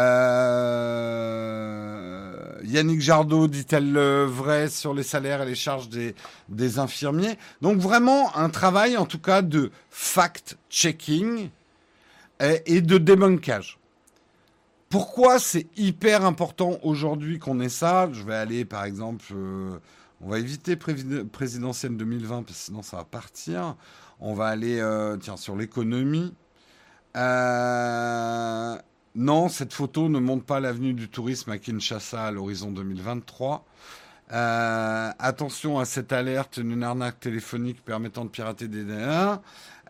Yannick 2.65 2.99
Jardot 2.99 3.47
dit-elle 3.47 3.89
le 3.91 4.25
vrai 4.25 4.67
sur 4.67 4.93
les 4.93 5.03
salaires 5.03 5.41
et 5.43 5.45
les 5.45 5.55
charges 5.55 5.87
des, 5.87 6.13
infirmiers? 6.79 7.37
Donc 7.61 7.77
vraiment 7.77 8.35
un 8.35 8.49
travail 8.49 8.97
en 8.97 9.05
tout 9.05 9.19
cas 9.19 9.41
de 9.41 9.71
fact-checking 9.91 11.49
et, 12.41 12.61
et 12.65 12.81
de 12.81 12.97
débunkage. 12.97 13.77
Pourquoi 14.93 15.39
c'est 15.39 15.65
hyper 15.75 16.23
important 16.23 16.77
aujourd'hui 16.83 17.39
qu'on 17.39 17.59
ait 17.61 17.67
ça? 17.67 18.07
Je 18.11 18.21
vais 18.21 18.35
aller 18.35 18.63
par 18.63 18.85
exemple, 18.85 19.25
euh, 19.33 19.79
on 20.21 20.29
va 20.29 20.37
éviter 20.37 20.75
présidentielle 20.75 21.97
2020 21.97 22.43
parce 22.43 22.59
que 22.59 22.65
sinon 22.65 22.83
ça 22.83 22.97
va 22.97 23.03
partir. 23.03 23.75
On 24.19 24.35
va 24.35 24.45
aller 24.45 24.79
euh, 24.79 25.17
tiens, 25.17 25.35
sur 25.35 25.55
l'économie. 25.55 26.35
Euh, 27.17 28.77
non, 29.15 29.49
cette 29.49 29.73
photo 29.73 30.09
ne 30.09 30.19
montre 30.19 30.45
pas 30.45 30.59
l'avenue 30.59 30.93
du 30.93 31.09
tourisme 31.09 31.49
à 31.49 31.57
Kinshasa 31.57 32.25
à 32.25 32.29
l'horizon 32.29 32.69
2023. 32.69 33.65
attention 34.29 35.79
à 35.79 35.85
cette 35.85 36.13
alerte, 36.13 36.57
une 36.57 36.83
arnaque 36.83 37.19
téléphonique 37.19 37.83
permettant 37.83 38.25
de 38.25 38.29
pirater 38.29 38.67
des. 38.67 38.85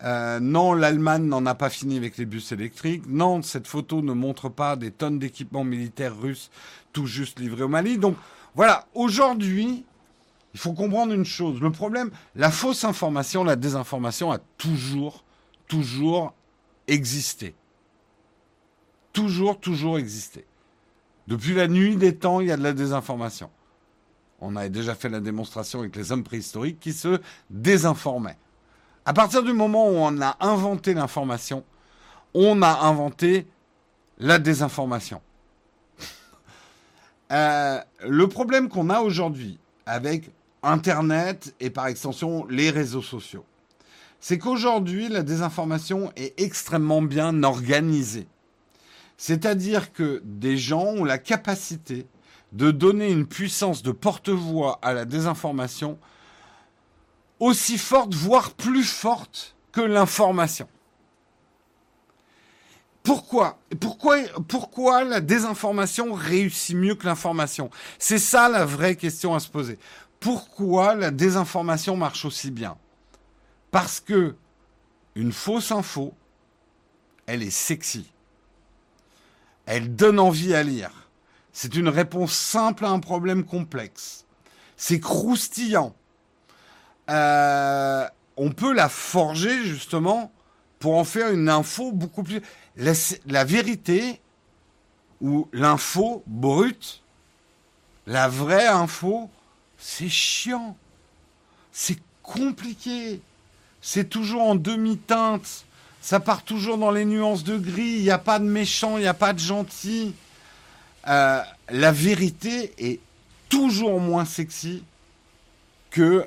Euh, 0.02 0.40
non, 0.40 0.72
l'Allemagne 0.72 1.24
n'en 1.24 1.46
a 1.46 1.54
pas 1.54 1.70
fini 1.70 1.96
avec 1.96 2.16
les 2.16 2.26
bus 2.26 2.50
électriques. 2.52 3.04
Non, 3.06 3.42
cette 3.42 3.66
photo 3.66 4.02
ne 4.02 4.12
montre 4.12 4.48
pas 4.48 4.76
des 4.76 4.90
tonnes 4.90 5.18
d'équipements 5.18 5.64
militaires 5.64 6.18
russes 6.18 6.50
tout 6.92 7.06
juste 7.06 7.38
livrés 7.38 7.62
au 7.62 7.68
Mali. 7.68 7.98
Donc 7.98 8.16
voilà, 8.54 8.86
aujourd'hui, 8.94 9.84
il 10.52 10.60
faut 10.60 10.72
comprendre 10.72 11.12
une 11.12 11.24
chose. 11.24 11.60
Le 11.60 11.70
problème, 11.70 12.10
la 12.34 12.50
fausse 12.50 12.84
information, 12.84 13.44
la 13.44 13.56
désinformation 13.56 14.32
a 14.32 14.38
toujours, 14.58 15.24
toujours 15.68 16.34
existé. 16.88 17.54
Toujours, 19.12 19.60
toujours 19.60 19.98
existé. 19.98 20.44
Depuis 21.28 21.54
la 21.54 21.68
nuit 21.68 21.96
des 21.96 22.16
temps, 22.16 22.40
il 22.40 22.48
y 22.48 22.52
a 22.52 22.56
de 22.56 22.62
la 22.62 22.72
désinformation. 22.72 23.50
On 24.40 24.56
avait 24.56 24.70
déjà 24.70 24.94
fait 24.94 25.08
la 25.08 25.20
démonstration 25.20 25.78
avec 25.80 25.96
les 25.96 26.12
hommes 26.12 26.24
préhistoriques 26.24 26.80
qui 26.80 26.92
se 26.92 27.20
désinformaient. 27.48 28.36
À 29.06 29.12
partir 29.12 29.42
du 29.42 29.52
moment 29.52 29.88
où 29.88 29.96
on 29.96 30.20
a 30.22 30.36
inventé 30.40 30.94
l'information, 30.94 31.62
on 32.32 32.62
a 32.62 32.86
inventé 32.86 33.46
la 34.18 34.38
désinformation. 34.38 35.20
Euh, 37.32 37.80
le 38.06 38.28
problème 38.28 38.68
qu'on 38.68 38.90
a 38.90 39.00
aujourd'hui 39.00 39.58
avec 39.86 40.30
Internet 40.62 41.54
et 41.58 41.70
par 41.70 41.86
extension 41.86 42.46
les 42.48 42.68
réseaux 42.68 43.02
sociaux, 43.02 43.46
c'est 44.20 44.38
qu'aujourd'hui 44.38 45.08
la 45.08 45.22
désinformation 45.22 46.12
est 46.16 46.38
extrêmement 46.38 47.00
bien 47.00 47.42
organisée. 47.42 48.28
C'est-à-dire 49.16 49.92
que 49.94 50.20
des 50.22 50.58
gens 50.58 50.84
ont 50.84 51.04
la 51.04 51.16
capacité 51.16 52.06
de 52.52 52.70
donner 52.70 53.10
une 53.10 53.26
puissance 53.26 53.82
de 53.82 53.90
porte-voix 53.90 54.78
à 54.82 54.92
la 54.92 55.06
désinformation 55.06 55.98
aussi 57.40 57.78
forte, 57.78 58.14
voire 58.14 58.52
plus 58.52 58.84
forte 58.84 59.54
que 59.72 59.80
l'information. 59.80 60.68
pourquoi 63.02 63.58
pourquoi, 64.48 65.04
la 65.04 65.20
désinformation 65.20 66.14
réussit 66.14 66.76
mieux 66.76 66.94
que 66.94 67.06
l'information? 67.06 67.70
C'est 67.98 68.18
ça 68.18 68.48
la 68.48 68.64
vraie 68.64 68.96
question 68.96 69.34
à 69.34 69.40
se 69.40 69.48
poser. 69.48 69.78
Pourquoi 70.20 70.94
la 70.94 71.10
désinformation 71.10 71.96
marche 71.96 72.24
aussi 72.24 72.50
bien? 72.50 72.78
Parce 73.70 74.00
que 74.00 74.36
une 75.14 75.32
fausse 75.32 75.70
info, 75.70 76.14
elle 77.26 77.42
est 77.42 77.50
sexy. 77.50 78.10
Elle 79.66 79.94
donne 79.94 80.18
envie 80.18 80.54
à 80.54 80.62
lire. 80.62 80.90
C'est 81.52 81.74
une 81.74 81.88
réponse 81.88 82.32
simple 82.32 82.84
à 82.84 82.90
un 82.90 83.00
problème 83.00 83.44
complexe. 83.44 84.24
C'est 84.76 85.00
croustillant. 85.00 85.94
Euh, 87.10 88.06
on 88.36 88.50
peut 88.50 88.72
la 88.72 88.88
forger 88.88 89.64
justement 89.64 90.32
pour 90.78 90.96
en 90.96 91.04
faire 91.04 91.30
une 91.30 91.48
info 91.48 91.92
beaucoup 91.92 92.22
plus... 92.22 92.40
La, 92.76 93.44
vérité 93.44 94.20
ou 95.20 95.48
l'info 95.52 96.24
brute, 96.26 97.02
la 98.06 98.28
vraie 98.28 98.66
info, 98.66 99.30
c'est 99.78 100.08
chiant. 100.08 100.76
C'est 101.72 101.98
compliqué. 102.22 103.20
C'est 103.80 104.08
toujours 104.08 104.42
en 104.42 104.54
demi-teinte. 104.56 105.64
Ça 106.00 106.20
part 106.20 106.42
toujours 106.42 106.78
dans 106.78 106.90
les 106.90 107.04
nuances 107.04 107.44
de 107.44 107.56
gris. 107.56 107.94
Il 107.96 108.02
n'y 108.02 108.10
a 108.10 108.18
pas 108.18 108.38
de 108.38 108.44
méchant, 108.44 108.98
il 108.98 109.02
n'y 109.02 109.06
a 109.06 109.14
pas 109.14 109.32
de 109.32 109.38
gentil. 109.38 110.14
Euh, 111.06 111.42
la 111.70 111.92
vérité 111.92 112.74
est 112.78 113.00
toujours 113.48 114.00
moins 114.00 114.24
sexy 114.24 114.82
que 115.90 116.26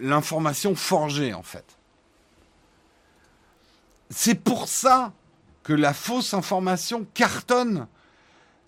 l'information 0.00 0.74
forgée, 0.74 1.34
en 1.34 1.42
fait. 1.42 1.64
C'est 4.10 4.34
pour 4.34 4.68
ça 4.68 5.12
que 5.62 5.72
la 5.72 5.94
fausse 5.94 6.34
information 6.34 7.06
cartonne. 7.14 7.88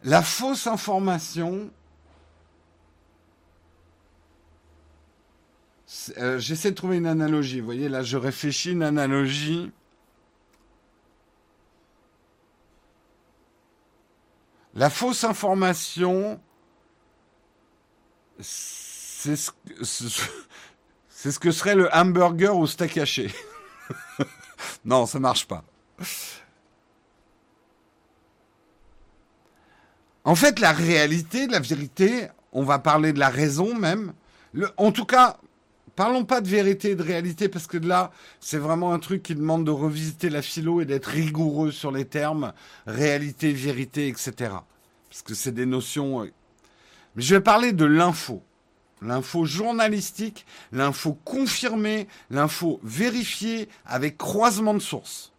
La 0.02 0.22
fausse 0.22 0.66
information, 0.66 1.70
euh, 6.18 6.38
j'essaie 6.38 6.70
de 6.70 6.76
trouver 6.76 6.96
une 6.96 7.06
analogie. 7.06 7.60
Vous 7.60 7.66
voyez, 7.66 7.88
là, 7.88 8.02
je 8.02 8.16
réfléchis 8.16 8.72
une 8.72 8.82
analogie. 8.82 9.70
La 14.74 14.90
fausse 14.90 15.24
information, 15.24 16.40
c'est 18.40 19.36
ce, 19.36 19.50
ce, 21.16 21.38
que 21.38 21.50
serait 21.50 21.74
le 21.74 21.88
hamburger 21.94 22.56
au 22.56 22.66
steak 22.66 22.98
haché. 22.98 23.32
non, 24.84 25.06
ça 25.06 25.18
marche 25.18 25.46
pas. 25.46 25.64
En 30.24 30.34
fait, 30.34 30.58
la 30.60 30.72
réalité, 30.72 31.46
la 31.46 31.60
vérité, 31.60 32.28
on 32.52 32.64
va 32.64 32.78
parler 32.78 33.12
de 33.12 33.18
la 33.18 33.30
raison 33.30 33.74
même. 33.74 34.12
en 34.76 34.92
tout 34.92 35.06
cas, 35.06 35.38
parlons 35.94 36.24
pas 36.24 36.40
de 36.42 36.48
vérité 36.48 36.90
et 36.90 36.96
de 36.96 37.02
réalité 37.02 37.48
parce 37.48 37.66
que 37.66 37.78
là, 37.78 38.10
c'est 38.38 38.58
vraiment 38.58 38.92
un 38.92 38.98
truc 38.98 39.22
qui 39.22 39.34
demande 39.34 39.64
de 39.64 39.70
revisiter 39.70 40.28
la 40.28 40.42
philo 40.42 40.82
et 40.82 40.84
d'être 40.84 41.06
rigoureux 41.06 41.70
sur 41.70 41.92
les 41.92 42.04
termes 42.04 42.52
réalité, 42.86 43.52
vérité, 43.52 44.08
etc. 44.08 44.32
Parce 45.08 45.22
que 45.22 45.34
c'est 45.34 45.52
des 45.52 45.66
notions. 45.66 46.24
Euh, 46.24 46.32
Mais 47.14 47.22
je 47.22 47.34
vais 47.36 47.40
parler 47.40 47.72
de 47.72 47.86
l'info 47.86 48.42
l'info 49.06 49.44
journalistique, 49.44 50.44
l'info 50.72 51.18
confirmée, 51.24 52.08
l'info 52.30 52.80
vérifiée 52.82 53.68
avec 53.86 54.18
croisement 54.18 54.74
de 54.74 54.80
sources. 54.80 55.32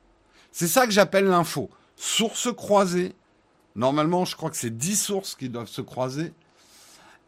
C'est 0.51 0.67
ça 0.67 0.85
que 0.85 0.91
j'appelle 0.91 1.25
l'info. 1.25 1.69
Sources 1.95 2.53
croisées. 2.55 3.13
Normalement, 3.75 4.25
je 4.25 4.35
crois 4.35 4.49
que 4.49 4.57
c'est 4.57 4.75
10 4.75 4.95
sources 4.95 5.35
qui 5.35 5.49
doivent 5.49 5.67
se 5.67 5.81
croiser. 5.81 6.33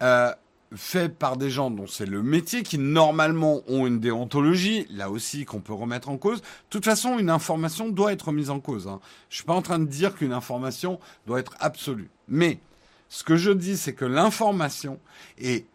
Euh, 0.01 0.33
fait 0.75 1.09
par 1.09 1.37
des 1.37 1.49
gens 1.49 1.71
dont 1.71 1.87
c'est 1.87 2.05
le 2.05 2.21
métier, 2.21 2.63
qui 2.63 2.77
normalement 2.77 3.61
ont 3.67 3.87
une 3.87 3.99
déontologie, 3.99 4.85
là 4.89 5.09
aussi 5.09 5.45
qu'on 5.45 5.61
peut 5.61 5.73
remettre 5.73 6.09
en 6.09 6.17
cause. 6.17 6.41
De 6.41 6.45
toute 6.69 6.85
façon, 6.85 7.17
une 7.17 7.29
information 7.29 7.89
doit 7.89 8.13
être 8.13 8.31
mise 8.31 8.49
en 8.49 8.59
cause. 8.59 8.87
Hein. 8.87 8.99
Je 9.29 9.37
suis 9.37 9.45
pas 9.45 9.53
en 9.53 9.61
train 9.61 9.79
de 9.79 9.85
dire 9.85 10.15
qu'une 10.15 10.33
information 10.33 10.99
doit 11.25 11.39
être 11.39 11.55
absolue. 11.59 12.09
Mais 12.27 12.59
ce 13.09 13.23
que 13.23 13.35
je 13.35 13.51
dis, 13.51 13.77
c'est 13.77 13.93
que 13.93 14.05
l'information 14.05 14.99
est 15.39 15.65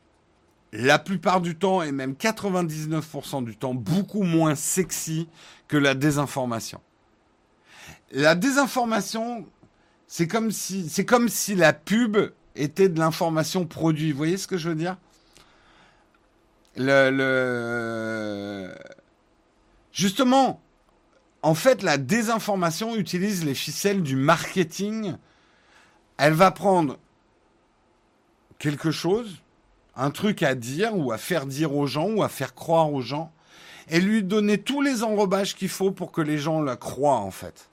la 0.75 0.99
plupart 0.99 1.41
du 1.41 1.55
temps, 1.55 1.83
et 1.83 1.93
même 1.93 2.15
99% 2.15 3.45
du 3.45 3.57
temps, 3.57 3.75
beaucoup 3.75 4.25
moins 4.25 4.57
sexy 4.57 5.29
que 5.69 5.77
la 5.77 5.95
désinformation. 5.95 6.81
La 8.11 8.35
désinformation, 8.35 9.47
c'est 10.09 10.27
comme 10.27 10.51
si, 10.51 10.89
c'est 10.89 11.05
comme 11.05 11.29
si 11.29 11.55
la 11.55 11.73
pub 11.73 12.17
était 12.57 12.89
de 12.89 12.99
l'information 12.99 13.67
produit. 13.67 14.11
Vous 14.11 14.19
voyez 14.19 14.37
ce 14.37 14.49
que 14.49 14.59
je 14.59 14.69
veux 14.69 14.75
dire? 14.75 14.97
Le. 16.77 18.75
Justement, 19.93 20.61
en 21.43 21.55
fait, 21.55 21.85
la 21.85 21.99
désinformation 21.99 22.97
utilise 22.97 23.45
les 23.45 23.55
ficelles 23.55 24.03
du 24.03 24.17
marketing. 24.17 25.15
Elle 26.17 26.33
va 26.33 26.51
prendre 26.51 26.99
quelque 28.59 28.91
chose, 28.91 29.41
un 29.97 30.11
truc 30.11 30.43
à 30.43 30.55
dire 30.55 30.97
ou 30.97 31.13
à 31.13 31.19
faire 31.19 31.47
dire 31.47 31.75
aux 31.75 31.87
gens 31.87 32.09
ou 32.09 32.23
à 32.23 32.29
faire 32.29 32.55
croire 32.55 32.93
aux 32.93 33.01
gens 33.01 33.33
et 33.89 34.01
lui 34.01 34.23
donner 34.23 34.59
tous 34.59 34.81
les 34.81 35.03
enrobages 35.03 35.55
qu'il 35.55 35.69
faut 35.69 35.91
pour 35.91 36.11
que 36.11 36.21
les 36.21 36.39
gens 36.39 36.61
la 36.61 36.77
croient 36.77 37.19
en 37.19 37.31
fait. 37.31 37.69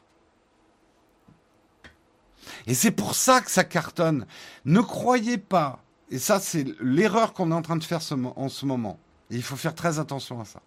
Et 2.67 2.73
c'est 2.73 2.91
pour 2.91 3.15
ça 3.15 3.41
que 3.41 3.49
ça 3.49 3.63
cartonne. 3.63 4.25
Ne 4.65 4.81
croyez 4.81 5.37
pas, 5.37 5.83
et 6.09 6.19
ça 6.19 6.39
c'est 6.39 6.65
l'erreur 6.81 7.33
qu'on 7.33 7.51
est 7.51 7.55
en 7.55 7.61
train 7.61 7.77
de 7.77 7.83
faire 7.83 8.01
en 8.35 8.49
ce 8.49 8.65
moment, 8.65 8.99
et 9.29 9.35
il 9.35 9.43
faut 9.43 9.55
faire 9.55 9.75
très 9.75 9.99
attention 9.99 10.39
à 10.41 10.45
ça. 10.45 10.61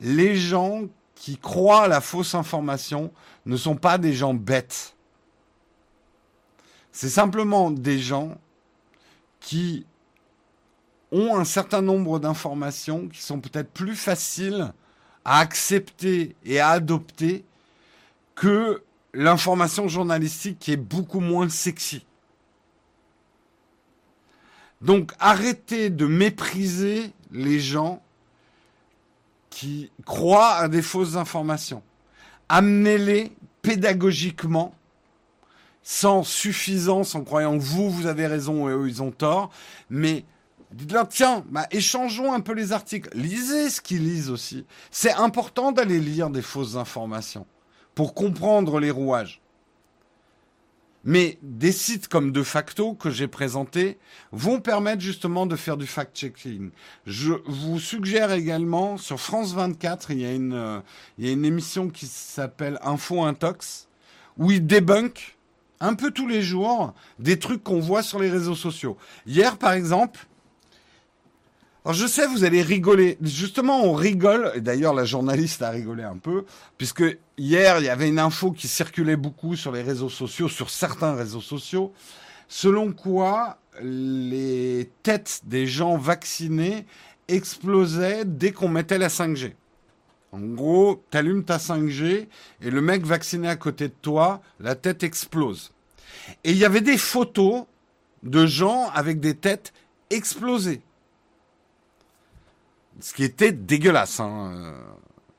Les 0.00 0.36
gens 0.36 0.82
qui 1.14 1.36
croient 1.36 1.84
à 1.84 1.88
la 1.88 2.00
fausse 2.00 2.34
information 2.34 3.12
ne 3.46 3.56
sont 3.56 3.76
pas 3.76 3.98
des 3.98 4.12
gens 4.12 4.34
bêtes. 4.34 4.96
C'est 6.90 7.08
simplement 7.08 7.70
des 7.70 7.98
gens 7.98 8.36
qui 9.40 9.86
ont 11.12 11.36
un 11.36 11.44
certain 11.44 11.82
nombre 11.82 12.18
d'informations 12.18 13.06
qui 13.08 13.22
sont 13.22 13.38
peut-être 13.38 13.70
plus 13.70 13.94
faciles 13.94 14.72
à 15.24 15.38
accepter 15.38 16.34
et 16.44 16.58
à 16.58 16.70
adopter 16.70 17.44
que 18.34 18.82
l'information 19.14 19.86
journalistique 19.88 20.58
qui 20.58 20.72
est 20.72 20.76
beaucoup 20.76 21.20
moins 21.20 21.48
sexy. 21.48 22.04
Donc 24.80 25.12
arrêtez 25.20 25.90
de 25.90 26.06
mépriser 26.06 27.12
les 27.30 27.60
gens 27.60 28.02
qui 29.50 29.92
croient 30.04 30.54
à 30.54 30.68
des 30.68 30.82
fausses 30.82 31.16
informations. 31.16 31.82
Amenez-les 32.48 33.32
pédagogiquement, 33.60 34.74
sans 35.82 36.24
suffisance, 36.24 37.14
en 37.14 37.22
croyant 37.22 37.56
que 37.58 37.62
vous, 37.62 37.90
vous 37.90 38.06
avez 38.06 38.26
raison 38.26 38.68
et 38.68 38.72
eux, 38.72 38.88
ils 38.88 39.02
ont 39.02 39.12
tort, 39.12 39.50
mais 39.88 40.24
Dites-leur, 40.72 41.08
tiens, 41.08 41.44
bah, 41.50 41.66
échangeons 41.70 42.32
un 42.32 42.40
peu 42.40 42.52
les 42.52 42.72
articles. 42.72 43.10
Lisez 43.14 43.70
ce 43.70 43.80
qu'ils 43.80 44.04
lisent 44.04 44.30
aussi. 44.30 44.64
C'est 44.90 45.12
important 45.12 45.72
d'aller 45.72 46.00
lire 46.00 46.30
des 46.30 46.42
fausses 46.42 46.76
informations 46.76 47.46
pour 47.94 48.14
comprendre 48.14 48.80
les 48.80 48.90
rouages. 48.90 49.42
Mais 51.04 51.38
des 51.42 51.72
sites 51.72 52.06
comme 52.06 52.30
De 52.30 52.44
facto 52.44 52.94
que 52.94 53.10
j'ai 53.10 53.26
présentés 53.26 53.98
vont 54.30 54.60
permettre 54.60 55.00
justement 55.00 55.46
de 55.46 55.56
faire 55.56 55.76
du 55.76 55.86
fact-checking. 55.86 56.70
Je 57.06 57.32
vous 57.46 57.80
suggère 57.80 58.32
également 58.32 58.96
sur 58.96 59.20
France 59.20 59.52
24, 59.52 60.12
il 60.12 60.20
y 60.20 60.26
a 60.26 60.32
une, 60.32 60.54
euh, 60.54 60.80
il 61.18 61.26
y 61.26 61.28
a 61.28 61.32
une 61.32 61.44
émission 61.44 61.90
qui 61.90 62.06
s'appelle 62.06 62.78
Info 62.82 63.22
Intox 63.24 63.88
où 64.38 64.52
ils 64.52 64.64
débunkent 64.64 65.36
un 65.80 65.94
peu 65.94 66.12
tous 66.12 66.28
les 66.28 66.42
jours 66.42 66.94
des 67.18 67.38
trucs 67.40 67.64
qu'on 67.64 67.80
voit 67.80 68.04
sur 68.04 68.20
les 68.20 68.30
réseaux 68.30 68.54
sociaux. 68.54 68.96
Hier, 69.26 69.58
par 69.58 69.72
exemple, 69.72 70.28
alors 71.84 71.94
je 71.94 72.06
sais, 72.06 72.28
vous 72.28 72.44
allez 72.44 72.62
rigoler. 72.62 73.18
Justement, 73.20 73.84
on 73.84 73.92
rigole. 73.92 74.52
Et 74.54 74.60
d'ailleurs, 74.60 74.94
la 74.94 75.04
journaliste 75.04 75.62
a 75.62 75.70
rigolé 75.70 76.04
un 76.04 76.16
peu, 76.16 76.44
puisque 76.78 77.04
hier, 77.36 77.80
il 77.80 77.86
y 77.86 77.88
avait 77.88 78.08
une 78.08 78.20
info 78.20 78.52
qui 78.52 78.68
circulait 78.68 79.16
beaucoup 79.16 79.56
sur 79.56 79.72
les 79.72 79.82
réseaux 79.82 80.08
sociaux, 80.08 80.48
sur 80.48 80.70
certains 80.70 81.14
réseaux 81.14 81.40
sociaux, 81.40 81.92
selon 82.46 82.92
quoi 82.92 83.58
les 83.80 84.90
têtes 85.02 85.40
des 85.44 85.66
gens 85.66 85.96
vaccinés 85.96 86.86
explosaient 87.26 88.24
dès 88.26 88.52
qu'on 88.52 88.68
mettait 88.68 88.98
la 88.98 89.08
5G. 89.08 89.54
En 90.30 90.38
gros, 90.38 91.02
t'allumes 91.10 91.44
ta 91.44 91.56
5G 91.56 92.28
et 92.62 92.70
le 92.70 92.80
mec 92.80 93.04
vacciné 93.04 93.48
à 93.48 93.56
côté 93.56 93.88
de 93.88 93.94
toi, 94.02 94.40
la 94.60 94.76
tête 94.76 95.02
explose. 95.02 95.72
Et 96.44 96.52
il 96.52 96.58
y 96.58 96.64
avait 96.64 96.80
des 96.80 96.96
photos 96.96 97.64
de 98.22 98.46
gens 98.46 98.88
avec 98.94 99.18
des 99.18 99.34
têtes 99.34 99.72
explosées 100.10 100.80
ce 103.02 103.12
qui 103.12 103.24
était 103.24 103.52
dégueulasse. 103.52 104.20
Hein. 104.20 104.74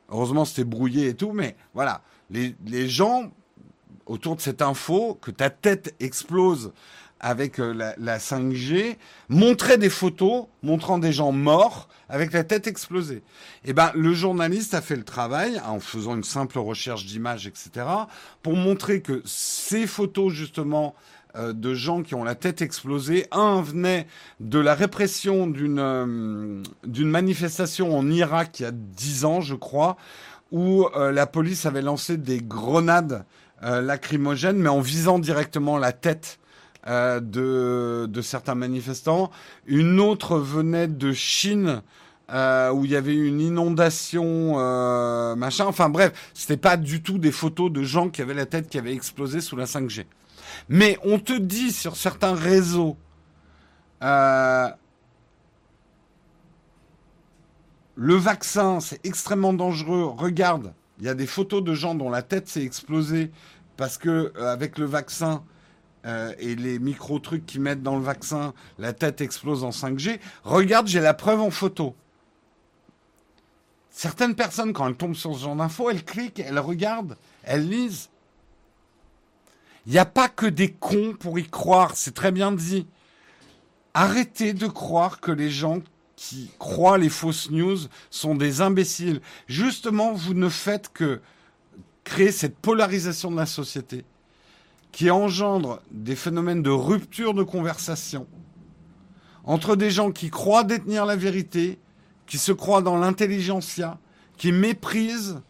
Heureusement, 0.10 0.46
c'était 0.46 0.66
brouillé 0.66 1.10
et 1.10 1.14
tout, 1.16 1.32
mais 1.32 1.56
voilà. 1.74 2.02
Les, 2.30 2.88
gens 2.88 3.32
autour 4.06 4.36
de 4.36 4.42
cette 4.42 4.62
info, 4.62 5.18
que 5.22 5.32
ta 5.32 5.50
tête 5.50 5.96
explose 6.00 6.74
avec 7.20 7.60
euh, 7.60 7.74
la, 7.74 7.96
la 7.98 8.18
5G, 8.18 8.98
montrait 9.30 9.78
des 9.78 9.90
photos 9.90 10.48
montrant 10.62 10.98
des 10.98 11.14
gens 11.14 11.32
morts 11.32 11.88
avec 12.10 12.34
la 12.34 12.44
tête 12.44 12.68
explosée. 12.68 13.24
Eh 13.64 13.72
ben, 13.72 13.92
le 13.96 14.14
journaliste 14.14 14.74
a 14.74 14.82
fait 14.82 14.98
le 14.98 15.06
travail 15.06 15.62
en 15.66 15.80
faisant 15.80 16.16
une 16.16 16.24
simple 16.24 16.60
recherche 16.60 17.06
d'images, 17.06 17.48
etc., 17.48 17.86
pour 18.42 18.56
montrer 18.58 19.02
que 19.02 19.22
ces 19.26 19.88
photos 19.88 20.34
justement 20.34 20.96
euh, 20.96 21.23
de 21.36 21.74
gens 21.74 22.04
qui 22.04 22.16
ont 22.16 22.24
la 22.24 22.36
tête 22.36 22.62
explosée, 22.62 23.26
un 23.32 23.62
venait 23.62 24.08
de 24.40 24.60
la 24.60 24.76
répression 24.76 25.48
d'une 25.48 25.80
euh, 25.80 26.62
d'une 26.86 27.10
manifestation 27.10 27.98
en 27.98 28.10
Irak 28.10 28.60
il 28.60 28.64
y 28.64 28.66
a 28.66 28.72
dix 28.72 29.26
ans, 29.26 29.42
je 29.42 29.56
crois, 29.56 29.98
où 30.52 30.88
la 30.96 31.26
police 31.26 31.66
avait 31.66 31.82
lancé 31.82 32.16
des 32.18 32.38
grenades 32.38 33.26
lacrymogènes, 33.62 34.58
mais 34.58 34.70
en 34.70 34.82
visant 34.82 35.18
directement 35.18 35.80
la 35.80 35.94
tête 35.94 36.40
euh, 36.86 37.22
de, 37.22 38.08
de, 38.08 38.22
certains 38.22 38.56
manifestants. 38.56 39.32
Une 39.68 40.02
autre 40.02 40.38
venait 40.38 40.90
de 40.90 41.14
Chine. 41.14 41.82
Euh, 42.30 42.72
où 42.72 42.86
il 42.86 42.92
y 42.92 42.96
avait 42.96 43.14
une 43.14 43.42
inondation, 43.42 44.56
euh, 44.58 45.36
machin. 45.36 45.66
Enfin 45.66 45.90
bref, 45.90 46.32
c'était 46.34 46.58
pas 46.58 46.78
du 46.78 47.04
tout 47.04 47.18
des 47.18 47.34
photos 47.34 47.70
de 47.70 47.84
gens 47.84 48.10
qui 48.10 48.22
avaient 48.22 48.34
la 48.34 48.46
tête 48.46 48.70
qui 48.70 48.78
avait 48.78 48.94
explosé 48.94 49.42
sous 49.42 49.58
la 49.58 49.66
5G. 49.66 50.06
Mais 50.70 50.98
on 51.04 51.20
te 51.20 51.34
dit 51.34 51.72
sur 51.72 51.96
certains 51.96 52.36
réseaux, 52.36 52.98
euh, 54.02 54.70
le 57.96 58.16
vaccin 58.16 58.80
c'est 58.80 59.06
extrêmement 59.06 59.54
dangereux. 59.54 60.06
Regarde, 60.06 60.74
il 61.00 61.06
y 61.06 61.10
a 61.10 61.16
des 61.16 61.28
photos 61.28 61.64
de 61.64 61.74
gens 61.74 61.96
dont 61.96 62.10
la 62.10 62.22
tête 62.22 62.48
s'est 62.48 62.64
explosée 62.64 63.32
parce 63.78 63.98
que 63.98 64.32
euh, 64.38 64.52
avec 64.52 64.78
le 64.78 64.86
vaccin, 64.86 65.44
euh, 66.06 66.34
et 66.38 66.56
les 66.56 66.80
micro-trucs 66.80 67.46
qu'ils 67.46 67.62
mettent 67.62 67.82
dans 67.82 67.96
le 67.96 68.04
vaccin, 68.04 68.54
la 68.78 68.92
tête 68.92 69.22
explose 69.22 69.64
en 69.64 69.70
5G. 69.70 70.20
Regarde, 70.44 70.88
j'ai 70.88 71.00
la 71.00 71.14
preuve 71.14 71.40
en 71.40 71.50
photo. 71.50 71.96
Certaines 73.90 74.36
personnes, 74.36 74.74
quand 74.74 74.88
elles 74.88 74.98
tombent 74.98 75.16
sur 75.16 75.34
ce 75.36 75.44
genre 75.44 75.56
d'infos, 75.56 75.90
elles 75.90 76.04
cliquent, 76.04 76.40
elles 76.40 76.60
regardent, 76.60 77.16
elles 77.44 77.70
lisent. 77.70 78.10
Il 79.86 79.92
n'y 79.92 80.00
a 80.00 80.06
pas 80.06 80.30
que 80.30 80.46
des 80.46 80.72
cons 80.72 81.16
pour 81.20 81.38
y 81.40 81.48
croire, 81.48 81.96
c'est 81.96 82.14
très 82.14 82.32
bien 82.32 82.52
dit. 82.52 82.88
Arrêtez 83.94 84.54
de 84.54 84.68
croire 84.68 85.20
que 85.20 85.32
les 85.32 85.50
gens 85.50 85.82
qui 86.16 86.50
croient 86.58 86.98
les 86.98 87.10
fausses 87.10 87.52
news 87.52 87.78
sont 88.10 88.36
des 88.36 88.62
imbéciles. 88.62 89.22
Justement, 89.48 90.14
vous 90.14 90.34
ne 90.34 90.50
faites 90.50 90.92
que 90.94 91.22
créer 92.04 92.32
cette 92.32 92.58
polarisation 92.58 93.30
de 93.30 93.38
la 93.38 93.46
société 93.46 94.06
qui 94.92 95.10
engendre 95.10 95.82
des 95.92 96.16
phénomènes 96.16 96.62
de 96.62 96.70
rupture 96.70 97.34
de 97.34 97.44
conversation 97.44 98.28
entre 99.44 99.76
des 99.76 99.90
gens 99.90 100.12
qui 100.12 100.30
croient 100.30 100.64
détenir 100.64 101.06
la 101.06 101.16
vérité, 101.16 101.80
qui 102.28 102.38
se 102.38 102.52
croient 102.52 102.82
dans 102.82 102.98
l'intelligentsia, 102.98 104.00
qui 104.38 104.52
méprisent 104.52 105.42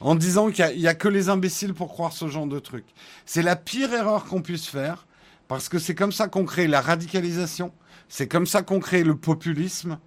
en 0.00 0.14
disant 0.14 0.50
qu'il 0.50 0.78
n'y 0.78 0.86
a, 0.86 0.94
que 0.94 1.08
les 1.08 1.28
imbéciles 1.28 1.74
pour 1.74 1.88
croire 1.88 2.12
ce 2.12 2.28
genre 2.28 2.46
de 2.46 2.58
truc. 2.58 2.84
C'est 3.24 3.42
la 3.42 3.56
pire 3.56 3.92
erreur 3.92 4.24
qu'on 4.24 4.42
puisse 4.42 4.66
faire, 4.66 5.06
parce 5.48 5.68
que 5.68 5.78
c'est 5.78 5.94
comme 5.94 6.12
ça 6.12 6.28
qu'on 6.28 6.44
crée 6.44 6.66
la 6.66 6.80
radicalisation, 6.80 7.72
c'est 8.08 8.28
comme 8.28 8.46
ça 8.46 8.62
qu'on 8.62 8.80
crée 8.80 9.04
le 9.04 9.16
populisme, 9.16 9.98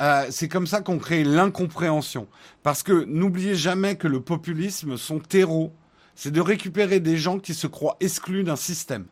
euh, 0.00 0.26
c'est 0.30 0.48
comme 0.48 0.66
ça 0.66 0.80
qu'on 0.80 0.98
crée 0.98 1.24
l'incompréhension. 1.24 2.28
Parce 2.62 2.82
que 2.82 3.04
n'oubliez 3.04 3.54
jamais 3.54 3.96
que 3.96 4.08
le 4.08 4.20
populisme, 4.20 4.96
son 4.96 5.18
terreau, 5.18 5.72
c'est 6.14 6.30
de 6.30 6.40
récupérer 6.40 7.00
des 7.00 7.16
gens 7.16 7.38
qui 7.38 7.54
se 7.54 7.66
croient 7.66 7.96
exclus 8.00 8.44
d'un 8.44 8.56
système. 8.56 9.06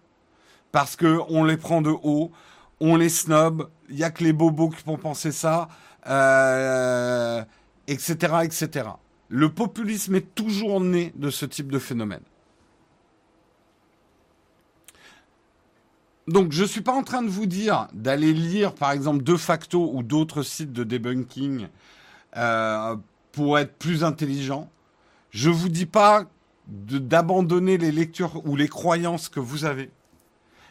Parce 0.73 0.97
que 0.97 1.21
on 1.29 1.45
les 1.45 1.57
prend 1.57 1.83
de 1.83 1.91
haut, 1.91 2.33
on 2.81 2.97
les 2.97 3.09
snob, 3.09 3.69
il 3.89 3.97
n'y 3.97 4.05
a 4.05 4.11
que 4.11 4.25
les 4.25 4.33
bobos 4.33 4.71
qui 4.71 4.83
vont 4.85 4.99
penser 4.99 5.33
ça, 5.33 5.69
euh, 6.07 7.43
etc., 7.87 8.35
etc. 8.43 8.89
Le 9.29 9.49
populisme 9.49 10.15
est 10.15 10.35
toujours 10.35 10.81
né 10.81 11.13
de 11.17 11.31
ce 11.31 11.47
type 11.47 11.71
de 11.71 11.79
phénomène. 11.79 12.23
Donc, 16.27 16.53
je 16.53 16.63
ne 16.63 16.69
suis 16.69 16.81
pas 16.81 16.93
en 16.93 17.03
train 17.03 17.23
de 17.23 17.29
vous 17.29 17.47
dire 17.47 17.89
d'aller 17.93 18.33
lire, 18.33 18.75
par 18.75 18.93
exemple, 18.93 19.23
De 19.23 19.37
facto 19.37 19.91
ou 19.93 20.03
d'autres 20.03 20.43
sites 20.43 20.73
de 20.73 20.85
debunking 20.85 21.69
euh, 22.37 22.97
pour 23.33 23.59
être 23.59 23.75
plus 23.77 24.05
intelligent. 24.05 24.71
Je 25.31 25.51
vous 25.51 25.69
dis 25.69 25.87
pas 25.87 26.25
d'abandonner 26.67 27.77
les 27.77 27.93
lectures 27.93 28.41
ou 28.47 28.57
les 28.57 28.69
croyances 28.69 29.29
que 29.29 29.41
vous 29.41 29.65
avez, 29.65 29.91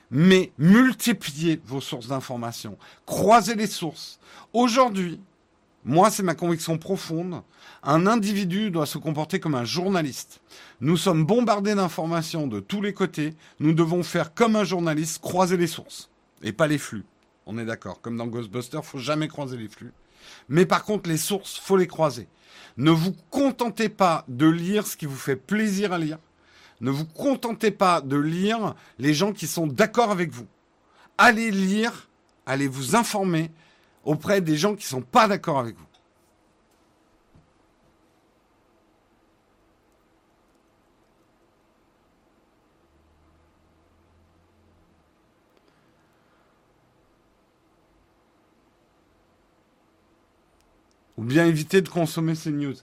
mais 0.09 0.51
multipliez 0.57 1.61
vos 1.65 1.81
sources 1.81 2.07
d'informations, 2.07 2.77
croisez 3.05 3.55
les 3.55 3.67
sources. 3.67 4.19
Aujourd'hui, 4.53 5.19
moi, 5.85 6.09
c'est 6.09 6.23
ma 6.23 6.34
conviction 6.34 6.77
profonde, 6.77 7.43
un 7.84 8.07
individu 8.07 8.72
doit 8.72 8.85
se 8.85 8.97
comporter 8.97 9.39
comme 9.39 9.55
un 9.55 9.65
journaliste. 9.65 10.41
Nous 10.80 10.97
sommes 10.97 11.26
bombardés 11.26 11.76
d'informations 11.76 12.47
de 12.47 12.60
tous 12.60 12.81
les 12.81 12.93
côtés, 12.93 13.34
nous 13.60 13.73
devons 13.73 14.03
faire 14.03 14.34
comme 14.34 14.55
un 14.55 14.64
journaliste, 14.64 15.22
croiser 15.22 15.57
les 15.57 15.68
sources, 15.68 16.10
et 16.41 16.53
pas 16.53 16.68
les 16.68 16.77
flux. 16.77 17.03
On 17.45 17.57
est 17.57 17.65
d'accord, 17.65 18.01
comme 18.01 18.18
dans 18.18 18.27
Ghostbusters, 18.27 18.85
faut 18.85 18.99
jamais 18.99 19.27
croiser 19.27 19.57
les 19.57 19.68
flux. 19.68 19.91
Mais 20.47 20.65
par 20.65 20.85
contre, 20.85 21.10
les 21.10 21.18
sources, 21.18 21.57
faut 21.57 21.76
les 21.76 21.88
croiser. 21.88 22.27
Ne 22.77 22.91
vous 22.91 23.14
contentez 23.30 23.89
pas 23.89 24.23
de 24.30 24.47
lire 24.47 24.88
ce 24.88 24.95
qui 24.95 25.05
vous 25.05 25.18
fait 25.18 25.35
plaisir 25.35 25.91
à 25.91 25.97
lire. 25.97 26.19
Ne 26.80 26.89
vous 26.89 27.05
contentez 27.05 27.72
pas 27.72 28.01
de 28.01 28.18
lire 28.18 28.76
les 28.97 29.14
gens 29.14 29.34
qui 29.34 29.47
sont 29.47 29.68
d'accord 29.68 30.11
avec 30.11 30.31
vous. 30.31 30.47
Allez 31.18 31.51
lire, 31.51 32.10
allez 32.45 32.68
vous 32.68 32.95
informer 32.95 33.51
auprès 34.03 34.41
des 34.41 34.55
gens 34.57 34.76
qui 34.76 34.85
ne 34.85 34.89
sont 34.89 35.01
pas 35.01 35.27
d'accord 35.27 35.60
avec 35.60 35.77
vous. 35.77 35.85
Bien 51.23 51.45
éviter 51.45 51.81
de 51.81 51.89
consommer 51.89 52.35
ces 52.35 52.51
news. 52.51 52.75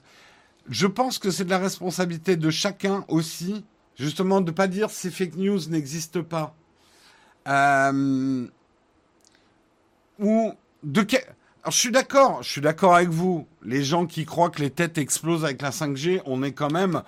Je 0.69 0.87
pense 0.87 1.17
que 1.17 1.31
c'est 1.31 1.45
de 1.45 1.49
la 1.49 1.57
responsabilité 1.57 2.35
de 2.35 2.49
chacun 2.49 3.05
aussi, 3.07 3.65
justement, 3.95 4.41
de 4.41 4.51
ne 4.51 4.55
pas 4.55 4.67
dire 4.67 4.89
ces 4.89 5.09
fake 5.09 5.35
news 5.35 5.59
n'existent 5.69 6.23
pas. 6.23 6.55
Euh, 7.47 8.47
ou 10.19 10.53
de 10.83 11.01
Alors, 11.01 11.71
je 11.71 11.77
suis 11.77 11.91
d'accord, 11.91 12.43
je 12.43 12.49
suis 12.49 12.61
d'accord 12.61 12.95
avec 12.95 13.09
vous. 13.09 13.47
Les 13.63 13.83
gens 13.83 14.05
qui 14.05 14.25
croient 14.25 14.49
que 14.49 14.61
les 14.61 14.69
têtes 14.69 14.97
explosent 14.97 15.43
avec 15.43 15.61
la 15.61 15.71
5G, 15.71 16.21
on 16.25 16.43
est 16.43 16.51
quand 16.51 16.71
même. 16.71 17.01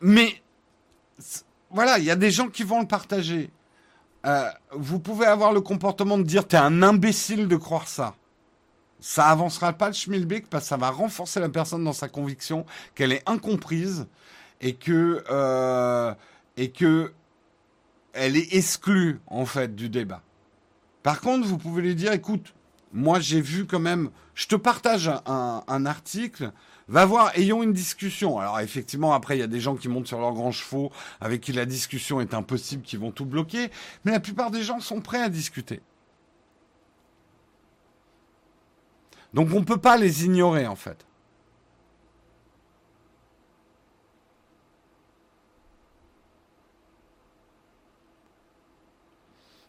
Mais 0.00 0.42
voilà, 1.70 1.98
il 1.98 2.04
y 2.04 2.10
a 2.10 2.16
des 2.16 2.30
gens 2.30 2.48
qui 2.48 2.62
vont 2.62 2.80
le 2.80 2.86
partager. 2.86 3.50
Euh, 4.26 4.48
vous 4.72 4.98
pouvez 5.00 5.26
avoir 5.26 5.52
le 5.52 5.60
comportement 5.60 6.18
de 6.18 6.22
dire 6.22 6.46
t'es 6.46 6.56
un 6.56 6.82
imbécile 6.82 7.48
de 7.48 7.56
croire 7.56 7.88
ça 7.88 8.14
ça 9.02 9.26
avancera 9.26 9.72
pas 9.72 9.88
le 9.88 9.94
schmilblick 9.94 10.48
parce 10.48 10.64
que 10.64 10.68
ça 10.68 10.76
va 10.76 10.90
renforcer 10.90 11.40
la 11.40 11.48
personne 11.48 11.82
dans 11.82 11.92
sa 11.92 12.08
conviction 12.08 12.64
qu'elle 12.94 13.12
est 13.12 13.28
incomprise 13.28 14.06
et 14.60 14.74
que 14.74 15.24
euh, 15.28 16.14
et 16.56 16.70
que 16.70 17.12
elle 18.12 18.36
est 18.36 18.54
exclue 18.54 19.20
en 19.26 19.44
fait 19.44 19.74
du 19.74 19.88
débat. 19.88 20.22
Par 21.02 21.20
contre, 21.20 21.48
vous 21.48 21.58
pouvez 21.58 21.82
lui 21.82 21.96
dire, 21.96 22.12
écoute, 22.12 22.54
moi 22.92 23.18
j'ai 23.18 23.40
vu 23.40 23.66
quand 23.66 23.80
même, 23.80 24.10
je 24.36 24.46
te 24.46 24.54
partage 24.54 25.10
un, 25.26 25.86
article, 25.86 26.52
va 26.86 27.04
voir, 27.04 27.36
ayons 27.36 27.64
une 27.64 27.72
discussion. 27.72 28.38
Alors 28.38 28.60
effectivement, 28.60 29.14
après 29.14 29.36
il 29.36 29.40
y 29.40 29.44
a 29.44 29.48
des 29.48 29.60
gens 29.60 29.74
qui 29.74 29.88
montent 29.88 30.06
sur 30.06 30.20
leurs 30.20 30.34
grands 30.34 30.52
chevaux 30.52 30.92
avec 31.20 31.40
qui 31.40 31.52
la 31.52 31.64
discussion 31.64 32.20
est 32.20 32.34
impossible, 32.34 32.82
qui 32.84 32.96
vont 32.96 33.10
tout 33.10 33.24
bloquer, 33.24 33.68
mais 34.04 34.12
la 34.12 34.20
plupart 34.20 34.52
des 34.52 34.62
gens 34.62 34.78
sont 34.78 35.00
prêts 35.00 35.22
à 35.22 35.28
discuter. 35.28 35.80
Donc 39.34 39.48
on 39.52 39.60
ne 39.60 39.64
peut 39.64 39.78
pas 39.78 39.96
les 39.96 40.24
ignorer 40.24 40.66
en 40.66 40.76
fait. 40.76 41.06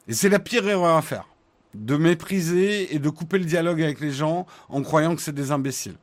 Et 0.07 0.13
c'est 0.13 0.29
la 0.29 0.39
pire 0.39 0.67
erreur 0.67 0.97
à 0.97 1.01
faire, 1.01 1.27
de 1.73 1.95
mépriser 1.95 2.93
et 2.93 2.99
de 2.99 3.09
couper 3.09 3.39
le 3.39 3.45
dialogue 3.45 3.81
avec 3.81 4.01
les 4.01 4.11
gens 4.11 4.45
en 4.67 4.81
croyant 4.81 5.15
que 5.15 5.21
c'est 5.21 5.33
des 5.33 5.51
imbéciles. 5.51 5.95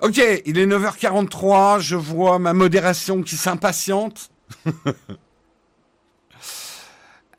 Ok, 0.00 0.22
il 0.46 0.58
est 0.58 0.66
9h43, 0.66 1.80
je 1.80 1.96
vois 1.96 2.38
ma 2.38 2.52
modération 2.52 3.22
qui 3.22 3.36
s'impatiente. 3.36 4.30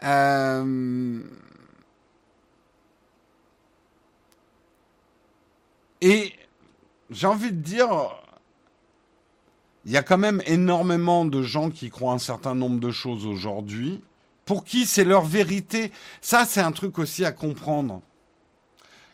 euh... 0.04 1.22
Et 6.02 6.34
j'ai 7.10 7.28
envie 7.28 7.52
de 7.52 7.62
dire, 7.62 7.90
il 9.86 9.92
y 9.92 9.98
a 9.98 10.04
quand 10.04 10.18
même 10.18 10.42
énormément 10.46 11.26
de 11.26 11.42
gens 11.42 11.70
qui 11.70 11.90
croient 11.90 12.14
un 12.14 12.20
certain 12.20 12.56
nombre 12.56 12.80
de 12.80 12.92
choses 12.92 13.26
aujourd'hui, 13.26 14.02
pour 14.46 14.64
qui 14.64 14.86
c'est 14.86 15.04
leur 15.04 15.26
vérité. 15.26 15.92
Ça, 16.22 16.46
c'est 16.46 16.62
un 16.62 16.72
truc 16.72 17.00
aussi 17.00 17.26
à 17.26 17.32
comprendre. 17.32 18.02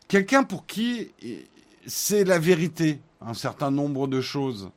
Quelqu'un 0.08 0.44
pour 0.44 0.66
qui 0.66 1.12
c'est 1.88 2.24
la 2.24 2.40
vérité, 2.40 3.00
un 3.22 3.34
certain 3.34 3.72
nombre 3.72 4.08
de 4.08 4.22
choses. 4.22 4.70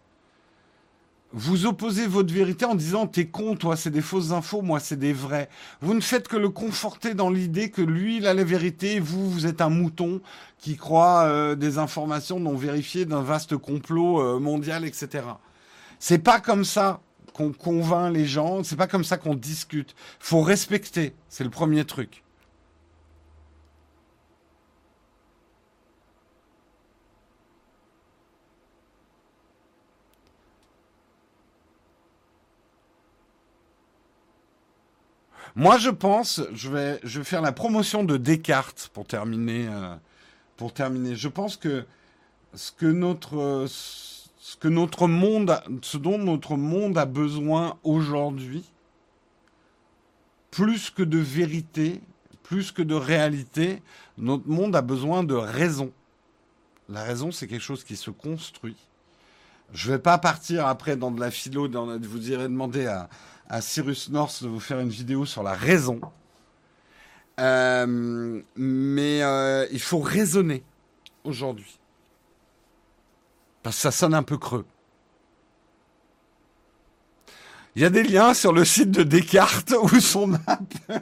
Vous 1.33 1.67
opposez 1.67 2.07
votre 2.07 2.33
vérité 2.33 2.65
en 2.65 2.75
disant 2.75 3.07
t'es 3.07 3.27
con, 3.27 3.55
toi, 3.55 3.77
c'est 3.77 3.91
des 3.91 4.01
fausses 4.01 4.31
infos, 4.31 4.63
moi, 4.63 4.81
c'est 4.81 4.99
des 4.99 5.13
vrais. 5.13 5.51
Vous 5.83 5.93
ne 5.93 6.01
faites 6.01 6.27
que 6.27 6.39
le 6.39 6.49
conforter 6.49 7.13
dans 7.13 7.29
l'idée 7.29 7.71
que 7.71 7.83
lui, 7.83 8.17
il 8.17 8.27
a 8.27 8.33
la 8.33 8.45
vérité, 8.45 8.99
vous, 8.99 9.31
vous 9.31 9.47
êtes 9.47 9.61
un 9.61 9.69
mouton 9.69 10.23
qui 10.59 10.77
croit 10.77 11.25
euh, 11.25 11.55
des 11.55 11.77
informations 11.77 12.41
non 12.41 12.57
vérifiées 12.57 13.05
d'un 13.05 13.21
vaste 13.21 13.59
complot 13.59 14.23
euh, 14.23 14.39
mondial, 14.39 14.87
etc. 14.87 15.25
C'est 15.99 16.19
pas 16.19 16.41
comme 16.41 16.65
ça 16.65 17.01
qu'on 17.35 17.53
convainc 17.53 18.15
les 18.15 18.25
gens, 18.25 18.65
c'est 18.65 18.77
pas 18.77 18.87
comme 18.87 19.05
ça 19.05 19.19
qu'on 19.19 19.35
discute. 19.35 19.95
Faut 20.21 20.41
respecter, 20.41 21.15
c'est 21.29 21.45
le 21.45 21.51
premier 21.51 21.85
truc. 21.85 22.23
Moi, 35.57 35.79
je 35.79 35.91
pense, 35.91 36.43
je 36.53 36.71
vais, 36.71 37.01
je 37.05 37.19
vais 37.19 37.25
faire 37.25 37.43
la 37.43 37.53
promotion 37.53 38.05
de 38.05 38.17
Descartes 38.17 38.91
pour 38.93 39.07
terminer. 39.07 39.69
Euh, 39.69 39.95
pour 40.59 40.75
terminer, 40.75 41.15
je 41.15 41.29
pense 41.29 41.57
que 41.57 41.87
ce 42.53 42.73
que 42.73 42.87
notre, 42.87 43.67
ce 43.69 44.57
que 44.57 44.69
notre 44.69 45.07
monde, 45.07 45.59
ce 45.83 45.97
dont 45.97 46.19
notre 46.19 46.57
monde 46.57 46.99
a 46.99 47.07
besoin 47.07 47.79
aujourd'hui, 47.85 48.65
plus 50.51 50.91
que 50.91 51.05
de 51.05 51.19
vérité, 51.19 52.01
plus 52.43 52.73
que 52.73 52.83
de 52.83 52.95
réalité, 52.95 53.83
notre 54.19 54.49
monde 54.49 54.75
a 54.75 54.83
besoin 54.83 55.23
de 55.23 55.35
raison. 55.35 55.93
La 56.89 57.05
raison, 57.05 57.31
c'est 57.31 57.47
quelque 57.47 57.63
chose 57.63 57.85
qui 57.85 57.95
se 57.95 58.11
construit. 58.11 58.77
Je 59.73 59.91
ne 59.91 59.97
vais 59.97 60.03
pas 60.03 60.19
partir 60.19 60.67
après 60.67 60.97
dans 60.97 61.11
de 61.11 61.21
la 61.21 61.31
philo, 61.31 61.69
vous 62.01 62.31
irez 62.33 62.45
demander 62.45 62.87
à, 62.87 63.09
à 63.49 63.61
Cyrus 63.61 64.11
North 64.11 64.43
de 64.43 64.49
vous 64.49 64.61
faire 64.61 64.81
une 64.81 64.91
vidéo 64.91 65.25
sur 65.25 65.43
la 65.43 65.55
raison. 65.55 66.01
Euh, 67.41 68.43
mais 68.57 69.23
euh, 69.23 69.67
il 69.71 69.81
faut 69.81 70.01
raisonner 70.01 70.63
aujourd'hui. 71.25 71.79
Parce 73.63 73.77
que 73.77 73.83
ça 73.83 73.91
sonne 73.91 74.15
un 74.15 74.23
peu 74.23 74.39
creux. 74.39 74.67
Il 77.75 77.83
y 77.83 77.85
a 77.85 77.91
des 77.91 78.03
liens 78.03 78.35
sur 78.35 78.53
le 78.53 78.65
site 78.65 78.91
de 78.91 79.05
Descartes 79.05 79.73
où 79.83 80.01
son 80.01 80.27
map. 80.27 80.59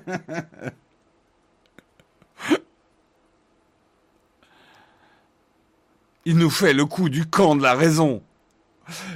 Il 6.26 6.38
nous 6.38 6.50
fait 6.50 6.72
le 6.72 6.84
coup 6.84 7.08
du 7.08 7.24
camp 7.24 7.54
de 7.54 7.62
la 7.62 7.74
raison. 7.74 8.20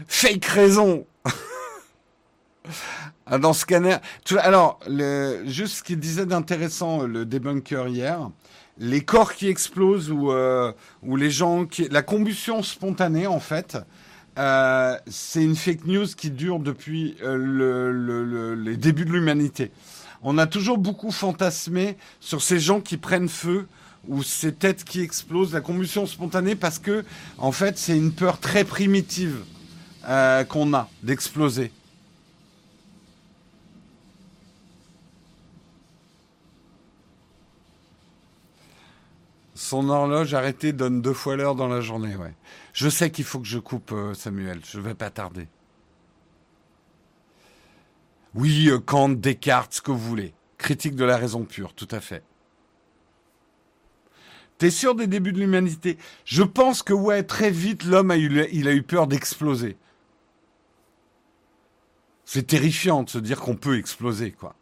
Fake 0.07 0.45
raison. 0.45 1.05
Ah, 3.33 3.39
dans 3.39 3.53
Scanner. 3.53 3.99
Alors, 4.39 4.81
le, 4.89 5.45
juste 5.47 5.77
ce 5.77 5.83
qu'il 5.85 6.01
disait 6.01 6.27
d'intéressant, 6.27 7.05
le 7.05 7.25
debunker 7.25 7.87
hier, 7.89 8.29
les 8.79 9.03
corps 9.03 9.35
qui 9.35 9.47
explosent 9.47 10.11
ou, 10.11 10.33
euh, 10.33 10.73
ou 11.05 11.15
les 11.15 11.31
gens 11.31 11.65
qui. 11.65 11.89
La 11.91 12.03
combustion 12.03 12.65
spontanée, 12.65 13.29
en 13.29 13.39
fait, 13.39 13.79
euh, 14.37 14.97
c'est 15.07 15.45
une 15.45 15.55
fake 15.55 15.87
news 15.87 16.07
qui 16.07 16.33
dure 16.33 16.59
depuis 16.59 17.15
euh, 17.23 17.37
le, 17.37 17.93
le, 17.93 18.57
les 18.57 18.77
débuts 18.77 19.05
de 19.05 19.13
l'humanité. 19.13 19.71
On 20.23 20.37
a 20.37 20.49
toujours 20.49 20.79
beaucoup 20.79 21.13
fantasmé 21.13 21.97
sur 22.19 22.43
ces 22.43 22.59
gens 22.59 22.81
qui 22.81 22.97
prennent 22.97 23.29
feu 23.29 23.69
ou 24.09 24.25
ces 24.25 24.53
têtes 24.53 24.83
qui 24.83 25.03
explosent, 25.03 25.53
la 25.53 25.61
combustion 25.61 26.05
spontanée, 26.07 26.57
parce 26.57 26.81
que, 26.81 27.05
en 27.39 27.53
fait, 27.53 27.79
c'est 27.79 27.97
une 27.97 28.13
peur 28.13 28.41
très 28.41 28.65
primitive 28.65 29.37
qu'on 30.49 30.73
a 30.73 30.89
d'exploser. 31.03 31.71
Son 39.61 39.91
horloge 39.91 40.33
arrêtée 40.33 40.73
donne 40.73 41.03
deux 41.03 41.13
fois 41.13 41.37
l'heure 41.37 41.55
dans 41.55 41.69
la 41.69 41.83
journée, 41.83 42.17
ouais. 42.17 42.35
Je 42.73 42.89
sais 42.89 43.11
qu'il 43.11 43.27
faut 43.27 43.39
que 43.41 43.47
je 43.47 43.59
coupe, 43.59 43.93
euh, 43.93 44.15
Samuel. 44.15 44.63
Je 44.65 44.79
ne 44.79 44.83
vais 44.83 44.95
pas 44.95 45.11
tarder. 45.11 45.49
Oui, 48.35 48.71
euh, 48.71 48.79
Kant, 48.79 49.11
Descartes, 49.11 49.75
ce 49.75 49.83
que 49.83 49.91
vous 49.91 49.99
voulez. 49.99 50.33
Critique 50.57 50.97
de 50.97 51.05
la 51.05 51.19
raison 51.19 51.45
pure, 51.45 51.75
tout 51.75 51.87
à 51.91 52.01
fait. 52.01 52.23
T'es 54.57 54.71
sûr 54.71 54.95
des 54.95 55.07
débuts 55.07 55.35
de 55.35 55.41
l'humanité? 55.41 55.99
Je 56.25 56.43
pense 56.43 56.83
que, 56.83 56.95
ouais, 56.95 57.23
très 57.23 57.51
vite, 57.51 57.85
l'homme 57.85 58.13
a 58.13 58.17
eu, 58.17 58.47
il 58.53 58.67
a 58.67 58.73
eu 58.73 58.83
peur 58.83 59.09
d'exploser. 59.09 59.77
C'est 62.25 62.47
terrifiant 62.47 63.03
de 63.03 63.11
se 63.11 63.19
dire 63.19 63.41
qu'on 63.41 63.57
peut 63.57 63.77
exploser, 63.77 64.33
quoi. 64.33 64.55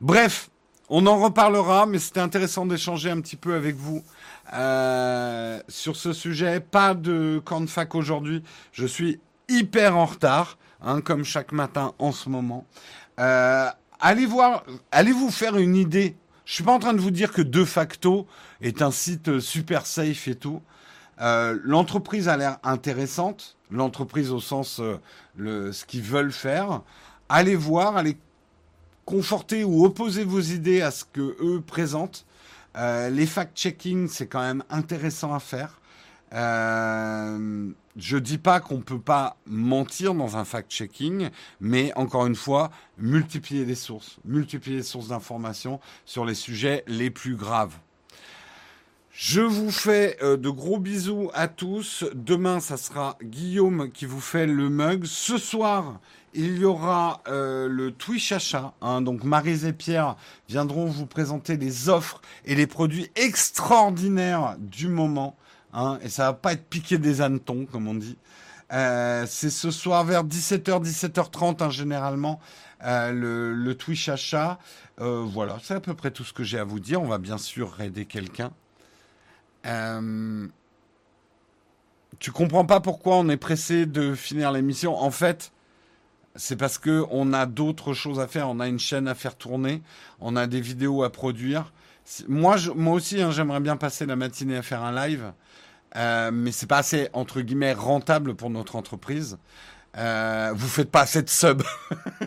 Bref, 0.00 0.50
on 0.88 1.06
en 1.06 1.18
reparlera, 1.18 1.86
mais 1.86 1.98
c'était 1.98 2.20
intéressant 2.20 2.66
d'échanger 2.66 3.10
un 3.10 3.20
petit 3.20 3.36
peu 3.36 3.54
avec 3.54 3.76
vous 3.76 4.02
euh, 4.52 5.58
sur 5.68 5.96
ce 5.96 6.12
sujet. 6.12 6.60
Pas 6.60 6.94
de 6.94 7.40
camp 7.44 7.66
fac 7.68 7.94
aujourd'hui. 7.94 8.42
Je 8.72 8.86
suis 8.86 9.20
hyper 9.48 9.96
en 9.96 10.04
retard, 10.04 10.58
hein, 10.82 11.00
comme 11.00 11.24
chaque 11.24 11.52
matin 11.52 11.92
en 11.98 12.12
ce 12.12 12.28
moment. 12.28 12.66
Euh, 13.18 13.68
allez 13.98 14.26
voir, 14.26 14.64
allez 14.92 15.12
vous 15.12 15.30
faire 15.30 15.56
une 15.56 15.76
idée. 15.76 16.16
Je 16.44 16.52
suis 16.52 16.64
pas 16.64 16.72
en 16.72 16.78
train 16.78 16.92
de 16.92 17.00
vous 17.00 17.10
dire 17.10 17.32
que 17.32 17.40
De 17.40 17.64
facto 17.64 18.26
est 18.60 18.82
un 18.82 18.90
site 18.90 19.40
super 19.40 19.86
safe 19.86 20.28
et 20.28 20.34
tout. 20.34 20.60
Euh, 21.20 21.58
l'entreprise 21.62 22.28
a 22.28 22.36
l'air 22.36 22.58
intéressante. 22.62 23.56
L'entreprise 23.70 24.30
au 24.30 24.40
sens 24.40 24.82
le, 25.36 25.72
ce 25.72 25.86
qu'ils 25.86 26.02
veulent 26.02 26.32
faire. 26.32 26.82
Allez 27.30 27.56
voir, 27.56 27.96
allez 27.96 28.18
conforter 29.04 29.64
ou 29.64 29.84
opposer 29.84 30.24
vos 30.24 30.40
idées 30.40 30.82
à 30.82 30.90
ce 30.90 31.04
que 31.04 31.36
eux 31.40 31.62
présentent. 31.64 32.26
Euh, 32.76 33.10
les 33.10 33.26
fact-checking, 33.26 34.08
c'est 34.08 34.26
quand 34.26 34.40
même 34.40 34.64
intéressant 34.70 35.32
à 35.32 35.40
faire. 35.40 35.80
Euh, 36.32 37.70
je 37.96 38.16
dis 38.16 38.38
pas 38.38 38.58
qu'on 38.58 38.80
peut 38.80 39.00
pas 39.00 39.36
mentir 39.46 40.14
dans 40.14 40.36
un 40.36 40.44
fact-checking, 40.44 41.30
mais 41.60 41.92
encore 41.94 42.26
une 42.26 42.34
fois, 42.34 42.70
multiplier 42.98 43.64
les 43.64 43.76
sources, 43.76 44.18
multiplier 44.24 44.78
les 44.78 44.82
sources 44.82 45.08
d'informations 45.08 45.78
sur 46.04 46.24
les 46.24 46.34
sujets 46.34 46.82
les 46.88 47.10
plus 47.10 47.36
graves. 47.36 47.76
Je 49.12 49.42
vous 49.42 49.70
fais 49.70 50.16
euh, 50.22 50.36
de 50.36 50.50
gros 50.50 50.80
bisous 50.80 51.30
à 51.34 51.46
tous. 51.46 52.04
Demain, 52.14 52.58
ça 52.58 52.76
sera 52.76 53.16
Guillaume 53.22 53.92
qui 53.92 54.06
vous 54.06 54.20
fait 54.20 54.48
le 54.48 54.68
mug. 54.68 55.04
Ce 55.04 55.38
soir, 55.38 56.00
il 56.34 56.58
y 56.58 56.64
aura 56.64 57.22
euh, 57.28 57.68
le 57.68 57.92
Twitch 57.92 58.32
achat. 58.32 58.74
Hein, 58.82 59.02
donc 59.02 59.22
Marise 59.24 59.64
et 59.64 59.72
Pierre 59.72 60.16
viendront 60.48 60.86
vous 60.86 61.06
présenter 61.06 61.56
les 61.56 61.88
offres 61.88 62.20
et 62.44 62.54
les 62.54 62.66
produits 62.66 63.10
extraordinaires 63.14 64.56
du 64.58 64.88
moment. 64.88 65.36
Hein, 65.72 65.98
et 66.02 66.08
ça 66.08 66.24
va 66.24 66.32
pas 66.34 66.52
être 66.52 66.68
piqué 66.68 66.98
des 66.98 67.20
hannetons, 67.20 67.66
comme 67.66 67.86
on 67.86 67.94
dit. 67.94 68.18
Euh, 68.72 69.24
c'est 69.28 69.50
ce 69.50 69.70
soir 69.70 70.04
vers 70.04 70.24
17h, 70.24 70.82
17h30 70.82 71.62
hein, 71.62 71.70
généralement 71.70 72.40
euh, 72.84 73.12
le, 73.12 73.54
le, 73.54 73.74
Twitch 73.76 74.08
achat. 74.08 74.58
voilà, 74.98 75.58
c'est 75.62 75.74
à 75.74 75.80
peu 75.80 75.94
près 75.94 76.10
tout 76.10 76.24
ce 76.24 76.32
que 76.32 76.42
j'ai 76.42 76.58
à 76.58 76.64
vous 76.64 76.80
dire. 76.80 77.00
On 77.00 77.06
va 77.06 77.18
bien 77.18 77.38
sûr 77.38 77.80
aider 77.80 78.06
quelqu'un. 78.06 78.50
tu 82.18 82.32
comprends 82.32 82.64
pas 82.64 82.80
pourquoi 82.80 83.16
on 83.16 83.28
est 83.28 83.36
pressé 83.36 83.86
de 83.86 84.14
finir 84.16 84.50
l'émission. 84.50 84.96
En 84.96 85.12
fait, 85.12 85.52
c'est 86.36 86.56
parce 86.56 86.78
que 86.78 87.04
on 87.10 87.32
a 87.32 87.46
d'autres 87.46 87.94
choses 87.94 88.20
à 88.20 88.26
faire. 88.26 88.48
On 88.48 88.60
a 88.60 88.68
une 88.68 88.78
chaîne 88.78 89.08
à 89.08 89.14
faire 89.14 89.36
tourner, 89.36 89.82
on 90.20 90.36
a 90.36 90.46
des 90.46 90.60
vidéos 90.60 91.02
à 91.02 91.10
produire. 91.10 91.72
Moi, 92.28 92.56
moi 92.74 92.94
aussi, 92.94 93.22
hein, 93.22 93.30
j'aimerais 93.30 93.60
bien 93.60 93.76
passer 93.76 94.04
la 94.06 94.16
matinée 94.16 94.56
à 94.56 94.62
faire 94.62 94.82
un 94.82 94.92
live, 95.06 95.32
euh, 95.96 96.30
mais 96.32 96.52
c'est 96.52 96.66
pas 96.66 96.78
assez 96.78 97.08
entre 97.12 97.40
guillemets 97.40 97.72
rentable 97.72 98.34
pour 98.34 98.50
notre 98.50 98.76
entreprise. 98.76 99.38
Euh, 99.96 100.52
vous 100.54 100.68
faites 100.68 100.90
pas 100.90 101.02
assez 101.02 101.22
de 101.22 101.30
subs. 101.30 101.62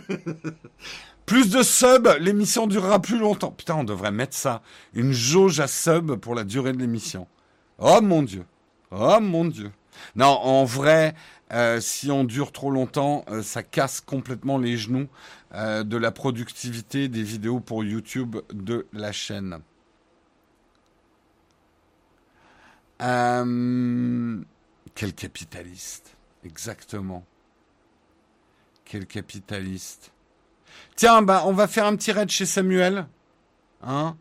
plus 1.25 1.49
de 1.49 1.61
subs, 1.61 2.17
l'émission 2.19 2.65
durera 2.65 3.01
plus 3.01 3.19
longtemps. 3.19 3.51
Putain, 3.51 3.75
on 3.75 3.83
devrait 3.83 4.11
mettre 4.11 4.35
ça, 4.35 4.61
une 4.93 5.11
jauge 5.11 5.59
à 5.59 5.67
subs 5.67 6.15
pour 6.15 6.33
la 6.33 6.45
durée 6.45 6.71
de 6.71 6.79
l'émission. 6.79 7.27
Oh 7.77 7.99
mon 8.01 8.23
dieu, 8.23 8.45
oh 8.91 9.19
mon 9.19 9.45
dieu. 9.45 9.71
Non, 10.15 10.27
en 10.27 10.63
vrai, 10.63 11.13
euh, 11.53 11.79
si 11.79 12.11
on 12.11 12.25
dure 12.25 12.51
trop 12.51 12.71
longtemps, 12.71 13.23
euh, 13.29 13.41
ça 13.41 13.63
casse 13.63 14.01
complètement 14.01 14.57
les 14.57 14.75
genoux 14.75 15.07
euh, 15.53 15.83
de 15.83 15.95
la 15.95 16.11
productivité 16.11 17.07
des 17.07 17.23
vidéos 17.23 17.61
pour 17.61 17.83
YouTube 17.83 18.35
de 18.51 18.85
la 18.91 19.11
chaîne. 19.11 19.59
Quel 22.99 24.43
capitaliste. 25.13 26.17
Exactement. 26.43 27.23
Quel 28.83 29.05
capitaliste. 29.05 30.11
Tiens, 30.95 31.21
bah, 31.21 31.43
on 31.45 31.53
va 31.53 31.67
faire 31.67 31.85
un 31.85 31.95
petit 31.95 32.11
raid 32.11 32.29
chez 32.29 32.45
Samuel. 32.45 33.07
Hein 33.83 34.17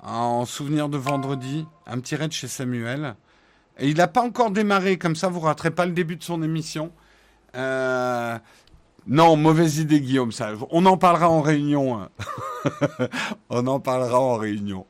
En 0.00 0.46
souvenir 0.46 0.88
de 0.88 0.96
vendredi. 0.96 1.66
Un 1.86 2.00
petit 2.00 2.14
raid 2.14 2.32
chez 2.32 2.48
Samuel. 2.48 3.16
Il 3.80 3.96
n'a 3.96 4.08
pas 4.08 4.22
encore 4.22 4.50
démarré, 4.50 4.98
comme 4.98 5.16
ça 5.16 5.28
vous 5.28 5.40
raterez 5.40 5.70
pas 5.70 5.86
le 5.86 5.92
début 5.92 6.16
de 6.16 6.22
son 6.22 6.42
émission. 6.42 6.92
Euh, 7.56 8.38
non, 9.06 9.36
mauvaise 9.36 9.78
idée, 9.78 10.00
Guillaume. 10.00 10.32
Ça. 10.32 10.52
On 10.70 10.86
en 10.86 10.96
parlera 10.96 11.28
en 11.28 11.42
réunion. 11.42 12.00
Hein. 12.00 12.08
on 13.50 13.66
en 13.66 13.80
parlera 13.80 14.20
en 14.20 14.36
réunion. 14.36 14.86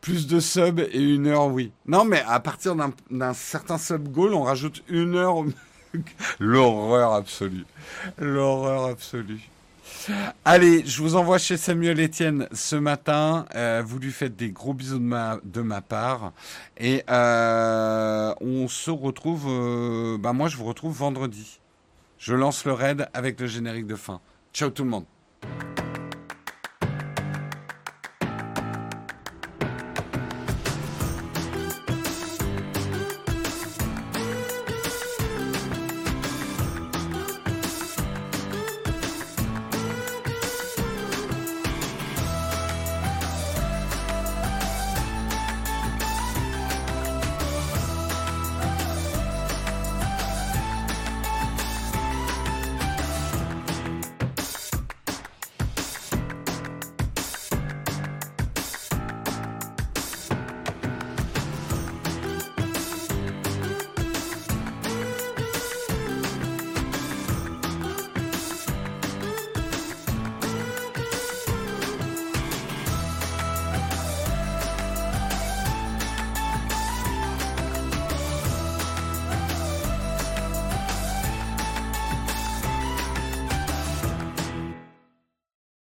Plus 0.00 0.26
de 0.26 0.38
sub 0.40 0.80
et 0.80 1.00
une 1.00 1.26
heure, 1.26 1.46
oui. 1.46 1.72
Non, 1.86 2.04
mais 2.04 2.22
à 2.26 2.40
partir 2.40 2.76
d'un 2.76 3.34
certain 3.34 3.78
sub 3.78 4.08
goal, 4.08 4.34
on 4.34 4.42
rajoute 4.42 4.82
une 4.88 5.16
heure. 5.16 5.44
L'horreur 6.38 7.14
absolue. 7.14 7.66
L'horreur 8.18 8.84
absolue. 8.84 9.48
Allez, 10.44 10.84
je 10.86 11.02
vous 11.02 11.16
envoie 11.16 11.38
chez 11.38 11.56
Samuel 11.56 12.00
Etienne 12.00 12.48
ce 12.52 12.76
matin. 12.76 13.46
Euh, 13.54 13.82
vous 13.84 13.98
lui 13.98 14.10
faites 14.10 14.36
des 14.36 14.50
gros 14.50 14.74
bisous 14.74 14.98
de 14.98 15.62
ma, 15.62 15.80
part. 15.80 16.32
Et 16.78 17.04
euh, 17.10 18.34
on 18.40 18.68
se 18.68 18.90
retrouve. 18.90 19.46
Euh, 19.48 20.18
bah 20.18 20.32
moi, 20.32 20.48
je 20.48 20.56
vous 20.56 20.64
retrouve 20.64 20.96
vendredi. 20.96 21.60
Je 22.18 22.34
lance 22.34 22.64
le 22.64 22.72
raid 22.72 23.08
avec 23.14 23.40
le 23.40 23.46
générique 23.46 23.86
de 23.86 23.96
fin. 23.96 24.20
Ciao 24.52 24.70
tout 24.70 24.84
le 24.84 24.90
monde. 24.90 25.04